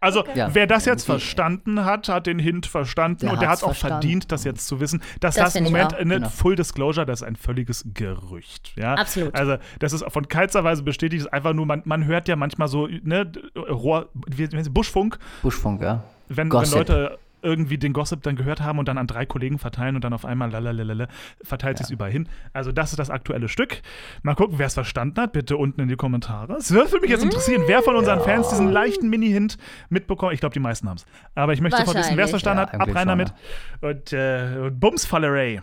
Also, 0.00 0.24
Ja. 0.34 0.54
wer 0.54 0.66
das 0.68 0.84
jetzt 0.84 1.02
Okay. 1.08 1.18
verstanden 1.18 1.84
hat, 1.84 2.08
hat 2.08 2.26
den 2.26 2.38
Hint 2.38 2.66
verstanden 2.66 3.20
Der 3.22 3.32
und 3.32 3.42
der 3.42 3.48
hat 3.48 3.56
es 3.58 3.62
auch 3.64 3.68
verstanden. 3.68 3.94
verdient, 4.02 4.30
das 4.32 4.44
jetzt 4.44 4.66
zu 4.66 4.78
wissen. 4.80 5.02
Das, 5.20 5.34
Das 5.34 5.46
heißt 5.46 5.56
im 5.56 5.64
Moment, 5.64 5.94
eine 5.94 6.14
Genau. 6.16 6.28
Full 6.28 6.54
Disclosure, 6.56 7.04
das 7.04 7.22
ist 7.22 7.26
ein 7.26 7.34
völliges 7.36 7.84
Gerücht. 7.94 8.72
Ja? 8.76 8.94
Absolut. 8.94 9.34
Also, 9.34 9.56
das 9.80 9.92
ist 9.92 10.04
von 10.08 10.28
keinster 10.28 10.62
Weise 10.62 10.82
bestätigt, 10.84 11.22
ist 11.22 11.32
einfach 11.32 11.52
nur, 11.52 11.66
man, 11.66 11.82
man 11.84 12.04
hört 12.04 12.28
ja 12.28 12.36
manchmal 12.36 12.68
so, 12.68 12.86
ne, 12.86 13.30
Rohr, 13.56 14.08
wie, 14.28 14.50
wie, 14.52 14.68
Buschfunk, 14.68 15.18
Buschfunk, 15.42 15.82
ja. 15.82 16.04
wenn, 16.28 16.50
wenn. 16.52 16.70
Leute 16.70 17.18
irgendwie 17.42 17.78
den 17.78 17.92
Gossip 17.92 18.22
dann 18.22 18.36
gehört 18.36 18.60
haben 18.60 18.78
und 18.78 18.88
dann 18.88 18.98
an 18.98 19.06
drei 19.06 19.26
Kollegen 19.26 19.58
verteilen 19.58 19.94
und 19.94 20.04
dann 20.04 20.12
auf 20.12 20.24
einmal 20.24 20.50
lalalala, 20.50 21.08
verteilt 21.42 21.78
sich 21.78 21.90
überall 21.90 22.10
hin. 22.10 22.28
Also 22.52 22.72
das 22.72 22.90
ist 22.90 22.98
das 22.98 23.10
aktuelle 23.10 23.48
Stück. 23.48 23.82
Mal 24.22 24.34
gucken, 24.34 24.58
wer 24.58 24.66
es 24.66 24.74
verstanden 24.74 25.20
hat, 25.20 25.32
bitte 25.32 25.56
unten 25.56 25.80
in 25.80 25.88
die 25.88 25.96
Kommentare. 25.96 26.54
Es 26.54 26.70
würde 26.70 27.00
mich 27.00 27.10
jetzt 27.10 27.24
interessieren, 27.24 27.62
wer 27.66 27.82
von 27.82 27.96
unseren 27.96 28.20
Fans 28.20 28.48
diesen 28.48 28.70
leichten 28.70 29.08
Mini-Hint 29.08 29.58
mitbekommen. 29.88 30.32
Ich 30.32 30.40
glaube, 30.40 30.52
die 30.52 30.60
meisten 30.60 30.88
haben 30.88 30.96
es. 30.96 31.06
Aber 31.34 31.52
ich 31.52 31.60
möchte 31.60 31.78
sofort 31.78 31.98
wissen, 31.98 32.16
wer 32.16 32.24
es 32.24 32.30
verstanden 32.30 32.64
Ja, 32.66 32.72
hat. 32.72 32.80
Ab 32.80 32.94
rein 32.94 33.08
damit. 33.08 33.32
Und, 33.80 34.12
äh, 34.12 34.58
und 34.64 34.80
Bumsfallerei. 34.80 35.62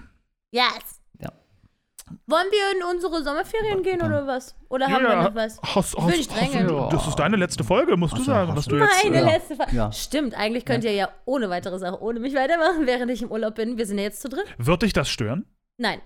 Yes. 0.51 0.94
Wollen 2.27 2.45
wir 2.51 2.77
in 2.77 2.95
unsere 2.95 3.23
Sommerferien 3.23 3.81
gehen 3.81 4.01
oder 4.01 4.27
was? 4.27 4.55
Oder 4.69 4.85
haben 4.87 5.03
Ja, 5.03 5.09
wir 5.09 5.23
noch 5.29 5.35
was? 5.35 5.59
Hast, 5.63 5.93
Ich 5.97 6.05
will 6.05 6.11
hast, 6.11 6.17
nicht 6.17 6.31
hast, 6.31 6.39
drängeln. 6.53 6.67
du- 6.67 6.87
das 6.91 7.07
ist 7.07 7.15
deine 7.15 7.35
letzte 7.35 7.63
Folge, 7.63 7.97
musst 7.97 8.13
du 8.13 8.17
Ach 8.17 8.25
so, 8.25 8.31
sagen, 8.31 8.49
hast 8.49 8.57
was 8.57 8.65
du- 8.65 8.75
du 8.77 8.83
jetzt. 8.83 9.03
Meine 9.03 9.17
Ja. 9.17 9.25
letzte 9.31 9.55
Frage. 9.55 9.75
Ja. 9.75 9.91
Stimmt, 9.91 10.35
eigentlich 10.37 10.65
könnt 10.65 10.83
ihr 10.83 10.93
ja 10.93 11.09
ohne 11.25 11.49
weitere 11.49 11.79
Sache 11.79 11.99
ohne 12.01 12.19
mich 12.19 12.35
weitermachen, 12.35 12.81
während 12.85 13.09
ich 13.11 13.23
im 13.23 13.31
Urlaub 13.31 13.55
bin. 13.55 13.77
Wir 13.77 13.85
sind 13.87 13.97
ja 13.97 14.03
jetzt 14.03 14.21
zu 14.21 14.29
dritt. 14.29 14.45
wird 14.59 14.81
dich 14.83 14.93
das 14.93 15.09
stören? 15.09 15.45
Nein. 15.77 15.99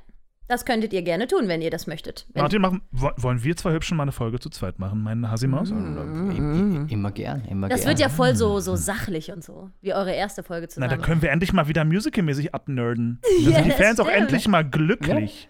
Das 0.47 0.65
könntet 0.65 0.93
ihr 0.93 1.03
gerne 1.03 1.27
tun, 1.27 1.47
wenn 1.47 1.61
ihr 1.61 1.69
das 1.69 1.85
möchtet. 1.85 2.25
Wenn 2.33 2.41
Martin, 2.41 2.59
machen, 2.61 2.81
wo- 2.91 3.11
wollen 3.17 3.43
wir 3.43 3.55
zwei 3.55 3.71
Hübschen 3.73 3.95
mal 3.97 4.03
eine 4.03 4.11
Folge 4.11 4.39
zu 4.39 4.49
zweit 4.49 4.79
machen, 4.79 5.03
mein 5.03 5.29
Hasimaus? 5.29 5.69
I- 5.69 5.73
i- 5.73 6.91
Immer 6.91 7.11
gern, 7.11 7.45
immer 7.45 7.69
das 7.69 7.81
gern. 7.81 7.89
wird 7.89 7.99
ja 7.99 8.09
voll 8.09 8.35
so, 8.35 8.59
so 8.59 8.75
sachlich 8.75 9.31
und 9.31 9.43
so, 9.43 9.69
wie 9.81 9.93
eure 9.93 10.11
erste 10.11 10.41
Folge 10.41 10.65
Na, 10.65 10.69
zusammen. 10.69 10.89
dann 10.89 11.01
können 11.03 11.21
wir 11.21 11.29
endlich 11.29 11.53
mal 11.53 11.67
wieder 11.67 11.85
musicalmäßig 11.85 12.55
abnerden. 12.55 13.19
Dann 13.43 13.53
sind 13.53 13.65
die 13.65 13.71
Fans 13.71 13.99
auch 13.99 14.07
endlich 14.07 14.47
mal 14.47 14.63
glücklich. 14.67 15.47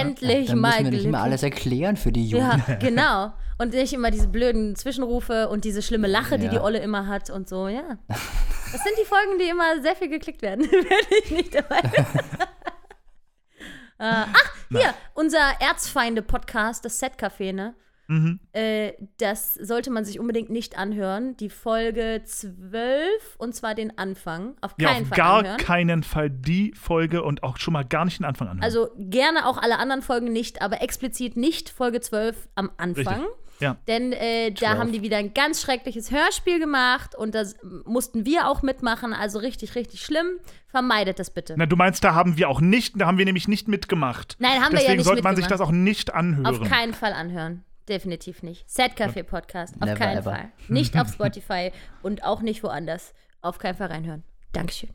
Endlich 0.00 0.48
Dann 0.48 0.58
mal 0.58 0.70
müssen 0.70 0.84
wir 0.84 0.90
nicht 0.90 0.92
mehr 0.92 1.00
glücklich. 1.12 1.22
alles 1.22 1.42
erklären 1.42 1.96
für 1.96 2.12
die 2.12 2.28
Ja, 2.28 2.56
Jugend. 2.56 2.80
genau. 2.80 3.32
Und 3.58 3.72
nicht 3.72 3.92
immer 3.92 4.10
diese 4.10 4.28
blöden 4.28 4.76
Zwischenrufe 4.76 5.48
und 5.48 5.64
diese 5.64 5.80
schlimme 5.82 6.06
Lache, 6.08 6.38
die 6.38 6.44
Ja. 6.46 6.50
die 6.52 6.58
Olle 6.58 6.78
immer 6.78 7.06
hat 7.06 7.30
und 7.30 7.48
so, 7.48 7.68
ja. 7.68 7.98
Das 8.08 8.82
sind 8.82 8.94
die 9.00 9.04
Folgen, 9.06 9.38
die 9.38 9.48
immer 9.48 9.80
sehr 9.82 9.96
viel 9.96 10.08
geklickt 10.08 10.42
werden, 10.42 10.62
wenn 10.70 11.22
ich 11.24 11.30
nicht 11.30 11.54
dabei 11.54 11.80
bin. 11.82 12.04
äh, 13.98 14.24
ach, 14.32 14.52
hier, 14.70 14.92
unser 15.14 15.38
Erzfeinde-Podcast, 15.60 16.84
das 16.84 16.98
Set-Café, 17.00 17.52
ne? 17.54 17.74
Mhm. 18.08 18.40
Äh, 18.52 18.92
das 19.18 19.54
sollte 19.54 19.90
man 19.90 20.04
sich 20.04 20.20
unbedingt 20.20 20.50
nicht 20.50 20.78
anhören. 20.78 21.36
Die 21.38 21.50
Folge 21.50 22.22
12, 22.24 23.36
und 23.38 23.54
zwar 23.54 23.74
den 23.74 23.96
Anfang. 23.98 24.54
Auf 24.60 24.74
Ja, 24.78 24.90
keinen 24.90 25.02
auf 25.02 25.08
Fall 25.08 25.16
gar 25.16 25.38
anhören. 25.38 25.56
keinen 25.58 26.02
Fall 26.02 26.30
die 26.30 26.72
Folge 26.74 27.22
und 27.22 27.42
auch 27.42 27.58
schon 27.58 27.72
mal 27.72 27.84
gar 27.84 28.04
nicht 28.04 28.18
den 28.18 28.24
Anfang 28.24 28.48
anhören. 28.48 28.64
Also 28.64 28.88
gerne 28.96 29.46
auch 29.46 29.58
alle 29.58 29.78
anderen 29.78 30.02
Folgen 30.02 30.32
nicht, 30.32 30.62
aber 30.62 30.82
explizit 30.82 31.36
nicht 31.36 31.68
Folge 31.70 32.00
12 32.00 32.48
am 32.54 32.70
Anfang. 32.76 33.14
Richtig. 33.22 33.26
Ja. 33.58 33.76
Denn 33.88 34.12
äh, 34.12 34.50
da 34.50 34.72
12. 34.72 34.78
haben 34.78 34.92
die 34.92 35.00
wieder 35.02 35.16
ein 35.16 35.32
ganz 35.32 35.62
schreckliches 35.62 36.10
Hörspiel 36.10 36.58
gemacht 36.58 37.14
und 37.14 37.34
das 37.34 37.56
mussten 37.86 38.26
wir 38.26 38.48
auch 38.48 38.60
mitmachen, 38.62 39.14
also 39.14 39.38
richtig, 39.38 39.74
richtig 39.74 40.02
schlimm. 40.02 40.26
Vermeidet 40.68 41.18
das 41.18 41.30
bitte. 41.30 41.54
Na, 41.56 41.64
du 41.64 41.74
meinst, 41.74 42.04
da 42.04 42.14
haben 42.14 42.36
wir 42.36 42.50
auch 42.50 42.60
nicht, 42.60 43.00
da 43.00 43.06
haben 43.06 43.16
wir 43.16 43.24
nämlich 43.24 43.48
nicht 43.48 43.66
mitgemacht. 43.66 44.36
Nein, 44.40 44.62
haben 44.62 44.72
wir 44.72 44.80
ja 44.80 44.80
Deswegen 44.80 44.96
nicht 44.98 45.06
sollte 45.06 45.22
man 45.22 45.36
sich 45.36 45.46
das 45.46 45.62
auch 45.62 45.70
nicht 45.70 46.12
anhören. 46.12 46.46
Auf 46.46 46.68
keinen 46.68 46.92
Fall 46.92 47.14
anhören. 47.14 47.64
Definitiv 47.88 48.42
nicht. 48.42 48.68
Set 48.68 48.92
Café 48.98 49.22
Podcast. 49.22 49.74
Auf 49.76 49.80
Never 49.88 49.94
keinen 49.94 50.18
ever. 50.18 50.30
Fall. 50.32 50.48
Nicht 50.68 50.96
auf 50.98 51.08
Spotify 51.12 51.70
und 52.02 52.24
auch 52.24 52.40
nicht 52.42 52.62
woanders. 52.62 53.14
Auf 53.42 53.58
keinen 53.58 53.76
Fall 53.76 53.88
reinhören. 53.88 54.24
Dankeschön. 54.52 54.90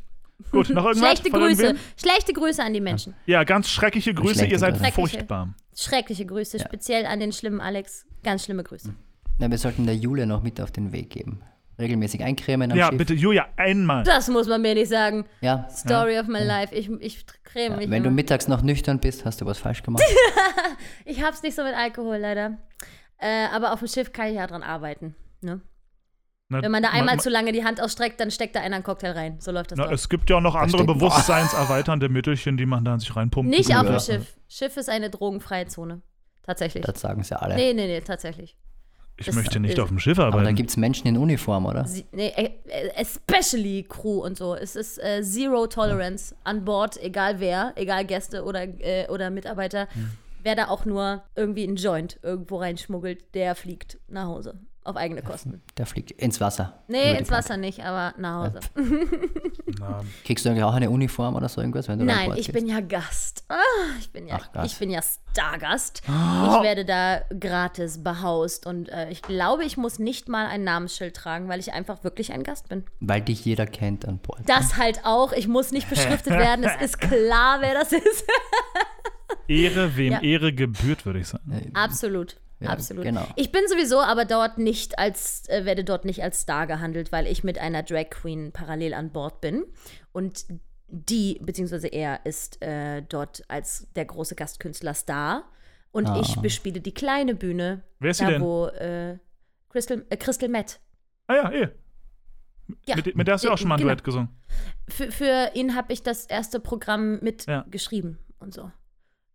Gut, 0.51 0.69
noch 0.69 0.85
irgendwas? 0.85 1.19
Schlechte 1.19 1.29
Grüße. 1.29 1.75
Schlechte 1.95 2.33
Grüße 2.33 2.63
an 2.63 2.73
die 2.73 2.81
Menschen. 2.81 3.13
Ja, 3.27 3.43
ganz 3.43 3.69
schreckliche 3.69 4.13
Grüße, 4.13 4.33
Schlechte 4.35 4.53
ihr 4.53 4.59
seid 4.59 4.77
Grüße. 4.79 4.91
furchtbar. 4.91 5.53
Schreckliche 5.75 6.25
Grüße, 6.25 6.59
speziell 6.59 7.05
an 7.05 7.19
den 7.19 7.31
schlimmen 7.31 7.61
Alex. 7.61 8.05
Ganz 8.23 8.45
schlimme 8.45 8.63
Grüße. 8.63 8.93
Na, 9.37 9.49
wir 9.49 9.57
sollten 9.57 9.85
der 9.85 9.95
Julia 9.95 10.25
noch 10.25 10.41
mit 10.43 10.59
auf 10.59 10.71
den 10.71 10.91
Weg 10.91 11.11
geben. 11.11 11.41
Regelmäßig 11.81 12.23
eincremen 12.23 12.71
am 12.71 12.77
Ja, 12.77 12.87
Schiff. 12.89 12.97
bitte, 12.97 13.13
Julia, 13.13 13.47
einmal. 13.57 14.03
Das 14.03 14.29
muss 14.29 14.47
man 14.47 14.61
mir 14.61 14.73
nicht 14.75 14.89
sagen. 14.89 15.25
Ja. 15.41 15.67
Story 15.69 16.17
of 16.19 16.27
my 16.27 16.39
life. 16.43 16.73
Ich, 16.73 16.89
ich 17.01 17.25
creme 17.43 17.75
mich. 17.77 17.89
Wenn 17.89 18.03
du 18.03 18.07
immer. 18.07 18.15
mittags 18.15 18.47
noch 18.47 18.61
nüchtern 18.61 18.99
bist, 18.99 19.25
hast 19.25 19.41
du 19.41 19.45
was 19.45 19.57
falsch 19.57 19.83
gemacht. 19.83 20.03
Ich 21.05 21.21
hab's 21.23 21.43
nicht 21.43 21.55
so 21.55 21.63
mit 21.63 21.73
Alkohol, 21.75 22.17
leider. 22.17 22.57
Äh, 23.17 23.47
aber 23.53 23.73
auf 23.73 23.79
dem 23.79 23.87
Schiff 23.87 24.13
kann 24.13 24.27
ich 24.27 24.35
ja 24.35 24.47
dran 24.47 24.63
arbeiten. 24.63 25.15
Ne? 25.41 25.61
Na, 26.49 26.61
Wenn 26.61 26.71
man 26.71 26.81
da 26.83 26.89
ma- 26.89 26.95
einmal 26.97 27.15
ma- 27.17 27.21
zu 27.21 27.29
lange 27.29 27.51
die 27.51 27.63
Hand 27.63 27.81
ausstreckt, 27.81 28.19
dann 28.19 28.31
steckt 28.31 28.55
da 28.55 28.61
einer 28.61 28.75
einen 28.75 28.83
Cocktail 28.83 29.11
rein. 29.11 29.35
So 29.39 29.51
läuft 29.51 29.71
das 29.71 29.77
Na, 29.77 29.91
es 29.91 30.09
gibt 30.09 30.29
ja 30.29 30.37
auch 30.37 30.41
noch 30.41 30.55
andere 30.55 30.85
bewusstseinserweiternde 30.85 32.09
Mittelchen, 32.09 32.57
die 32.57 32.65
man 32.65 32.83
da 32.85 32.93
an 32.93 32.99
sich 32.99 33.15
reinpumpt. 33.15 33.49
Nicht 33.49 33.75
auf 33.75 33.83
dem 33.83 33.93
Ja. 33.93 33.99
Schiff. 33.99 34.37
Schiff 34.47 34.77
ist 34.77 34.89
eine 34.89 35.09
drogenfreie 35.09 35.67
Zone. 35.67 36.01
Tatsächlich. 36.43 36.83
Das 36.85 36.99
sagen 37.01 37.23
sie 37.23 37.39
alle. 37.39 37.55
Nee, 37.55 37.73
nee, 37.73 37.87
nee, 37.87 38.01
tatsächlich. 38.01 38.57
Ich 39.21 39.25
das 39.27 39.35
möchte 39.35 39.59
nicht 39.59 39.73
ist- 39.73 39.79
auf 39.79 39.87
dem 39.89 39.99
Schiff 39.99 40.19
Aber 40.19 40.31
da 40.31 40.37
arbeiten. 40.39 40.55
gibt 40.55 40.69
es 40.69 40.77
Menschen 40.77 41.07
in 41.07 41.17
Uniform, 41.17 41.65
oder? 41.65 41.85
Sie, 41.85 42.05
nee, 42.11 42.27
äh, 42.35 42.49
äh, 42.67 42.89
especially 42.95 43.83
Crew 43.87 44.19
und 44.23 44.37
so. 44.37 44.55
Es 44.55 44.75
ist 44.75 44.97
äh, 45.01 45.21
Zero 45.23 45.67
Tolerance 45.67 46.35
an 46.43 46.65
Bord, 46.65 47.01
egal 47.01 47.39
wer, 47.39 47.73
egal 47.75 48.05
Gäste 48.05 48.43
oder, 48.43 48.63
äh, 48.63 49.07
oder 49.09 49.29
Mitarbeiter. 49.29 49.87
Wer 50.43 50.55
da 50.55 50.67
auch 50.69 50.85
nur 50.85 51.21
irgendwie 51.35 51.63
einen 51.67 51.75
Joint 51.75 52.19
irgendwo 52.23 52.57
reinschmuggelt, 52.57 53.23
der 53.35 53.53
fliegt 53.55 53.99
nach 54.07 54.25
Hause. 54.25 54.55
Auf 54.83 54.95
eigene 54.95 55.21
Kosten. 55.21 55.61
Der 55.77 55.85
fliegt 55.85 56.11
ins 56.11 56.41
Wasser. 56.41 56.81
Nee, 56.87 57.15
ins 57.17 57.29
Wasser 57.29 57.55
nicht, 57.57 57.83
aber 57.85 58.13
nach 58.17 58.45
Hause. 58.47 58.59
Na, 59.79 60.01
Kriegst 60.25 60.43
du 60.45 60.49
eigentlich 60.49 60.63
auch 60.63 60.73
eine 60.73 60.89
Uniform 60.89 61.35
oder 61.35 61.47
so 61.49 61.61
irgendwas, 61.61 61.87
wenn 61.87 61.99
du 61.99 62.05
Nein, 62.05 62.31
ich 62.31 62.47
gehst? 62.47 62.53
bin 62.53 62.65
ja 62.67 62.79
Gast. 62.79 63.43
Ah, 63.47 63.55
ich 63.99 64.11
bin 64.11 64.27
ja, 64.27 64.39
Ach, 64.41 64.51
Gast. 64.51 64.73
ich 64.73 64.79
bin 64.79 64.89
ja 64.89 65.01
Stargast. 65.31 66.01
Ich 66.05 66.63
werde 66.63 66.83
da 66.83 67.21
gratis 67.39 68.03
behaust 68.03 68.65
und 68.65 68.89
äh, 68.89 69.09
ich 69.11 69.21
glaube, 69.21 69.63
ich 69.65 69.77
muss 69.77 69.99
nicht 69.99 70.27
mal 70.29 70.47
ein 70.47 70.63
Namensschild 70.63 71.15
tragen, 71.15 71.47
weil 71.47 71.59
ich 71.59 71.73
einfach 71.73 72.03
wirklich 72.03 72.33
ein 72.33 72.43
Gast 72.43 72.67
bin. 72.69 72.83
Weil 72.99 73.21
dich 73.21 73.45
jeder 73.45 73.67
kennt 73.67 74.07
an 74.07 74.17
Bord. 74.17 74.41
Das 74.47 74.77
halt 74.77 75.05
auch. 75.05 75.31
Ich 75.33 75.47
muss 75.47 75.71
nicht 75.71 75.89
beschriftet 75.89 76.33
werden. 76.33 76.65
Es 76.65 76.81
ist 76.81 76.99
klar, 76.99 77.61
wer 77.61 77.73
das 77.75 77.91
ist. 77.91 78.25
Ehre, 79.47 79.95
wem 79.95 80.13
Ja. 80.13 80.21
Ehre 80.21 80.53
gebührt, 80.53 81.05
würde 81.05 81.19
ich 81.19 81.27
sagen. 81.27 81.71
Absolut. 81.73 82.37
Ja, 82.61 82.69
Absolut. 82.69 83.03
genau. 83.03 83.25
Ich 83.35 83.51
bin 83.51 83.61
sowieso 83.67 83.99
aber 84.01 84.25
dort 84.25 84.57
nicht 84.59 84.99
als, 84.99 85.47
äh, 85.49 85.65
werde 85.65 85.83
dort 85.83 86.05
nicht 86.05 86.21
als 86.23 86.41
Star 86.41 86.67
gehandelt, 86.67 87.11
weil 87.11 87.25
ich 87.27 87.43
mit 87.43 87.57
einer 87.57 87.81
Drag 87.83 88.09
Queen 88.11 88.51
parallel 88.51 88.93
an 88.93 89.11
Bord 89.11 89.41
bin. 89.41 89.65
Und 90.11 90.45
die, 90.87 91.39
beziehungsweise 91.41 91.87
er 91.87 92.25
ist 92.25 92.61
äh, 92.61 93.01
dort 93.01 93.43
als 93.47 93.87
der 93.95 94.05
große 94.05 94.35
Gastkünstler 94.35 94.93
Star. 94.93 95.43
Und 95.91 96.07
Ah. 96.07 96.21
ich 96.21 96.35
bespiele 96.37 96.79
die 96.81 96.93
kleine 96.93 97.33
Bühne. 97.35 97.81
Wer 97.99 98.11
ist 98.11 98.17
sie 98.17 98.25
da, 98.25 98.31
denn? 98.31 98.41
wo 98.41 98.67
äh, 98.67 99.17
Crystal, 99.69 100.05
äh, 100.09 100.17
Crystal 100.17 100.47
Matt. 100.49 100.79
Ah 101.27 101.35
ja, 101.35 101.51
eh. 101.51 101.67
Ja. 102.85 102.95
Mit, 102.95 103.15
mit 103.15 103.27
der 103.27 103.33
hast 103.33 103.43
du 103.43 103.47
Ja, 103.47 103.53
auch 103.53 103.57
schon 103.57 103.67
mal 103.69 103.75
ein 103.75 103.79
genau. 103.79 103.89
Duett 103.89 104.03
gesungen. 104.03 104.29
Für, 104.87 105.11
für 105.11 105.51
ihn 105.55 105.75
habe 105.75 105.91
ich 105.93 106.03
das 106.03 106.25
erste 106.25 106.59
Programm 106.59 107.15
Ja. 107.47 107.63
mitgeschrieben 107.65 108.17
und 108.39 108.53
so. 108.53 108.71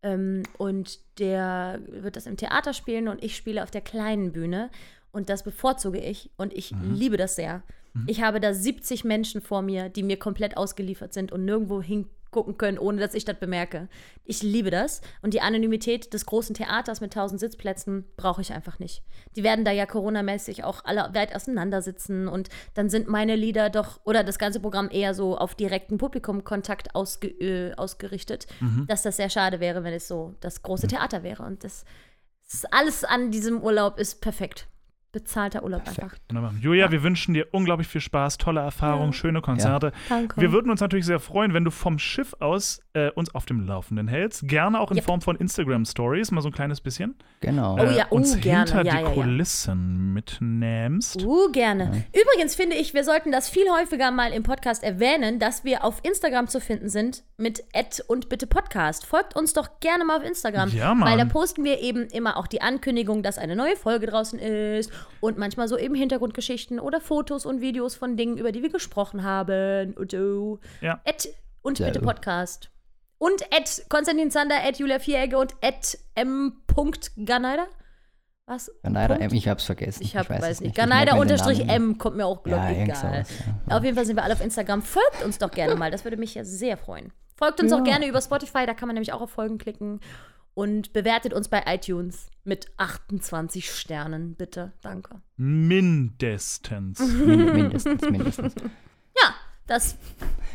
Ähm, 0.07 0.43
und 0.59 1.01
der 1.19 1.81
wird 1.89 2.15
das 2.17 2.27
im 2.27 2.37
Theater 2.37 2.73
spielen 2.73 3.09
und 3.09 3.23
ich 3.25 3.37
spiele 3.37 3.63
auf 3.63 3.71
der 3.71 3.81
kleinen 3.81 4.33
Bühne. 4.33 4.71
Und 5.13 5.29
das 5.29 5.43
bevorzuge 5.43 5.99
ich 5.99 6.31
und 6.37 6.53
ich 6.53 6.73
Mhm. 6.73 6.95
liebe 6.95 7.17
das 7.17 7.35
sehr. 7.37 7.63
Ich 8.07 8.21
habe 8.21 8.41
da 8.41 8.53
70 8.53 9.05
Menschen 9.05 9.41
vor 9.41 9.63
mir, 9.63 9.89
die 9.89 10.03
mir 10.03 10.19
komplett 10.19 10.59
ausgeliefert 10.59 11.15
sind 11.15 11.33
und 11.33 11.47
nirgendwo 11.47 11.81
hingucken 12.37 12.59
können, 12.59 12.79
ohne 12.79 13.01
dass 13.01 13.15
ich 13.15 13.25
das 13.25 13.39
bemerke. 13.39 13.89
Ich 14.25 14.43
liebe 14.43 14.71
das. 14.71 15.01
Und 15.23 15.35
die 15.35 15.41
Anonymität 15.41 16.13
des 16.13 16.27
großen 16.27 16.55
Theaters 16.55 17.01
mit 17.01 17.17
1000 17.17 17.41
Sitzplätzen 17.41 18.05
brauche 18.17 18.43
ich 18.43 18.53
einfach 18.53 18.79
nicht. 18.79 19.03
Die 19.37 19.43
werden 19.43 19.65
da 19.65 19.71
ja 19.71 19.87
coronamäßig 19.87 20.65
auch 20.65 20.85
alle 20.85 21.11
weit 21.15 21.35
auseinandersitzen 21.35 22.29
und 22.29 22.49
dann 22.75 22.91
sind 22.91 23.09
meine 23.09 23.37
Lieder 23.37 23.71
doch, 23.71 24.01
oder 24.05 24.23
das 24.25 24.39
ganze 24.39 24.61
Programm 24.61 24.91
eher 24.91 25.15
so 25.15 25.39
auf 25.39 25.55
direkten 25.55 25.99
Publikumkontakt 25.99 26.95
ausge, 26.95 27.29
äh, 27.29 27.75
ausgerichtet, 27.75 28.47
dass 28.87 29.03
das 29.03 29.17
sehr 29.17 29.31
schade 29.31 29.61
wäre, 29.61 29.85
wenn 29.85 29.95
es 29.95 30.09
so 30.09 30.35
das 30.41 30.63
große 30.63 30.89
Theater 30.89 31.23
wäre. 31.23 31.43
Und 31.45 31.65
das, 31.65 31.85
das 32.51 32.65
alles 32.67 33.05
an 33.05 33.31
diesem 33.31 33.63
Urlaub 33.63 33.99
ist 33.99 34.21
perfekt. 34.21 34.67
Bezahlter 35.17 35.63
Urlaub 35.63 35.89
einfach. 35.89 36.15
Wunderbar. 36.29 36.53
Julia, 36.61 36.91
wir 36.91 37.03
wünschen 37.03 37.33
dir 37.33 37.47
unglaublich 37.53 37.89
viel 37.89 38.03
Spaß, 38.03 38.37
tolle 38.37 38.61
Erfahrungen, 38.61 39.15
schöne 39.15 39.41
Konzerte. 39.41 39.93
Danke. 40.11 40.39
Wir 40.39 40.53
würden 40.53 40.71
uns 40.71 40.83
natürlich 40.83 41.07
sehr 41.07 41.21
freuen, 41.21 41.55
wenn 41.55 41.65
du 41.65 41.71
vom 41.71 41.99
Schiff 41.99 42.35
aus 42.39 42.81
äh, 42.93 43.11
uns 43.13 43.35
auf 43.35 43.47
dem 43.47 43.67
Laufenden 43.67 44.09
hältst. 44.09 44.47
Gerne 44.47 44.79
auch 44.79 44.91
in. 44.91 45.07
Form 45.07 45.23
von 45.23 45.37
Instagram-Stories, 45.37 46.33
mal 46.33 46.43
so 46.43 46.49
ein 46.49 46.53
kleines 46.53 46.81
bisschen. 46.83 47.15
Genau. 47.41 47.79
Oh 47.79 47.85
ja, 47.85 48.07
oh, 48.11 48.17
uns 48.17 48.39
gerne. 48.41 48.65
hinter 48.65 48.85
Ja, 48.85 48.97
die 48.97 49.05
ja, 49.05 49.09
ja. 49.09 49.15
Kulissen 49.15 50.13
mitnimmst. 50.13 51.23
Uh, 51.25 51.51
gerne. 51.53 52.05
Übrigens 52.13 52.57
finde 52.57 52.77
ich, 52.77 52.93
wir 52.93 53.05
sollten 53.05 53.33
das 53.33 53.49
viel 53.49 53.67
häufiger 53.71 54.11
mal 54.11 54.33
im 54.33 54.43
Podcast 54.43 54.83
erwähnen, 54.83 55.39
dass 55.39 55.65
wir 55.65 55.85
auf 55.85 56.01
Instagram 56.03 56.49
zu 56.49 56.61
finden 56.61 56.89
sind 56.91 57.23
mit 57.39 57.63
Ed 57.73 58.05
und 58.09 58.29
bitte 58.29 58.47
Podcast. 58.47 59.07
Folgt 59.07 59.37
uns 59.37 59.53
doch 59.53 59.81
gerne 59.81 60.05
mal 60.05 60.19
auf 60.19 60.25
Instagram. 60.25 60.71
Ja, 60.71 60.95
Mann. 60.95 61.09
Weil 61.09 61.19
da 61.19 61.25
posten 61.25 61.65
wir 61.65 61.81
eben 61.81 62.07
immer 62.09 62.37
auch 62.37 62.49
die 62.49 62.61
Ankündigung, 62.61 63.23
dass 63.23 63.39
eine 63.39 63.57
neue 63.57 63.77
Folge 63.77 64.07
draußen 64.07 64.39
ist 64.39 64.91
und 65.21 65.39
manchmal 65.39 65.69
so 65.69 65.77
eben 65.79 65.95
Hintergrundgeschichten 65.95 66.81
oder 66.81 67.01
Fotos 67.01 67.47
und 67.47 67.61
Videos 67.61 67.95
von 67.95 68.17
Dingen, 68.17 68.39
über 68.39 68.53
die 68.53 68.63
wir 68.63 68.71
gesprochen 68.71 69.23
haben. 69.25 69.95
Und 69.95 70.11
so. 70.13 70.61
Ja. 70.81 71.01
Ed 71.05 71.29
und 71.63 71.79
bitte. 71.79 72.01
Podcast. 72.01 72.71
Und 73.19 73.43
Ed 73.51 73.87
Konstantin 73.89 74.31
Zander, 74.31 74.57
Ed 74.67 74.79
Julia 74.79 74.99
Vieregge 74.99 75.39
und 75.39 75.55
Ed 75.63 75.99
M. 76.15 76.63
Ganeider. 77.25 77.67
Was? 78.49 78.71
Leider, 78.85 79.17
Punkt? 79.17 79.33
ich 79.33 79.49
hab's 79.49 79.65
vergessen. 79.65 80.03
Ich, 80.05 80.17
hab, 80.17 80.31
weiß, 80.31 80.45
es 80.49 80.61
nicht. 80.61 80.71
Ich 80.71 80.77
Ganeider 80.77 81.19
unterstrich 81.19 81.69
M 81.69 81.99
kommt 81.99 82.17
mir 82.17 82.27
auch, 82.27 82.45
glaub 82.45 82.61
Ja, 82.61 82.71
ich, 82.71 82.79
egal. 82.79 83.25
ja. 83.69 83.77
Auf 83.77 83.83
jeden 83.83 83.97
Fall 83.97 84.07
sind 84.07 84.15
wir 84.15 84.23
alle 84.23 84.35
auf 84.35 84.41
Instagram. 84.41 84.83
Folgt 84.83 85.25
uns 85.25 85.39
doch 85.39 85.51
gerne 85.51 85.75
mal. 85.75 85.91
Das 85.91 86.05
würde 86.05 86.17
mich 86.17 86.35
ja 86.35 86.45
sehr 86.45 86.77
freuen. 86.77 87.13
Folgt 87.35 87.61
uns 87.61 87.73
Ja. 87.73 87.79
auch 87.79 87.83
gerne 87.85 88.07
über 88.07 88.21
Spotify. 88.21 88.65
Da 88.65 88.75
kann 88.75 88.87
man 88.87 88.95
nämlich 88.95 89.13
auch 89.13 89.21
auf 89.21 89.31
Folgen 89.31 89.59
klicken. 89.59 90.01
Und 90.59 90.95
bewertet 90.95 91.35
uns 91.35 91.49
bei 91.49 91.65
iTunes 91.67 92.31
mit 92.45 92.69
28 92.79 93.71
Sternen, 93.71 94.37
bitte. 94.37 94.73
Danke. 94.81 95.21
Mindestens. 95.37 96.99
Min- 97.27 97.53
Mindestens, 97.53 98.01
mindestens. 98.11 98.55
Ja, 99.21 99.35
das. 99.67 99.99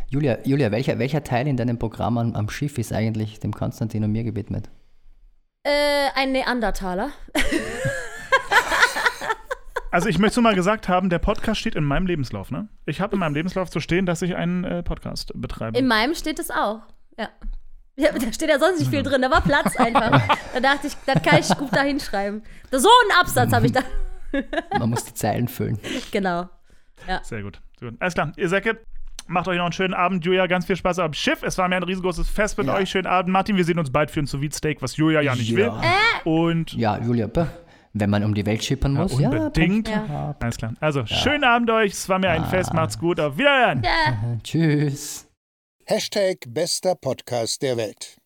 Julia, 0.07 0.39
Julia 0.43 0.71
welcher, 0.71 0.97
welcher 0.97 1.23
Teil 1.23 1.47
in 1.47 1.55
deinem 1.55 1.77
Programm 1.77 2.17
am, 2.17 2.33
am 2.35 2.49
Schiff 2.49 2.79
ist 2.79 2.91
eigentlich 2.91 3.39
dem 3.41 3.53
Konstantin 3.53 4.03
und 4.03 4.11
mir 4.11 4.23
gewidmet? 4.23 4.71
Äh, 5.63 6.09
ein 6.15 6.31
Neandertaler. 6.31 7.11
Also 9.93 10.07
ich 10.07 10.19
möchte 10.19 10.39
mal 10.39 10.55
gesagt 10.55 10.87
haben, 10.87 11.09
der 11.09 11.19
Podcast 11.19 11.59
steht 11.59 11.75
in 11.75 11.83
meinem 11.83 12.05
Lebenslauf, 12.07 12.49
ne? 12.49 12.69
Ich 12.85 13.01
habe 13.01 13.15
in 13.15 13.19
meinem 13.19 13.33
Lebenslauf 13.33 13.69
zu 13.69 13.81
stehen, 13.81 14.05
dass 14.05 14.21
ich 14.21 14.37
einen 14.37 14.63
äh, 14.63 14.83
Podcast 14.83 15.33
betreibe. 15.35 15.77
In 15.77 15.85
meinem 15.85 16.15
steht 16.15 16.39
es 16.39 16.49
auch. 16.49 16.79
Ja. 17.19 17.27
Ja. 17.95 18.11
Da 18.11 18.31
steht 18.33 18.49
ja 18.49 18.59
sonst 18.59 18.79
nicht 18.79 18.89
viel 18.91 19.03
drin. 19.03 19.21
Da 19.21 19.29
war 19.31 19.41
Platz 19.41 19.75
einfach. 19.77 20.21
Da 20.53 20.59
dachte 20.59 20.87
ich, 20.87 20.93
das 21.05 21.21
kann 21.23 21.39
ich 21.39 21.47
gut 21.57 21.69
da 21.75 21.81
hinschreiben. 21.81 22.41
So 22.71 22.89
einen 23.03 23.19
Absatz 23.19 23.51
habe 23.53 23.65
ich 23.67 23.71
da. 23.71 23.81
Man 24.79 24.89
muss 24.89 25.05
die 25.05 25.13
Zeilen 25.13 25.47
füllen. 25.47 25.77
Genau. 26.11 26.49
Sehr 27.23 27.41
gut. 27.43 27.59
Sehr 27.79 27.89
gut. 27.91 27.99
Alles 28.01 28.13
klar, 28.13 28.31
ihr 28.37 28.47
Säcke, 28.47 28.79
macht 29.27 29.47
euch 29.47 29.57
noch 29.57 29.65
einen 29.65 29.73
schönen 29.73 29.93
Abend. 29.93 30.23
Julia, 30.23 30.47
ganz 30.47 30.65
viel 30.65 30.75
Spaß 30.75 30.99
am 30.99 31.13
Schiff. 31.13 31.41
Es 31.43 31.57
war 31.57 31.67
mir 31.67 31.75
ein 31.77 31.83
riesengroßes 31.83 32.29
Fest 32.29 32.57
mit 32.57 32.67
Ja. 32.67 32.75
euch. 32.75 32.89
Schönen 32.89 33.07
Abend. 33.07 33.31
Martin, 33.33 33.57
wir 33.57 33.65
sehen 33.65 33.79
uns 33.79 33.91
bald 33.91 34.11
für 34.11 34.19
ein 34.21 34.27
sous 34.27 34.41
steak 34.55 34.81
was 34.81 34.97
Julia 34.97 35.21
ja 35.21 35.35
nicht 35.35 35.49
Ja. 35.49 35.57
will. 35.57 35.71
Und 36.31 36.73
Ja, 36.73 36.97
Julia, 36.99 37.27
wenn 37.93 38.09
man 38.09 38.23
um 38.23 38.33
die 38.33 38.45
Welt 38.45 38.63
schippern 38.63 38.93
muss, 38.93 39.19
ja, 39.19 39.29
unbedingt. 39.29 39.89
Ja. 39.89 40.35
Alles 40.39 40.57
klar. 40.57 40.73
Also, 40.79 41.05
schönen 41.05 41.43
Abend 41.43 41.69
euch. 41.71 41.91
Es 41.91 42.07
war 42.07 42.19
mir 42.19 42.29
ein 42.29 42.45
Fest. 42.45 42.73
Macht's 42.73 42.97
gut. 42.97 43.19
Auf 43.19 43.37
Wiedersehen. 43.37 43.83
Ja. 43.83 44.37
Tschüss. 44.43 45.27
Hashtag 45.91 46.45
bester 46.47 46.95
Podcast 46.95 47.61
der 47.61 47.75
Welt. 47.75 48.20